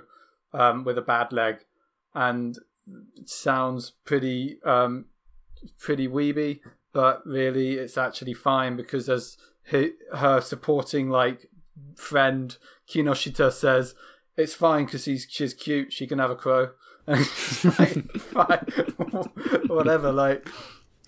um, 0.53 0.85
with 0.85 0.97
a 0.97 1.01
bad 1.01 1.33
leg, 1.33 1.65
and 2.15 2.57
sounds 3.25 3.91
pretty 4.05 4.59
um, 4.63 5.05
pretty 5.77 6.07
weeby, 6.07 6.61
but 6.93 7.21
really 7.25 7.73
it's 7.73 7.97
actually 7.97 8.33
fine 8.33 8.77
because 8.77 9.09
as 9.09 9.37
her 9.71 10.39
supporting 10.39 11.09
like 11.09 11.49
friend 11.95 12.57
Kinoshita 12.89 13.51
says, 13.51 13.93
it's 14.37 14.53
fine 14.53 14.85
because 14.85 15.03
she's 15.03 15.27
she's 15.29 15.53
cute. 15.53 15.93
She 15.93 16.07
can 16.07 16.19
have 16.19 16.31
a 16.31 16.35
crow. 16.35 16.71
like, 17.07 17.17
whatever. 19.67 20.11
Like, 20.11 20.47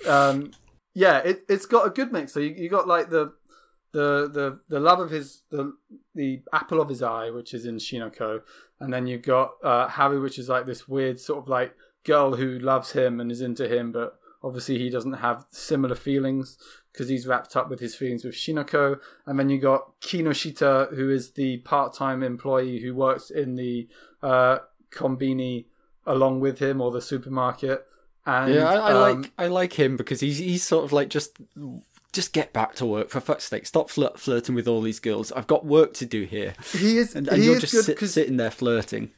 um, 0.07 0.51
yeah, 0.93 1.19
it 1.19 1.43
it's 1.47 1.65
got 1.65 1.87
a 1.87 1.89
good 1.89 2.11
mix. 2.11 2.33
So 2.33 2.39
you, 2.39 2.53
you 2.55 2.69
got 2.69 2.87
like 2.87 3.09
the 3.09 3.33
the 3.91 4.29
the 4.31 4.59
the 4.67 4.79
love 4.79 4.99
of 4.99 5.09
his 5.09 5.43
the 5.49 5.73
the 6.13 6.41
apple 6.51 6.81
of 6.81 6.89
his 6.89 7.01
eye, 7.01 7.29
which 7.29 7.53
is 7.53 7.65
in 7.65 7.77
Shinako, 7.77 8.41
and 8.79 8.93
then 8.93 9.07
you've 9.07 9.21
got 9.21 9.53
uh, 9.63 9.87
Harry, 9.87 10.19
which 10.19 10.37
is 10.37 10.49
like 10.49 10.65
this 10.65 10.87
weird 10.87 11.19
sort 11.19 11.39
of 11.39 11.47
like 11.47 11.73
girl 12.03 12.35
who 12.35 12.59
loves 12.59 12.91
him 12.91 13.19
and 13.19 13.31
is 13.31 13.41
into 13.41 13.67
him, 13.67 13.91
but 13.91 14.19
obviously 14.45 14.77
he 14.77 14.89
doesn't 14.89 15.13
have 15.13 15.45
similar 15.49 15.95
feelings 15.95 16.57
because 16.91 17.09
he's 17.09 17.25
wrapped 17.25 17.55
up 17.55 17.69
with 17.69 17.79
his 17.79 17.95
feelings 17.95 18.23
with 18.23 18.35
Shinako. 18.35 18.99
And 19.25 19.39
then 19.39 19.49
you 19.49 19.59
got 19.59 19.99
Kinoshita, 20.01 20.95
who 20.95 21.09
is 21.09 21.31
the 21.31 21.57
part-time 21.57 22.21
employee 22.21 22.79
who 22.79 22.93
works 22.93 23.31
in 23.31 23.55
the 23.55 23.89
uh, 24.21 24.59
kombini 24.91 25.65
along 26.05 26.39
with 26.39 26.59
him 26.59 26.79
or 26.79 26.91
the 26.91 27.01
supermarket. 27.01 27.85
And, 28.27 28.53
yeah, 28.53 28.65
I, 28.65 28.75
I 28.75 28.91
um, 28.91 29.21
like 29.21 29.31
I 29.37 29.47
like 29.47 29.73
him 29.73 29.97
because 29.97 30.19
he's 30.19 30.39
he's 30.39 30.63
sort 30.63 30.83
of 30.83 30.91
like 30.91 31.09
just 31.09 31.37
just 32.11 32.33
get 32.33 32.53
back 32.53 32.73
to 32.75 32.85
work 32.85 33.09
for 33.09 33.19
fuck's 33.19 33.47
sake. 33.47 33.67
Stop 33.67 33.89
flirt, 33.89 34.19
flirting 34.19 34.55
with 34.55 34.67
all 34.67 34.81
these 34.81 34.99
girls. 34.99 35.31
I've 35.31 35.45
got 35.45 35.65
work 35.65 35.93
to 35.95 36.07
do 36.07 36.23
here. 36.23 36.55
He 36.71 36.97
is, 36.97 37.13
and, 37.13 37.27
and 37.27 37.37
he 37.37 37.45
you're 37.45 37.55
is 37.55 37.61
just 37.61 37.73
good 37.73 37.99
sit, 37.99 38.09
sitting 38.09 38.37
there 38.37 38.49
flirting. 38.49 39.11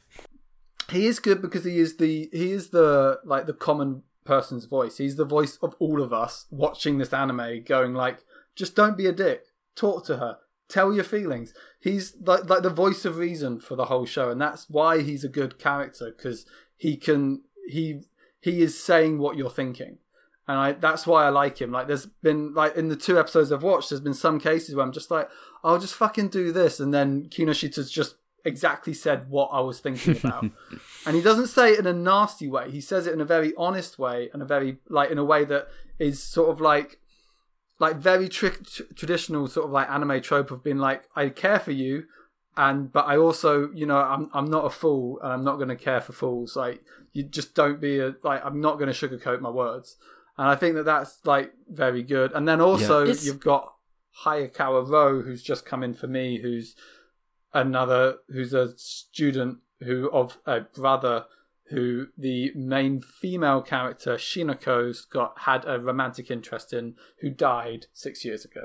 He 0.90 1.06
is 1.06 1.20
good 1.20 1.40
because 1.40 1.64
he 1.64 1.78
is 1.78 1.96
the 1.96 2.28
he 2.32 2.52
is 2.52 2.68
the 2.68 3.20
like 3.24 3.46
the 3.46 3.54
common 3.54 4.02
person's 4.28 4.66
voice. 4.66 4.98
He's 4.98 5.16
the 5.16 5.24
voice 5.24 5.58
of 5.62 5.74
all 5.80 6.00
of 6.00 6.12
us 6.12 6.46
watching 6.50 6.98
this 6.98 7.12
anime, 7.12 7.64
going 7.64 7.94
like, 7.94 8.18
just 8.54 8.76
don't 8.76 8.96
be 8.96 9.06
a 9.06 9.12
dick. 9.12 9.42
Talk 9.74 10.04
to 10.06 10.18
her. 10.18 10.38
Tell 10.68 10.92
your 10.92 11.04
feelings. 11.04 11.54
He's 11.80 12.14
like 12.20 12.48
like 12.48 12.62
the 12.62 12.70
voice 12.70 13.04
of 13.04 13.16
reason 13.16 13.58
for 13.58 13.74
the 13.74 13.86
whole 13.86 14.04
show, 14.04 14.30
and 14.30 14.40
that's 14.40 14.68
why 14.68 15.00
he's 15.00 15.24
a 15.24 15.28
good 15.28 15.58
character 15.58 16.12
because 16.14 16.44
he 16.76 16.96
can 16.96 17.42
he 17.66 18.02
he 18.40 18.62
is 18.62 18.78
saying 18.78 19.18
what 19.18 19.36
you're 19.36 19.50
thinking 19.50 19.98
and 20.48 20.58
I 20.58 20.72
that's 20.72 21.06
why 21.06 21.26
I 21.26 21.28
like 21.28 21.60
him. 21.60 21.70
Like 21.70 21.86
there's 21.86 22.06
been 22.06 22.54
like 22.54 22.74
in 22.74 22.88
the 22.88 22.96
two 22.96 23.18
episodes 23.18 23.52
I've 23.52 23.62
watched, 23.62 23.90
there's 23.90 24.00
been 24.00 24.14
some 24.14 24.40
cases 24.40 24.74
where 24.74 24.84
I'm 24.84 24.92
just 24.92 25.10
like, 25.10 25.28
I'll 25.62 25.78
just 25.78 25.94
fucking 25.94 26.28
do 26.28 26.50
this, 26.50 26.80
and 26.80 26.92
then 26.92 27.28
Kinoshita's 27.28 27.90
just 27.90 28.16
exactly 28.48 28.94
said 28.94 29.28
what 29.28 29.50
I 29.52 29.60
was 29.60 29.80
thinking 29.80 30.16
about, 30.24 30.50
and 31.06 31.16
he 31.16 31.22
doesn't 31.22 31.48
say 31.48 31.72
it 31.72 31.78
in 31.78 31.86
a 31.86 31.92
nasty 31.92 32.48
way. 32.48 32.70
He 32.70 32.80
says 32.80 33.06
it 33.06 33.14
in 33.14 33.20
a 33.20 33.24
very 33.24 33.52
honest 33.56 33.98
way 33.98 34.30
and 34.32 34.42
a 34.42 34.44
very 34.44 34.78
like 34.88 35.10
in 35.10 35.18
a 35.18 35.24
way 35.24 35.44
that 35.44 35.68
is 35.98 36.22
sort 36.22 36.50
of 36.50 36.60
like 36.60 36.98
like 37.78 37.96
very 37.96 38.28
tr- 38.28 38.48
traditional 38.96 39.46
sort 39.46 39.66
of 39.66 39.72
like 39.72 39.88
anime 39.88 40.20
trope 40.20 40.50
of 40.50 40.64
being 40.64 40.78
like 40.78 41.04
I 41.14 41.28
care 41.28 41.60
for 41.60 41.72
you 41.72 42.04
and 42.56 42.92
but 42.92 43.06
I 43.06 43.16
also 43.16 43.70
you 43.72 43.86
know 43.86 43.98
I'm 43.98 44.30
I'm 44.34 44.50
not 44.50 44.64
a 44.64 44.70
fool 44.70 45.20
and 45.22 45.32
I'm 45.32 45.44
not 45.44 45.56
going 45.56 45.68
to 45.68 45.76
care 45.76 46.00
for 46.00 46.12
fools 46.12 46.56
like 46.56 46.82
you 47.12 47.22
just 47.22 47.54
don't 47.54 47.80
be 47.80 48.00
a 48.00 48.16
like 48.24 48.44
I'm 48.44 48.60
not 48.60 48.78
going 48.78 48.92
to 48.92 49.08
sugarcoat 49.08 49.40
my 49.40 49.50
words 49.50 49.96
and 50.38 50.48
I 50.48 50.54
think 50.54 50.76
that 50.76 50.84
that's 50.84 51.18
like 51.24 51.52
very 51.68 52.02
good. 52.04 52.32
And 52.32 52.46
then 52.46 52.60
also 52.60 53.04
yeah, 53.04 53.14
you've 53.20 53.40
got 53.40 53.74
Hayakawa 54.24 54.88
Ro, 54.88 55.20
who's 55.20 55.42
just 55.42 55.66
come 55.66 55.82
in 55.82 55.94
for 55.94 56.06
me, 56.06 56.40
who's 56.40 56.76
another 57.52 58.16
who's 58.28 58.52
a 58.52 58.76
student 58.76 59.58
who 59.80 60.10
of 60.10 60.38
a 60.46 60.60
brother 60.60 61.24
who 61.70 62.06
the 62.16 62.50
main 62.54 63.00
female 63.00 63.60
character 63.60 64.16
Shinako's 64.16 65.04
got 65.04 65.40
had 65.40 65.64
a 65.66 65.78
romantic 65.78 66.30
interest 66.30 66.72
in, 66.72 66.94
who 67.20 67.30
died 67.30 67.86
six 67.92 68.24
years 68.24 68.44
ago. 68.44 68.64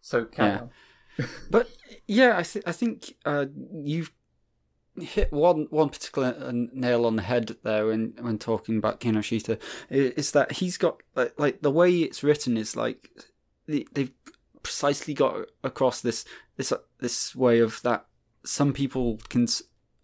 So 0.00 0.26
yeah. 0.38 0.64
but 1.50 1.68
yeah, 2.06 2.36
I, 2.36 2.42
th- 2.42 2.64
I 2.66 2.72
think 2.72 3.14
uh, 3.24 3.46
you've 3.72 4.12
hit 5.00 5.32
one 5.32 5.66
one 5.70 5.88
particular 5.88 6.36
uh, 6.38 6.52
nail 6.52 7.06
on 7.06 7.16
the 7.16 7.22
head 7.22 7.56
there 7.62 7.86
when 7.86 8.14
when 8.20 8.38
talking 8.38 8.76
about 8.76 9.00
Kinoshita 9.00 9.58
is 9.90 10.32
that 10.32 10.52
he's 10.52 10.76
got 10.76 11.02
like, 11.14 11.38
like 11.38 11.62
the 11.62 11.70
way 11.70 12.00
it's 12.00 12.22
written 12.22 12.56
is 12.56 12.76
like 12.76 13.10
they've 13.66 14.12
precisely 14.64 15.14
got 15.14 15.46
across 15.62 16.00
this 16.00 16.24
this 16.56 16.72
uh, 16.72 16.78
this 16.98 17.36
way 17.36 17.60
of 17.60 17.80
that 17.82 18.06
some 18.44 18.72
people 18.72 19.20
can 19.28 19.46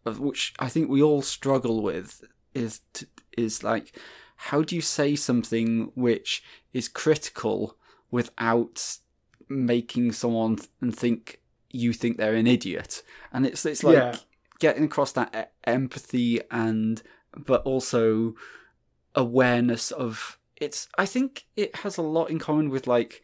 which 0.04 0.54
I 0.58 0.68
think 0.68 0.88
we 0.88 1.02
all 1.02 1.22
struggle 1.22 1.82
with 1.82 2.22
is 2.54 2.80
to, 2.94 3.06
is 3.36 3.64
like 3.64 3.98
how 4.36 4.62
do 4.62 4.76
you 4.76 4.82
say 4.82 5.16
something 5.16 5.90
which 5.94 6.42
is 6.72 6.88
critical 6.88 7.76
without 8.10 8.98
making 9.48 10.12
someone 10.12 10.58
and 10.80 10.96
think 10.96 11.40
you 11.70 11.92
think 11.92 12.16
they're 12.16 12.34
an 12.34 12.46
idiot? 12.46 13.02
And 13.32 13.44
it's 13.44 13.66
it's 13.66 13.84
like 13.84 13.96
yeah. 13.96 14.16
getting 14.58 14.84
across 14.84 15.12
that 15.12 15.52
empathy 15.64 16.40
and 16.50 17.02
but 17.36 17.62
also 17.62 18.34
awareness 19.14 19.90
of 19.90 20.38
it's 20.56 20.88
i 20.96 21.06
think 21.06 21.46
it 21.56 21.74
has 21.76 21.96
a 21.96 22.02
lot 22.02 22.30
in 22.30 22.38
common 22.38 22.68
with 22.70 22.86
like 22.86 23.22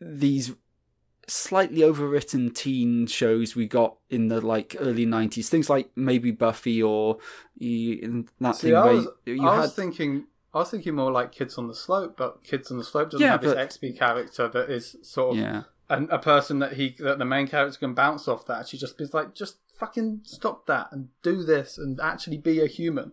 these 0.00 0.52
slightly 1.26 1.82
overwritten 1.82 2.52
teen 2.54 3.06
shows 3.06 3.54
we 3.54 3.66
got 3.66 3.96
in 4.08 4.26
the 4.28 4.40
like 4.40 4.74
early 4.80 5.06
90s 5.06 5.46
things 5.46 5.70
like 5.70 5.88
maybe 5.94 6.32
buffy 6.32 6.82
or 6.82 7.18
you, 7.56 8.26
that 8.40 8.56
See, 8.56 8.68
thing 8.68 8.76
I 8.76 8.86
was, 8.86 9.06
you 9.26 9.48
I 9.48 9.54
had... 9.54 9.60
was 9.60 9.74
thinking 9.74 10.24
I 10.52 10.58
was 10.58 10.70
thinking 10.70 10.94
more 10.94 11.12
like 11.12 11.30
Kids 11.32 11.56
on 11.58 11.68
the 11.68 11.74
Slope, 11.74 12.16
but 12.16 12.42
Kids 12.42 12.70
on 12.70 12.78
the 12.78 12.84
Slope 12.84 13.10
doesn't 13.10 13.24
yeah, 13.24 13.32
have 13.32 13.42
but... 13.42 13.56
this 13.56 13.76
XP 13.76 13.96
character 13.98 14.48
that 14.48 14.68
is 14.68 14.96
sort 15.02 15.32
of 15.32 15.36
yeah. 15.36 15.62
a, 15.88 16.02
a 16.04 16.18
person 16.18 16.58
that 16.58 16.72
he 16.72 16.96
that 16.98 17.18
the 17.18 17.24
main 17.24 17.46
character 17.46 17.78
can 17.78 17.94
bounce 17.94 18.26
off. 18.26 18.46
That 18.46 18.66
she 18.66 18.76
just 18.76 19.00
is 19.00 19.14
like 19.14 19.34
just 19.34 19.58
fucking 19.78 20.22
stop 20.24 20.66
that 20.66 20.88
and 20.90 21.08
do 21.22 21.42
this 21.42 21.78
and 21.78 22.00
actually 22.00 22.36
be 22.36 22.60
a 22.60 22.66
human 22.66 23.12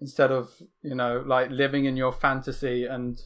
instead 0.00 0.32
of 0.32 0.62
you 0.82 0.94
know 0.94 1.22
like 1.24 1.50
living 1.50 1.84
in 1.84 1.96
your 1.96 2.10
fantasy 2.10 2.84
and 2.86 3.20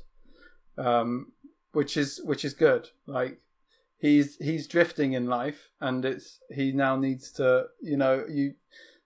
um 0.76 1.32
which 1.72 1.96
is 1.96 2.20
which 2.24 2.44
is 2.44 2.54
good. 2.54 2.90
Like 3.06 3.40
he's 3.98 4.36
he's 4.36 4.66
drifting 4.66 5.12
in 5.12 5.26
life 5.26 5.70
and 5.80 6.04
it's 6.04 6.40
he 6.50 6.72
now 6.72 6.96
needs 6.96 7.30
to 7.32 7.66
you 7.80 7.96
know 7.96 8.24
you 8.28 8.54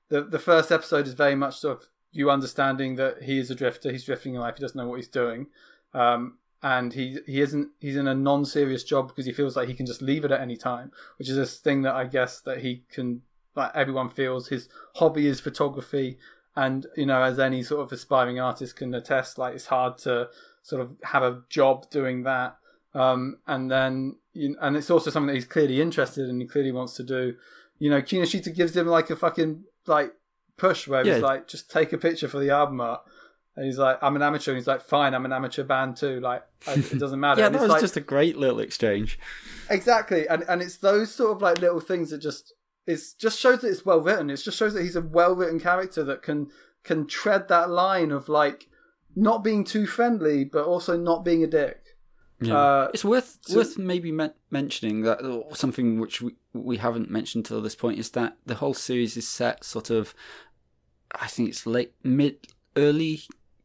the 0.09 0.23
the 0.23 0.39
first 0.39 0.71
episode 0.71 1.07
is 1.07 1.15
very 1.15 1.35
much 1.35 1.59
sort 1.59 1.79
of 1.79 1.89
you 2.13 2.31
understanding 2.31 2.97
that 2.97 3.23
he 3.23 3.39
is 3.39 3.51
a 3.51 3.55
drifter 3.55 3.91
he's 3.91 4.05
drifting 4.05 4.35
in 4.35 4.41
life 4.41 4.57
he 4.57 4.63
doesn't 4.63 4.77
know 4.81 4.89
what 4.89 4.97
he's 4.97 5.09
doing. 5.09 5.47
Um 5.95 6.39
and 6.63 6.95
he 6.95 7.19
he 7.27 7.41
isn't 7.41 7.69
he's 7.79 7.97
in 7.97 8.09
a 8.09 8.15
non-serious 8.15 8.83
job 8.83 9.09
because 9.09 9.27
he 9.27 9.33
feels 9.33 9.57
like 9.57 9.69
he 9.69 9.75
can 9.75 9.87
just 9.87 10.03
leave 10.03 10.25
it 10.25 10.33
at 10.33 10.41
any 10.41 10.57
time 10.57 10.91
which 11.19 11.29
is 11.29 11.37
this 11.37 11.59
thing 11.59 11.83
that 11.83 11.95
i 11.95 12.05
guess 12.05 12.41
that 12.41 12.59
he 12.59 12.83
can 12.91 13.21
like 13.55 13.71
everyone 13.75 14.09
feels 14.09 14.49
his 14.49 14.69
hobby 14.95 15.27
is 15.27 15.39
photography 15.39 16.19
and 16.57 16.87
you 16.97 17.07
know 17.07 17.23
as 17.23 17.39
any 17.39 17.63
sort 17.63 17.83
of 17.83 17.93
aspiring 17.93 18.41
artist 18.41 18.77
can 18.77 18.95
attest 18.95 19.39
like 19.39 19.55
it's 19.55 19.67
hard 19.67 19.99
to 19.99 20.29
sort 20.63 20.83
of 20.83 20.91
have 21.05 21.23
a 21.23 21.43
job 21.49 21.89
doing 21.91 22.23
that 22.23 22.57
um, 22.95 23.39
and 23.47 23.71
then 23.71 24.17
you 24.33 24.51
know, 24.51 24.57
and 24.63 24.77
it's 24.77 24.91
also 24.91 25.11
something 25.11 25.29
that 25.29 25.35
he's 25.35 25.45
clearly 25.45 25.81
interested 25.81 26.29
in 26.29 26.41
he 26.41 26.47
clearly 26.47 26.73
wants 26.73 26.95
to 26.95 27.03
do 27.03 27.35
you 27.79 27.91
know 27.91 28.01
Kinoshita 28.01 28.55
gives 28.55 28.77
him 28.77 28.87
like 28.87 29.11
a 29.11 29.17
fucking 29.17 29.65
like 29.87 30.13
push 30.57 30.89
where 30.89 31.05
yeah. 31.05 31.15
he's 31.15 31.23
like 31.23 31.47
just 31.47 31.71
take 31.71 31.93
a 31.93 31.99
picture 31.99 32.29
for 32.29 32.39
the 32.39 32.51
album 32.51 32.81
art 32.81 33.03
and 33.57 33.65
he's 33.65 33.79
like, 33.79 33.99
I'm 34.03 34.15
an 34.17 34.23
amateur. 34.23 34.51
And 34.51 34.59
he's 34.59 34.67
like, 34.67 34.83
fine, 34.83 35.15
I'm 35.15 35.25
an 35.25 35.33
amateur 35.33 35.65
band 35.65 35.97
too. 35.97 36.21
Like, 36.21 36.45
it 36.67 36.99
doesn't 36.99 37.19
matter. 37.19 37.41
yeah, 37.41 37.49
that 37.49 37.61
was 37.61 37.71
like, 37.71 37.81
just 37.81 37.97
a 37.97 38.03
great 38.03 38.37
little 38.37 38.61
exchange. 38.61 39.19
Exactly. 39.71 40.29
And 40.29 40.45
and 40.47 40.61
it's 40.61 40.77
those 40.77 41.13
sort 41.13 41.33
of 41.33 41.43
like 41.43 41.59
little 41.61 41.81
things 41.81 42.11
that 42.11 42.19
just 42.19 42.53
it 42.87 43.01
just 43.19 43.39
shows 43.39 43.61
that 43.61 43.69
it's 43.69 43.85
well 43.85 44.01
written. 44.01 44.31
It 44.31 44.37
just 44.37 44.59
shows 44.59 44.75
that 44.75 44.83
he's 44.83 44.97
a 44.97 45.03
well 45.03 45.35
written 45.35 45.61
character 45.61 46.05
that 46.05 46.23
can 46.23 46.49
can 46.85 47.07
tread 47.07 47.49
that 47.49 47.69
line 47.69 48.13
of 48.13 48.29
like 48.29 48.69
not 49.15 49.43
being 49.43 49.65
too 49.65 49.87
friendly, 49.87 50.45
but 50.45 50.65
also 50.65 50.97
not 50.97 51.25
being 51.25 51.43
a 51.43 51.47
dick. 51.47 51.83
Yeah. 52.41 52.57
Uh, 52.57 52.91
it's 52.93 53.05
worth 53.05 53.39
so, 53.43 53.57
worth 53.57 53.79
maybe 53.79 54.13
me- 54.13 54.31
mentioning 54.51 55.03
that 55.03 55.21
something 55.55 55.99
which 55.99 56.21
we 56.21 56.37
we 56.53 56.77
haven't 56.77 57.11
mentioned 57.11 57.47
till 57.47 57.63
this 57.63 57.75
point 57.75 57.99
is 57.99 58.11
that 58.11 58.37
the 58.45 58.57
whole 58.57 58.75
series 58.75 59.17
is 59.17 59.27
set 59.27 59.65
sort 59.65 59.91
of, 59.91 60.15
I 61.13 61.29
think 61.29 61.49
it's 61.49 61.67
late 61.67 61.95
mid 62.03 62.47
early 62.77 63.23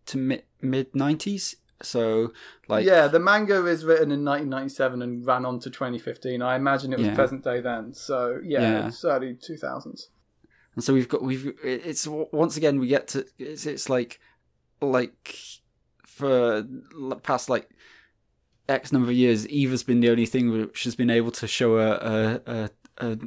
to 0.07 0.17
mid 0.17 0.43
mid 0.61 0.95
nineties. 0.95 1.57
So 1.83 2.33
like 2.67 2.85
yeah, 2.85 3.07
the 3.07 3.19
manga 3.19 3.65
is 3.65 3.83
written 3.83 4.11
in 4.11 4.23
1997 4.25 5.01
and 5.01 5.25
ran 5.25 5.45
on 5.45 5.59
to 5.59 5.69
2015. 5.69 6.41
I 6.41 6.55
imagine 6.55 6.93
it 6.93 6.99
was 6.99 7.07
yeah. 7.07 7.15
present 7.15 7.43
day 7.43 7.61
then. 7.61 7.93
So 7.93 8.39
yeah, 8.43 8.61
yeah. 8.61 8.87
it's 8.87 9.03
early 9.03 9.35
2000s. 9.35 10.07
And 10.75 10.83
so 10.83 10.93
we've 10.93 11.09
got 11.09 11.21
we've 11.21 11.53
it's 11.63 12.07
once 12.07 12.57
again 12.57 12.79
we 12.79 12.87
get 12.87 13.09
to 13.09 13.25
it's 13.37 13.65
it's 13.65 13.89
like 13.89 14.19
like 14.81 15.35
for 16.05 16.65
past 17.23 17.49
like 17.49 17.69
X 18.69 18.91
number 18.91 19.09
of 19.09 19.15
years, 19.15 19.47
Eva's 19.47 19.83
been 19.83 19.99
the 19.99 20.09
only 20.09 20.25
thing 20.25 20.49
which 20.49 20.83
has 20.85 20.95
been 20.95 21.09
able 21.09 21.31
to 21.31 21.47
show 21.47 21.77
a 21.77 21.91
a, 21.91 22.41
a, 22.45 23.11
a 23.11 23.17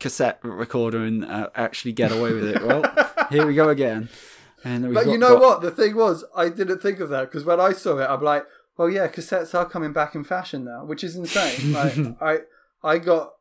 cassette 0.00 0.40
recorder 0.42 1.04
and 1.04 1.24
uh, 1.24 1.50
actually 1.54 1.92
get 1.92 2.10
away 2.10 2.32
with 2.32 2.44
it. 2.44 2.62
Well, 2.62 2.82
here 3.30 3.46
we 3.46 3.54
go 3.54 3.68
again. 3.68 4.08
And 4.64 4.94
but 4.94 5.06
you 5.06 5.18
know 5.18 5.38
got... 5.38 5.40
what? 5.40 5.62
The 5.62 5.70
thing 5.70 5.96
was, 5.96 6.24
I 6.36 6.48
didn't 6.48 6.80
think 6.80 7.00
of 7.00 7.08
that 7.10 7.22
because 7.22 7.44
when 7.44 7.60
I 7.60 7.72
saw 7.72 7.98
it, 7.98 8.06
I'm 8.08 8.22
like, 8.22 8.44
well, 8.76 8.88
yeah, 8.88 9.08
cassettes 9.08 9.54
are 9.54 9.68
coming 9.68 9.92
back 9.92 10.14
in 10.14 10.24
fashion 10.24 10.64
now, 10.64 10.84
which 10.84 11.02
is 11.04 11.16
insane. 11.16 11.72
like, 11.72 12.18
I 12.20 12.38
I 12.82 12.98
got 12.98 13.32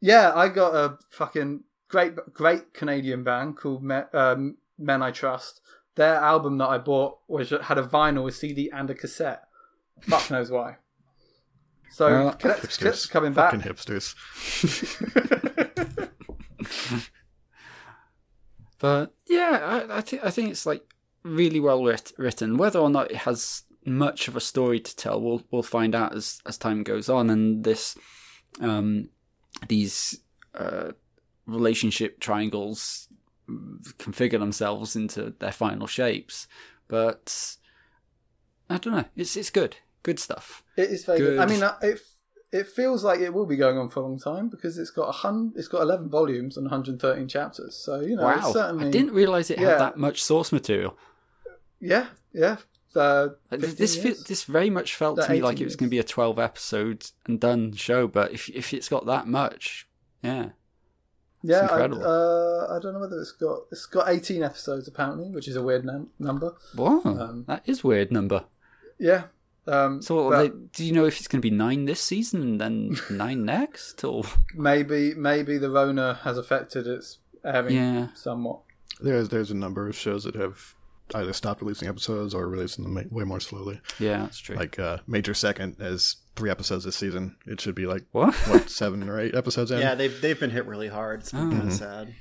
yeah, 0.00 0.32
I 0.34 0.48
got 0.48 0.74
a 0.74 0.98
fucking 1.10 1.64
great 1.88 2.14
great 2.32 2.72
Canadian 2.72 3.22
band 3.22 3.56
called 3.56 3.82
Me, 3.82 3.96
um, 4.12 4.56
Men 4.78 5.02
I 5.02 5.10
Trust. 5.10 5.60
Their 5.96 6.14
album 6.14 6.58
that 6.58 6.68
I 6.68 6.78
bought 6.78 7.18
was 7.28 7.50
had 7.50 7.78
a 7.78 7.82
vinyl, 7.82 8.28
a 8.28 8.32
CD, 8.32 8.70
and 8.72 8.88
a 8.88 8.94
cassette. 8.94 9.42
Fuck 10.02 10.30
knows 10.30 10.50
why. 10.50 10.76
So 11.90 12.06
well, 12.08 12.34
cassettes, 12.34 13.10
coming 13.10 13.32
back. 13.32 13.52
Fucking 13.52 13.70
hipsters. 13.70 14.14
but 18.80 19.14
yeah, 19.28 19.84
I, 19.88 19.98
I 19.98 20.00
think 20.00 20.24
I 20.24 20.30
think 20.30 20.50
it's 20.50 20.66
like 20.66 20.82
really 21.22 21.60
well 21.60 21.84
writ- 21.84 22.12
written. 22.18 22.56
Whether 22.56 22.80
or 22.80 22.90
not 22.90 23.10
it 23.10 23.18
has 23.18 23.62
much 23.84 24.26
of 24.26 24.36
a 24.36 24.40
story 24.40 24.80
to 24.80 24.96
tell, 24.96 25.20
we'll 25.20 25.42
we'll 25.50 25.62
find 25.62 25.94
out 25.94 26.14
as 26.14 26.40
as 26.46 26.58
time 26.58 26.82
goes 26.82 27.08
on. 27.08 27.30
And 27.30 27.62
this, 27.62 27.96
um, 28.60 29.10
these 29.68 30.20
uh, 30.54 30.92
relationship 31.46 32.20
triangles 32.20 33.08
configure 33.98 34.38
themselves 34.38 34.96
into 34.96 35.34
their 35.38 35.52
final 35.52 35.86
shapes. 35.86 36.48
But 36.88 37.56
I 38.68 38.78
don't 38.78 38.94
know. 38.94 39.04
It's 39.14 39.36
it's 39.36 39.50
good. 39.50 39.76
Good 40.02 40.18
stuff. 40.18 40.64
It 40.76 40.90
is 40.90 41.04
very 41.04 41.18
good. 41.18 41.36
good. 41.36 41.38
I 41.38 41.46
mean, 41.46 41.62
uh, 41.62 41.76
it 41.82 42.00
it 42.52 42.66
feels 42.66 43.04
like 43.04 43.20
it 43.20 43.32
will 43.32 43.46
be 43.46 43.56
going 43.56 43.78
on 43.78 43.88
for 43.88 44.00
a 44.00 44.02
long 44.02 44.18
time 44.18 44.48
because 44.48 44.76
it's 44.78 44.90
got 44.90 45.08
a 45.08 45.12
hun- 45.12 45.52
it's 45.56 45.68
got 45.68 45.82
eleven 45.82 46.08
volumes 46.08 46.56
and 46.56 46.64
113 46.64 47.28
chapters. 47.28 47.76
So 47.76 48.00
you 48.00 48.16
know, 48.16 48.24
wow, 48.24 48.52
certainly... 48.52 48.88
I 48.88 48.90
didn't 48.90 49.12
realize 49.12 49.50
it 49.50 49.58
yeah. 49.58 49.70
had 49.70 49.80
that 49.80 49.96
much 49.96 50.22
source 50.22 50.52
material. 50.52 50.96
Yeah, 51.80 52.06
yeah. 52.32 52.56
Uh, 52.94 53.28
this 53.50 53.96
this 53.96 54.44
very 54.44 54.68
much 54.68 54.96
felt 54.96 55.20
to 55.22 55.30
me 55.30 55.40
like 55.40 55.60
it 55.60 55.64
was 55.64 55.76
going 55.76 55.88
to 55.88 55.90
be 55.90 56.00
a 56.00 56.04
12 56.04 56.40
episode 56.40 57.06
and 57.26 57.38
done 57.38 57.72
show, 57.72 58.08
but 58.08 58.32
if 58.32 58.48
if 58.50 58.74
it's 58.74 58.88
got 58.88 59.06
that 59.06 59.28
much, 59.28 59.86
yeah. 60.22 60.50
Yeah, 61.42 61.68
I, 61.70 61.84
uh, 61.84 62.66
I 62.68 62.82
don't 62.82 62.92
know 62.92 63.00
whether 63.00 63.18
it's 63.18 63.32
got 63.32 63.60
it's 63.70 63.86
got 63.86 64.08
18 64.08 64.42
episodes 64.42 64.88
apparently, 64.88 65.30
which 65.30 65.46
is 65.46 65.56
a 65.56 65.62
weird 65.62 65.84
num- 65.84 66.10
number. 66.18 66.54
Wow, 66.74 67.00
um, 67.04 67.44
that 67.46 67.62
is 67.64 67.84
weird 67.84 68.10
number. 68.10 68.44
Yeah. 68.98 69.24
Um, 69.70 70.02
so, 70.02 70.30
but, 70.30 70.72
do 70.72 70.84
you 70.84 70.92
know 70.92 71.04
if 71.04 71.18
it's 71.18 71.28
going 71.28 71.40
to 71.40 71.48
be 71.48 71.54
nine 71.54 71.84
this 71.84 72.00
season 72.00 72.42
and 72.42 72.60
then 72.60 72.96
nine 73.10 73.44
next, 73.44 74.02
or 74.04 74.24
maybe 74.54 75.14
maybe 75.14 75.58
the 75.58 75.70
Rona 75.70 76.20
has 76.24 76.36
affected 76.36 76.86
its 76.86 77.18
airing 77.44 77.76
yeah. 77.76 78.08
somewhat? 78.14 78.60
There's 79.00 79.28
there's 79.28 79.50
a 79.50 79.56
number 79.56 79.88
of 79.88 79.96
shows 79.96 80.24
that 80.24 80.34
have 80.34 80.74
either 81.14 81.32
stopped 81.32 81.62
releasing 81.62 81.88
episodes 81.88 82.34
or 82.34 82.48
releasing 82.48 82.84
them 82.84 83.08
way 83.10 83.24
more 83.24 83.40
slowly. 83.40 83.80
Yeah, 83.98 84.22
that's 84.22 84.38
true. 84.38 84.56
Like 84.56 84.78
uh, 84.78 84.98
Major 85.06 85.34
Second 85.34 85.76
has 85.78 86.16
three 86.36 86.50
episodes 86.50 86.84
this 86.84 86.96
season. 86.96 87.36
It 87.46 87.60
should 87.60 87.74
be 87.74 87.86
like 87.86 88.04
what, 88.12 88.34
what 88.34 88.70
seven 88.70 89.08
or 89.08 89.20
eight 89.20 89.34
episodes 89.34 89.70
in. 89.70 89.78
Yeah, 89.78 89.94
they've 89.94 90.20
they've 90.20 90.38
been 90.38 90.50
hit 90.50 90.66
really 90.66 90.88
hard. 90.88 91.20
It's 91.20 91.32
been 91.32 91.48
oh. 91.48 91.56
kind 91.56 91.68
of 91.68 91.74
sad. 91.74 92.14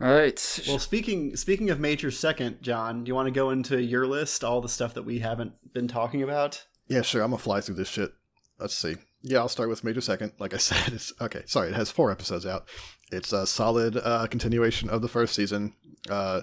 All 0.00 0.12
right. 0.12 0.60
Well, 0.68 0.78
speaking 0.78 1.36
speaking 1.36 1.70
of 1.70 1.80
Major 1.80 2.10
Second, 2.10 2.60
John, 2.60 3.04
do 3.04 3.08
you 3.08 3.14
want 3.14 3.28
to 3.28 3.32
go 3.32 3.50
into 3.50 3.80
your 3.80 4.06
list, 4.06 4.44
all 4.44 4.60
the 4.60 4.68
stuff 4.68 4.94
that 4.94 5.04
we 5.04 5.20
haven't 5.20 5.54
been 5.72 5.88
talking 5.88 6.22
about? 6.22 6.66
Yeah, 6.88 7.02
sure. 7.02 7.22
I'm 7.22 7.30
gonna 7.30 7.42
fly 7.42 7.60
through 7.60 7.76
this 7.76 7.88
shit. 7.88 8.12
Let's 8.58 8.74
see. 8.74 8.96
Yeah, 9.22 9.38
I'll 9.38 9.48
start 9.48 9.70
with 9.70 9.84
Major 9.84 10.02
Second. 10.02 10.32
Like 10.38 10.52
I 10.52 10.56
said, 10.58 10.92
it's 10.92 11.12
okay. 11.20 11.42
Sorry, 11.46 11.68
it 11.68 11.74
has 11.74 11.90
four 11.90 12.10
episodes 12.10 12.44
out. 12.44 12.68
It's 13.10 13.32
a 13.32 13.46
solid 13.46 13.96
uh, 13.96 14.26
continuation 14.26 14.90
of 14.90 15.00
the 15.00 15.08
first 15.08 15.34
season. 15.34 15.74
Uh, 16.10 16.42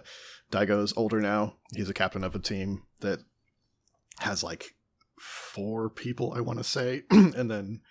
Daigo's 0.50 0.94
older 0.98 1.22
now. 1.22 1.56
He's 1.76 1.90
a 1.90 1.94
captain 1.94 2.24
of 2.24 2.36
a 2.36 2.40
team 2.40 2.84
that 3.02 3.20
has 4.20 4.44
like 4.44 4.76
four 5.20 5.90
people, 5.90 6.34
I 6.36 6.42
want 6.42 6.60
to 6.60 6.64
say, 6.64 7.04
and 7.12 7.50
then 7.52 7.82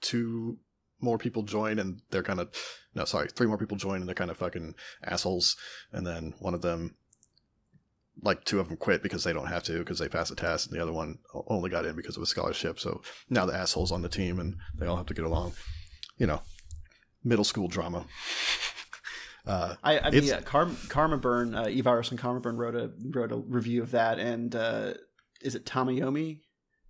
two 0.00 0.58
more 1.04 1.18
people 1.18 1.42
join 1.42 1.78
and 1.78 2.00
they're 2.10 2.22
kind 2.22 2.40
of 2.40 2.54
no, 2.94 3.04
sorry, 3.04 3.28
three 3.28 3.46
more 3.46 3.58
people 3.58 3.76
join 3.76 4.00
and 4.00 4.08
they're 4.08 4.14
kind 4.14 4.30
of 4.30 4.36
fucking 4.38 4.74
assholes, 5.04 5.56
and 5.92 6.06
then 6.06 6.34
one 6.38 6.54
of 6.54 6.62
them. 6.62 6.96
Like 8.22 8.44
two 8.44 8.60
of 8.60 8.68
them 8.68 8.76
quit 8.76 9.02
because 9.02 9.24
they 9.24 9.32
don't 9.32 9.48
have 9.48 9.64
to 9.64 9.80
because 9.80 9.98
they 9.98 10.08
passed 10.08 10.30
a 10.30 10.36
test, 10.36 10.68
and 10.68 10.76
the 10.76 10.80
other 10.80 10.92
one 10.92 11.18
only 11.48 11.68
got 11.68 11.84
in 11.84 11.96
because 11.96 12.16
of 12.16 12.22
a 12.22 12.26
scholarship. 12.26 12.78
So 12.78 13.02
now 13.28 13.44
the 13.44 13.56
assholes 13.56 13.90
on 13.90 14.02
the 14.02 14.08
team, 14.08 14.38
and 14.38 14.54
they 14.78 14.86
all 14.86 14.96
have 14.96 15.06
to 15.06 15.14
get 15.14 15.24
along. 15.24 15.54
You 16.16 16.28
know, 16.28 16.42
middle 17.24 17.44
school 17.44 17.68
drama. 17.68 18.06
Uh, 19.46 19.74
I, 19.84 19.98
I 19.98 20.10
mean, 20.10 20.24
yeah, 20.24 20.40
Car- 20.40 20.70
Karma 20.88 21.18
Burn, 21.18 21.54
uh, 21.54 21.66
Eve 21.68 21.86
Iris 21.86 22.10
and 22.10 22.18
Karma 22.18 22.40
Burn 22.40 22.56
wrote 22.56 22.74
a 22.74 22.92
wrote 23.10 23.30
a 23.30 23.36
review 23.36 23.82
of 23.82 23.90
that, 23.90 24.18
and 24.18 24.56
uh, 24.56 24.94
is 25.42 25.54
it 25.54 25.66
Tamayomi, 25.66 26.40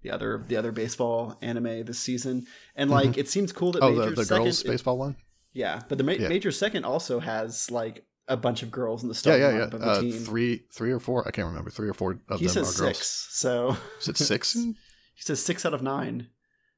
the 0.04 0.12
other 0.12 0.44
the 0.46 0.56
other 0.56 0.70
baseball 0.70 1.36
anime 1.42 1.84
this 1.84 1.98
season, 1.98 2.46
and 2.76 2.90
like 2.90 3.10
mm-hmm. 3.10 3.20
it 3.20 3.28
seems 3.28 3.50
cool 3.50 3.72
that 3.72 3.82
oh 3.82 3.90
Major 3.90 4.10
the, 4.10 4.16
the 4.16 4.24
second, 4.24 4.44
girls 4.44 4.62
baseball 4.62 4.98
one, 4.98 5.16
yeah, 5.54 5.80
but 5.88 5.98
the 5.98 6.04
ma- 6.04 6.12
yeah. 6.12 6.28
Major 6.28 6.52
Second 6.52 6.84
also 6.84 7.20
has 7.20 7.70
like 7.70 8.04
a 8.28 8.36
bunch 8.36 8.62
of 8.62 8.70
girls 8.70 9.02
in 9.02 9.08
the 9.08 9.14
starting 9.14 9.42
yeah, 9.42 9.50
yeah, 9.50 9.58
yeah. 9.58 9.64
of 9.64 9.70
the 9.70 9.78
uh, 9.78 10.00
team. 10.00 10.12
Three, 10.12 10.64
three 10.72 10.92
or 10.92 11.00
four. 11.00 11.26
I 11.26 11.30
can't 11.30 11.48
remember. 11.48 11.70
Three 11.70 11.88
or 11.88 11.94
four 11.94 12.18
of 12.28 12.40
he 12.40 12.46
them 12.46 12.54
says 12.54 12.78
are 12.78 12.84
girls. 12.84 12.98
Six. 12.98 13.28
So 13.30 13.76
is 14.00 14.08
it 14.08 14.16
six? 14.18 14.52
he 14.54 14.74
says 15.16 15.42
six 15.42 15.64
out 15.64 15.74
of 15.74 15.82
nine 15.82 16.28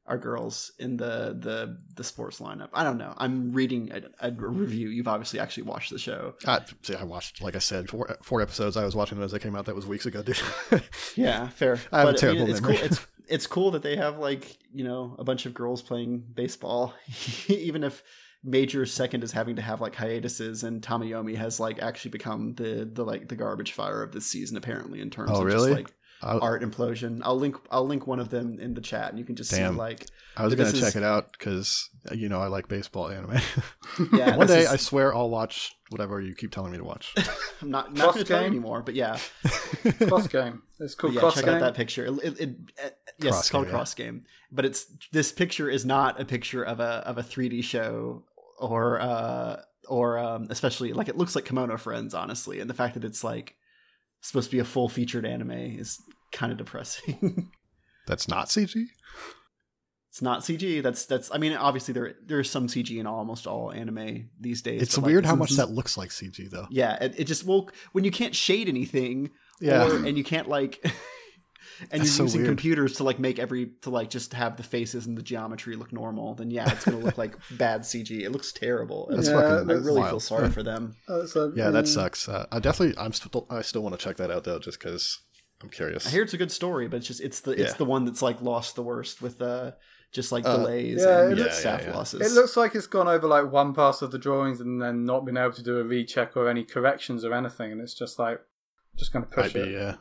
are 0.08 0.18
girls 0.18 0.72
in 0.78 0.96
the 0.96 1.36
the 1.40 1.78
the 1.94 2.04
sports 2.04 2.38
lineup. 2.38 2.68
I 2.72 2.84
don't 2.84 2.98
know. 2.98 3.14
I'm 3.16 3.52
reading 3.52 3.90
a, 3.92 4.28
a 4.28 4.30
review. 4.30 4.88
You've 4.88 5.08
obviously 5.08 5.40
actually 5.40 5.64
watched 5.64 5.90
the 5.90 5.98
show. 5.98 6.34
I, 6.46 6.60
see, 6.82 6.94
I 6.94 7.02
watched, 7.02 7.42
like 7.42 7.56
I 7.56 7.60
said, 7.60 7.88
four 7.88 8.16
four 8.22 8.40
episodes. 8.40 8.76
I 8.76 8.84
was 8.84 8.94
watching 8.94 9.18
them 9.18 9.24
as 9.24 9.32
they 9.32 9.38
came 9.38 9.56
out. 9.56 9.64
That 9.66 9.74
was 9.74 9.86
weeks 9.86 10.06
ago, 10.06 10.22
dude. 10.22 10.40
yeah, 11.16 11.48
fair. 11.48 11.80
I 11.92 12.00
have 12.00 12.08
but, 12.08 12.16
a 12.16 12.18
terrible 12.18 12.42
I 12.42 12.44
mean, 12.44 12.52
it's 12.52 12.60
memory. 12.60 12.76
Cool. 12.76 12.86
It's 12.86 13.06
it's 13.28 13.46
cool 13.46 13.72
that 13.72 13.82
they 13.82 13.96
have 13.96 14.18
like 14.18 14.58
you 14.72 14.84
know 14.84 15.16
a 15.18 15.24
bunch 15.24 15.46
of 15.46 15.54
girls 15.54 15.82
playing 15.82 16.24
baseball, 16.34 16.94
even 17.48 17.84
if 17.84 18.02
Major 18.42 18.86
Second 18.86 19.24
is 19.24 19.32
having 19.32 19.56
to 19.56 19.62
have 19.62 19.80
like 19.80 19.94
hiatuses, 19.94 20.62
and 20.62 20.82
Tamayomi 20.82 21.36
has 21.36 21.58
like 21.60 21.80
actually 21.80 22.12
become 22.12 22.54
the 22.54 22.88
the 22.90 23.04
like 23.04 23.28
the 23.28 23.36
garbage 23.36 23.72
fire 23.72 24.02
of 24.02 24.12
this 24.12 24.26
season 24.26 24.56
apparently 24.56 25.00
in 25.00 25.10
terms 25.10 25.30
oh, 25.32 25.40
of 25.40 25.44
really? 25.44 25.70
just 25.70 25.82
like 25.82 25.94
I'll, 26.22 26.42
art 26.42 26.62
implosion. 26.62 27.20
I'll 27.22 27.38
link 27.38 27.56
I'll 27.70 27.86
link 27.86 28.06
one 28.06 28.20
of 28.20 28.30
them 28.30 28.58
in 28.58 28.74
the 28.74 28.80
chat, 28.80 29.10
and 29.10 29.18
you 29.18 29.24
can 29.24 29.36
just 29.36 29.50
damn. 29.50 29.74
see 29.74 29.78
like. 29.78 30.06
I 30.36 30.44
was 30.44 30.54
gonna 30.54 30.72
check 30.72 30.88
is, 30.88 30.96
it 30.96 31.02
out 31.02 31.32
because 31.32 31.90
you 32.12 32.28
know 32.28 32.40
I 32.40 32.46
like 32.46 32.68
baseball 32.68 33.08
anime. 33.08 33.38
yeah, 34.12 34.36
one 34.36 34.46
day 34.46 34.62
is, 34.62 34.68
I 34.68 34.76
swear 34.76 35.14
I'll 35.14 35.30
watch 35.30 35.74
whatever 35.90 36.20
you 36.20 36.34
keep 36.34 36.52
telling 36.52 36.72
me 36.72 36.78
to 36.78 36.84
watch. 36.84 37.14
I'm 37.62 37.70
not 37.70 37.94
not 37.94 38.14
gonna 38.14 38.24
tell 38.24 38.44
anymore, 38.44 38.82
but 38.82 38.94
yeah, 38.94 39.18
cross 40.08 40.26
game. 40.26 40.62
It's 40.80 40.94
called 40.94 41.14
yeah, 41.14 41.20
cross 41.20 41.34
check 41.36 41.44
game. 41.44 41.54
out 41.54 41.60
that 41.60 41.74
picture. 41.74 42.06
It, 42.06 42.24
it, 42.24 42.40
it, 42.40 42.56
yes, 43.18 43.32
cross 43.32 43.40
it's 43.40 43.50
called 43.50 43.64
game, 43.66 43.72
cross 43.72 43.98
yeah. 43.98 44.04
game, 44.04 44.24
but 44.50 44.64
it's 44.64 44.86
this 45.12 45.32
picture 45.32 45.70
is 45.70 45.84
not 45.84 46.20
a 46.20 46.24
picture 46.24 46.62
of 46.62 46.80
a 46.80 47.02
of 47.06 47.18
a 47.18 47.22
3D 47.22 47.62
show 47.64 48.24
or 48.58 49.00
uh 49.00 49.60
or 49.88 50.18
um 50.18 50.46
especially 50.50 50.92
like 50.92 51.08
it 51.08 51.16
looks 51.16 51.34
like 51.34 51.44
Kemono 51.44 51.78
Friends 51.78 52.14
honestly, 52.14 52.60
and 52.60 52.68
the 52.68 52.74
fact 52.74 52.94
that 52.94 53.04
it's 53.04 53.22
like 53.22 53.56
supposed 54.20 54.50
to 54.50 54.56
be 54.56 54.60
a 54.60 54.64
full 54.64 54.88
featured 54.88 55.24
anime 55.24 55.50
is 55.50 56.00
kind 56.32 56.52
of 56.52 56.58
depressing. 56.58 57.50
that's 58.06 58.28
not 58.28 58.48
CG. 58.48 58.86
It's 60.10 60.22
not 60.22 60.40
CG. 60.40 60.82
That's 60.82 61.04
that's. 61.04 61.30
I 61.30 61.36
mean, 61.36 61.52
obviously 61.52 61.92
there 61.92 62.14
there's 62.24 62.50
some 62.50 62.68
CG 62.68 62.98
in 62.98 63.06
almost 63.06 63.46
all 63.46 63.70
anime 63.70 64.30
these 64.40 64.62
days. 64.62 64.80
It's 64.80 64.96
weird 64.96 65.24
like, 65.24 65.30
how 65.30 65.36
much 65.36 65.50
that 65.52 65.70
looks 65.70 65.98
like 65.98 66.08
CG 66.08 66.48
though. 66.50 66.66
Yeah, 66.70 66.94
it, 67.02 67.20
it 67.20 67.24
just 67.24 67.44
well 67.44 67.68
when 67.92 68.04
you 68.04 68.10
can't 68.10 68.34
shade 68.34 68.68
anything, 68.68 69.30
yeah, 69.60 69.86
or, 69.86 70.06
and 70.06 70.16
you 70.16 70.24
can't 70.24 70.48
like. 70.48 70.82
and 71.90 72.00
That's 72.02 72.16
you're 72.18 72.26
using 72.26 72.40
so 72.42 72.46
computers 72.46 72.94
to 72.94 73.04
like 73.04 73.18
make 73.18 73.38
every 73.38 73.66
to 73.82 73.90
like 73.90 74.10
just 74.10 74.32
have 74.34 74.56
the 74.56 74.62
faces 74.62 75.06
and 75.06 75.16
the 75.16 75.22
geometry 75.22 75.76
look 75.76 75.92
normal, 75.92 76.34
then 76.34 76.50
yeah, 76.50 76.70
it's 76.72 76.84
gonna 76.84 76.98
look 76.98 77.18
like 77.18 77.36
bad 77.52 77.82
CG. 77.82 78.10
It 78.22 78.30
looks 78.30 78.52
terrible. 78.52 79.08
That's 79.10 79.28
yeah, 79.28 79.40
fucking. 79.40 79.70
I 79.70 79.74
really 79.74 80.00
wild. 80.00 80.10
feel 80.10 80.20
sorry 80.20 80.50
for 80.50 80.62
them. 80.62 80.96
yeah, 81.08 81.70
that 81.70 81.86
sucks. 81.88 82.28
Uh, 82.28 82.46
I 82.52 82.58
definitely, 82.60 82.96
I'm 82.98 83.12
still, 83.12 83.46
I 83.50 83.62
still 83.62 83.82
want 83.82 83.98
to 83.98 84.02
check 84.04 84.16
that 84.16 84.30
out 84.30 84.44
though, 84.44 84.58
just 84.58 84.78
because 84.78 85.20
I'm 85.62 85.68
curious. 85.70 86.06
I 86.06 86.10
hear 86.10 86.22
it's 86.22 86.34
a 86.34 86.38
good 86.38 86.52
story, 86.52 86.88
but 86.88 86.98
it's 86.98 87.06
just 87.06 87.20
it's 87.20 87.40
the 87.40 87.52
it's 87.52 87.72
Yeah. 87.72 87.76
the 87.78 87.84
one 87.84 88.04
that's 88.04 88.22
like 88.22 88.40
lost 88.42 88.74
the 88.76 88.82
worst 88.82 89.20
with 89.22 89.40
uh 89.42 89.72
just 90.12 90.32
like 90.32 90.46
Uh, 90.46 90.56
delays 90.58 91.02
yeah, 91.04 91.24
and 91.24 91.32
it 91.32 91.38
looks- 91.38 91.58
staff 91.58 91.82
yeah, 91.82 91.88
yeah. 91.90 91.96
losses. 91.96 92.20
It 92.22 92.34
looks 92.34 92.56
like 92.56 92.74
it's 92.74 92.86
gone 92.86 93.08
over 93.08 93.26
like 93.26 93.50
one 93.52 93.74
pass 93.74 94.00
of 94.02 94.12
the 94.12 94.18
drawings 94.18 94.60
and 94.60 94.80
then 94.80 95.04
not 95.04 95.24
been 95.26 95.36
able 95.36 95.52
to 95.52 95.62
do 95.62 95.78
a 95.78 95.84
recheck 95.84 96.36
or 96.36 96.48
any 96.48 96.64
corrections 96.64 97.24
or 97.24 97.34
anything, 97.34 97.72
and 97.72 97.80
it's 97.80 97.92
just 97.94 98.18
like 98.18 98.40
just 98.96 99.12
going 99.12 99.24
to 99.24 99.30
push 99.30 99.52
Might 99.52 99.54
be, 99.54 99.60
it. 99.68 99.72
yeah. 99.72 99.94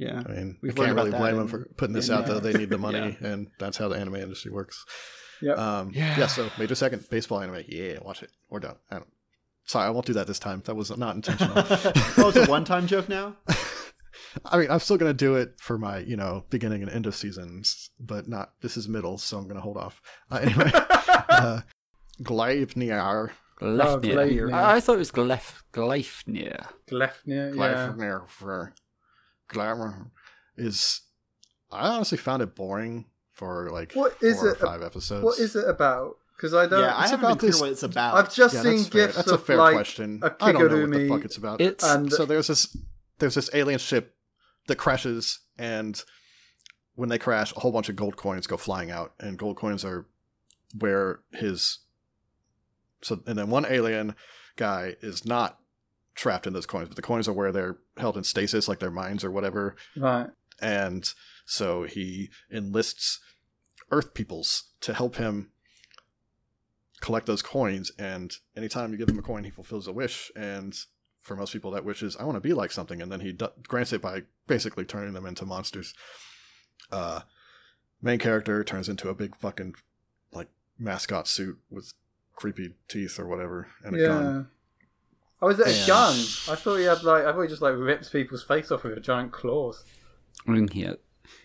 Yeah. 0.00 0.22
I 0.26 0.32
mean, 0.32 0.58
We've 0.62 0.76
we 0.76 0.84
can't 0.84 0.96
really 0.96 1.10
blame 1.10 1.36
them 1.36 1.46
for 1.48 1.68
putting 1.76 1.94
this 1.94 2.10
out, 2.10 2.26
though. 2.26 2.36
uh, 2.36 2.40
They 2.40 2.52
need 2.54 2.70
the 2.70 2.78
money, 2.78 3.16
and 3.20 3.48
that's 3.58 3.76
how 3.76 3.88
the 3.88 3.96
anime 3.96 4.16
industry 4.16 4.50
works. 4.50 4.84
Yep. 5.42 5.58
Um, 5.58 5.90
Yeah. 5.94 6.18
yeah. 6.18 6.26
So 6.26 6.48
major 6.58 6.74
second 6.74 7.04
baseball 7.10 7.40
anime. 7.40 7.62
Yeah, 7.68 7.98
watch 8.02 8.22
it. 8.22 8.30
We're 8.48 8.60
done. 8.60 8.76
I 8.90 8.96
don't, 8.96 9.08
sorry, 9.64 9.86
I 9.86 9.90
won't 9.90 10.06
do 10.06 10.12
that 10.14 10.26
this 10.26 10.38
time. 10.38 10.62
That 10.66 10.74
was 10.74 10.90
not 10.96 11.14
intentional. 11.16 11.52
oh, 11.56 12.32
it's 12.34 12.36
a 12.36 12.46
one-time 12.46 12.86
joke 12.86 13.08
now. 13.08 13.36
I 14.44 14.58
mean, 14.58 14.70
I'm 14.70 14.78
still 14.80 14.96
gonna 14.96 15.12
do 15.14 15.34
it 15.36 15.54
for 15.58 15.76
my, 15.78 15.98
you 15.98 16.16
know, 16.16 16.44
beginning 16.50 16.82
and 16.82 16.90
end 16.90 17.06
of 17.06 17.14
seasons, 17.16 17.90
but 17.98 18.28
not. 18.28 18.52
This 18.60 18.76
is 18.76 18.88
middle, 18.88 19.18
so 19.18 19.38
I'm 19.38 19.48
gonna 19.48 19.60
hold 19.60 19.76
off. 19.76 20.00
Uh, 20.30 20.36
anyway, 20.42 20.70
uh, 20.74 21.60
Gleipnir. 22.22 23.30
Gleifnir. 23.60 24.00
Gleifnir. 24.02 24.52
I, 24.52 24.76
I 24.76 24.80
thought 24.80 24.94
it 24.94 24.98
was 24.98 25.10
Glef 25.10 25.62
Gleifnir. 25.72 26.66
Glefnir, 26.88 27.14
yeah. 27.26 27.50
Gleipnir 27.50 28.28
for 28.28 28.74
Glamour 29.50 30.10
is. 30.56 31.02
I 31.70 31.88
honestly 31.88 32.18
found 32.18 32.42
it 32.42 32.54
boring 32.56 33.04
for 33.32 33.70
like 33.70 33.92
What 33.92 34.18
four 34.18 34.28
is 34.28 34.42
or 34.42 34.50
it- 34.50 34.58
five 34.58 34.82
episodes. 34.82 35.24
What 35.24 35.38
is 35.38 35.54
it 35.54 35.68
about? 35.68 36.16
Because 36.36 36.54
I 36.54 36.66
don't. 36.66 36.80
yeah, 36.80 36.96
I 36.96 37.02
haven't 37.02 37.20
been 37.20 37.26
about 37.26 37.38
clear 37.40 37.50
this- 37.52 37.60
what 37.60 37.70
it's 37.70 37.82
about. 37.82 38.14
I've 38.14 38.34
just 38.34 38.54
Yeah, 38.54 38.62
seen 38.62 38.76
that's 38.78 38.88
fair. 38.88 39.06
gifs 39.06 39.16
That's 39.16 39.30
a 39.30 39.38
fair 39.38 39.56
like 39.58 39.74
question. 39.74 40.20
a 40.22 40.34
I 40.40 40.52
don't 40.52 40.70
know 40.70 40.80
what 40.80 40.90
the 40.90 41.08
fuck 41.08 41.24
it's 41.24 41.36
about. 41.36 41.60
It's 41.60 41.84
and 41.84 42.10
so 42.12 42.24
there's 42.24 42.46
this 42.48 42.74
there's 43.18 43.34
this 43.34 43.50
alien 43.52 43.78
ship 43.78 44.16
that 44.66 44.76
crashes 44.76 45.40
and 45.58 46.02
when 46.94 47.08
they 47.10 47.18
crash 47.18 47.52
a 47.56 47.60
whole 47.60 47.72
bunch 47.72 47.88
of 47.90 47.96
gold 47.96 48.16
coins 48.16 48.46
go 48.46 48.56
flying 48.56 48.90
out 48.90 49.12
and 49.20 49.38
gold 49.38 49.56
coins 49.56 49.84
are 49.84 50.06
where 50.78 51.20
his 51.32 51.80
so 53.02 53.20
and 53.26 53.38
then 53.38 53.50
one 53.50 53.66
alien 53.68 54.14
guy 54.56 54.96
is 55.02 55.24
not 55.26 55.58
trapped 56.14 56.46
in 56.46 56.52
those 56.52 56.66
coins 56.66 56.88
but 56.88 56.96
the 56.96 57.02
coins 57.02 57.26
are 57.28 57.32
where 57.32 57.52
they're 57.52 57.78
held 58.00 58.16
in 58.16 58.24
stasis 58.24 58.66
like 58.68 58.78
their 58.80 58.90
minds 58.90 59.22
or 59.24 59.30
whatever. 59.30 59.76
Right. 59.96 60.28
and 60.60 61.12
so 61.46 61.84
he 61.84 62.30
enlists 62.50 63.18
earth 63.90 64.14
peoples 64.14 64.64
to 64.82 64.94
help 64.94 65.16
him 65.16 65.50
collect 67.00 67.26
those 67.26 67.42
coins. 67.42 67.90
And 67.98 68.32
anytime 68.56 68.92
you 68.92 68.98
give 68.98 69.08
him 69.08 69.18
a 69.18 69.22
coin 69.22 69.44
he 69.44 69.50
fulfills 69.50 69.86
a 69.86 69.92
wish. 69.92 70.30
And 70.36 70.76
for 71.22 71.36
most 71.36 71.52
people 71.52 71.70
that 71.72 71.84
wish 71.84 72.02
is 72.02 72.16
i 72.16 72.24
want 72.24 72.36
to 72.36 72.40
be 72.40 72.52
like 72.54 72.70
something. 72.72 73.00
And 73.02 73.10
then 73.10 73.20
he 73.20 73.32
d- 73.32 73.46
grants 73.66 73.92
it 73.92 74.00
by 74.02 74.22
basically 74.46 74.84
turning 74.84 75.12
them 75.14 75.26
into 75.26 75.44
monsters. 75.46 75.94
Uh 76.90 77.20
main 78.02 78.18
character 78.18 78.62
turns 78.64 78.88
into 78.88 79.08
a 79.08 79.14
big 79.14 79.36
fucking 79.36 79.74
like 80.32 80.48
mascot 80.78 81.26
suit 81.28 81.58
with 81.70 81.92
creepy 82.36 82.74
teeth 82.88 83.18
or 83.18 83.26
whatever 83.26 83.68
and 83.84 83.94
a 83.96 83.98
Yeah. 83.98 84.06
gun 84.06 84.48
Oh, 85.42 85.48
is 85.48 85.58
it 85.58 85.66
a 85.66 85.70
And- 85.70 85.86
gun? 85.86 86.14
I 86.14 86.54
thought 86.56 86.76
he 86.76 86.84
had 86.84 87.02
like 87.02 87.24
I 87.24 87.32
thought 87.32 87.42
he 87.42 87.48
just 87.48 87.62
like 87.62 87.74
rips 87.76 88.08
people's 88.10 88.42
face 88.42 88.70
off 88.70 88.84
with 88.84 88.96
a 88.96 89.00
giant 89.00 89.32
claws. 89.32 89.84
In 90.46 90.68
here. 90.68 90.96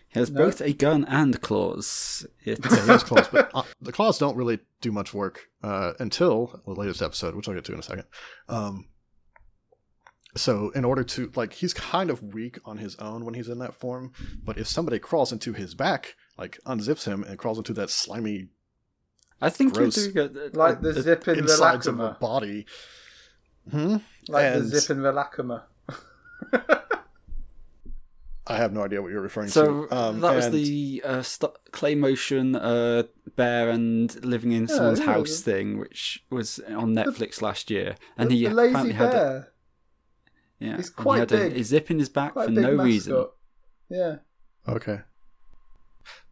He 0.09 0.19
has 0.19 0.31
No? 0.31 0.45
both 0.45 0.61
a 0.61 0.71
gun 0.73 1.03
and 1.05 1.41
claws. 1.41 2.25
It, 2.45 2.59
yeah, 2.63 2.81
he 2.81 2.87
has 2.87 3.03
claws, 3.09 3.27
but 3.29 3.51
uh, 3.53 3.63
the 3.81 3.91
claws 3.91 4.17
don't 4.17 4.37
really 4.37 4.59
do 4.81 4.91
much 4.91 5.13
work 5.13 5.47
uh, 5.63 5.93
until 5.99 6.61
the 6.65 6.71
latest 6.73 7.01
episode, 7.01 7.35
which 7.35 7.47
I'll 7.49 7.53
get 7.55 7.65
to 7.65 7.73
in 7.73 7.79
a 7.79 7.83
second. 7.83 8.05
Um, 8.47 8.85
so, 10.37 10.69
in 10.71 10.83
order 10.83 11.03
to 11.03 11.31
like, 11.35 11.53
he's 11.53 11.73
kind 11.73 12.09
of 12.09 12.21
weak 12.21 12.59
on 12.65 12.77
his 12.77 12.95
own 12.97 13.23
when 13.23 13.33
he's 13.33 13.47
in 13.49 13.59
that 13.59 13.73
form. 13.73 14.11
But 14.43 14.57
if 14.57 14.67
somebody 14.67 14.99
crawls 14.99 15.31
into 15.31 15.53
his 15.53 15.73
back, 15.73 16.15
like 16.37 16.59
unzips 16.65 17.05
him 17.05 17.23
and 17.23 17.37
crawls 17.37 17.57
into 17.57 17.73
that 17.73 17.89
slimy 17.89 18.49
I 19.41 19.49
think 19.49 19.73
Gross. 19.73 19.97
you're 20.13 20.27
doing 20.29 20.51
Like 20.53 20.81
the 20.81 20.89
a- 20.89 21.01
zip 21.01 21.27
in 21.27 21.39
insides 21.39 21.87
of 21.87 21.99
a 21.99 22.09
Rilakkuma. 22.11 22.19
body, 22.21 22.65
hmm? 23.71 23.97
Like 24.27 24.45
and- 24.45 24.63
the 24.63 24.79
zip 24.79 24.89
in 24.95 25.03
Rilakkuma. 25.03 25.63
I 28.47 28.57
have 28.57 28.73
no 28.73 28.83
idea 28.83 29.01
what 29.01 29.11
you're 29.11 29.21
referring 29.21 29.47
So 29.47 29.87
to. 29.87 29.95
Um, 29.95 30.19
that 30.21 30.35
was 30.35 30.51
the 30.51 31.01
uh, 31.03 31.21
st- 31.23 31.51
clay 31.71 31.95
motion 31.95 32.55
uh, 32.55 33.03
bear 33.35 33.69
and 33.71 34.23
living 34.23 34.51
in 34.51 34.67
Yeah, 34.67 34.75
someone's 34.75 34.99
yeah. 34.99 35.05
house 35.05 35.39
thing, 35.41 35.79
which 35.79 36.23
was 36.29 36.59
on 36.69 36.93
Netflix 36.93 37.41
last 37.41 37.71
year, 37.71 37.95
and 38.17 38.29
the, 38.29 38.35
he 38.37 38.47
the 38.47 38.53
lazy 38.53 38.69
apparently 38.71 38.93
had 38.93 39.13
a, 39.15 39.47
yeah, 40.59 40.77
He's 40.77 40.89
and 40.89 40.97
he 40.97 41.01
quite 41.03 41.19
had 41.21 41.29
big. 41.29 41.53
A, 41.53 41.59
a 41.59 41.63
zip 41.63 41.89
in 41.89 41.97
his 41.97 42.09
back 42.09 42.33
Quite 42.33 42.45
for 42.45 42.51
no 42.51 42.61
mascot. 42.75 42.85
reason. 42.85 43.25
Yeah. 43.89 44.15
Okay. 44.67 44.99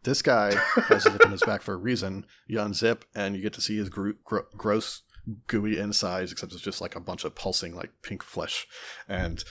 This 0.04 0.20
guy 0.20 0.54
has 0.88 1.06
a 1.06 1.10
zip 1.12 1.24
in 1.24 1.30
his 1.30 1.42
back 1.42 1.62
for 1.62 1.72
a 1.72 1.78
reason. 1.78 2.26
You 2.46 2.58
unzip, 2.58 3.02
and 3.14 3.34
you 3.34 3.40
get 3.42 3.54
to 3.54 3.62
see 3.62 3.76
his 3.78 3.88
gro- 3.88 4.12
gro- 4.22 4.44
gross, 4.54 5.00
gooey 5.46 5.78
insides, 5.78 6.32
except 6.32 6.52
it's 6.52 6.62
just 6.62 6.80
like 6.80 6.94
a 6.94 7.00
bunch 7.00 7.24
of 7.24 7.34
pulsing, 7.34 7.74
like 7.74 7.90
pink 8.02 8.22
flesh. 8.22 8.66
And 9.08 9.42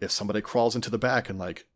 if 0.00 0.10
somebody 0.10 0.40
crawls 0.40 0.74
into 0.74 0.90
the 0.90 0.98
back 0.98 1.28
and 1.28 1.38
like 1.38 1.66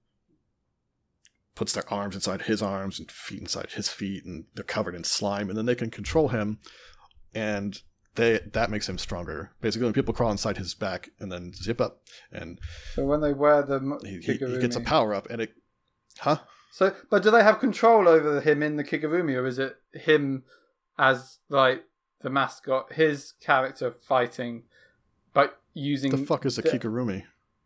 puts 1.55 1.73
their 1.73 1.93
arms 1.93 2.15
inside 2.15 2.43
his 2.43 2.62
arms 2.62 2.98
and 2.98 3.11
feet 3.11 3.40
inside 3.40 3.73
his 3.73 3.89
feet, 3.89 4.24
and 4.24 4.44
they're 4.55 4.65
covered 4.65 4.94
in 4.94 5.05
slime, 5.05 5.48
and 5.48 5.59
then 5.59 5.66
they 5.66 5.74
can 5.74 5.90
control 5.90 6.28
him, 6.28 6.59
and 7.35 7.82
they 8.15 8.40
that 8.52 8.70
makes 8.70 8.89
him 8.89 8.98
stronger. 8.98 9.52
Basically, 9.61 9.85
when 9.85 9.94
people 9.94 10.15
crawl 10.15 10.31
inside 10.31 10.57
his 10.57 10.74
back 10.74 11.11
and 11.19 11.31
then 11.31 11.52
zip 11.52 11.81
up, 11.81 12.02
and 12.32 12.59
So 12.94 13.05
when 13.05 13.20
they 13.20 13.32
wear 13.32 13.62
the 13.62 13.98
he, 14.02 14.19
he, 14.19 14.32
he 14.32 14.59
gets 14.59 14.77
a 14.77 14.81
power 14.81 15.15
up, 15.15 15.28
and 15.31 15.43
it, 15.43 15.52
huh? 16.19 16.39
So, 16.73 16.94
but 17.11 17.23
do 17.23 17.31
they 17.31 17.43
have 17.43 17.59
control 17.59 18.09
over 18.09 18.40
him 18.40 18.62
in 18.62 18.77
the 18.77 18.85
Kigurumi, 18.85 19.36
or 19.36 19.47
is 19.47 19.59
it 19.59 19.77
him 19.93 20.44
as 20.98 21.39
like 21.48 21.82
the 22.22 22.30
mascot, 22.30 22.92
his 22.92 23.32
character 23.40 23.90
fighting, 23.90 24.64
but 25.32 25.60
using 25.74 26.10
The 26.10 26.18
fuck 26.18 26.44
is 26.47 26.59
a 26.59 26.62
the- 26.62 26.70
Kigurumi? 26.70 27.24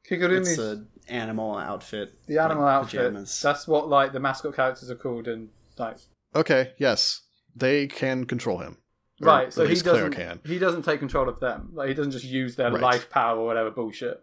Kigurumi's 0.08 0.50
It's 0.50 0.58
an 0.58 0.88
animal 1.08 1.56
outfit. 1.56 2.14
the 2.26 2.38
animal 2.38 2.64
like 2.64 2.74
outfit. 2.74 3.00
pajamas. 3.00 3.40
That's 3.40 3.66
what 3.66 3.88
like 3.88 4.12
the 4.12 4.20
mascot 4.20 4.54
characters 4.54 4.90
are 4.90 4.94
called, 4.96 5.26
and 5.28 5.48
like 5.78 5.96
Okay, 6.34 6.72
yes, 6.78 7.22
they 7.56 7.86
can 7.86 8.24
control 8.26 8.58
him. 8.58 8.78
Right. 9.20 9.52
So 9.52 9.62
he 9.62 9.70
least 9.70 9.84
Claire 9.84 10.10
doesn't 10.10 10.12
can. 10.12 10.40
he 10.44 10.58
doesn't 10.58 10.82
take 10.82 10.98
control 10.98 11.28
of 11.28 11.40
them. 11.40 11.70
Like 11.72 11.88
he 11.88 11.94
doesn't 11.94 12.10
just 12.12 12.24
use 12.24 12.56
their 12.56 12.70
Right. 12.72 12.82
life 12.82 13.08
power 13.08 13.38
or 13.38 13.46
whatever 13.46 13.70
bullshit. 13.70 14.22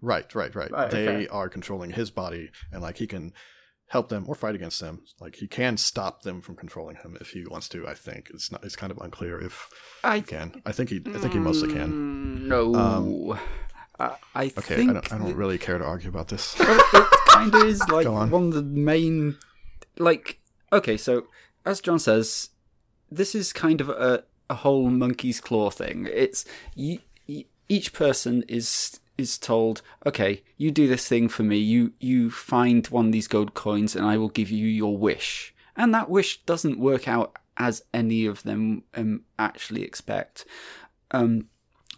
Right, 0.00 0.32
right, 0.34 0.54
right. 0.54 0.70
Right, 0.70 0.90
they 0.90 1.08
okay. 1.08 1.28
are 1.28 1.48
controlling 1.50 1.90
his 1.90 2.10
body, 2.10 2.50
and 2.72 2.80
like 2.80 2.96
he 2.96 3.06
can 3.06 3.34
help 3.90 4.08
them 4.08 4.24
or 4.28 4.34
fight 4.34 4.54
against 4.54 4.80
them. 4.80 5.02
Like 5.20 5.36
he 5.36 5.46
can 5.46 5.76
stop 5.76 6.22
them 6.22 6.40
from 6.40 6.56
controlling 6.56 6.96
him 6.96 7.16
if 7.20 7.30
he 7.30 7.44
wants 7.46 7.68
to. 7.70 7.86
I 7.86 7.94
think 7.94 8.30
it's 8.32 8.50
not. 8.50 8.64
It's 8.64 8.76
kind 8.76 8.90
of 8.90 8.98
unclear 8.98 9.40
if 9.40 9.68
I 10.02 10.16
he 10.16 10.22
can. 10.22 10.62
I 10.66 10.72
think 10.72 10.90
he. 10.90 11.00
I 11.14 11.18
think 11.18 11.32
he 11.34 11.38
mostly 11.38 11.72
can. 11.72 11.92
Mm, 11.92 12.40
No, 12.48 12.74
Um, 12.74 13.38
I, 13.98 14.16
I 14.34 14.44
Okay, 14.58 14.76
think 14.76 14.90
I 14.90 14.92
don't. 14.94 15.12
I 15.12 15.18
don't 15.18 15.34
really 15.36 15.58
care 15.58 15.78
to 15.78 15.84
argue 15.84 16.08
about 16.08 16.28
this. 16.28 16.58
well, 16.58 16.80
it 16.94 17.06
kind 17.28 17.54
of 17.54 17.64
is 17.64 17.80
like 17.88 18.06
on. 18.06 18.30
one 18.30 18.44
of 18.48 18.54
the 18.54 18.62
main 18.62 19.36
like 19.98 20.40
okay 20.72 20.96
so 20.96 21.26
as 21.66 21.80
john 21.80 21.98
says 21.98 22.50
this 23.10 23.34
is 23.34 23.52
kind 23.52 23.80
of 23.80 23.88
a, 23.90 24.22
a 24.48 24.54
whole 24.54 24.88
monkey's 24.88 25.40
claw 25.40 25.68
thing 25.68 26.08
it's 26.10 26.44
you, 26.74 27.00
each 27.68 27.92
person 27.92 28.42
is 28.48 28.98
is 29.20 29.38
told 29.38 29.82
okay 30.04 30.42
you 30.56 30.70
do 30.70 30.88
this 30.88 31.06
thing 31.06 31.28
for 31.28 31.42
me 31.42 31.56
you 31.58 31.92
you 32.00 32.30
find 32.30 32.86
one 32.88 33.06
of 33.06 33.12
these 33.12 33.28
gold 33.28 33.54
coins 33.54 33.94
and 33.94 34.04
i 34.04 34.16
will 34.16 34.28
give 34.28 34.50
you 34.50 34.66
your 34.66 34.96
wish 34.96 35.54
and 35.76 35.94
that 35.94 36.10
wish 36.10 36.42
doesn't 36.42 36.78
work 36.78 37.06
out 37.06 37.36
as 37.56 37.82
any 37.92 38.26
of 38.26 38.42
them 38.42 38.82
um, 38.94 39.22
actually 39.38 39.82
expect 39.82 40.44
um 41.12 41.46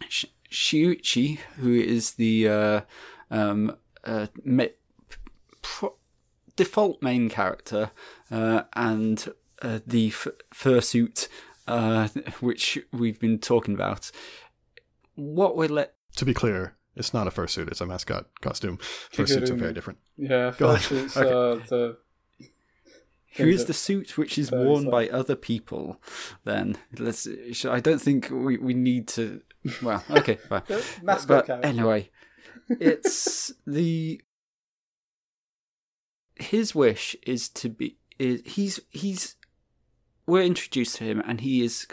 Sh- 0.09 0.25
Shuichi, 0.49 1.39
who 1.57 1.73
is 1.73 2.13
the 2.13 2.47
uh, 2.47 2.81
um, 3.31 3.75
uh, 4.03 4.27
ma- 4.43 4.65
pro- 5.61 5.95
default 6.55 7.01
main 7.01 7.29
character, 7.29 7.91
uh, 8.29 8.63
and 8.73 9.33
uh, 9.61 9.79
the 9.85 10.09
f- 10.09 10.27
fursuit, 10.53 11.27
uh, 11.67 12.07
which 12.39 12.77
we've 12.91 13.19
been 13.19 13.39
talking 13.39 13.73
about. 13.73 14.11
What 15.15 15.57
we're 15.57 15.69
let 15.69 15.95
to 16.17 16.25
be 16.25 16.33
clear, 16.33 16.75
it's 16.95 17.13
not 17.13 17.27
a 17.27 17.31
fursuit. 17.31 17.67
It's 17.69 17.81
a 17.81 17.85
mascot 17.85 18.25
costume. 18.41 18.77
Fursuits 19.11 19.49
are 19.49 19.55
very 19.55 19.73
different. 19.73 19.99
Yeah, 20.17 20.53
Go 20.57 20.69
on. 20.69 20.77
first 20.77 20.91
it's 20.91 21.17
Okay. 21.17 21.29
uh, 21.29 21.65
the 21.69 21.97
who 23.35 23.47
is 23.47 23.65
the 23.65 23.73
suit 23.73 24.15
which 24.17 24.37
is 24.37 24.51
worn 24.51 24.83
sad. 24.83 24.91
by 24.91 25.09
other 25.09 25.35
people? 25.35 25.99
Then 26.43 26.77
let's. 26.99 27.27
sh- 27.51 27.65
I 27.65 27.79
don't 27.79 27.99
think 28.01 28.29
we, 28.31 28.57
we 28.57 28.73
need 28.75 29.07
to. 29.09 29.41
Well, 29.81 30.03
okay, 30.11 30.35
fine. 30.49 30.61
the 30.67 30.85
mascot 31.01 31.27
but 31.27 31.45
character. 31.47 31.67
anyway, 31.67 32.09
it's 32.69 33.51
the 33.67 34.21
his 36.35 36.75
wish 36.75 37.15
is 37.25 37.47
to 37.49 37.69
be 37.69 37.97
is 38.19 38.41
he's 38.45 38.79
he's 38.89 39.35
we're 40.25 40.41
introduced 40.43 40.95
to 40.97 41.03
him 41.03 41.21
and 41.25 41.41
he 41.41 41.63
is 41.63 41.87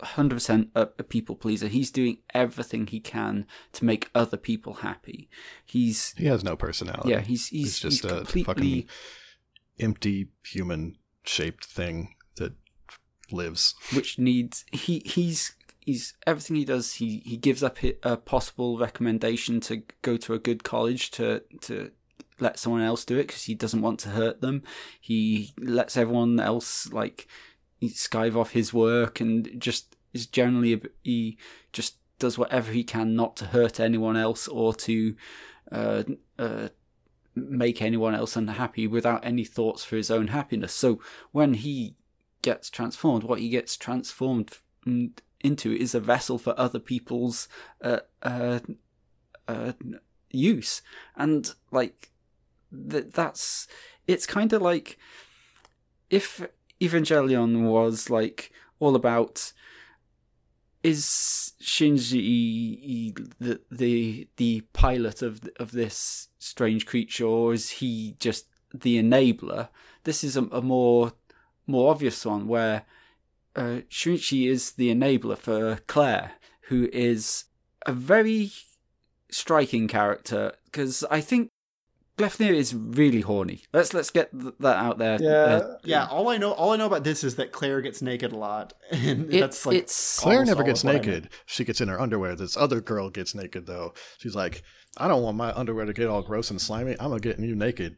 100% 0.00 0.68
a, 0.74 0.88
a 0.98 1.02
people 1.02 1.36
pleaser. 1.36 1.68
He's 1.68 1.90
doing 1.90 2.18
everything 2.34 2.86
he 2.86 3.00
can 3.00 3.46
to 3.72 3.84
make 3.84 4.10
other 4.14 4.36
people 4.36 4.74
happy. 4.74 5.28
He's 5.64 6.14
he 6.16 6.26
has 6.26 6.44
no 6.44 6.56
personality. 6.56 7.10
Yeah, 7.10 7.20
he's 7.20 7.48
he's, 7.48 7.62
he's 7.62 7.78
just 7.80 8.02
he's 8.02 8.12
a 8.12 8.16
completely... 8.16 8.42
fucking 8.44 8.88
empty 9.78 10.28
human 10.44 10.96
shaped 11.24 11.64
thing 11.64 12.14
that 12.36 12.52
lives. 13.30 13.74
Which 13.94 14.18
needs 14.18 14.64
he 14.72 15.02
he's 15.04 15.54
he's 15.80 16.14
everything 16.26 16.56
he 16.56 16.64
does. 16.64 16.94
He 16.94 17.22
he 17.24 17.36
gives 17.36 17.62
up 17.62 17.78
a 18.02 18.16
possible 18.16 18.78
recommendation 18.78 19.60
to 19.62 19.82
go 20.02 20.16
to 20.18 20.34
a 20.34 20.38
good 20.38 20.64
college 20.64 21.10
to 21.12 21.42
to 21.62 21.92
let 22.38 22.58
someone 22.58 22.82
else 22.82 23.04
do 23.04 23.18
it 23.18 23.26
because 23.26 23.44
he 23.44 23.54
doesn't 23.54 23.82
want 23.82 24.00
to 24.00 24.10
hurt 24.10 24.40
them. 24.40 24.62
He 25.00 25.52
lets 25.58 25.96
everyone 25.96 26.40
else 26.40 26.90
like 26.92 27.26
skive 27.88 28.36
off 28.36 28.52
his 28.52 28.72
work 28.72 29.20
and 29.20 29.50
just 29.58 29.96
is 30.12 30.26
generally 30.26 30.80
he 31.02 31.38
just 31.72 31.96
does 32.18 32.36
whatever 32.36 32.72
he 32.72 32.84
can 32.84 33.14
not 33.14 33.36
to 33.36 33.46
hurt 33.46 33.80
anyone 33.80 34.16
else 34.16 34.46
or 34.48 34.74
to 34.74 35.14
uh, 35.72 36.02
uh, 36.38 36.68
make 37.34 37.80
anyone 37.80 38.14
else 38.14 38.36
unhappy 38.36 38.86
without 38.86 39.24
any 39.24 39.44
thoughts 39.44 39.84
for 39.84 39.96
his 39.96 40.10
own 40.10 40.28
happiness. 40.28 40.72
So 40.72 41.00
when 41.32 41.54
he 41.54 41.96
gets 42.42 42.70
transformed, 42.70 43.24
what 43.24 43.40
he 43.40 43.48
gets 43.48 43.76
transformed 43.76 44.58
into 45.40 45.72
is 45.72 45.94
a 45.94 46.00
vessel 46.00 46.38
for 46.38 46.58
other 46.58 46.78
people's 46.78 47.48
uh, 47.82 48.00
uh, 48.22 48.60
uh 49.48 49.72
use, 50.30 50.82
and 51.16 51.54
like 51.70 52.10
that 52.70 53.14
that's 53.14 53.66
it's 54.06 54.26
kind 54.26 54.52
of 54.52 54.62
like 54.62 54.98
if 56.08 56.46
Evangelion 56.80 57.64
was 57.68 58.10
like 58.10 58.52
all 58.78 58.94
about 58.94 59.52
is 60.82 61.52
Shinji 61.60 63.14
the 63.38 63.60
the 63.70 64.28
the 64.36 64.62
pilot 64.72 65.22
of 65.22 65.40
of 65.58 65.72
this 65.72 66.28
strange 66.38 66.86
creature, 66.86 67.26
or 67.26 67.52
is 67.52 67.70
he 67.70 68.16
just 68.18 68.46
the 68.72 69.02
enabler? 69.02 69.68
This 70.04 70.24
is 70.24 70.36
a, 70.36 70.44
a 70.44 70.62
more 70.62 71.12
more 71.66 71.90
obvious 71.90 72.24
one 72.24 72.48
where 72.48 72.82
uh, 73.56 73.80
is 74.06 74.72
the 74.72 74.94
enabler 74.94 75.36
for 75.36 75.80
Claire, 75.86 76.32
who 76.62 76.88
is 76.92 77.44
a 77.86 77.92
very 77.92 78.50
striking 79.30 79.86
character 79.86 80.52
because 80.64 81.04
I 81.10 81.20
think 81.20 81.50
Gleipnir 82.20 82.52
is 82.52 82.74
really 82.74 83.22
horny. 83.22 83.62
Let's 83.72 83.94
let's 83.94 84.10
get 84.10 84.30
th- 84.38 84.54
that 84.60 84.76
out 84.76 84.98
there. 84.98 85.18
Yeah, 85.20 85.30
uh, 85.30 85.78
yeah. 85.84 86.06
All 86.06 86.28
I 86.28 86.36
know, 86.36 86.52
all 86.52 86.72
I 86.72 86.76
know 86.76 86.86
about 86.86 87.02
this 87.02 87.24
is 87.24 87.36
that 87.36 87.50
Claire 87.50 87.80
gets 87.80 88.02
naked 88.02 88.32
a 88.32 88.36
lot, 88.36 88.74
and 88.90 89.32
it, 89.32 89.40
that's 89.40 89.64
like 89.64 89.76
it's 89.76 90.20
Claire 90.20 90.44
never 90.44 90.62
gets 90.62 90.84
naked. 90.84 91.30
She 91.46 91.64
gets 91.64 91.80
in 91.80 91.88
her 91.88 92.00
underwear. 92.00 92.34
This 92.34 92.56
other 92.56 92.80
girl 92.80 93.08
gets 93.08 93.34
naked 93.34 93.66
though. 93.66 93.94
She's 94.18 94.34
like, 94.34 94.62
I 94.96 95.08
don't 95.08 95.22
want 95.22 95.36
my 95.36 95.52
underwear 95.52 95.86
to 95.86 95.92
get 95.92 96.08
all 96.08 96.22
gross 96.22 96.50
and 96.50 96.60
slimy. 96.60 96.92
I'm 97.00 97.08
gonna 97.08 97.20
get 97.20 97.38
you 97.38 97.54
naked. 97.54 97.96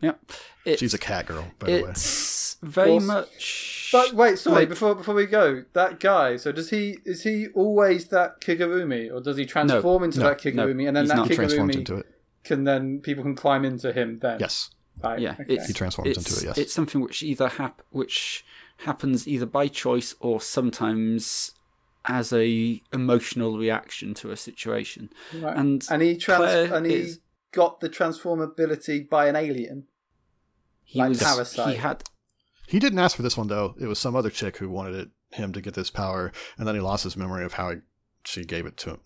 Yep. 0.00 0.32
She's 0.76 0.94
a 0.94 0.98
cat 0.98 1.26
girl, 1.26 1.44
by 1.58 1.66
the 1.66 1.82
way. 1.82 1.90
It's 1.90 2.56
very 2.62 3.00
much. 3.00 3.88
But 3.90 4.12
wait, 4.12 4.38
sorry. 4.38 4.60
Like, 4.60 4.68
before 4.68 4.94
before 4.94 5.14
we 5.14 5.26
go, 5.26 5.64
that 5.72 5.98
guy. 5.98 6.36
So 6.36 6.52
does 6.52 6.70
he? 6.70 6.98
Is 7.04 7.24
he 7.24 7.48
always 7.54 8.06
that 8.08 8.40
Kigurumi, 8.40 9.12
or 9.12 9.20
does 9.20 9.36
he 9.36 9.46
transform 9.46 10.02
no, 10.02 10.04
into 10.04 10.20
no, 10.20 10.28
that 10.28 10.38
Kigurumi, 10.38 10.82
no, 10.82 10.88
and 10.88 10.96
then 10.96 11.08
that 11.08 11.18
Kigurumi 11.18 11.74
into 11.74 11.96
it 11.96 12.06
can 12.44 12.64
then 12.64 13.00
people 13.00 13.22
can 13.22 13.34
climb 13.34 13.64
into 13.64 13.92
him 13.92 14.18
then. 14.20 14.38
Yes. 14.40 14.70
Right. 15.02 15.20
Yeah. 15.20 15.36
Okay. 15.40 15.58
he 15.66 15.72
transforms 15.72 16.16
into 16.16 16.36
it. 16.38 16.44
Yes. 16.44 16.58
It's 16.58 16.72
something 16.72 17.00
which 17.00 17.22
either 17.22 17.48
hap- 17.48 17.82
which 17.90 18.44
happens 18.78 19.28
either 19.28 19.46
by 19.46 19.68
choice 19.68 20.14
or 20.20 20.40
sometimes 20.40 21.52
as 22.04 22.32
a 22.32 22.80
emotional 22.92 23.58
reaction 23.58 24.14
to 24.14 24.30
a 24.30 24.36
situation. 24.36 25.10
Right. 25.34 25.56
And 25.56 25.86
and 25.90 26.02
he 26.02 26.16
trans- 26.16 26.70
and 26.72 26.86
he 26.86 26.94
is, 26.94 27.20
got 27.52 27.80
the 27.80 27.88
transformability 27.88 29.08
by 29.08 29.28
an 29.28 29.36
alien. 29.36 29.86
He 30.84 30.98
like 30.98 31.10
was 31.10 31.22
Parasite. 31.22 31.68
he 31.68 31.76
had 31.76 32.02
he 32.66 32.78
didn't 32.78 32.98
ask 32.98 33.16
for 33.16 33.22
this 33.22 33.36
one 33.36 33.48
though. 33.48 33.74
It 33.80 33.86
was 33.86 33.98
some 33.98 34.16
other 34.16 34.30
chick 34.30 34.56
who 34.56 34.68
wanted 34.68 34.94
it, 34.94 35.08
him 35.32 35.52
to 35.52 35.60
get 35.60 35.74
this 35.74 35.90
power, 35.90 36.32
and 36.56 36.66
then 36.66 36.74
he 36.74 36.80
lost 36.80 37.04
his 37.04 37.16
memory 37.16 37.44
of 37.44 37.54
how 37.54 37.70
he 37.70 37.76
she 38.24 38.44
gave 38.44 38.66
it 38.66 38.76
to 38.78 38.90
him. 38.90 39.00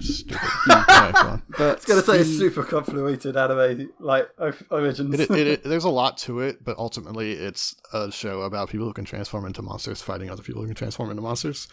Stupid. 0.00 0.38
yeah, 0.68 1.38
but 1.56 1.76
it's 1.76 1.84
gonna 1.84 2.02
say 2.02 2.18
the... 2.18 2.24
super 2.24 2.64
convoluted 2.64 3.36
anime 3.36 3.90
like 4.00 4.28
origins. 4.70 5.14
It, 5.14 5.30
it, 5.30 5.30
it, 5.46 5.62
there's 5.64 5.84
a 5.84 5.90
lot 5.90 6.18
to 6.18 6.40
it, 6.40 6.64
but 6.64 6.76
ultimately 6.78 7.32
it's 7.32 7.76
a 7.92 8.10
show 8.10 8.42
about 8.42 8.70
people 8.70 8.86
who 8.86 8.92
can 8.92 9.04
transform 9.04 9.46
into 9.46 9.62
monsters 9.62 10.02
fighting 10.02 10.30
other 10.30 10.42
people 10.42 10.62
who 10.62 10.68
can 10.68 10.76
transform 10.76 11.10
into 11.10 11.22
monsters. 11.22 11.68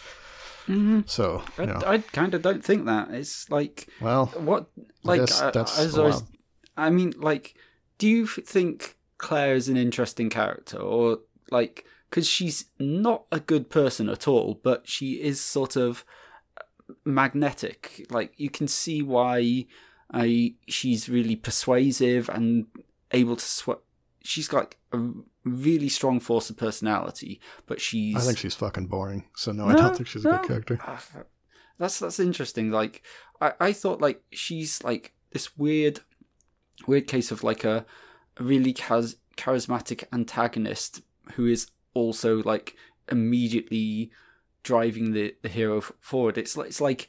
Mm-hmm. 0.68 1.02
So 1.06 1.44
I, 1.58 1.66
know. 1.66 1.82
I 1.86 2.00
kind 2.00 2.34
of 2.34 2.42
don't 2.42 2.64
think 2.64 2.86
that 2.86 3.12
it's 3.12 3.50
like 3.50 3.88
well, 4.02 4.28
what 4.38 4.68
like 5.04 5.22
I, 5.22 5.52
as 5.56 5.98
always, 5.98 6.24
I 6.76 6.90
mean, 6.90 7.14
like, 7.18 7.56
do 7.98 8.08
you 8.08 8.26
think 8.26 8.96
Claire 9.18 9.56
is 9.56 9.70
an 9.70 9.78
interesting 9.78 10.30
character, 10.30 10.78
or 10.78 11.20
like 11.52 11.86
because 12.10 12.28
she's 12.28 12.66
not 12.80 13.26
a 13.32 13.40
good 13.40 13.70
person 13.70 14.10
at 14.10 14.28
all, 14.28 14.60
but 14.64 14.88
she 14.88 15.22
is 15.22 15.42
sort 15.42 15.76
of 15.76 16.06
magnetic. 17.04 18.06
Like 18.10 18.34
you 18.38 18.50
can 18.50 18.68
see 18.68 19.02
why 19.02 19.66
I 20.12 20.56
she's 20.68 21.10
really 21.10 21.36
persuasive 21.36 22.30
and 22.30 22.68
able 23.12 23.36
to 23.36 23.46
sw- 23.46 23.84
she's 24.24 24.52
like 24.52 24.78
a 24.92 25.00
really 25.44 25.90
strong 25.90 26.20
force 26.20 26.50
of 26.50 26.58
personality, 26.58 27.40
but 27.66 27.80
she's 27.82 28.16
I 28.16 28.22
think 28.22 28.38
she's 28.38 28.56
fucking 28.56 28.88
boring. 28.88 29.26
So 29.36 29.52
no, 29.52 29.66
no 29.66 29.74
I 29.74 29.76
don't 29.76 29.96
think 29.96 30.08
she's 30.08 30.26
a 30.26 30.30
no. 30.30 30.38
good 30.38 30.48
character. 30.48 30.80
Ah, 30.82 31.04
that's 31.78 32.00
that's 32.00 32.20
interesting. 32.20 32.72
Like 32.72 33.04
I, 33.42 33.54
I 33.60 33.74
thought 33.74 34.02
like 34.02 34.24
she's 34.32 34.84
like 34.84 35.14
this 35.32 35.58
weird 35.58 36.02
weird 36.88 37.08
case 37.08 37.32
of 37.32 37.44
like 37.44 37.64
a, 37.64 37.86
a 38.38 38.44
really 38.44 38.74
chas- 38.74 39.18
charismatic 39.38 40.04
antagonist 40.12 41.02
who 41.34 41.46
is 41.46 41.72
also 41.94 42.42
like 42.44 42.76
immediately 43.12 44.12
driving 44.66 45.14
the, 45.14 45.36
the 45.44 45.48
hero 45.48 45.80
forward. 46.02 46.38
It's 46.38 46.58
like 46.58 46.68
it's 46.68 46.82
like 46.82 47.08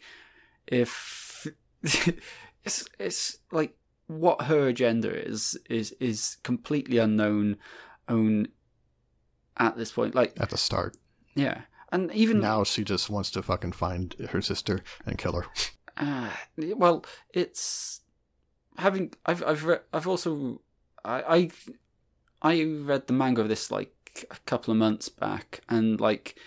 if 0.68 1.48
it's 1.82 2.88
it's 3.00 3.38
like 3.50 3.76
what 4.06 4.42
her 4.42 4.68
agenda 4.68 5.10
is 5.10 5.58
is 5.68 5.92
is 5.98 6.36
completely 6.44 6.98
unknown 6.98 7.56
own 8.08 8.48
at 9.56 9.76
this 9.76 9.92
point. 9.92 10.14
Like 10.14 10.34
at 10.38 10.50
the 10.50 10.58
start. 10.58 10.96
Yeah. 11.34 11.62
And 11.90 12.12
even 12.12 12.40
now 12.40 12.62
she 12.62 12.84
just 12.84 13.10
wants 13.10 13.30
to 13.32 13.42
fucking 13.42 13.72
find 13.72 14.14
her 14.30 14.42
sister 14.42 14.82
and 15.04 15.18
kill 15.18 15.32
her. 15.32 15.46
Uh, 15.96 16.30
well, 16.76 17.04
it's 17.32 18.02
having 18.76 19.14
I've 19.24 19.42
I've 19.42 19.64
re- 19.64 19.86
I've 19.92 20.06
also 20.06 20.60
I, 21.04 21.50
I 22.42 22.50
I 22.52 22.64
read 22.64 23.06
the 23.06 23.14
manga 23.14 23.40
of 23.40 23.48
this 23.48 23.70
like 23.70 24.26
a 24.30 24.36
couple 24.46 24.72
of 24.72 24.78
months 24.78 25.08
back 25.08 25.60
and 25.68 26.00
like 26.00 26.38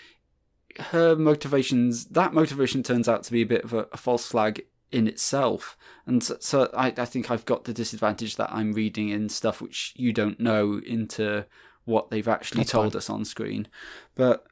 her 0.80 1.16
motivations, 1.16 2.06
that 2.06 2.34
motivation 2.34 2.84
turns 2.84 3.08
out 3.08 3.24
to 3.24 3.32
be 3.32 3.42
a 3.42 3.46
bit 3.46 3.64
of 3.64 3.74
a, 3.74 3.88
a 3.92 3.98
false 3.98 4.26
flag 4.28 4.64
in 4.92 5.08
itself. 5.08 5.78
And 6.06 6.24
so, 6.24 6.38
so 6.40 6.70
I, 6.76 6.88
I, 6.98 7.06
think 7.06 7.30
I've 7.30 7.46
got 7.46 7.66
the 7.66 7.74
disadvantage 7.74 8.36
that 8.38 8.52
I'm 8.52 8.74
reading 8.74 9.10
in 9.10 9.30
stuff 9.30 9.62
which 9.62 9.94
you 9.96 10.12
don't 10.12 10.40
know 10.40 10.82
into 10.86 11.46
what 11.86 12.10
they've 12.10 12.28
actually 12.28 12.60
That's 12.60 12.72
told 12.72 12.94
fine. 12.94 12.98
us 12.98 13.10
on 13.10 13.26
screen. 13.26 13.68
But 14.16 14.46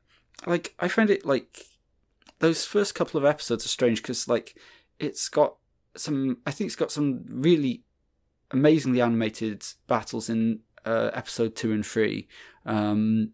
like, 0.46 0.76
I 0.80 0.88
find 0.88 1.10
it 1.10 1.26
like 1.26 1.66
those 2.40 2.66
first 2.66 2.96
couple 2.96 3.18
of 3.18 3.26
episodes 3.26 3.66
are 3.66 3.70
strange 3.70 4.02
because 4.02 4.28
like 4.28 4.58
it's 5.00 5.30
got 5.30 5.56
some. 5.96 6.38
I 6.46 6.52
think 6.52 6.68
it's 6.68 6.76
got 6.76 6.92
some 6.92 7.26
really 7.30 7.84
amazingly 8.52 9.02
animated 9.02 9.66
battles 9.88 10.30
in 10.30 10.60
uh, 10.86 11.12
episode 11.14 11.56
two 11.56 11.72
and 11.72 11.86
three. 11.86 12.28
Um, 12.66 13.32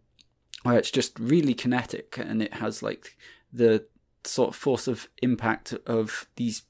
where 0.62 0.78
it's 0.78 0.92
just 0.92 1.18
really 1.20 1.54
kinetic 1.54 2.18
and 2.18 2.42
it 2.42 2.54
has 2.56 2.84
like 2.84 3.18
the 3.52 3.86
sort 4.24 4.50
of 4.50 4.56
force 4.56 4.88
of 4.88 5.10
impact 5.22 5.74
of 5.86 6.28
these 6.36 6.64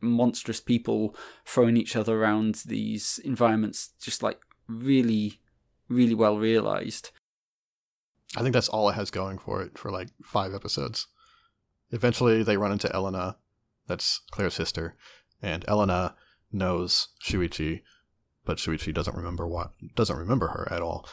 monstrous 0.00 0.60
people 0.60 1.14
throwing 1.44 1.76
each 1.76 1.96
other 1.96 2.20
around 2.20 2.62
these 2.66 3.20
environments 3.24 3.90
just 4.00 4.22
like 4.22 4.40
really 4.66 5.40
really 5.88 6.14
well 6.14 6.38
realized. 6.38 7.10
I 8.36 8.42
think 8.42 8.52
that's 8.52 8.68
all 8.68 8.88
it 8.88 8.94
has 8.94 9.10
going 9.10 9.38
for 9.38 9.60
it 9.62 9.76
for 9.76 9.90
like 9.90 10.08
five 10.22 10.54
episodes. 10.54 11.08
Eventually 11.90 12.42
they 12.42 12.56
run 12.56 12.72
into 12.72 12.94
elena 12.94 13.36
that's 13.86 14.20
claire's 14.30 14.54
sister 14.54 14.96
and 15.42 15.64
elena 15.66 16.14
knows 16.52 17.08
shuichi 17.22 17.82
but 18.44 18.58
shuichi 18.58 18.94
doesn't 18.94 19.16
remember 19.16 19.46
what 19.46 19.72
doesn't 19.96 20.16
remember 20.16 20.48
her 20.48 20.68
at 20.70 20.82
all. 20.82 21.08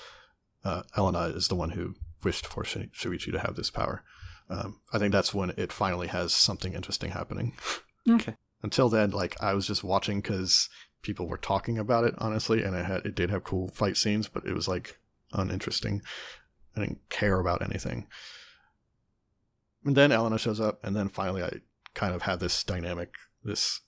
Uh, 0.63 0.83
elena 0.95 1.23
is 1.35 1.47
the 1.47 1.55
one 1.55 1.71
who 1.71 1.95
wished 2.27 2.45
for 2.45 2.63
Shuichi 2.63 3.31
to 3.31 3.39
have 3.39 3.55
this 3.55 3.71
power. 3.71 4.03
Um, 4.49 4.81
I 4.93 4.97
think 4.99 5.13
that's 5.13 5.33
when 5.33 5.53
it 5.57 5.71
finally 5.71 6.07
has 6.07 6.33
something 6.33 6.73
interesting 6.73 7.11
happening. 7.11 7.53
Okay. 8.09 8.35
Until 8.63 8.87
then, 8.87 9.11
like 9.11 9.35
I 9.43 9.53
was 9.53 9.67
just 9.67 9.83
watching 9.83 10.21
because 10.21 10.69
people 11.01 11.27
were 11.27 11.37
talking 11.51 11.77
about 11.77 12.05
it, 12.05 12.15
honestly, 12.19 12.63
and 12.63 12.73
it 12.73 12.85
had 12.85 13.05
it 13.05 13.15
did 13.15 13.29
have 13.29 13.43
cool 13.43 13.67
fight 13.67 13.97
scenes, 13.97 14.29
but 14.29 14.45
it 14.45 14.53
was 14.53 14.65
like 14.65 14.97
uninteresting. 15.33 16.01
I 16.73 16.79
didn't 16.79 17.01
care 17.09 17.37
about 17.41 17.61
anything. 17.61 18.07
and 19.83 19.93
then 19.97 20.13
Elena 20.13 20.37
shows 20.37 20.61
up, 20.61 20.79
and 20.85 20.95
then 20.95 21.09
finally 21.09 21.43
I 21.43 21.51
kind 21.95 22.15
of 22.15 22.21
had 22.21 22.39
this 22.39 22.63
dynamic, 22.63 23.09
this 23.43 23.81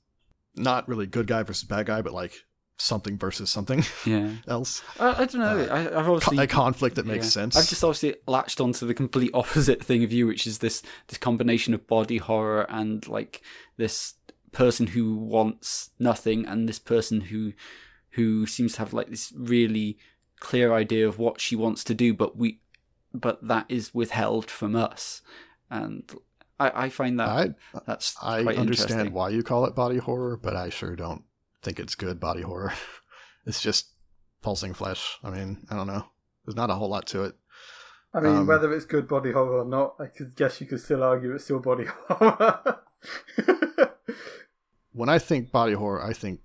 not 0.54 0.90
really 0.90 1.08
good 1.08 1.28
guy 1.28 1.44
versus 1.44 1.64
bad 1.64 1.86
guy, 1.86 2.02
but 2.02 2.14
like 2.14 2.34
something 2.82 3.18
versus 3.18 3.50
something 3.50 3.84
yeah. 4.06 4.32
else. 4.48 4.82
I, 5.00 5.24
I 5.24 5.26
don't 5.26 5.40
know. 5.40 5.60
Uh, 5.60 5.74
I, 5.74 5.80
have 5.80 6.10
obviously 6.10 6.38
a 6.40 6.48
conflict 6.48 6.96
that 6.96 7.06
makes 7.06 7.28
yeah. 7.28 7.42
sense. 7.42 7.56
I've 7.56 7.68
just 7.68 7.84
obviously 7.84 8.16
latched 8.28 8.60
onto 8.62 8.86
the 8.86 8.94
complete 8.94 9.32
opposite 9.34 9.84
thing 9.84 10.04
of 10.04 10.12
you, 10.12 10.28
which 10.28 10.48
is 10.48 10.60
this 10.60 10.82
this 11.08 11.18
combination 11.18 11.74
of 11.74 11.88
body 11.88 12.18
horror 12.18 12.66
and 12.70 13.08
like 13.08 13.42
this 13.78 14.16
person 14.52 14.88
who 14.88 15.16
wants 15.16 15.92
nothing 16.00 16.46
and 16.46 16.68
this 16.68 16.80
person 16.80 17.22
who 17.22 17.54
who 18.12 18.46
seems 18.46 18.74
to 18.74 18.80
have 18.80 18.94
like 18.94 19.10
this 19.10 19.32
really 19.36 19.98
clear 20.40 20.74
idea 20.74 21.08
of 21.08 21.20
what 21.20 21.40
she 21.40 21.56
wants 21.56 21.84
to 21.84 21.94
do, 21.94 22.14
but 22.14 22.38
we 22.38 22.62
but 23.14 23.46
that 23.48 23.66
is 23.70 23.94
withheld 23.94 24.50
from 24.50 24.76
us, 24.76 25.22
and 25.70 26.12
I, 26.60 26.86
I 26.86 26.90
find 26.90 27.20
that 27.20 27.30
I, 27.30 27.54
that's 27.86 28.16
I 28.22 28.42
understand 28.42 29.14
why 29.14 29.30
you 29.30 29.44
call 29.44 29.66
it 29.66 29.76
body 29.76 29.98
horror, 29.98 30.38
but 30.38 30.56
I 30.56 30.70
sure 30.70 30.96
don't 30.96 31.24
think 31.62 31.80
it's 31.80 31.96
good 31.96 32.20
body 32.20 32.42
horror. 32.42 32.74
it's 33.46 33.62
just 33.62 33.90
pulsing 34.42 34.74
flesh. 34.74 35.20
I 35.24 35.30
mean, 35.30 35.66
I 35.70 35.76
don't 35.76 35.88
know. 35.88 36.06
There's 36.46 36.56
not 36.56 36.70
a 36.70 36.76
whole 36.76 36.90
lot 36.90 37.08
to 37.08 37.24
it. 37.24 37.36
I 38.14 38.22
mean, 38.22 38.38
um, 38.38 38.48
whether 38.48 38.74
it's 38.74 38.86
good 38.86 39.08
body 39.08 39.32
horror 39.32 39.60
or 39.60 39.66
not, 39.66 39.96
I 40.00 40.08
could 40.08 40.36
guess 40.36 40.60
you 40.60 40.68
could 40.68 40.82
still 40.82 41.04
argue 41.04 41.34
it's 41.36 41.44
still 41.44 41.60
body 41.60 41.86
horror. 42.08 42.80
when 44.94 45.10
I 45.10 45.20
think 45.20 45.52
body 45.52 45.74
horror, 45.74 46.04
I 46.04 46.14
think 46.14 46.42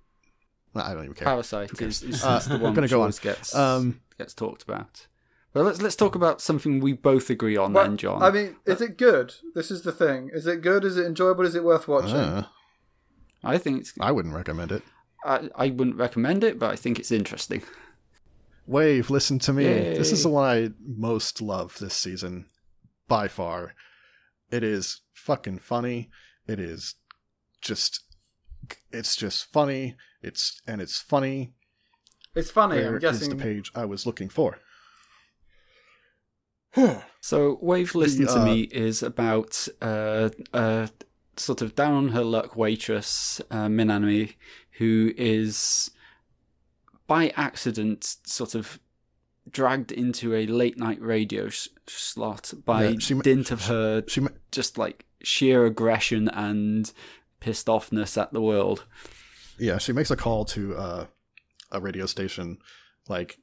I 0.75 0.93
don't 0.93 1.05
even 1.05 1.15
care. 1.15 1.25
Parasite 1.25 1.71
is, 1.81 2.03
is, 2.03 2.23
uh, 2.23 2.39
the 2.39 2.59
one 2.59 2.73
that 2.75 2.89
go 2.89 2.99
always 2.99 3.19
gets 3.19 3.55
um, 3.55 4.01
gets 4.17 4.33
talked 4.33 4.63
about. 4.63 5.07
But 5.53 5.63
let's 5.63 5.81
let's 5.81 5.95
talk 5.95 6.15
about 6.15 6.41
something 6.41 6.81
we 6.81 6.93
both 6.93 7.29
agree 7.29 7.55
on 7.55 7.73
well, 7.73 7.85
then, 7.85 7.97
John. 7.97 8.21
I 8.21 8.29
mean, 8.29 8.57
is 8.65 8.81
it 8.81 8.97
good? 8.97 9.33
This 9.55 9.71
is 9.71 9.83
the 9.83 9.93
thing. 9.93 10.29
Is 10.33 10.45
it 10.45 10.61
good? 10.61 10.83
Is 10.83 10.97
it 10.97 11.05
enjoyable? 11.05 11.45
Is 11.45 11.55
it 11.55 11.63
worth 11.63 11.87
watching? 11.87 12.15
Uh, 12.15 12.47
I 13.43 13.57
think 13.57 13.79
it's. 13.79 13.93
I 13.99 14.11
wouldn't 14.11 14.35
recommend 14.35 14.71
it. 14.71 14.83
I, 15.25 15.49
I 15.55 15.69
wouldn't 15.69 15.97
recommend 15.97 16.43
it, 16.43 16.59
but 16.59 16.71
I 16.71 16.75
think 16.75 16.99
it's 16.99 17.11
interesting. 17.11 17.63
Wave, 18.67 19.09
listen 19.09 19.39
to 19.39 19.53
me. 19.53 19.65
Yay. 19.65 19.97
This 19.97 20.11
is 20.11 20.23
the 20.23 20.29
one 20.29 20.43
I 20.43 20.69
most 20.83 21.41
love 21.41 21.77
this 21.79 21.93
season, 21.95 22.47
by 23.07 23.27
far. 23.27 23.73
It 24.51 24.63
is 24.63 25.01
fucking 25.13 25.59
funny. 25.59 26.09
It 26.47 26.59
is 26.59 26.95
just, 27.61 28.03
it's 28.91 29.15
just 29.15 29.51
funny. 29.51 29.95
It's 30.21 30.61
and 30.67 30.81
it's 30.81 30.99
funny. 30.99 31.53
It's 32.33 32.51
funny. 32.51 32.77
Where 32.77 32.95
I'm 32.95 32.99
guessing 32.99 33.31
is 33.31 33.37
the 33.37 33.43
page 33.43 33.71
I 33.75 33.85
was 33.85 34.05
looking 34.05 34.29
for. 34.29 34.59
so, 37.21 37.57
Wave 37.61 37.95
Listen 37.95 38.25
the, 38.25 38.31
uh, 38.31 38.35
to 38.35 38.45
Me 38.45 38.61
is 38.61 39.03
about 39.03 39.67
uh, 39.81 40.29
a 40.53 40.89
sort 41.37 41.61
of 41.61 41.75
down 41.75 41.93
on 41.93 42.07
her 42.09 42.23
luck 42.23 42.55
waitress, 42.55 43.41
uh, 43.51 43.67
Minare, 43.67 44.33
who 44.77 45.13
is 45.17 45.91
by 47.07 47.31
accident 47.35 48.17
sort 48.25 48.55
of 48.55 48.79
dragged 49.49 49.91
into 49.91 50.33
a 50.33 50.47
late 50.47 50.77
night 50.77 50.99
radio 51.01 51.49
sh- 51.49 51.69
slot 51.87 52.53
by 52.65 52.87
yeah, 52.87 52.99
she, 52.99 53.13
dint 53.15 53.51
of 53.51 53.65
her 53.65 54.03
she, 54.07 54.25
just 54.51 54.77
like 54.77 55.05
sheer 55.21 55.65
aggression 55.65 56.27
and 56.29 56.91
pissed 57.39 57.67
offness 57.67 58.19
at 58.19 58.33
the 58.33 58.41
world. 58.41 58.85
Yeah, 59.57 59.77
she 59.77 59.93
makes 59.93 60.11
a 60.11 60.17
call 60.17 60.45
to 60.45 60.75
uh, 60.75 61.05
a 61.71 61.79
radio 61.79 62.05
station, 62.05 62.57
like 63.07 63.37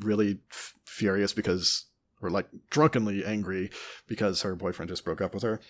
really 0.00 0.38
f- 0.50 0.74
furious 0.84 1.32
because, 1.32 1.86
or 2.20 2.28
like 2.28 2.48
drunkenly 2.70 3.24
angry 3.24 3.70
because 4.06 4.42
her 4.42 4.54
boyfriend 4.56 4.90
just 4.90 5.04
broke 5.04 5.20
up 5.20 5.32
with 5.32 5.42
her 5.42 5.60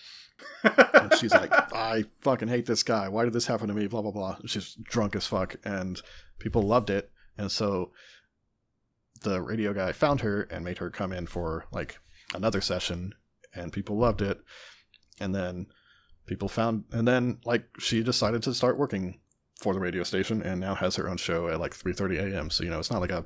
and 0.62 1.14
she's 1.18 1.32
like, 1.32 1.52
I 1.72 2.04
fucking 2.20 2.48
hate 2.48 2.66
this 2.66 2.82
guy. 2.82 3.08
Why 3.08 3.24
did 3.24 3.32
this 3.32 3.46
happen 3.46 3.68
to 3.68 3.74
me? 3.74 3.86
Blah 3.86 4.02
blah 4.02 4.10
blah. 4.10 4.36
She's 4.46 4.74
drunk 4.84 5.16
as 5.16 5.26
fuck, 5.26 5.56
and 5.64 6.00
people 6.38 6.62
loved 6.62 6.90
it. 6.90 7.10
And 7.38 7.50
so 7.50 7.92
the 9.22 9.40
radio 9.40 9.72
guy 9.72 9.92
found 9.92 10.20
her 10.20 10.42
and 10.42 10.64
made 10.64 10.78
her 10.78 10.90
come 10.90 11.12
in 11.12 11.26
for 11.26 11.66
like 11.72 11.98
another 12.34 12.60
session, 12.60 13.14
and 13.54 13.72
people 13.72 13.96
loved 13.96 14.22
it. 14.22 14.40
And 15.20 15.34
then 15.34 15.66
people 16.26 16.48
found, 16.48 16.84
and 16.92 17.06
then 17.06 17.38
like 17.44 17.66
she 17.78 18.02
decided 18.02 18.42
to 18.44 18.54
start 18.54 18.78
working 18.78 19.20
for 19.60 19.72
the 19.72 19.80
radio 19.80 20.02
station, 20.02 20.42
and 20.42 20.60
now 20.60 20.74
has 20.74 20.96
her 20.96 21.08
own 21.08 21.16
show 21.16 21.48
at 21.48 21.60
like 21.60 21.74
3:30 21.74 22.32
a.m. 22.32 22.50
So 22.50 22.64
you 22.64 22.70
know, 22.70 22.78
it's 22.78 22.90
not 22.90 23.00
like 23.00 23.12
a 23.12 23.24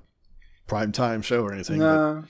prime 0.67 0.93
time 0.93 1.23
show 1.23 1.43
or 1.43 1.53
anything. 1.53 1.79
No, 1.79 2.25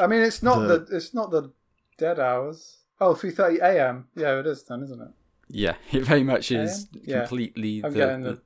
I 0.00 0.06
mean 0.06 0.22
it's 0.22 0.42
not 0.42 0.60
the, 0.60 0.78
the 0.78 0.96
it's 0.96 1.12
not 1.12 1.30
the 1.30 1.52
dead 1.98 2.20
hours. 2.20 2.84
Oh, 3.00 3.14
3.30 3.14 3.60
a.m. 3.60 4.06
Yeah, 4.16 4.38
it 4.40 4.46
is 4.46 4.62
then, 4.64 4.82
isn't 4.82 5.00
it? 5.00 5.08
Yeah, 5.48 5.74
it 5.92 6.04
very 6.04 6.24
much 6.24 6.50
is 6.50 6.88
AM? 7.08 7.20
completely 7.20 7.68
yeah. 7.68 7.86
I'm 7.86 7.92
the, 7.92 7.98
getting 7.98 8.22
the, 8.22 8.30
the... 8.30 8.40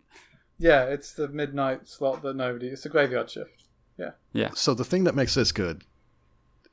Yeah, 0.59 0.85
it's 0.85 1.13
the 1.13 1.29
midnight 1.29 1.89
slot 1.89 2.23
that 2.23 2.37
nobody... 2.37 2.69
It's 2.69 2.85
a 2.85 2.89
graveyard 2.89 3.31
shift. 3.31 3.65
Yeah. 3.99 4.11
Yeah. 4.33 4.51
So 4.55 4.75
the 4.75 4.85
thing 4.85 5.05
that 5.05 5.15
makes 5.15 5.35
this 5.35 5.53
good 5.53 5.85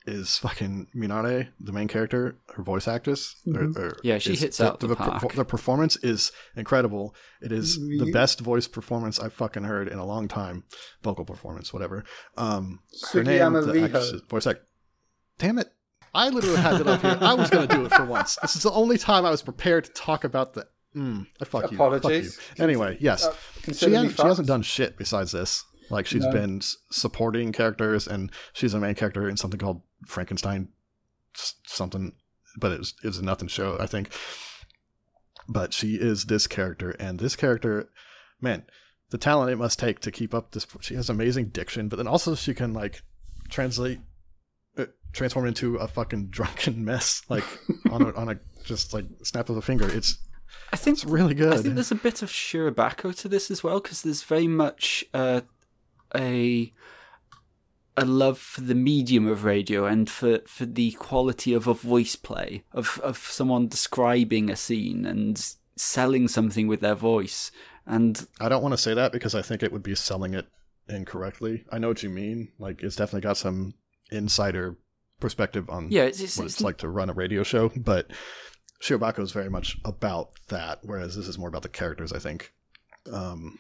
is 0.08 0.38
fucking 0.38 0.88
Minare, 0.96 1.50
the 1.60 1.74
main 1.74 1.88
character, 1.88 2.38
her 2.56 2.64
voice 2.64 2.88
actress. 2.88 3.36
Mm-hmm. 3.46 3.78
Or, 3.78 3.88
or 3.88 3.98
yeah, 4.04 4.18
she 4.18 4.36
hits 4.36 4.58
the, 4.58 4.68
out 4.68 4.80
the, 4.80 4.88
the, 4.88 4.96
park. 4.96 5.34
the 5.34 5.46
performance 5.46 5.98
is 5.98 6.32
incredible. 6.56 7.14
It 7.42 7.52
is 7.52 7.78
mm-hmm. 7.78 8.06
the 8.06 8.12
best 8.12 8.40
voice 8.40 8.68
performance 8.68 9.20
I've 9.20 9.34
fucking 9.34 9.66
heard 9.66 9.90
in 9.90 10.00
a 10.00 10.06
long 10.06 10.28
time. 10.28 10.64
Vocal 11.04 11.26
performance, 11.26 11.74
whatever. 11.74 12.06
Um, 12.38 12.80
her 13.12 13.24
name, 13.24 13.54
the 13.54 13.84
actress, 13.84 14.22
voice 14.30 14.48
act. 14.48 14.62
Damn 15.38 15.60
it! 15.60 15.68
I 16.14 16.30
literally 16.30 16.58
had 16.58 16.82
it 16.82 16.88
up 16.88 17.02
here. 17.02 17.18
I 17.22 17.34
was 17.34 17.50
going 17.50 17.68
to 17.68 17.76
do 17.76 17.86
it 17.86 17.94
for 17.94 18.06
once. 18.06 18.38
This 18.42 18.56
is 18.56 18.64
the 18.64 18.72
only 18.72 18.98
time 18.98 19.26
I 19.26 19.32
was 19.32 19.42
prepared 19.42 19.86
to 19.86 19.92
talk 19.92 20.24
about 20.24 20.54
the. 20.54 20.68
Mm, 20.96 21.28
fuck 21.46 21.72
Apologies. 21.72 22.26
You. 22.26 22.32
Fuck 22.32 22.58
you. 22.58 22.64
Anyway, 22.64 22.98
yes, 23.00 23.26
uh, 23.26 23.34
she, 23.66 23.92
has, 23.92 24.16
she 24.16 24.22
hasn't 24.24 24.48
done 24.48 24.62
shit 24.62 24.98
besides 24.98 25.32
this. 25.32 25.64
Like 25.90 26.06
she's 26.06 26.24
no. 26.24 26.32
been 26.32 26.62
supporting 26.92 27.52
characters, 27.52 28.08
and 28.08 28.32
she's 28.54 28.74
a 28.74 28.80
main 28.80 28.96
character 28.96 29.30
in 29.30 29.38
something 29.38 29.60
called 29.60 29.82
Frankenstein, 30.06 30.70
something, 31.34 32.14
but 32.58 32.72
it's 32.74 32.94
it's 33.04 33.20
a 33.20 33.24
nothing 33.24 33.48
show, 33.48 33.78
I 33.80 33.88
think. 33.88 34.10
But 35.48 35.74
she 35.74 35.96
is 35.96 36.26
this 36.26 36.48
character, 36.48 36.92
and 37.00 37.20
this 37.20 37.36
character, 37.36 37.90
man, 38.42 38.66
the 39.12 39.18
talent 39.18 39.52
it 39.52 39.58
must 39.58 39.80
take 39.80 40.00
to 40.02 40.12
keep 40.12 40.34
up 40.34 40.52
this. 40.52 40.68
She 40.82 40.96
has 40.96 41.10
amazing 41.10 41.50
diction, 41.50 41.88
but 41.88 41.96
then 41.96 42.08
also 42.08 42.36
she 42.36 42.54
can 42.54 42.74
like 42.74 43.02
translate 43.50 44.00
transform 45.14 45.48
into 45.48 45.78
a 45.78 45.88
fucking 45.88 46.28
drunken 46.30 46.84
mess, 46.84 47.24
like 47.30 47.44
on 47.92 48.02
a, 48.02 48.14
on 48.14 48.30
a 48.30 48.40
just 48.64 48.94
like 48.94 49.06
snap 49.24 49.50
of 49.50 49.58
a 49.58 49.62
finger. 49.62 49.90
It's 49.90 50.20
I 50.72 50.76
think 50.76 50.98
it's 50.98 51.06
really 51.06 51.34
good. 51.34 51.54
I 51.54 51.58
think 51.58 51.76
there's 51.76 51.92
a 51.92 51.96
bit 51.96 52.22
of 52.22 52.30
Shirobako 52.30 53.16
to 53.20 53.28
this 53.28 53.50
as 53.50 53.64
well 53.64 53.80
because 53.80 54.02
there's 54.02 54.24
very 54.24 54.48
much 54.48 55.06
uh, 55.14 55.42
a 56.16 56.74
a 57.96 58.06
love 58.06 58.38
for 58.38 58.62
the 58.62 58.76
medium 58.76 59.28
of 59.28 59.44
radio 59.44 59.86
and 59.86 60.08
for, 60.08 60.40
for 60.46 60.68
the 60.68 60.92
quality 60.92 61.52
of 61.54 61.66
a 61.66 61.74
voice 61.74 62.16
play 62.16 62.64
of 62.72 63.00
of 63.04 63.18
someone 63.18 63.68
describing 63.68 64.50
a 64.50 64.56
scene 64.56 65.06
and 65.06 65.56
selling 65.76 66.28
something 66.28 66.68
with 66.68 66.82
their 66.82 66.96
voice. 66.96 67.52
And 67.86 68.28
I 68.40 68.50
don't 68.50 68.62
want 68.62 68.74
to 68.74 68.78
say 68.78 68.94
that 68.94 69.12
because 69.12 69.34
I 69.34 69.42
think 69.42 69.64
it 69.64 69.72
would 69.72 69.84
be 69.84 69.96
selling 69.96 70.34
it 70.34 70.48
incorrectly. 70.90 71.64
I 71.72 71.78
know 71.80 71.88
what 71.88 72.04
you 72.04 72.10
mean. 72.10 72.50
Like 72.60 72.84
it's 72.84 72.96
definitely 72.96 73.22
got 73.22 73.38
some 73.38 73.74
insider 74.12 74.78
perspective 75.20 75.70
on 75.70 75.90
yeah, 75.92 76.04
it's, 76.04 76.20
it's, 76.20 76.38
what 76.38 76.46
it's, 76.46 76.56
it's 76.56 76.64
like 76.64 76.78
to 76.80 76.90
run 76.90 77.10
a 77.10 77.14
radio 77.14 77.44
show, 77.44 77.72
but 77.76 78.12
Shirobako 78.82 79.20
is 79.20 79.32
very 79.32 79.50
much 79.50 79.78
about 79.84 80.32
that, 80.50 80.80
whereas 80.84 81.16
this 81.16 81.28
is 81.28 81.38
more 81.38 81.50
about 81.50 81.64
the 81.64 81.70
characters, 81.70 82.14
I 82.14 82.20
think. 82.20 82.54
Um, 83.12 83.60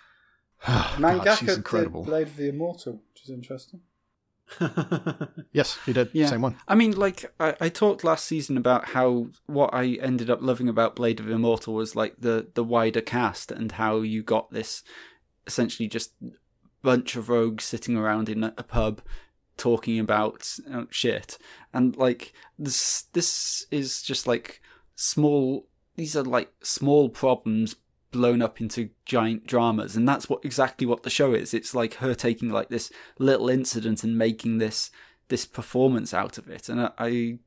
Mangaka 0.62 1.24
God, 1.24 1.34
she's 1.38 1.56
incredible. 1.56 2.04
did 2.04 2.10
Blade 2.10 2.26
of 2.28 2.36
the 2.36 2.48
Immortal, 2.48 3.00
which 3.12 3.22
is 3.24 3.30
interesting. 3.30 3.80
yes, 5.52 5.78
he 5.84 5.92
did. 5.92 6.08
Yeah. 6.12 6.26
Same 6.26 6.42
one. 6.42 6.56
I 6.66 6.74
mean, 6.74 6.92
like 6.92 7.32
I, 7.38 7.54
I 7.60 7.68
talked 7.68 8.02
last 8.02 8.24
season 8.24 8.56
about 8.56 8.86
how 8.86 9.28
what 9.46 9.70
I 9.74 9.98
ended 10.00 10.30
up 10.30 10.40
loving 10.40 10.68
about 10.68 10.96
Blade 10.96 11.20
of 11.20 11.28
Immortal 11.28 11.74
was 11.74 11.94
like 11.94 12.14
the 12.18 12.48
the 12.54 12.64
wider 12.64 13.02
cast 13.02 13.52
and 13.52 13.72
how 13.72 14.00
you 14.00 14.22
got 14.22 14.50
this 14.50 14.82
essentially 15.46 15.88
just 15.88 16.12
bunch 16.82 17.16
of 17.16 17.28
rogues 17.28 17.64
sitting 17.64 17.96
around 17.96 18.28
in 18.28 18.44
a 18.44 18.50
pub 18.50 19.02
talking 19.58 19.98
about 19.98 20.58
uh, 20.72 20.84
shit. 20.90 21.38
And 21.72 21.96
like 21.96 22.32
this 22.58 23.02
this 23.12 23.66
is 23.70 24.02
just 24.02 24.26
like 24.26 24.60
small 24.94 25.66
these 25.96 26.16
are 26.16 26.22
like 26.22 26.50
small 26.62 27.08
problems 27.08 27.76
blown 28.10 28.40
up 28.40 28.60
into 28.60 28.90
giant 29.04 29.46
dramas. 29.46 29.96
And 29.96 30.08
that's 30.08 30.28
what 30.28 30.44
exactly 30.44 30.86
what 30.86 31.02
the 31.02 31.10
show 31.10 31.34
is. 31.34 31.52
It's 31.52 31.74
like 31.74 31.94
her 31.94 32.14
taking 32.14 32.48
like 32.48 32.68
this 32.68 32.90
little 33.18 33.48
incident 33.48 34.04
and 34.04 34.16
making 34.16 34.58
this 34.58 34.90
this 35.28 35.44
performance 35.44 36.14
out 36.14 36.38
of 36.38 36.48
it. 36.48 36.68
And 36.68 36.80
i 36.80 36.90
i, 36.98 37.38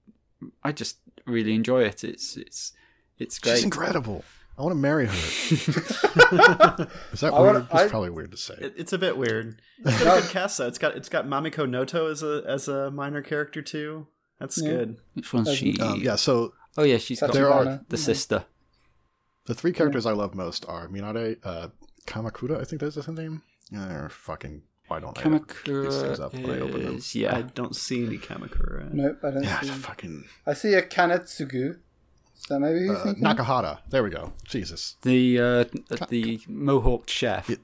I 0.63 0.71
just 0.71 0.97
really 1.25 1.55
enjoy 1.55 1.83
it. 1.83 2.03
It's 2.03 2.37
it's 2.37 2.73
it's 3.17 3.39
great. 3.39 3.55
she's 3.55 3.63
incredible 3.63 4.23
I 4.61 4.63
want 4.63 4.75
to 4.75 4.79
marry 4.79 5.07
her. 5.07 5.13
Is 7.11 7.21
that 7.21 7.33
weird? 7.33 7.33
Wanna, 7.33 7.67
it's 7.73 7.89
probably 7.89 8.11
weird 8.11 8.29
to 8.29 8.37
say. 8.37 8.53
It, 8.59 8.75
it's 8.77 8.93
a 8.93 8.99
bit 8.99 9.17
weird. 9.17 9.59
It's 9.83 10.03
got 10.03 10.19
a 10.19 10.21
good 10.21 10.29
cast 10.29 10.59
though. 10.59 10.67
It's 10.67 10.77
got 10.77 10.95
it's 10.95 11.09
got 11.09 11.25
Mamiko 11.25 11.67
Noto 11.67 12.11
as 12.11 12.21
a 12.21 12.43
as 12.45 12.67
a 12.67 12.91
minor 12.91 13.23
character 13.23 13.63
too. 13.63 14.05
That's 14.39 14.61
yeah. 14.61 14.69
good. 14.69 14.97
Which 15.15 15.33
one's 15.33 15.51
she? 15.55 15.79
Um, 15.79 15.99
yeah. 15.99 16.15
So 16.15 16.53
Oh 16.77 16.83
yeah, 16.83 16.99
she's 16.99 17.19
got 17.19 17.33
there 17.33 17.51
are, 17.51 17.81
the 17.89 17.97
sister. 17.97 18.45
The 19.45 19.55
three 19.55 19.73
characters 19.73 20.05
yeah. 20.05 20.11
I 20.11 20.13
love 20.13 20.35
most 20.35 20.63
are 20.67 20.87
Minare, 20.87 21.37
uh, 21.43 21.69
Kamakura. 22.05 22.61
I 22.61 22.63
think 22.63 22.81
that's 22.81 22.93
his 22.93 23.07
name. 23.07 23.41
Uh, 23.75 24.07
fucking 24.09 24.61
why 24.87 24.99
don't 24.99 25.15
Kamakura 25.15 25.87
I 25.87 25.89
these 25.89 26.01
things 26.01 26.19
up 26.19 26.33
when 26.35 26.45
I 26.51 26.59
open 26.59 26.83
them? 26.83 26.99
Yeah, 27.13 27.37
I 27.37 27.41
don't 27.41 27.75
see 27.75 28.05
any 28.05 28.19
Kamakura. 28.19 28.93
Nope, 28.93 29.17
I 29.23 29.31
don't 29.31 29.43
yeah, 29.43 29.61
see. 29.61 29.69
fucking. 29.69 30.25
I 30.45 30.53
see 30.53 30.75
a 30.75 30.83
Kanetsugu. 30.83 31.79
Is 32.41 32.47
that 32.47 32.59
maybe 32.59 32.89
uh, 32.89 33.13
Nakahara. 33.13 33.79
There 33.89 34.03
we 34.03 34.09
go. 34.09 34.33
Jesus. 34.45 34.95
The 35.03 35.39
uh, 35.39 35.63
the 36.09 36.41
Mohawk 36.47 37.07
chef. 37.07 37.47
Yeah, 37.49 37.57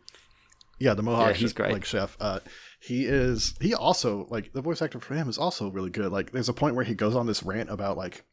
yeah 0.80 0.94
the 0.94 1.02
Mohawk. 1.02 1.30
Yeah, 1.30 1.34
he's 1.34 1.54
great. 1.54 1.74
Like 1.74 1.86
chef. 1.86 2.16
Uh, 2.20 2.40
he 2.80 3.06
is. 3.06 3.56
He 3.60 3.74
also 3.74 4.28
like 4.30 4.54
the 4.54 4.62
voice 4.62 4.82
actor 4.82 5.00
for 5.00 5.16
him 5.16 5.30
is 5.30 5.38
also 5.38 5.72
really 5.72 5.90
good. 5.90 6.12
Like, 6.12 6.32
there's 6.32 6.50
a 6.50 6.54
point 6.54 6.76
where 6.76 6.86
he 6.86 6.94
goes 6.94 7.16
on 7.16 7.26
this 7.26 7.42
rant 7.42 7.72
about 7.72 7.98
like 7.98 8.24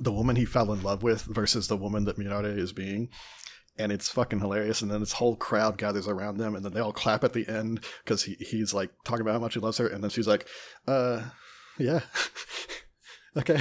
the 0.00 0.12
woman 0.12 0.34
he 0.34 0.44
fell 0.44 0.72
in 0.72 0.82
love 0.82 1.04
with 1.04 1.22
versus 1.22 1.68
the 1.68 1.76
woman 1.76 2.04
that 2.04 2.18
Minare 2.18 2.56
is 2.58 2.72
being, 2.72 3.08
and 3.78 3.92
it's 3.92 4.08
fucking 4.08 4.40
hilarious. 4.40 4.82
And 4.82 4.90
then 4.90 5.00
this 5.00 5.12
whole 5.12 5.36
crowd 5.36 5.78
gathers 5.78 6.08
around 6.08 6.38
them, 6.38 6.56
and 6.56 6.64
then 6.64 6.72
they 6.72 6.80
all 6.80 6.92
clap 6.92 7.22
at 7.22 7.32
the 7.32 7.46
end 7.46 7.84
because 8.04 8.24
he, 8.24 8.34
he's 8.40 8.74
like 8.74 8.90
talking 9.04 9.22
about 9.22 9.34
how 9.34 9.38
much 9.38 9.54
he 9.54 9.60
loves 9.60 9.78
her, 9.78 9.86
and 9.86 10.02
then 10.02 10.10
she's 10.10 10.26
like, 10.26 10.48
"Uh, 10.88 11.22
yeah, 11.78 12.00
okay." 13.36 13.60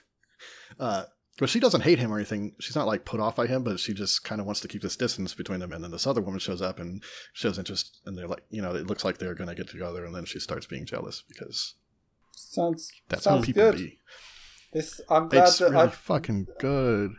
uh, 0.78 1.04
but 1.38 1.48
she 1.48 1.60
doesn't 1.60 1.80
hate 1.80 1.98
him 1.98 2.12
or 2.12 2.16
anything. 2.16 2.54
She's 2.60 2.76
not 2.76 2.86
like 2.86 3.04
put 3.04 3.20
off 3.20 3.36
by 3.36 3.46
him, 3.46 3.62
but 3.62 3.80
she 3.80 3.94
just 3.94 4.24
kind 4.24 4.40
of 4.40 4.46
wants 4.46 4.60
to 4.60 4.68
keep 4.68 4.82
this 4.82 4.96
distance 4.96 5.34
between 5.34 5.60
them. 5.60 5.72
And 5.72 5.82
then 5.82 5.90
this 5.90 6.06
other 6.06 6.20
woman 6.20 6.40
shows 6.40 6.60
up 6.60 6.78
and 6.78 7.02
shows 7.32 7.58
interest, 7.58 8.00
and 8.04 8.16
they're 8.16 8.28
like, 8.28 8.44
you 8.50 8.60
know, 8.60 8.74
it 8.74 8.86
looks 8.86 9.04
like 9.04 9.18
they're 9.18 9.34
going 9.34 9.48
to 9.48 9.54
get 9.54 9.68
together, 9.68 10.04
and 10.04 10.14
then 10.14 10.24
she 10.24 10.38
starts 10.38 10.66
being 10.66 10.84
jealous 10.84 11.22
because 11.26 11.74
sounds 12.32 12.92
that's 13.08 13.24
sounds 13.24 13.40
how 13.40 13.46
people 13.46 13.62
good. 13.62 13.76
be. 13.76 13.98
This 14.72 15.00
I'm 15.08 15.28
glad 15.28 15.48
it's 15.48 15.58
that 15.58 15.70
really 15.70 15.84
I 15.84 15.88
fucking 15.88 16.46
good. 16.58 17.12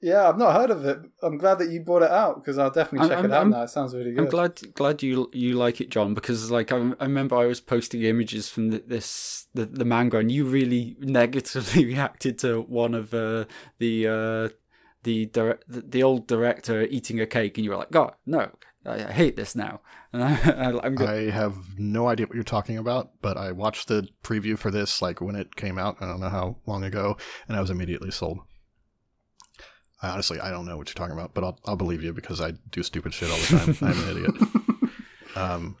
Yeah, 0.00 0.28
I've 0.28 0.38
not 0.38 0.54
heard 0.54 0.70
of 0.70 0.84
it. 0.84 1.00
I'm 1.22 1.38
glad 1.38 1.58
that 1.58 1.70
you 1.70 1.80
brought 1.80 2.02
it 2.02 2.10
out 2.10 2.36
because 2.36 2.56
I'll 2.56 2.70
definitely 2.70 3.08
check 3.08 3.18
I'm, 3.18 3.24
it 3.24 3.32
out 3.32 3.42
I'm, 3.42 3.50
now. 3.50 3.62
It 3.62 3.70
sounds 3.70 3.94
really 3.94 4.12
good. 4.12 4.24
I'm 4.24 4.30
glad 4.30 4.74
glad 4.74 5.02
you 5.02 5.28
you 5.32 5.54
like 5.54 5.80
it, 5.80 5.90
John, 5.90 6.14
because 6.14 6.50
like 6.50 6.70
I, 6.70 6.76
I 7.00 7.04
remember 7.04 7.36
I 7.36 7.46
was 7.46 7.60
posting 7.60 8.02
images 8.02 8.48
from 8.48 8.70
the, 8.70 8.78
this 8.86 9.48
the, 9.54 9.66
the 9.66 9.84
manga, 9.84 10.18
and 10.18 10.30
you 10.30 10.44
really 10.44 10.96
negatively 11.00 11.84
reacted 11.84 12.38
to 12.40 12.62
one 12.62 12.94
of 12.94 13.12
uh, 13.12 13.46
the 13.78 14.06
uh, 14.06 14.48
the, 15.02 15.26
direct, 15.26 15.64
the 15.68 15.80
the 15.80 16.02
old 16.04 16.28
director 16.28 16.82
eating 16.82 17.20
a 17.20 17.26
cake, 17.26 17.58
and 17.58 17.64
you 17.64 17.70
were 17.70 17.76
like, 17.76 17.90
"God, 17.90 18.14
no, 18.24 18.50
I, 18.86 19.04
I 19.04 19.12
hate 19.12 19.36
this 19.36 19.54
now." 19.54 19.80
And 20.10 20.22
I, 20.22 20.80
I'm 20.84 20.98
I 21.02 21.30
have 21.30 21.78
no 21.78 22.08
idea 22.08 22.24
what 22.24 22.34
you're 22.34 22.42
talking 22.42 22.78
about, 22.78 23.10
but 23.20 23.36
I 23.36 23.52
watched 23.52 23.88
the 23.88 24.08
preview 24.24 24.58
for 24.58 24.70
this 24.70 25.02
like 25.02 25.20
when 25.20 25.36
it 25.36 25.54
came 25.54 25.76
out. 25.76 25.98
I 26.00 26.06
don't 26.06 26.20
know 26.20 26.30
how 26.30 26.56
long 26.64 26.82
ago, 26.82 27.18
and 27.46 27.58
I 27.58 27.60
was 27.60 27.68
immediately 27.68 28.10
sold. 28.10 28.38
I 30.00 30.10
honestly, 30.10 30.38
I 30.40 30.50
don't 30.50 30.66
know 30.66 30.76
what 30.76 30.88
you're 30.88 30.94
talking 30.94 31.14
about, 31.14 31.34
but 31.34 31.44
I'll, 31.44 31.58
I'll 31.66 31.76
believe 31.76 32.02
you 32.02 32.12
because 32.12 32.40
I 32.40 32.52
do 32.70 32.82
stupid 32.82 33.12
shit 33.12 33.30
all 33.30 33.36
the 33.36 33.74
time. 33.74 33.88
I'm 33.88 34.02
an 34.02 34.16
idiot. 34.16 34.34
Um, 35.36 35.76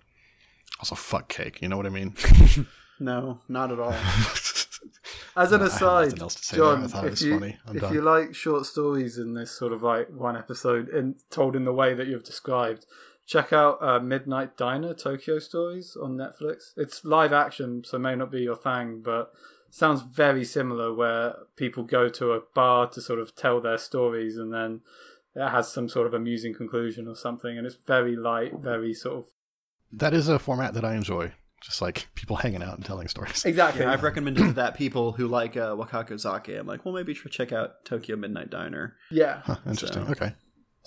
also, 0.78 0.94
fuck 0.94 1.28
cake. 1.28 1.60
You 1.60 1.68
know 1.68 1.76
what 1.76 1.86
I 1.86 1.88
mean? 1.88 2.14
no, 3.00 3.40
not 3.48 3.72
at 3.72 3.80
all. 3.80 3.92
As 5.36 5.52
an 5.52 5.62
aside, 5.62 6.16
John, 6.16 6.84
if, 6.84 7.22
you, 7.22 7.54
if 7.72 7.80
done. 7.80 7.94
you 7.94 8.00
like 8.00 8.34
short 8.34 8.66
stories 8.66 9.18
in 9.18 9.34
this 9.34 9.50
sort 9.50 9.72
of 9.72 9.82
like 9.82 10.08
one 10.10 10.36
episode 10.36 10.88
and 10.88 11.16
told 11.30 11.54
in 11.54 11.64
the 11.64 11.72
way 11.72 11.94
that 11.94 12.08
you've 12.08 12.24
described, 12.24 12.86
check 13.26 13.52
out 13.52 13.78
uh, 13.80 14.00
Midnight 14.00 14.56
Diner 14.56 14.94
Tokyo 14.94 15.38
Stories 15.38 15.96
on 16.00 16.16
Netflix. 16.16 16.72
It's 16.76 17.04
live 17.04 17.32
action, 17.32 17.84
so 17.84 17.98
may 17.98 18.16
not 18.16 18.32
be 18.32 18.40
your 18.40 18.56
thing, 18.56 19.00
but 19.04 19.32
sounds 19.70 20.02
very 20.02 20.44
similar 20.44 20.94
where 20.94 21.34
people 21.56 21.82
go 21.82 22.08
to 22.08 22.32
a 22.32 22.40
bar 22.54 22.88
to 22.88 23.00
sort 23.00 23.18
of 23.18 23.34
tell 23.34 23.60
their 23.60 23.78
stories 23.78 24.36
and 24.36 24.52
then 24.52 24.80
it 25.34 25.48
has 25.48 25.70
some 25.70 25.88
sort 25.88 26.06
of 26.06 26.14
amusing 26.14 26.54
conclusion 26.54 27.06
or 27.06 27.14
something 27.14 27.56
and 27.56 27.66
it's 27.66 27.78
very 27.86 28.16
light 28.16 28.54
very 28.58 28.94
sort 28.94 29.18
of 29.18 29.24
that 29.92 30.14
is 30.14 30.28
a 30.28 30.38
format 30.38 30.74
that 30.74 30.84
i 30.84 30.94
enjoy 30.94 31.30
just 31.62 31.82
like 31.82 32.06
people 32.14 32.36
hanging 32.36 32.62
out 32.62 32.76
and 32.76 32.84
telling 32.84 33.08
stories 33.08 33.44
exactly 33.44 33.82
yeah, 33.82 33.92
i've 33.92 34.02
recommended 34.02 34.54
that 34.54 34.74
people 34.74 35.12
who 35.12 35.26
like 35.26 35.56
uh, 35.56 35.74
wakakozake 35.74 36.58
i'm 36.58 36.66
like 36.66 36.84
well 36.84 36.94
maybe 36.94 37.14
check 37.14 37.52
out 37.52 37.84
tokyo 37.84 38.16
midnight 38.16 38.50
diner 38.50 38.96
yeah 39.10 39.42
huh, 39.44 39.56
interesting 39.66 40.04
so. 40.04 40.12
okay 40.12 40.32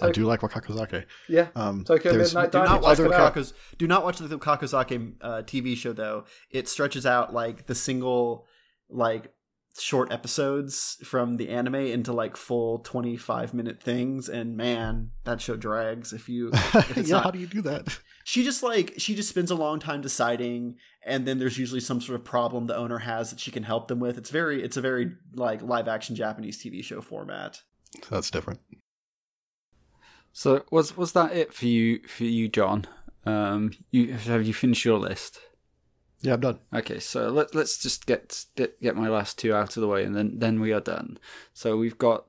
I 0.02 0.10
do 0.10 0.26
like 0.26 0.40
Wakakozake. 0.40 1.06
Yeah. 1.28 1.50
Um, 1.56 1.84
Tokyo 1.84 2.14
Midnight 2.14 2.52
Diner. 2.52 2.66
do 2.66 2.72
Not 2.72 2.82
watch 2.82 2.98
the 2.98 3.54
do 3.78 3.88
not 3.88 4.04
watch 4.04 4.18
the 4.18 4.40
Wakakozake 4.40 5.14
uh, 5.22 5.42
TV 5.44 5.78
show 5.78 5.94
though. 5.94 6.26
It 6.50 6.68
stretches 6.68 7.06
out 7.06 7.34
like 7.34 7.68
the 7.68 7.76
single 7.76 8.48
like 8.92 9.34
short 9.80 10.12
episodes 10.12 10.98
from 11.04 11.38
the 11.38 11.50
anime 11.50 11.76
into 11.76 12.12
like 12.12 12.36
full 12.36 12.80
25 12.80 13.54
minute 13.54 13.82
things 13.82 14.28
and 14.28 14.58
man 14.58 15.12
that 15.24 15.40
show 15.40 15.56
drags 15.56 16.12
if 16.12 16.28
you 16.28 16.50
if 16.54 16.98
yeah 16.98 17.16
not, 17.16 17.24
how 17.24 17.32
do 17.32 17.40
you 17.40 17.48
do 17.48 17.62
that? 17.62 18.00
She 18.24 18.44
just 18.44 18.64
like 18.64 18.94
she 18.98 19.16
just 19.16 19.30
spends 19.30 19.50
a 19.50 19.56
long 19.56 19.80
time 19.80 20.02
deciding 20.02 20.76
and 21.04 21.26
then 21.26 21.40
there's 21.40 21.58
usually 21.58 21.80
some 21.80 22.02
sort 22.02 22.20
of 22.20 22.26
problem 22.26 22.66
the 22.66 22.76
owner 22.76 23.00
has 23.00 23.30
that 23.30 23.40
she 23.40 23.52
can 23.52 23.64
help 23.64 23.88
them 23.88 24.00
with. 24.00 24.18
It's 24.18 24.30
very 24.30 24.62
it's 24.62 24.78
a 24.78 24.82
very 24.82 25.12
like 25.36 25.62
live 25.62 25.88
action 25.88 26.16
japanese 26.16 26.62
tv 26.62 26.84
show 26.84 27.02
format. 27.02 27.62
So 28.04 28.16
that's 28.16 28.32
different. 28.32 28.60
So 30.34 30.64
was 30.70 30.98
was 30.98 31.14
that 31.14 31.34
it 31.34 31.54
for 31.54 31.66
you 31.66 32.02
for 32.08 32.26
you 32.26 32.50
john? 32.50 32.88
Um 33.26 33.72
you 33.92 34.14
have 34.14 34.46
you 34.46 34.54
finished 34.54 34.84
your 34.84 35.00
list 35.00 35.40
yeah, 36.22 36.34
I'm 36.34 36.40
done. 36.40 36.60
Okay, 36.74 37.00
so 37.00 37.30
let 37.30 37.56
let's 37.56 37.78
just 37.78 38.06
get 38.06 38.46
get 38.56 38.80
get 38.82 38.96
my 38.96 39.10
last 39.10 39.40
two 39.40 39.54
out 39.54 39.76
of 39.76 39.82
the 39.82 39.88
way, 39.88 40.04
and 40.04 40.16
then 40.16 40.40
then 40.40 40.60
we 40.60 40.72
are 40.72 40.82
done. 40.82 41.18
So 41.54 41.78
we've 41.78 41.98
got. 41.98 42.26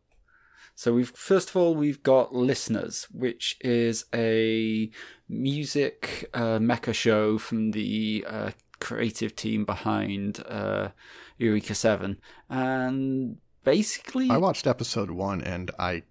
So 0.74 0.94
we've 0.94 1.10
first 1.10 1.51
of 1.51 1.56
all 1.56 1.74
we've 1.74 2.02
got 2.02 2.35
listeners, 2.35 3.06
which 3.12 3.59
is 3.60 4.06
a 4.14 4.90
music 5.28 6.31
uh, 6.32 6.59
mecha 6.59 6.94
show 6.94 7.36
from 7.36 7.73
the 7.73 8.24
uh, 8.27 8.51
creative 8.81 9.36
team 9.36 9.66
behind 9.66 10.43
uh, 10.48 10.89
Eureka 11.36 11.74
Seven, 11.74 12.19
and 12.48 13.36
basically 13.64 14.31
I 14.31 14.39
watched 14.39 14.66
episode 14.66 15.10
one 15.10 15.43
and 15.43 15.70
I 15.78 16.05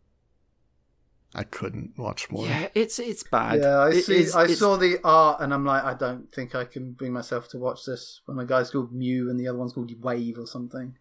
I 1.33 1.43
couldn't 1.43 1.97
watch 1.97 2.29
more. 2.29 2.45
Yeah, 2.45 2.67
it's 2.75 2.99
it's 2.99 3.23
bad. 3.23 3.61
Yeah, 3.61 3.77
I 3.77 3.89
it 3.89 4.03
see. 4.03 4.17
Is, 4.17 4.35
I 4.35 4.47
saw 4.47 4.75
the 4.75 4.99
art, 5.03 5.39
and 5.39 5.53
I'm 5.53 5.65
like, 5.65 5.83
I 5.83 5.93
don't 5.93 6.31
think 6.33 6.55
I 6.55 6.65
can 6.65 6.91
bring 6.91 7.13
myself 7.13 7.47
to 7.49 7.57
watch 7.57 7.85
this. 7.85 8.21
When 8.25 8.37
the 8.37 8.45
guy's 8.45 8.69
called 8.69 8.93
Mew, 8.93 9.29
and 9.29 9.39
the 9.39 9.47
other 9.47 9.57
one's 9.57 9.73
called 9.73 9.91
Wave 10.03 10.37
or 10.37 10.45
something. 10.45 10.97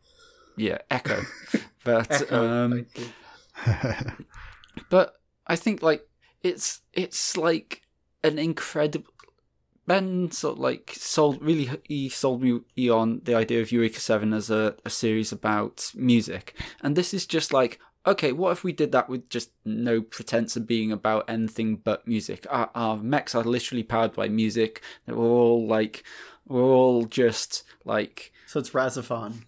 Yeah, 0.57 0.79
Echo. 0.89 1.23
but 1.85 2.11
Echo, 2.11 2.49
um, 2.49 2.87
but 4.89 5.17
I 5.49 5.57
think 5.57 5.83
like 5.83 6.07
it's 6.43 6.83
it's 6.93 7.37
like 7.37 7.83
an 8.23 8.39
incredible. 8.39 9.07
Ben 9.87 10.31
sort 10.31 10.53
of 10.53 10.59
like 10.61 10.93
sold 10.95 11.43
really 11.43 11.69
he 11.83 12.09
sold 12.09 12.43
me 12.43 12.89
on 12.89 13.23
the 13.25 13.35
idea 13.35 13.61
of 13.61 13.73
Eureka 13.73 13.99
Seven 13.99 14.33
as 14.33 14.49
a, 14.49 14.77
a 14.85 14.91
series 14.91 15.33
about 15.33 15.91
music, 15.97 16.55
and 16.81 16.95
this 16.95 17.13
is 17.13 17.27
just 17.27 17.53
like 17.53 17.81
okay, 18.07 18.33
what 18.33 18.53
if 18.53 18.65
we 18.65 18.73
did 18.73 18.93
that 18.93 19.09
with 19.09 19.29
just 19.29 19.51
no 19.65 20.01
pretense 20.01 20.57
of 20.57 20.67
being 20.67 20.93
about 20.93 21.29
anything 21.29 21.77
but 21.77 22.07
music? 22.07 22.47
Our, 22.51 22.71
our 22.75 22.97
mechs 22.97 23.35
are 23.35 23.45
literally 23.45 23.83
powered 23.83 24.15
by 24.15 24.29
music. 24.29 24.83
We're 25.07 25.17
all 25.17 25.67
like, 25.67 26.05
we're 26.47 26.63
all 26.63 27.05
just 27.05 27.65
like. 27.85 28.33
So 28.47 28.61
it's 28.61 28.71
RahXephon. 28.71 29.45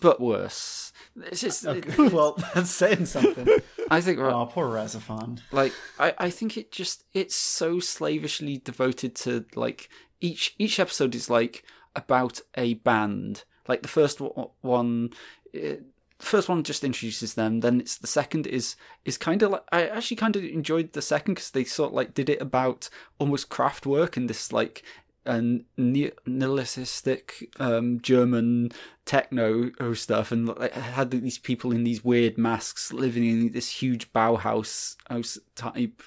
But 0.00 0.20
worse. 0.20 0.92
It's 1.16 1.40
just, 1.40 1.64
okay. 1.64 2.08
well, 2.08 2.36
that's 2.54 2.70
saying 2.70 3.06
something. 3.06 3.60
I 3.90 4.00
think. 4.00 4.18
Oh, 4.18 4.46
poor 4.46 4.68
RahXephon. 4.68 5.40
Like, 5.52 5.72
I, 5.98 6.14
I 6.18 6.30
think 6.30 6.56
it 6.56 6.72
just 6.72 7.04
it's 7.14 7.36
so 7.36 7.78
slavishly 7.78 8.58
devoted 8.58 9.14
to 9.16 9.44
like 9.54 9.88
each 10.20 10.54
each 10.58 10.80
episode 10.80 11.14
is 11.14 11.30
like 11.30 11.64
about 11.94 12.40
a 12.56 12.74
band. 12.74 13.44
Like 13.68 13.82
the 13.82 13.88
first 13.88 14.20
one, 14.20 15.10
it, 15.52 15.84
first 16.24 16.48
one 16.48 16.62
just 16.62 16.84
introduces 16.84 17.34
them. 17.34 17.60
Then 17.60 17.80
it's 17.80 17.98
the 17.98 18.06
second 18.06 18.46
is 18.46 18.76
is 19.04 19.18
kind 19.18 19.42
of 19.42 19.52
like 19.52 19.64
I 19.72 19.86
actually 19.86 20.16
kind 20.16 20.36
of 20.36 20.44
enjoyed 20.44 20.92
the 20.92 21.02
second 21.02 21.34
because 21.34 21.50
they 21.50 21.64
sort 21.64 21.90
of 21.90 21.94
like 21.94 22.14
did 22.14 22.28
it 22.28 22.40
about 22.40 22.88
almost 23.18 23.50
Kraftwerk 23.50 24.16
and 24.16 24.28
this 24.28 24.52
like 24.52 24.82
and 25.26 25.64
nihilistic 25.76 27.50
um, 27.58 28.00
German 28.00 28.70
techno 29.06 29.70
stuff, 29.94 30.32
and 30.32 30.48
like, 30.48 30.72
had 30.72 31.10
these 31.10 31.38
people 31.38 31.72
in 31.72 31.84
these 31.84 32.04
weird 32.04 32.36
masks 32.36 32.92
living 32.92 33.24
in 33.24 33.52
this 33.52 33.70
huge 33.70 34.12
Bauhaus 34.12 34.96
house 35.08 35.38
type 35.54 36.02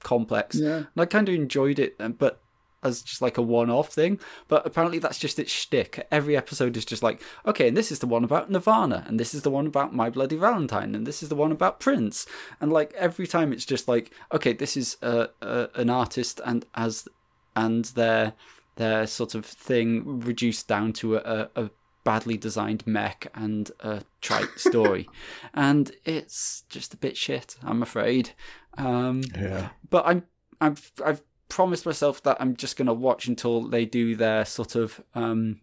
complex. 0.00 0.56
Yeah. 0.56 0.76
And 0.76 0.88
I 0.98 1.06
kind 1.06 1.28
of 1.28 1.34
enjoyed 1.34 1.78
it, 1.78 1.96
but 2.18 2.40
as 2.82 3.02
just 3.02 3.22
like 3.22 3.38
a 3.38 3.42
one-off 3.42 3.88
thing, 3.92 4.20
but 4.46 4.66
apparently 4.66 4.98
that's 4.98 5.18
just 5.18 5.38
its 5.38 5.52
shtick. 5.52 6.06
Every 6.10 6.36
episode 6.36 6.76
is 6.76 6.84
just 6.84 7.02
like, 7.02 7.22
okay, 7.46 7.68
and 7.68 7.76
this 7.76 7.90
is 7.90 7.98
the 7.98 8.06
one 8.06 8.24
about 8.24 8.50
Nirvana, 8.50 9.04
and 9.06 9.18
this 9.18 9.34
is 9.34 9.42
the 9.42 9.50
one 9.50 9.66
about 9.66 9.94
My 9.94 10.10
Bloody 10.10 10.36
Valentine, 10.36 10.94
and 10.94 11.06
this 11.06 11.22
is 11.22 11.28
the 11.28 11.34
one 11.34 11.52
about 11.52 11.80
Prince, 11.80 12.26
and 12.60 12.72
like 12.72 12.92
every 12.94 13.26
time 13.26 13.52
it's 13.52 13.64
just 13.64 13.88
like, 13.88 14.12
okay, 14.32 14.52
this 14.52 14.76
is 14.76 14.96
a, 15.02 15.28
a 15.42 15.68
an 15.74 15.90
artist 15.90 16.40
and 16.44 16.64
as 16.74 17.08
and 17.56 17.86
their 17.86 18.34
their 18.76 19.06
sort 19.06 19.34
of 19.34 19.44
thing 19.44 20.20
reduced 20.20 20.68
down 20.68 20.92
to 20.92 21.16
a, 21.16 21.50
a 21.56 21.70
badly 22.04 22.36
designed 22.36 22.86
mech 22.86 23.26
and 23.34 23.70
a 23.80 24.02
trite 24.20 24.48
story, 24.56 25.08
and 25.52 25.92
it's 26.04 26.64
just 26.68 26.94
a 26.94 26.96
bit 26.96 27.16
shit. 27.16 27.56
I'm 27.62 27.82
afraid. 27.82 28.30
Um, 28.78 29.22
yeah. 29.36 29.70
But 29.90 30.06
I'm 30.06 30.22
I've 30.60 30.92
I've 31.04 31.22
promised 31.48 31.86
myself 31.86 32.22
that 32.22 32.36
I'm 32.40 32.56
just 32.56 32.76
gonna 32.76 32.94
watch 32.94 33.26
until 33.26 33.68
they 33.68 33.84
do 33.84 34.16
their 34.16 34.44
sort 34.44 34.74
of 34.74 35.02
um, 35.14 35.60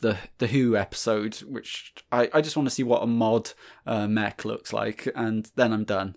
the 0.00 0.18
the 0.38 0.46
Who 0.48 0.76
episode, 0.76 1.36
which 1.36 1.94
I, 2.12 2.30
I 2.32 2.40
just 2.40 2.56
want 2.56 2.68
to 2.68 2.74
see 2.74 2.82
what 2.82 3.02
a 3.02 3.06
mod 3.06 3.52
uh, 3.86 4.06
mech 4.06 4.44
looks 4.44 4.72
like, 4.72 5.08
and 5.14 5.50
then 5.56 5.72
I'm 5.72 5.84
done. 5.84 6.16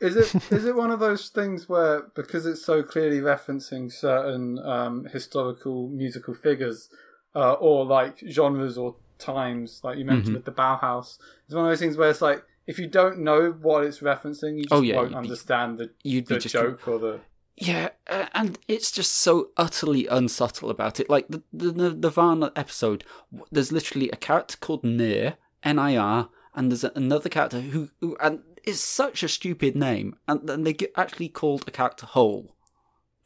Is 0.00 0.16
it 0.16 0.34
is 0.52 0.64
it 0.64 0.76
one 0.76 0.90
of 0.90 1.00
those 1.00 1.28
things 1.28 1.68
where 1.68 2.02
because 2.14 2.46
it's 2.46 2.64
so 2.64 2.82
clearly 2.82 3.20
referencing 3.20 3.92
certain 3.92 4.58
um, 4.58 5.06
historical 5.12 5.88
musical 5.88 6.34
figures 6.34 6.88
uh, 7.34 7.54
or 7.54 7.84
like 7.84 8.22
genres 8.28 8.78
or 8.78 8.96
times, 9.18 9.80
like 9.82 9.98
you 9.98 10.04
mentioned 10.04 10.26
mm-hmm. 10.26 10.34
with 10.34 10.44
the 10.44 10.52
Bauhaus, 10.52 11.18
it's 11.46 11.54
one 11.54 11.64
of 11.64 11.70
those 11.70 11.80
things 11.80 11.96
where 11.96 12.10
it's 12.10 12.22
like 12.22 12.44
if 12.66 12.78
you 12.78 12.88
don't 12.88 13.20
know 13.20 13.52
what 13.52 13.84
it's 13.84 14.00
referencing, 14.00 14.56
you 14.56 14.64
just 14.64 14.72
oh, 14.72 14.82
yeah, 14.82 14.96
won't 14.96 15.14
understand 15.14 15.78
the, 15.78 15.90
you'd 16.02 16.26
the 16.26 16.38
joke 16.38 16.86
or 16.88 16.98
the 16.98 17.20
yeah, 17.56 17.90
uh, 18.08 18.26
and 18.34 18.58
it's 18.68 18.92
just 18.92 19.12
so 19.12 19.48
utterly 19.56 20.06
unsubtle 20.06 20.68
about 20.68 21.00
it. 21.00 21.08
Like 21.08 21.28
the 21.28 21.42
the, 21.52 21.70
the 21.70 21.94
Nirvana 21.94 22.52
episode, 22.54 23.04
there's 23.50 23.72
literally 23.72 24.10
a 24.10 24.16
character 24.16 24.58
called 24.58 24.84
Nir, 24.84 25.36
N-I-R, 25.62 26.28
and 26.54 26.70
there's 26.70 26.84
another 26.84 27.30
character 27.30 27.60
who, 27.60 27.90
who 28.00 28.16
and 28.20 28.40
it's 28.64 28.80
such 28.80 29.22
a 29.22 29.28
stupid 29.28 29.74
name, 29.74 30.16
and 30.28 30.46
then 30.46 30.64
they 30.64 30.74
get 30.74 30.92
actually 30.96 31.30
called 31.30 31.64
a 31.66 31.70
character 31.70 32.04
Hole, 32.04 32.54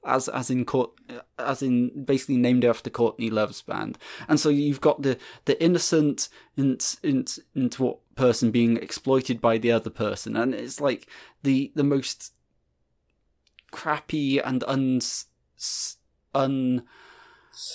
as 0.06 0.28
as 0.28 0.48
in 0.48 0.64
court, 0.64 0.92
uh, 1.08 1.22
as 1.36 1.60
in 1.60 2.04
basically 2.04 2.36
named 2.36 2.64
after 2.64 2.88
Courtney 2.88 3.30
Love's 3.30 3.62
band, 3.62 3.98
and 4.28 4.38
so 4.38 4.48
you've 4.48 4.80
got 4.80 5.02
the 5.02 5.18
the 5.46 5.60
innocent 5.60 6.28
into 6.56 6.96
into, 7.02 7.42
into 7.56 7.82
what 7.82 7.98
person 8.14 8.52
being 8.52 8.76
exploited 8.76 9.40
by 9.40 9.58
the 9.58 9.72
other 9.72 9.90
person, 9.90 10.36
and 10.36 10.54
it's 10.54 10.80
like 10.80 11.08
the 11.42 11.72
the 11.74 11.84
most 11.84 12.32
crappy 13.70 14.38
and 14.38 14.64
un 14.64 15.00
un 16.34 16.82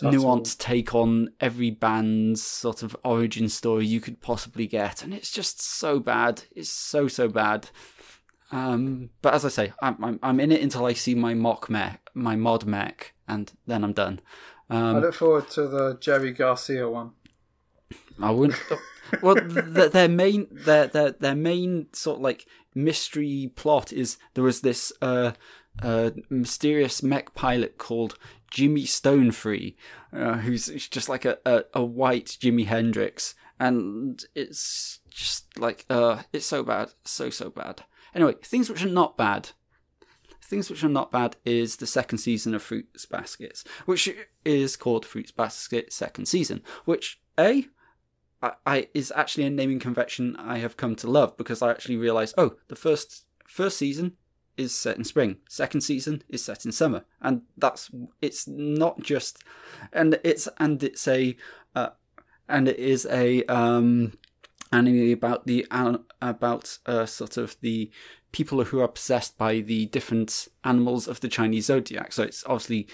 nuanced 0.02 0.58
take 0.58 0.96
on 0.96 1.30
every 1.40 1.70
band's 1.70 2.42
sort 2.42 2.82
of 2.84 2.96
origin 3.04 3.50
story 3.50 3.86
you 3.86 4.00
could 4.00 4.22
possibly 4.22 4.68
get, 4.68 5.04
and 5.04 5.14
it's 5.14 5.32
just 5.32 5.62
so 5.62 6.00
bad. 6.00 6.44
It's 6.56 6.70
so 6.70 7.08
so 7.08 7.28
bad. 7.28 7.70
Um, 8.52 9.10
but 9.22 9.34
as 9.34 9.44
I 9.44 9.50
say, 9.50 9.74
I'm, 9.82 10.02
I'm, 10.04 10.20
I'm 10.22 10.40
in 10.40 10.52
it 10.52 10.62
until 10.62 10.86
I 10.86 10.94
see 10.94 11.16
my 11.16 11.34
mock 11.34 11.70
mech, 11.70 12.10
my 12.14 12.36
mod 12.36 12.66
mech, 12.66 13.14
and 13.28 13.52
then 13.66 13.84
I'm 13.84 13.94
done. 13.94 14.22
Um, 14.70 14.98
I 14.98 15.00
look 15.00 15.16
forward 15.16 15.50
to 15.52 15.68
the 15.68 15.98
Jerry 16.00 16.32
Garcia 16.32 16.90
one. 16.90 17.12
I 18.22 18.32
wouldn't. 18.32 18.60
well, 19.22 19.36
the, 19.36 19.90
their 19.92 20.08
main 20.08 20.48
their, 20.52 20.88
their 20.88 21.12
their 21.12 21.36
main 21.36 21.88
sort 21.94 22.18
of 22.18 22.24
like 22.24 22.46
mystery 22.74 23.52
plot 23.56 23.92
is 23.92 24.18
there 24.34 24.44
was 24.44 24.62
this 24.62 24.92
uh, 25.02 25.32
uh, 25.82 26.12
mysterious 26.30 27.04
mech 27.04 27.34
pilot 27.36 27.78
called 27.78 28.18
Jimi 28.52 28.84
Stonefree, 28.84 29.76
uh, 30.14 30.36
who's 30.36 30.68
just 30.90 31.10
like 31.10 31.26
a, 31.26 31.38
a, 31.46 31.64
a, 31.74 31.84
white 31.84 32.38
Jimi 32.40 32.66
Hendrix, 32.66 33.36
and 33.60 34.24
it's 34.34 35.00
just 35.10 35.60
like 35.60 35.86
uh, 35.90 36.24
it's 36.32 36.46
so 36.46 36.64
bad, 36.64 36.94
so 37.04 37.30
so 37.30 37.50
bad. 37.50 37.84
Anyway, 38.14 38.36
things 38.44 38.70
which 38.70 38.84
are 38.84 38.90
not 38.90 39.18
bad. 39.18 39.50
Things 40.42 40.70
which 40.70 40.84
are 40.84 40.90
not 40.90 41.12
bad 41.12 41.38
is 41.44 41.78
the 41.78 41.88
second 41.88 42.20
season 42.20 42.54
of 42.54 42.62
Fruits 42.62 43.06
Baskets, 43.08 43.64
which 43.86 44.10
is 44.46 44.76
called 44.76 45.06
Fruits 45.06 45.32
Basket 45.32 45.92
Second 45.92 46.28
Season, 46.28 46.62
which 46.86 47.20
a 47.38 47.66
I, 48.42 48.54
I 48.66 48.88
is 48.94 49.12
actually 49.16 49.46
a 49.46 49.50
naming 49.50 49.80
convention 49.80 50.36
I 50.38 50.60
have 50.60 50.78
come 50.78 50.96
to 50.98 51.10
love 51.10 51.36
because 51.36 51.62
I 51.62 51.72
actually 51.72 51.98
realised, 51.98 52.36
oh, 52.38 52.56
the 52.68 52.76
first 52.76 53.26
first 53.48 53.78
season 53.78 54.14
is 54.58 54.74
set 54.74 54.98
in 54.98 55.04
spring. 55.04 55.38
Second 55.50 55.82
season 55.82 56.24
is 56.30 56.44
set 56.44 56.66
in 56.66 56.72
summer, 56.72 57.06
and 57.22 57.42
that's 57.58 57.92
it's 58.22 58.48
not 58.48 59.02
just, 59.02 59.44
and 59.92 60.20
it's 60.24 60.48
and 60.58 60.84
it's 60.84 61.08
a, 61.08 61.36
uh, 61.76 61.90
and 62.48 62.68
it 62.68 62.80
is 62.80 63.06
a 63.12 63.44
um, 63.46 64.14
anime 64.72 65.12
about 65.12 65.46
the 65.46 65.66
about 66.22 66.78
uh, 66.86 67.06
sort 67.06 67.38
of 67.38 67.56
the 67.62 67.92
people 68.32 68.64
who 68.66 68.82
are 68.82 68.88
possessed 68.88 69.38
by 69.38 69.60
the 69.60 69.86
different 69.88 70.48
animals 70.64 71.08
of 71.08 71.22
the 71.22 71.30
Chinese 71.30 71.68
zodiac. 71.68 72.12
So 72.12 72.24
it's 72.24 72.44
obviously 72.46 72.88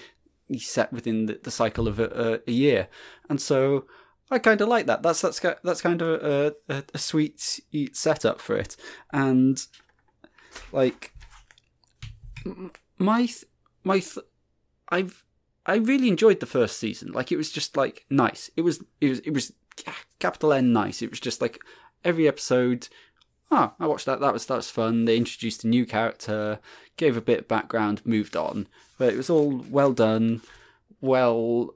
set 0.58 0.92
within 0.92 1.26
the, 1.26 1.40
the 1.42 1.50
cycle 1.50 1.88
of 1.88 1.98
a, 1.98 2.40
a, 2.46 2.52
year, 2.52 2.88
and 3.28 3.40
so. 3.40 3.86
I 4.30 4.38
kind 4.38 4.62
of 4.62 4.68
like 4.68 4.86
that. 4.86 5.02
That's 5.02 5.20
that's 5.20 5.40
that's 5.62 5.82
kind 5.82 6.00
of 6.00 6.22
a, 6.22 6.54
a, 6.66 6.84
a 6.94 6.98
sweet 6.98 7.60
setup 7.92 8.40
for 8.40 8.56
it, 8.56 8.76
and 9.12 9.62
like 10.72 11.12
my 12.98 13.28
my 13.84 14.02
I've 14.88 15.24
I 15.64 15.76
really 15.76 16.08
enjoyed 16.08 16.40
the 16.40 16.46
first 16.46 16.78
season. 16.78 17.12
Like 17.12 17.30
it 17.30 17.36
was 17.36 17.50
just 17.50 17.76
like 17.76 18.04
nice. 18.10 18.50
It 18.56 18.62
was 18.62 18.82
it 19.00 19.08
was 19.08 19.18
it 19.20 19.30
was 19.32 19.52
capital 20.18 20.52
N 20.52 20.72
nice. 20.72 21.02
It 21.02 21.10
was 21.10 21.20
just 21.20 21.40
like 21.40 21.60
every 22.04 22.26
episode. 22.26 22.88
Oh, 23.50 23.74
I 23.78 23.86
watched 23.86 24.06
that. 24.06 24.20
That 24.20 24.32
was 24.32 24.46
that 24.46 24.56
was 24.56 24.70
fun. 24.70 25.04
They 25.04 25.16
introduced 25.16 25.64
a 25.64 25.68
new 25.68 25.86
character, 25.86 26.58
gave 26.96 27.16
a 27.16 27.20
bit 27.20 27.40
of 27.40 27.48
background, 27.48 28.02
moved 28.04 28.36
on. 28.36 28.66
But 28.98 29.12
it 29.12 29.16
was 29.16 29.30
all 29.30 29.64
well 29.68 29.92
done, 29.92 30.42
well, 31.00 31.74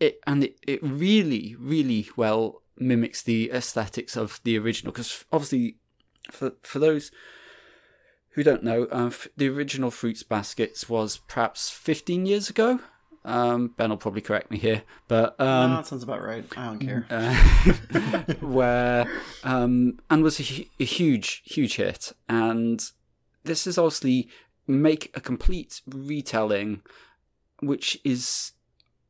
it 0.00 0.20
and 0.26 0.44
it, 0.44 0.58
it 0.66 0.82
really 0.82 1.54
really 1.58 2.08
well 2.16 2.62
mimics 2.76 3.22
the 3.22 3.50
aesthetics 3.52 4.16
of 4.16 4.40
the 4.44 4.58
original. 4.58 4.92
Because 4.92 5.24
obviously, 5.32 5.76
for 6.30 6.52
for 6.62 6.78
those 6.78 7.10
who 8.38 8.44
don't 8.44 8.62
know, 8.62 8.84
uh, 8.84 9.10
the 9.36 9.48
original 9.48 9.90
Fruits 9.90 10.22
Baskets 10.22 10.88
was 10.88 11.16
perhaps 11.26 11.70
15 11.70 12.24
years 12.24 12.48
ago. 12.48 12.78
Um, 13.24 13.74
ben 13.76 13.90
will 13.90 13.96
probably 13.96 14.20
correct 14.20 14.52
me 14.52 14.58
here, 14.58 14.84
but 15.08 15.38
um, 15.40 15.70
no, 15.70 15.76
that 15.78 15.86
sounds 15.86 16.04
about 16.04 16.22
right. 16.22 16.44
I 16.56 16.66
don't 16.66 16.78
care. 16.78 17.04
Uh, 17.10 18.34
where 18.40 19.10
um, 19.42 19.98
and 20.08 20.22
was 20.22 20.38
a, 20.38 20.68
a, 20.78 20.84
huge, 20.84 21.42
huge 21.44 21.76
hit, 21.76 22.12
and 22.28 22.80
this 23.42 23.66
is 23.66 23.76
obviously 23.76 24.30
make 24.68 25.10
a 25.14 25.20
complete 25.20 25.82
retelling, 25.86 26.82
which 27.58 27.98
is 28.04 28.52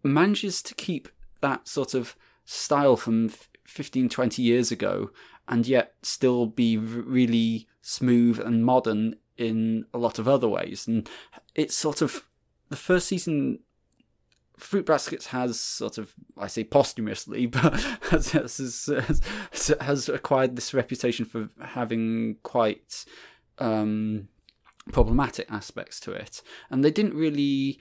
manages 0.03 0.63
to 0.63 0.75
keep 0.75 1.11
that 1.43 1.69
sort 1.69 1.93
of 1.93 2.17
style 2.47 2.97
from 2.97 3.31
15, 3.67 4.09
20 4.09 4.43
years 4.43 4.73
ago, 4.73 5.11
and 5.49 5.67
yet 5.67 5.95
still 6.03 6.47
be 6.47 6.77
really 6.77 7.67
smooth 7.81 8.39
and 8.39 8.65
modern 8.65 9.17
in 9.37 9.87
a 9.95 9.99
lot 9.99 10.19
of 10.19 10.29
other 10.29 10.49
ways. 10.49 10.87
And 10.87 11.09
it's 11.55 11.75
sort 11.75 12.03
of 12.03 12.25
the 12.69 12.77
first 12.77 13.09
season. 13.09 13.61
Fruit 14.59 14.85
Baskets 14.85 15.29
has 15.29 15.59
sort 15.59 15.99
of, 15.99 16.13
I 16.37 16.49
say 16.49 16.65
posthumously, 16.65 17.47
but 17.47 17.81
has, 18.11 18.33
has, 18.33 18.91
has, 18.91 19.75
has 19.81 20.09
acquired 20.09 20.57
this 20.57 20.75
reputation 20.75 21.25
for 21.25 21.49
having 21.63 22.37
quite 22.43 23.05
um, 23.59 24.29
problematic 24.93 25.51
aspects 25.51 26.01
to 26.01 26.13
it. 26.13 26.43
And 26.71 26.85
they 26.85 26.91
didn't 26.91 27.15
really. 27.15 27.79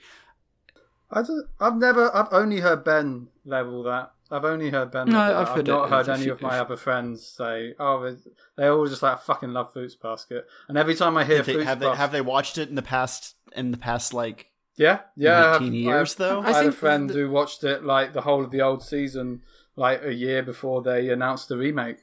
I 1.10 1.22
have 1.60 1.76
never, 1.76 2.14
I've 2.14 2.32
only 2.32 2.60
heard 2.60 2.84
Ben 2.84 3.28
level 3.44 3.82
that 3.84 4.12
I've 4.30 4.44
only 4.44 4.70
heard 4.70 4.90
Ben. 4.90 5.08
No, 5.08 5.18
I've, 5.18 5.48
heard 5.48 5.66
not 5.66 5.88
heard 5.88 6.08
any 6.08 6.28
of 6.28 6.42
my 6.42 6.58
other 6.58 6.76
friends 6.76 7.26
say, 7.26 7.74
"Oh, 7.78 8.16
they 8.56 8.66
all 8.66 8.86
just 8.86 9.02
like 9.02 9.20
fucking 9.20 9.52
love 9.52 9.72
Fruits 9.72 9.94
Basket." 9.94 10.46
And 10.68 10.76
every 10.76 10.94
time 10.94 11.16
I 11.16 11.24
hear 11.24 11.42
they, 11.42 11.54
Fruits 11.54 11.66
have 11.66 11.80
they 11.80 11.94
have 11.94 12.12
they 12.12 12.20
watched 12.20 12.58
it 12.58 12.68
in 12.68 12.74
the 12.74 12.82
past 12.82 13.36
in 13.56 13.70
the 13.70 13.78
past 13.78 14.12
like 14.12 14.50
yeah 14.76 15.00
yeah 15.16 15.52
nineteen 15.52 15.74
years 15.74 16.14
I 16.20 16.24
though? 16.24 16.40
I, 16.42 16.50
I 16.50 16.52
had 16.52 16.66
a 16.66 16.72
friend 16.72 17.08
the... 17.08 17.14
who 17.14 17.30
watched 17.30 17.64
it 17.64 17.84
like 17.84 18.12
the 18.12 18.20
whole 18.20 18.44
of 18.44 18.50
the 18.50 18.60
old 18.60 18.82
season 18.82 19.42
like 19.76 20.02
a 20.04 20.12
year 20.12 20.42
before 20.42 20.82
they 20.82 21.08
announced 21.08 21.48
the 21.48 21.56
remake. 21.56 21.98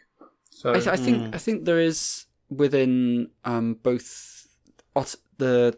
So 0.49 0.72
I, 0.72 0.77
I 0.77 0.95
think 0.95 1.18
mm. 1.18 1.35
I 1.35 1.38
think 1.38 1.65
there 1.65 1.80
is 1.80 2.26
within 2.49 3.30
um, 3.43 3.76
both 3.76 4.47
the 5.38 5.77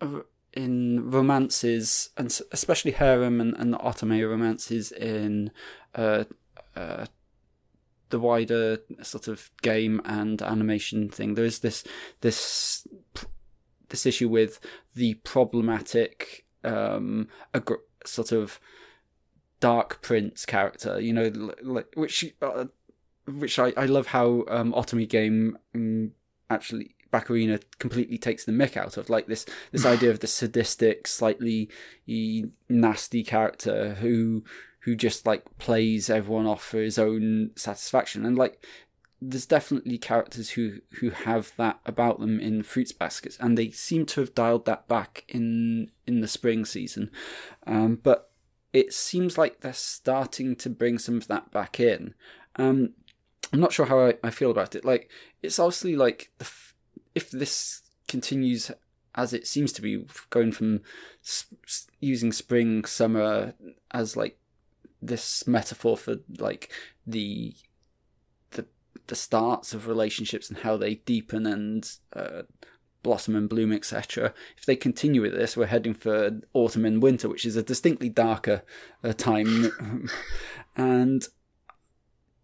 uh, 0.00 0.20
in 0.54 1.10
romances, 1.10 2.10
and 2.16 2.40
especially 2.52 2.92
harem 2.92 3.40
and, 3.40 3.54
and 3.56 3.72
the 3.72 3.78
otome 3.78 4.28
romances 4.28 4.92
in 4.92 5.50
uh, 5.94 6.24
uh, 6.76 7.06
the 8.10 8.20
wider 8.20 8.78
sort 9.02 9.28
of 9.28 9.50
game 9.62 10.00
and 10.04 10.40
animation 10.42 11.08
thing. 11.08 11.34
There 11.34 11.44
is 11.44 11.60
this 11.60 11.84
this 12.20 12.86
this 13.88 14.06
issue 14.06 14.28
with 14.28 14.60
the 14.94 15.14
problematic 15.14 16.44
um, 16.62 17.28
sort 18.06 18.32
of 18.32 18.60
dark 19.60 20.02
prince 20.02 20.46
character. 20.46 21.00
You 21.00 21.12
know, 21.12 21.54
like 21.62 21.88
which 21.94 22.32
uh, 22.40 22.66
which 23.26 23.58
I, 23.58 23.72
I 23.76 23.86
love 23.86 24.08
how 24.08 24.44
um, 24.48 24.72
Otome 24.72 25.08
game 25.08 25.58
um, 25.74 26.12
actually 26.50 26.93
Bakarina 27.14 27.62
completely 27.78 28.18
takes 28.18 28.44
the 28.44 28.52
mick 28.52 28.76
out 28.76 28.96
of, 28.96 29.08
like 29.08 29.26
this 29.26 29.46
this 29.70 29.86
idea 29.94 30.10
of 30.10 30.20
the 30.20 30.26
sadistic, 30.26 31.06
slightly 31.06 31.70
nasty 32.68 33.22
character 33.22 33.94
who 33.94 34.44
who 34.80 34.94
just 34.94 35.26
like 35.26 35.44
plays 35.58 36.10
everyone 36.10 36.46
off 36.46 36.62
for 36.62 36.78
his 36.78 36.98
own 36.98 37.50
satisfaction. 37.56 38.26
And 38.26 38.36
like 38.36 38.64
there's 39.22 39.46
definitely 39.46 39.96
characters 39.96 40.50
who 40.50 40.80
who 41.00 41.10
have 41.10 41.52
that 41.56 41.80
about 41.86 42.20
them 42.20 42.40
in 42.40 42.62
Fruits 42.62 42.92
Baskets, 42.92 43.38
and 43.40 43.56
they 43.56 43.70
seem 43.70 44.04
to 44.06 44.20
have 44.20 44.34
dialed 44.34 44.66
that 44.66 44.88
back 44.88 45.24
in 45.28 45.90
in 46.06 46.20
the 46.20 46.28
spring 46.28 46.64
season. 46.64 47.10
Um, 47.66 48.00
but 48.02 48.30
it 48.72 48.92
seems 48.92 49.38
like 49.38 49.60
they're 49.60 49.72
starting 49.72 50.56
to 50.56 50.68
bring 50.68 50.98
some 50.98 51.16
of 51.16 51.28
that 51.28 51.52
back 51.52 51.78
in. 51.78 52.14
Um, 52.56 52.90
I'm 53.52 53.60
not 53.60 53.72
sure 53.72 53.86
how 53.86 54.06
I, 54.06 54.14
I, 54.24 54.30
feel 54.30 54.50
about 54.50 54.74
it. 54.74 54.84
Like 54.84 55.10
it's 55.42 55.60
obviously 55.60 55.94
like 55.94 56.32
the, 56.38 56.50
if 57.14 57.30
this 57.30 57.82
continues 58.08 58.70
as 59.14 59.32
it 59.32 59.46
seems 59.46 59.72
to 59.72 59.82
be 59.82 60.04
going 60.30 60.50
from 60.50 60.80
sp- 61.22 61.54
using 62.00 62.32
spring 62.32 62.84
summer 62.84 63.54
as 63.92 64.16
like 64.16 64.38
this 65.00 65.46
metaphor 65.46 65.96
for 65.96 66.16
like 66.38 66.70
the 67.06 67.54
the 68.52 68.66
the 69.06 69.14
starts 69.14 69.72
of 69.72 69.86
relationships 69.86 70.48
and 70.48 70.60
how 70.60 70.76
they 70.76 70.96
deepen 70.96 71.46
and 71.46 71.98
uh, 72.14 72.42
blossom 73.02 73.36
and 73.36 73.50
bloom 73.50 73.70
etc 73.70 74.32
if 74.56 74.64
they 74.64 74.74
continue 74.74 75.20
with 75.20 75.34
this 75.34 75.56
we're 75.56 75.66
heading 75.66 75.94
for 75.94 76.40
autumn 76.54 76.86
and 76.86 77.02
winter 77.02 77.28
which 77.28 77.44
is 77.44 77.54
a 77.56 77.62
distinctly 77.62 78.08
darker 78.08 78.62
uh, 79.02 79.12
time. 79.12 80.08
And 80.76 81.26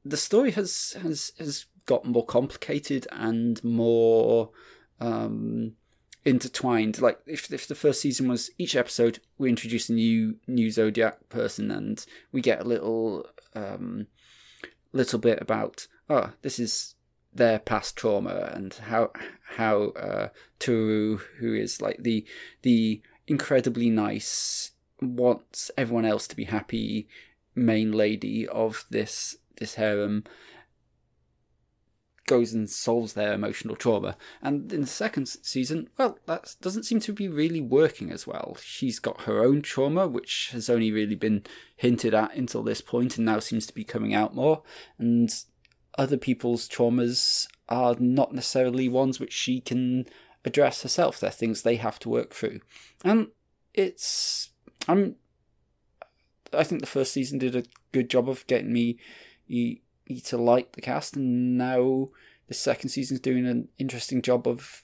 the 0.05 0.17
story 0.17 0.53
has 0.53 0.97
has 1.03 1.33
has 1.39 1.67
gotten 1.91 2.13
more 2.13 2.25
complicated 2.25 3.09
and 3.11 3.63
more 3.65 4.51
um, 5.01 5.73
intertwined. 6.25 7.01
Like 7.01 7.19
if 7.27 7.53
if 7.53 7.67
the 7.67 7.75
first 7.75 8.01
season 8.01 8.29
was 8.29 8.49
each 8.59 8.77
episode 8.77 9.19
we 9.39 9.49
introduce 9.49 9.89
a 9.89 9.95
new 9.95 10.37
new 10.47 10.71
zodiac 10.71 11.29
person 11.29 11.71
and 11.73 12.07
we 12.31 12.41
get 12.41 12.61
a 12.61 12.69
little 12.69 13.27
um, 13.57 14.07
little 14.93 15.19
bit 15.19 15.43
about 15.43 15.89
oh 16.09 16.31
this 16.43 16.61
is 16.61 16.95
their 17.35 17.59
past 17.59 17.97
trauma 17.97 18.53
and 18.55 18.75
how 18.75 19.11
how 19.57 19.91
uh, 19.91 20.29
Tohru 20.61 21.19
who 21.41 21.53
is 21.55 21.83
like 21.83 21.99
the 22.01 22.25
the 22.63 23.03
incredibly 23.27 23.91
nice 23.91 24.71
wants 25.03 25.73
everyone 25.77 26.05
else 26.05 26.29
to 26.29 26.37
be 26.37 26.45
happy 26.45 27.09
main 27.57 27.91
lady 27.91 28.47
of 28.47 28.85
this 28.91 29.37
this 29.59 29.75
harem 29.75 30.23
goes 32.31 32.53
and 32.53 32.71
solves 32.71 33.15
their 33.15 33.33
emotional 33.33 33.75
trauma. 33.75 34.17
And 34.41 34.73
in 34.73 34.83
the 34.83 34.87
second 34.87 35.27
season, 35.27 35.91
well, 35.99 36.17
that 36.27 36.55
doesn't 36.61 36.85
seem 36.85 37.01
to 37.01 37.13
be 37.13 37.27
really 37.27 37.61
working 37.61 38.13
as 38.13 38.25
well. 38.25 38.57
She's 38.63 39.01
got 39.01 39.23
her 39.23 39.43
own 39.43 39.63
trauma, 39.63 40.07
which 40.07 40.51
has 40.53 40.71
only 40.71 40.93
really 40.93 41.17
been 41.17 41.43
hinted 41.77 42.15
at 42.15 42.37
until 42.37 42.63
this 42.63 42.81
point 42.81 43.17
and 43.17 43.27
now 43.27 43.41
seems 43.41 43.67
to 43.67 43.75
be 43.75 43.83
coming 43.83 44.15
out 44.15 44.33
more. 44.33 44.63
And 44.97 45.35
other 45.99 46.17
people's 46.17 46.69
traumas 46.69 47.49
are 47.69 47.97
not 47.99 48.33
necessarily 48.33 48.89
ones 48.89 49.19
which 49.19 49.33
she 49.33 49.61
can 49.61 50.07
address 50.45 50.85
herself. 50.85 51.19
They're 51.19 51.31
things 51.31 51.63
they 51.63 51.77
have 51.77 51.99
to 51.99 52.09
work 52.09 52.33
through. 52.33 52.61
And 53.05 53.27
it's. 53.75 54.51
I'm. 54.87 55.17
I 56.53 56.63
think 56.63 56.81
the 56.81 56.87
first 56.87 57.13
season 57.13 57.41
did 57.41 57.57
a 57.57 57.65
good 57.91 58.09
job 58.09 58.29
of 58.29 58.47
getting 58.47 58.73
me 58.73 58.99
to 60.19 60.37
like 60.37 60.73
the 60.73 60.81
cast, 60.81 61.17
and 61.17 61.57
now 61.57 62.09
the 62.49 62.55
second 62.55 62.89
season's 62.89 63.21
doing 63.21 63.47
an 63.47 63.69
interesting 63.79 64.23
job 64.23 64.49
of 64.49 64.83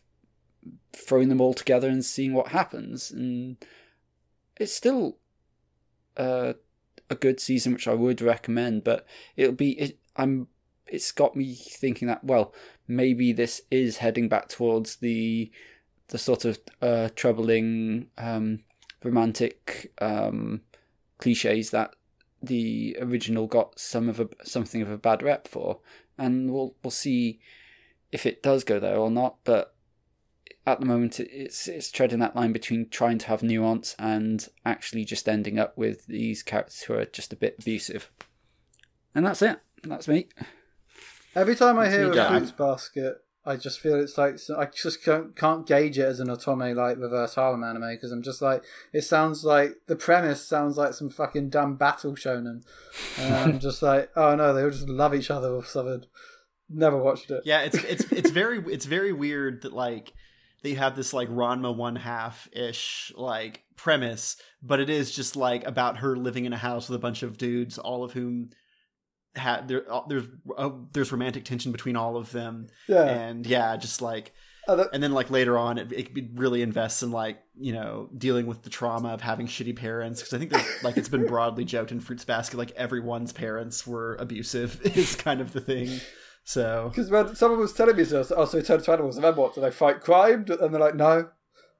throwing 0.92 1.28
them 1.28 1.40
all 1.40 1.54
together 1.54 1.88
and 1.88 2.04
seeing 2.04 2.32
what 2.32 2.48
happens. 2.48 3.10
And 3.10 3.56
it's 4.56 4.74
still 4.74 5.18
uh, 6.16 6.54
a 7.10 7.14
good 7.14 7.40
season, 7.40 7.72
which 7.72 7.88
I 7.88 7.94
would 7.94 8.20
recommend. 8.20 8.84
But 8.84 9.06
it'll 9.36 9.54
be 9.54 9.72
it, 9.72 9.98
I'm. 10.16 10.48
It's 10.86 11.10
got 11.10 11.34
me 11.34 11.54
thinking 11.54 12.06
that 12.06 12.22
well, 12.22 12.54
maybe 12.86 13.32
this 13.32 13.62
is 13.72 13.96
heading 13.96 14.28
back 14.28 14.48
towards 14.48 14.96
the 14.96 15.50
the 16.08 16.18
sort 16.18 16.44
of 16.44 16.60
uh, 16.80 17.08
troubling 17.16 18.06
um, 18.16 18.60
romantic 19.02 19.92
um, 20.00 20.60
cliches 21.18 21.70
that 21.70 21.95
the 22.46 22.96
original 23.00 23.46
got 23.46 23.78
some 23.78 24.08
of 24.08 24.20
a 24.20 24.28
something 24.44 24.82
of 24.82 24.90
a 24.90 24.98
bad 24.98 25.22
rep 25.22 25.48
for, 25.48 25.80
and 26.18 26.52
we'll 26.52 26.74
we'll 26.82 26.90
see 26.90 27.40
if 28.12 28.26
it 28.26 28.42
does 28.42 28.64
go 28.64 28.80
there 28.80 28.96
or 28.96 29.10
not. 29.10 29.36
But 29.44 29.74
at 30.66 30.80
the 30.80 30.86
moment, 30.86 31.20
it's 31.20 31.68
it's 31.68 31.90
treading 31.90 32.18
that 32.20 32.34
line 32.34 32.52
between 32.52 32.88
trying 32.88 33.18
to 33.18 33.26
have 33.26 33.42
nuance 33.42 33.94
and 33.98 34.48
actually 34.64 35.04
just 35.04 35.28
ending 35.28 35.58
up 35.58 35.76
with 35.76 36.06
these 36.06 36.42
characters 36.42 36.82
who 36.82 36.94
are 36.94 37.04
just 37.04 37.32
a 37.32 37.36
bit 37.36 37.56
abusive. 37.58 38.10
And 39.14 39.24
that's 39.24 39.42
it. 39.42 39.60
That's 39.82 40.08
me. 40.08 40.28
Every 41.34 41.54
time 41.54 41.78
I 41.78 41.88
hear 41.88 42.10
a 42.10 42.28
fruits 42.28 42.50
basket, 42.50 43.22
I 43.46 43.56
just 43.56 43.78
feel 43.78 44.00
it's 44.00 44.18
like 44.18 44.38
I 44.58 44.66
just 44.66 45.04
can't, 45.04 45.36
can't 45.36 45.66
gauge 45.66 45.98
it 45.98 46.02
as 46.02 46.18
an 46.18 46.26
otome 46.26 46.74
like 46.74 46.98
reverse 46.98 47.36
harem 47.36 47.62
anime 47.62 47.94
because 47.94 48.10
I'm 48.10 48.22
just 48.22 48.42
like 48.42 48.64
it 48.92 49.02
sounds 49.02 49.44
like 49.44 49.76
the 49.86 49.94
premise 49.94 50.44
sounds 50.44 50.76
like 50.76 50.94
some 50.94 51.08
fucking 51.08 51.50
dumb 51.50 51.76
battle 51.76 52.12
shonen, 52.12 52.62
and 53.16 53.34
I'm 53.34 53.58
just 53.60 53.82
like 53.82 54.10
oh 54.16 54.34
no 54.34 54.52
they 54.52 54.64
all 54.64 54.70
just 54.70 54.88
love 54.88 55.14
each 55.14 55.30
other 55.30 55.54
or 55.54 55.64
something. 55.64 56.04
Never 56.68 56.96
watched 56.96 57.30
it. 57.30 57.42
Yeah, 57.44 57.60
it's 57.60 57.76
it's 57.84 58.10
it's 58.10 58.30
very 58.42 58.58
it's 58.66 58.86
very 58.86 59.12
weird 59.12 59.62
that 59.62 59.72
like 59.72 60.12
they 60.62 60.74
have 60.74 60.96
this 60.96 61.12
like 61.12 61.28
Ranma 61.28 61.74
one 61.74 61.94
half 61.94 62.48
ish 62.52 63.12
like 63.16 63.62
premise, 63.76 64.36
but 64.60 64.80
it 64.80 64.90
is 64.90 65.12
just 65.14 65.36
like 65.36 65.64
about 65.64 65.98
her 65.98 66.16
living 66.16 66.46
in 66.46 66.52
a 66.52 66.58
house 66.58 66.88
with 66.88 66.96
a 66.96 67.02
bunch 67.02 67.22
of 67.22 67.38
dudes, 67.38 67.78
all 67.78 68.02
of 68.02 68.12
whom 68.12 68.50
had 69.36 69.68
there 69.68 69.90
uh, 69.92 70.02
there's 70.08 70.24
uh, 70.56 70.70
there's 70.92 71.12
romantic 71.12 71.44
tension 71.44 71.72
between 71.72 71.96
all 71.96 72.16
of 72.16 72.32
them. 72.32 72.68
Yeah, 72.88 73.04
and 73.04 73.46
yeah, 73.46 73.76
just 73.76 74.02
like. 74.02 74.32
and 74.68 75.00
then, 75.00 75.12
like 75.12 75.30
later 75.30 75.56
on, 75.56 75.78
it, 75.78 75.92
it 75.92 76.10
really 76.34 76.60
invests 76.60 77.02
in 77.02 77.12
like 77.12 77.38
you 77.56 77.72
know 77.72 78.08
dealing 78.16 78.46
with 78.46 78.62
the 78.62 78.70
trauma 78.70 79.10
of 79.10 79.20
having 79.20 79.46
shitty 79.46 79.76
parents 79.76 80.20
because 80.20 80.34
I 80.34 80.38
think 80.38 80.82
like 80.82 80.96
it's 80.96 81.08
been 81.08 81.26
broadly 81.28 81.64
joked 81.64 81.92
in 81.92 82.00
Fruits 82.00 82.24
Basket 82.24 82.56
like 82.56 82.72
everyone's 82.72 83.32
parents 83.32 83.86
were 83.86 84.16
abusive 84.16 84.80
is 84.96 85.14
kind 85.14 85.40
of 85.40 85.52
the 85.52 85.60
thing. 85.60 86.00
So 86.44 86.88
because 86.90 87.10
when 87.10 87.34
someone 87.36 87.60
was 87.60 87.72
telling 87.72 87.96
me 87.96 88.04
so 88.04 88.24
oh, 88.36 88.44
so 88.44 88.56
they 88.56 88.62
turn 88.62 88.82
to 88.82 88.92
animals, 88.92 89.16
and 89.16 89.24
then 89.24 89.36
what? 89.36 89.54
Do 89.54 89.60
they 89.60 89.70
fight 89.70 90.00
crime? 90.00 90.44
And 90.48 90.74
they're 90.74 90.80
like, 90.80 90.96
no. 90.96 91.28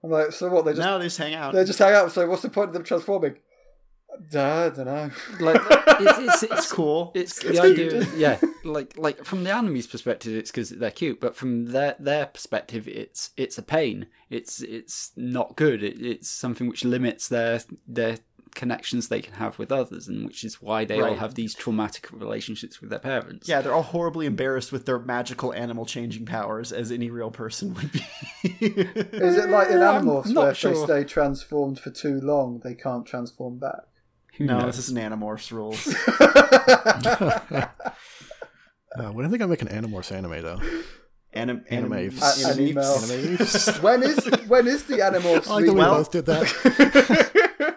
I'm 0.05 0.11
like, 0.11 0.33
so 0.33 0.49
what? 0.49 0.65
They 0.65 0.73
just 0.73 0.87
no, 0.87 0.99
they 0.99 1.07
just 1.07 1.19
hang 1.19 1.35
out. 1.35 1.55
They 1.55 1.65
just 1.65 1.79
hang 1.79 1.95
out. 1.95 2.13
So 2.13 2.29
what's 2.29 2.43
the 2.43 2.51
point 2.51 2.69
of 2.69 2.75
them 2.75 2.85
transforming? 2.85 3.37
I 4.35 4.69
don't 4.71 4.79
know. 4.87 5.11
Like 5.41 5.61
it's, 5.71 6.19
it's, 6.19 6.43
it's 6.43 6.73
cool. 6.73 7.13
It's, 7.15 7.43
it's 7.45 7.59
the 7.59 7.65
idea. 7.65 8.07
yeah, 8.17 8.41
like 8.65 8.97
like 8.97 9.25
from 9.25 9.45
the 9.45 9.53
anime's 9.53 9.87
perspective, 9.87 10.35
it's 10.35 10.51
because 10.51 10.71
they're 10.71 10.91
cute, 10.91 11.21
but 11.21 11.37
from 11.37 11.67
their 11.67 11.97
their 11.99 12.27
perspective, 12.27 12.89
it's 12.89 13.31
it's 13.37 13.59
a 13.59 13.63
pain. 13.63 14.07
It's 14.31 14.63
it's 14.63 15.13
not 15.17 15.57
good. 15.57 15.83
It, 15.83 16.01
it's 16.01 16.29
something 16.29 16.69
which 16.69 16.85
limits 16.85 17.29
their 17.29 17.61
their 17.87 18.19
connections 18.57 19.09
they 19.09 19.21
can 19.21 19.35
have 19.35 19.59
with 19.59 19.71
others, 19.71 20.09
and 20.09 20.27
which 20.27 20.43
is 20.43 20.61
why 20.61 20.85
they 20.85 21.01
right. 21.01 21.11
all 21.11 21.17
have 21.17 21.35
these 21.35 21.55
traumatic 21.55 22.11
relationships 22.11 22.81
with 22.81 22.91
their 22.91 22.99
parents. 22.99 23.49
Yeah, 23.49 23.61
they're 23.61 23.75
all 23.75 23.83
horribly 23.83 24.27
embarrassed 24.27 24.73
with 24.73 24.87
their 24.87 24.99
magical 24.99 25.53
animal 25.53 25.87
changing 25.87 26.27
powers, 26.27 26.73
as 26.73 26.91
any 26.91 27.11
real 27.11 27.31
person 27.31 27.75
would 27.75 27.93
be. 27.93 28.05
is 28.43 29.37
it 29.37 29.51
like 29.51 29.69
in 29.71 29.81
animals 29.81 30.33
where 30.33 30.55
sure. 30.55 30.73
if 30.73 30.79
they 30.79 30.85
stay 30.85 31.05
transformed 31.05 31.79
for 31.79 31.91
too 31.91 32.21
long, 32.21 32.61
they 32.65 32.75
can't 32.75 33.07
transform 33.07 33.59
back? 33.59 33.83
Who 34.39 34.45
no, 34.45 34.59
knows? 34.61 34.77
this 34.77 34.89
is 34.89 34.95
Animorphs 34.95 35.51
rules. 35.51 35.87
uh, 38.99 39.11
when 39.13 39.25
are 39.25 39.29
they 39.29 39.39
gonna 39.39 39.51
make 39.51 39.63
an 39.63 39.69
Animorphs 39.69 40.13
anime 40.13 40.43
though? 40.43 40.61
Anim- 41.33 41.65
anime. 41.69 41.93
Anim- 41.93 42.75
when 43.81 44.03
is 44.03 44.27
when 44.49 44.67
is 44.67 44.85
the 44.85 44.99
Animorphs? 44.99 45.49
I 45.49 45.55
like 45.55 45.67
the 45.67 45.73
way 45.75 45.85
both 45.85 46.11
did 46.11 46.27
that. 46.27 47.77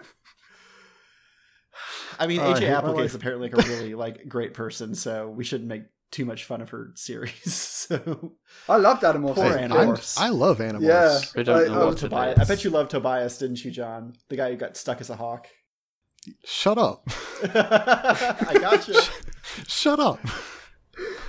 I 2.18 2.26
mean, 2.26 2.40
uh, 2.40 2.54
AJ 2.54 2.68
Applegate 2.68 3.06
is 3.06 3.14
apparently 3.14 3.48
like 3.48 3.64
a 3.64 3.68
really 3.68 3.94
like 3.94 4.28
great 4.28 4.52
person, 4.52 4.94
so 4.94 5.30
we 5.30 5.44
shouldn't 5.44 5.68
make 5.68 5.84
too 6.10 6.26
much 6.26 6.44
fun 6.44 6.60
of 6.60 6.70
her 6.70 6.90
series. 6.94 7.54
so 7.54 8.32
I 8.68 8.76
loved 8.76 9.02
Animorphs. 9.02 9.36
Poor 9.36 9.44
Animorphs. 9.44 10.18
I 10.18 10.28
love 10.28 10.58
Animorphs. 10.58 10.82
Yeah, 11.34 11.40
I 11.40 11.42
don't 11.42 11.68
know 11.68 11.82
I, 11.82 11.84
what 11.86 11.96
Tobias. 11.96 12.38
I 12.38 12.44
bet 12.44 12.64
you 12.64 12.70
love 12.70 12.88
Tobias, 12.88 13.38
didn't 13.38 13.64
you, 13.64 13.70
John? 13.70 14.12
The 14.28 14.36
guy 14.36 14.50
who 14.50 14.56
got 14.56 14.76
stuck 14.76 15.00
as 15.00 15.08
a 15.08 15.16
hawk. 15.16 15.48
Shut 16.44 16.78
up. 16.78 17.08
I 17.42 18.56
got 18.60 18.86
you. 18.88 19.00
Shut 19.66 19.98
up. 19.98 20.20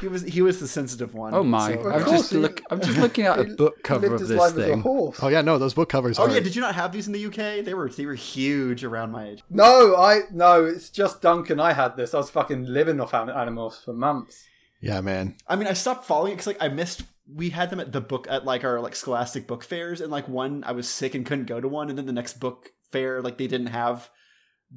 He 0.01 0.07
was 0.07 0.23
he 0.23 0.41
was 0.41 0.59
the 0.59 0.67
sensitive 0.67 1.13
one. 1.13 1.33
Oh 1.33 1.43
my! 1.43 1.75
So. 1.75 1.91
I'm 1.91 2.05
just 2.05 2.33
look. 2.33 2.61
I'm 2.69 2.81
just 2.81 2.97
looking 2.97 3.25
at 3.25 3.39
a 3.39 3.43
book 3.57 3.83
cover 3.83 4.15
of 4.15 4.27
this 4.27 4.53
thing. 4.53 4.83
Oh 4.85 5.27
yeah, 5.29 5.41
no, 5.41 5.57
those 5.57 5.73
book 5.73 5.89
covers. 5.89 6.19
Oh 6.19 6.23
are... 6.23 6.31
yeah, 6.31 6.39
did 6.39 6.55
you 6.55 6.61
not 6.61 6.75
have 6.75 6.91
these 6.91 7.07
in 7.07 7.13
the 7.13 7.25
UK? 7.25 7.63
They 7.63 7.73
were 7.73 7.89
they 7.89 8.05
were 8.05 8.15
huge 8.15 8.83
around 8.83 9.11
my 9.11 9.29
age. 9.29 9.43
No, 9.49 9.95
I 9.95 10.21
no. 10.31 10.65
It's 10.65 10.89
just 10.89 11.21
Duncan. 11.21 11.59
I 11.59 11.73
had 11.73 11.95
this. 11.95 12.13
I 12.13 12.17
was 12.17 12.29
fucking 12.29 12.65
living 12.65 12.99
off 12.99 13.13
animals 13.13 13.81
for 13.83 13.93
months. 13.93 14.45
Yeah, 14.81 14.99
man. 15.01 15.37
I 15.47 15.55
mean, 15.55 15.67
I 15.67 15.73
stopped 15.73 16.05
following 16.05 16.33
it 16.33 16.35
because 16.35 16.47
like 16.47 16.61
I 16.61 16.67
missed. 16.67 17.03
We 17.33 17.51
had 17.51 17.69
them 17.69 17.79
at 17.79 17.93
the 17.93 18.01
book 18.01 18.27
at 18.29 18.43
like 18.43 18.63
our 18.65 18.81
like 18.81 18.95
Scholastic 18.95 19.47
book 19.47 19.63
fairs, 19.63 20.01
and 20.01 20.11
like 20.11 20.27
one 20.27 20.63
I 20.65 20.73
was 20.73 20.89
sick 20.89 21.15
and 21.15 21.25
couldn't 21.25 21.45
go 21.45 21.61
to 21.61 21.67
one, 21.67 21.89
and 21.89 21.97
then 21.97 22.07
the 22.07 22.13
next 22.13 22.39
book 22.39 22.71
fair 22.91 23.21
like 23.21 23.37
they 23.37 23.47
didn't 23.47 23.67
have 23.67 24.09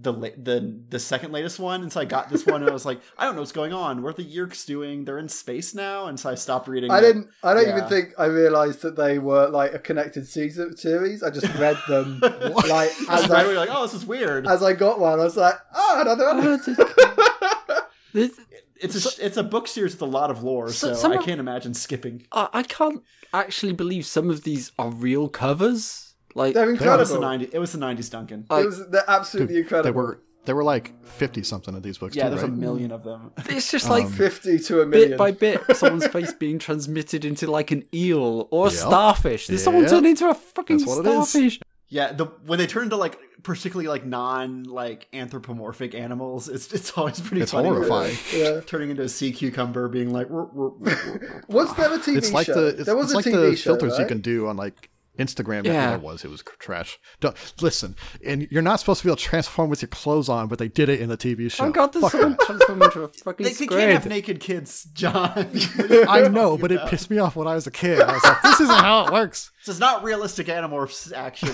the 0.00 0.12
the 0.12 0.80
the 0.90 0.98
second 0.98 1.32
latest 1.32 1.60
one, 1.60 1.82
and 1.82 1.92
so 1.92 2.00
I 2.00 2.04
got 2.04 2.28
this 2.28 2.44
one, 2.44 2.62
and 2.62 2.70
I 2.70 2.72
was 2.72 2.84
like, 2.84 3.00
I 3.18 3.24
don't 3.24 3.36
know 3.36 3.42
what's 3.42 3.52
going 3.52 3.72
on. 3.72 4.02
What 4.02 4.10
are 4.18 4.22
the 4.22 4.24
Yeerks 4.24 4.66
doing? 4.66 5.04
They're 5.04 5.18
in 5.18 5.28
space 5.28 5.74
now, 5.74 6.06
and 6.06 6.18
so 6.18 6.30
I 6.30 6.34
stopped 6.34 6.66
reading. 6.66 6.90
I 6.90 7.00
didn't. 7.00 7.28
I 7.42 7.54
don't 7.54 7.66
yeah. 7.66 7.76
even 7.76 7.88
think 7.88 8.12
I 8.18 8.26
realized 8.26 8.82
that 8.82 8.96
they 8.96 9.18
were 9.18 9.48
like 9.48 9.72
a 9.72 9.78
connected 9.78 10.26
season 10.26 10.76
series. 10.76 11.22
I 11.22 11.30
just 11.30 11.52
read 11.54 11.78
them 11.88 12.18
like 12.22 12.90
as 13.08 13.30
I, 13.30 13.46
was 13.46 13.56
like, 13.56 13.68
oh, 13.70 13.82
this 13.82 13.94
is 13.94 14.04
weird. 14.04 14.48
As 14.48 14.62
I 14.62 14.72
got 14.72 14.98
one, 14.98 15.20
I 15.20 15.24
was 15.24 15.36
like, 15.36 15.54
oh, 15.74 15.98
another 16.00 16.24
oh, 16.26 16.36
one. 16.36 17.80
it's 18.76 19.06
a 19.06 19.24
it's 19.24 19.36
a 19.36 19.44
book 19.44 19.68
series 19.68 19.92
with 19.92 20.02
a 20.02 20.06
lot 20.06 20.30
of 20.30 20.42
lore, 20.42 20.70
so, 20.70 20.94
so 20.94 21.12
I 21.12 21.18
can't 21.18 21.40
imagine 21.40 21.72
skipping. 21.72 22.26
I, 22.32 22.48
I 22.52 22.62
can't 22.64 23.02
actually 23.32 23.72
believe 23.72 24.06
some 24.06 24.28
of 24.28 24.42
these 24.42 24.72
are 24.76 24.90
real 24.90 25.28
covers. 25.28 26.03
Like 26.34 26.54
they're 26.54 26.70
incredible. 26.70 26.96
It 26.96 27.00
was 27.00 27.10
the 27.10 27.18
90s, 27.18 27.54
it 27.54 27.58
was 27.58 27.72
the 27.72 27.78
90s 27.78 28.10
Duncan. 28.10 28.46
Like, 28.50 28.64
it 28.64 28.66
was 28.66 28.88
they're 28.88 29.04
absolutely 29.08 29.54
Dude, 29.54 29.62
incredible. 29.64 29.84
They 29.84 29.96
were 29.96 30.20
there 30.44 30.54
were 30.54 30.64
like 30.64 30.92
50 31.04 31.42
something 31.42 31.74
of 31.74 31.82
these 31.82 31.98
books 31.98 32.14
yeah 32.14 32.24
too, 32.24 32.30
there's 32.30 32.42
right? 32.42 32.50
a 32.50 32.54
million 32.54 32.92
of 32.92 33.02
them 33.02 33.32
it's 33.48 33.70
just 33.70 33.88
like 33.88 34.04
um, 34.04 34.12
50 34.12 34.58
to 34.58 34.82
a 34.82 34.86
million 34.86 35.10
bit 35.10 35.18
by 35.18 35.30
bit 35.30 35.60
someone's 35.76 36.06
face 36.06 36.32
being 36.32 36.58
transmitted 36.58 37.24
into 37.24 37.50
like 37.50 37.70
an 37.70 37.84
eel 37.94 38.48
or 38.50 38.68
a 38.68 38.70
yep. 38.70 38.78
starfish 38.78 39.46
Did 39.46 39.54
yep. 39.54 39.62
someone 39.62 39.86
turn 39.86 40.04
into 40.04 40.28
a 40.28 40.34
fucking 40.34 40.80
starfish 40.80 41.60
yeah 41.88 42.12
the 42.12 42.26
when 42.46 42.58
they 42.58 42.66
turn 42.66 42.84
into 42.84 42.96
like 42.96 43.18
particularly 43.42 43.88
like 43.88 44.04
non 44.04 44.64
like 44.64 45.06
anthropomorphic 45.12 45.94
animals 45.94 46.48
it's 46.48 46.72
it's 46.72 46.96
always 46.96 47.20
pretty 47.20 47.42
it's 47.42 47.52
funny 47.52 47.68
horrifying 47.68 48.16
yeah 48.34 48.60
turning 48.60 48.90
into 48.90 49.02
a 49.02 49.08
sea 49.08 49.32
cucumber 49.32 49.88
being 49.88 50.12
like 50.12 50.26
what's 51.46 51.72
that 51.74 51.92
a 51.92 51.98
TV 51.98 52.16
it's 52.16 52.32
like 52.32 52.46
show? 52.46 52.54
the 52.54 52.66
it's, 52.68 52.86
there 52.86 52.96
was 52.96 53.12
it's 53.12 53.12
a 53.12 53.16
like 53.16 53.24
TV 53.26 53.50
the 53.50 53.56
show, 53.56 53.70
filters 53.70 53.92
right? 53.92 54.00
you 54.00 54.06
can 54.06 54.20
do 54.20 54.48
on 54.48 54.56
like 54.56 54.90
Instagram, 55.18 55.64
yeah, 55.64 55.94
it 55.94 56.00
was. 56.00 56.24
It 56.24 56.30
was 56.30 56.42
trash. 56.58 56.98
Don't, 57.20 57.36
listen, 57.62 57.94
and 58.24 58.48
you're 58.50 58.62
not 58.62 58.80
supposed 58.80 59.00
to 59.00 59.06
be 59.06 59.10
able 59.10 59.16
to 59.16 59.22
transform 59.22 59.70
with 59.70 59.80
your 59.80 59.88
clothes 59.88 60.28
on, 60.28 60.48
but 60.48 60.58
they 60.58 60.68
did 60.68 60.88
it 60.88 61.00
in 61.00 61.08
the 61.08 61.16
TV 61.16 61.50
show. 61.50 61.64
I 61.64 61.70
got 61.70 61.92
this 61.92 62.10
someone 62.10 62.36
transform 62.44 62.82
into 62.82 63.02
a 63.02 63.08
fucking 63.24 63.44
they, 63.44 63.52
they 63.52 63.66
can't 63.66 63.92
have 63.92 64.06
naked 64.06 64.40
kids, 64.40 64.84
John. 64.92 65.30
I 66.08 66.28
know, 66.28 66.58
but 66.58 66.72
about? 66.72 66.86
it 66.86 66.90
pissed 66.90 67.10
me 67.10 67.18
off 67.18 67.36
when 67.36 67.46
I 67.46 67.54
was 67.54 67.66
a 67.66 67.70
kid. 67.70 68.00
I 68.00 68.12
was 68.12 68.24
like, 68.24 68.42
this 68.42 68.60
isn't 68.60 68.74
how 68.74 69.06
it 69.06 69.12
works. 69.12 69.52
This 69.64 69.76
is 69.76 69.80
not 69.80 70.02
realistic 70.02 70.48
Animorphs 70.48 71.12
action. 71.12 71.50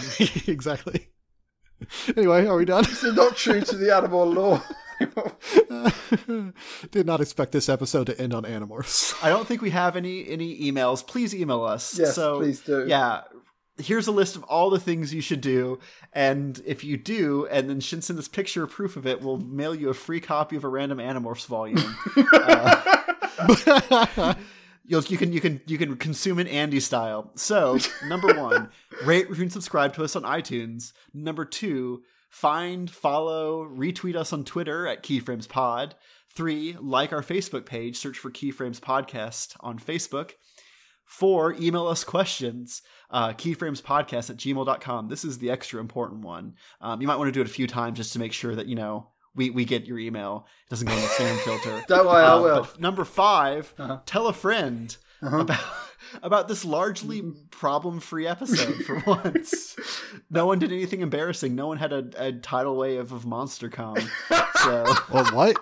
exactly. 0.50 1.08
Anyway, 2.16 2.46
are 2.46 2.56
we 2.56 2.64
done? 2.64 2.84
This 2.84 3.04
is 3.04 3.14
not 3.14 3.36
true 3.36 3.60
to 3.60 3.76
the 3.76 3.94
animal 3.94 4.26
law. 4.26 4.62
Did 6.90 7.06
not 7.06 7.20
expect 7.20 7.52
this 7.52 7.68
episode 7.68 8.06
to 8.06 8.20
end 8.20 8.34
on 8.34 8.44
Animorphs. 8.44 9.14
I 9.22 9.30
don't 9.30 9.46
think 9.46 9.62
we 9.62 9.70
have 9.70 9.96
any 9.96 10.28
any 10.28 10.60
emails. 10.60 11.06
Please 11.06 11.34
email 11.34 11.64
us. 11.64 11.98
Yes, 11.98 12.14
so, 12.14 12.38
please 12.38 12.60
do. 12.60 12.84
Yeah, 12.86 13.22
here's 13.80 14.06
a 14.06 14.12
list 14.12 14.36
of 14.36 14.44
all 14.44 14.70
the 14.70 14.80
things 14.80 15.12
you 15.12 15.20
should 15.20 15.40
do. 15.40 15.78
And 16.12 16.60
if 16.64 16.84
you 16.84 16.96
do, 16.96 17.46
and 17.46 17.68
then 17.68 17.80
should 17.80 18.04
send 18.04 18.18
us 18.18 18.28
picture 18.28 18.66
proof 18.66 18.96
of 18.96 19.06
it, 19.06 19.20
we'll 19.20 19.38
mail 19.38 19.74
you 19.74 19.88
a 19.88 19.94
free 19.94 20.20
copy 20.20 20.56
of 20.56 20.64
a 20.64 20.68
random 20.68 20.98
Animorphs 20.98 21.46
volume. 21.46 21.96
uh, 22.32 24.34
you 24.84 25.16
can 25.16 25.32
you 25.32 25.40
can 25.40 25.60
you 25.66 25.78
can 25.78 25.96
consume 25.96 26.38
it 26.38 26.48
Andy 26.48 26.80
style. 26.80 27.30
So 27.36 27.78
number 28.06 28.34
one, 28.34 28.70
rate, 29.04 29.28
review, 29.28 29.44
and 29.44 29.52
subscribe 29.52 29.94
to 29.94 30.04
us 30.04 30.16
on 30.16 30.22
iTunes. 30.22 30.92
Number 31.14 31.44
two, 31.44 32.02
find, 32.28 32.90
follow, 32.90 33.64
retweet 33.64 34.16
us 34.16 34.32
on 34.32 34.44
Twitter 34.44 34.86
at 34.86 35.02
Keyframes 35.02 35.48
Pod. 35.48 35.94
Three, 36.32 36.76
like 36.80 37.12
our 37.12 37.22
Facebook 37.22 37.66
page. 37.66 37.96
Search 37.96 38.18
for 38.18 38.30
Keyframes 38.30 38.80
Podcast 38.80 39.56
on 39.60 39.78
Facebook. 39.78 40.32
Four, 41.10 41.54
email 41.54 41.88
us 41.88 42.04
questions, 42.04 42.82
uh, 43.10 43.30
keyframespodcast 43.30 44.30
at 44.30 44.36
gmail.com. 44.36 45.08
This 45.08 45.24
is 45.24 45.38
the 45.38 45.50
extra 45.50 45.80
important 45.80 46.20
one. 46.20 46.54
Um, 46.80 47.00
you 47.00 47.08
might 47.08 47.16
want 47.16 47.26
to 47.26 47.32
do 47.32 47.40
it 47.40 47.48
a 47.48 47.52
few 47.52 47.66
times 47.66 47.96
just 47.96 48.12
to 48.12 48.20
make 48.20 48.32
sure 48.32 48.54
that, 48.54 48.66
you 48.66 48.76
know, 48.76 49.08
we, 49.34 49.50
we 49.50 49.64
get 49.64 49.86
your 49.86 49.98
email. 49.98 50.46
It 50.66 50.70
doesn't 50.70 50.86
go 50.86 50.94
in 50.94 51.00
the 51.00 51.06
spam 51.08 51.36
filter. 51.40 51.82
Don't 51.88 52.06
worry, 52.06 52.22
uh, 52.22 52.38
I 52.38 52.40
will. 52.40 52.68
number 52.78 53.04
5 53.04 53.74
uh-huh. 53.76 53.98
tell 54.06 54.28
a 54.28 54.32
friend 54.32 54.96
uh-huh. 55.20 55.38
about 55.38 55.64
about 56.22 56.46
this 56.46 56.64
largely 56.64 57.22
problem 57.50 57.98
free 57.98 58.28
episode 58.28 58.76
for 58.84 59.02
once. 59.06 59.76
no 60.30 60.46
one 60.46 60.60
did 60.60 60.70
anything 60.70 61.00
embarrassing. 61.00 61.56
No 61.56 61.66
one 61.66 61.78
had 61.78 61.92
a, 61.92 62.08
a 62.18 62.32
tidal 62.34 62.76
wave 62.76 63.10
of 63.10 63.24
MonsterCom. 63.24 63.98
So, 64.62 64.84
well, 65.12 65.24
what? 65.34 65.56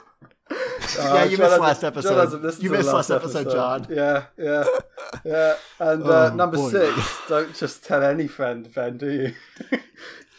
Uh, 0.98 1.14
yeah, 1.14 1.24
you 1.24 1.36
John 1.36 1.50
missed 1.50 1.60
last 1.60 1.84
episode. 1.84 2.62
You 2.62 2.70
missed 2.70 2.88
last 2.88 3.10
episode, 3.10 3.46
episode, 3.46 3.52
John. 3.52 3.86
Yeah, 3.90 4.24
yeah, 4.36 4.64
yeah. 5.24 5.56
And 5.78 6.02
uh, 6.02 6.30
oh, 6.32 6.34
number 6.34 6.56
boy. 6.56 6.70
six, 6.70 7.20
don't 7.28 7.54
just 7.54 7.84
tell 7.84 8.02
any 8.02 8.26
friend, 8.26 8.72
Ben, 8.74 8.96
do 8.96 9.10
you? 9.10 9.34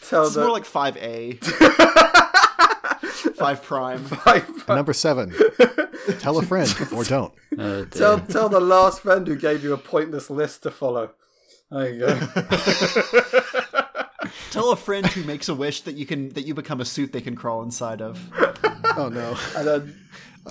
tell 0.01 0.25
it's 0.25 0.35
more 0.35 0.51
like 0.51 0.65
five 0.65 0.97
A. 0.97 1.33
Five 3.35 3.63
prime. 3.63 4.03
Five 4.03 4.45
prime. 4.65 4.75
Number 4.77 4.93
seven. 4.93 5.33
Tell 6.19 6.37
a 6.37 6.43
friend 6.43 6.73
or 6.93 7.03
don't. 7.03 7.33
Oh, 7.57 7.85
tell 7.85 8.19
tell 8.19 8.49
the 8.49 8.59
last 8.59 9.01
friend 9.01 9.27
who 9.27 9.35
gave 9.37 9.63
you 9.63 9.73
a 9.73 9.77
pointless 9.77 10.29
list 10.29 10.63
to 10.63 10.71
follow. 10.71 11.11
There 11.71 11.89
you 11.89 11.99
go. 11.99 12.19
tell 14.51 14.71
a 14.71 14.75
friend 14.75 15.05
who 15.07 15.23
makes 15.23 15.47
a 15.47 15.55
wish 15.55 15.81
that 15.81 15.95
you 15.95 16.05
can 16.05 16.29
that 16.29 16.45
you 16.45 16.53
become 16.53 16.81
a 16.81 16.85
suit 16.85 17.13
they 17.13 17.21
can 17.21 17.35
crawl 17.35 17.61
inside 17.63 18.01
of. 18.01 18.19
Oh 18.97 19.09
no. 19.09 19.37
And 19.55 19.67
then 19.67 19.95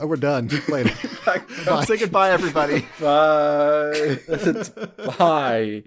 Oh, 0.01 0.07
we're 0.07 0.17
done. 0.17 0.49
Later. 0.69 0.95
Bye. 1.67 1.85
Say 1.85 1.97
goodbye, 1.99 2.31
everybody. 2.31 2.87
Bye. 3.01 4.19
Bye. 5.19 5.77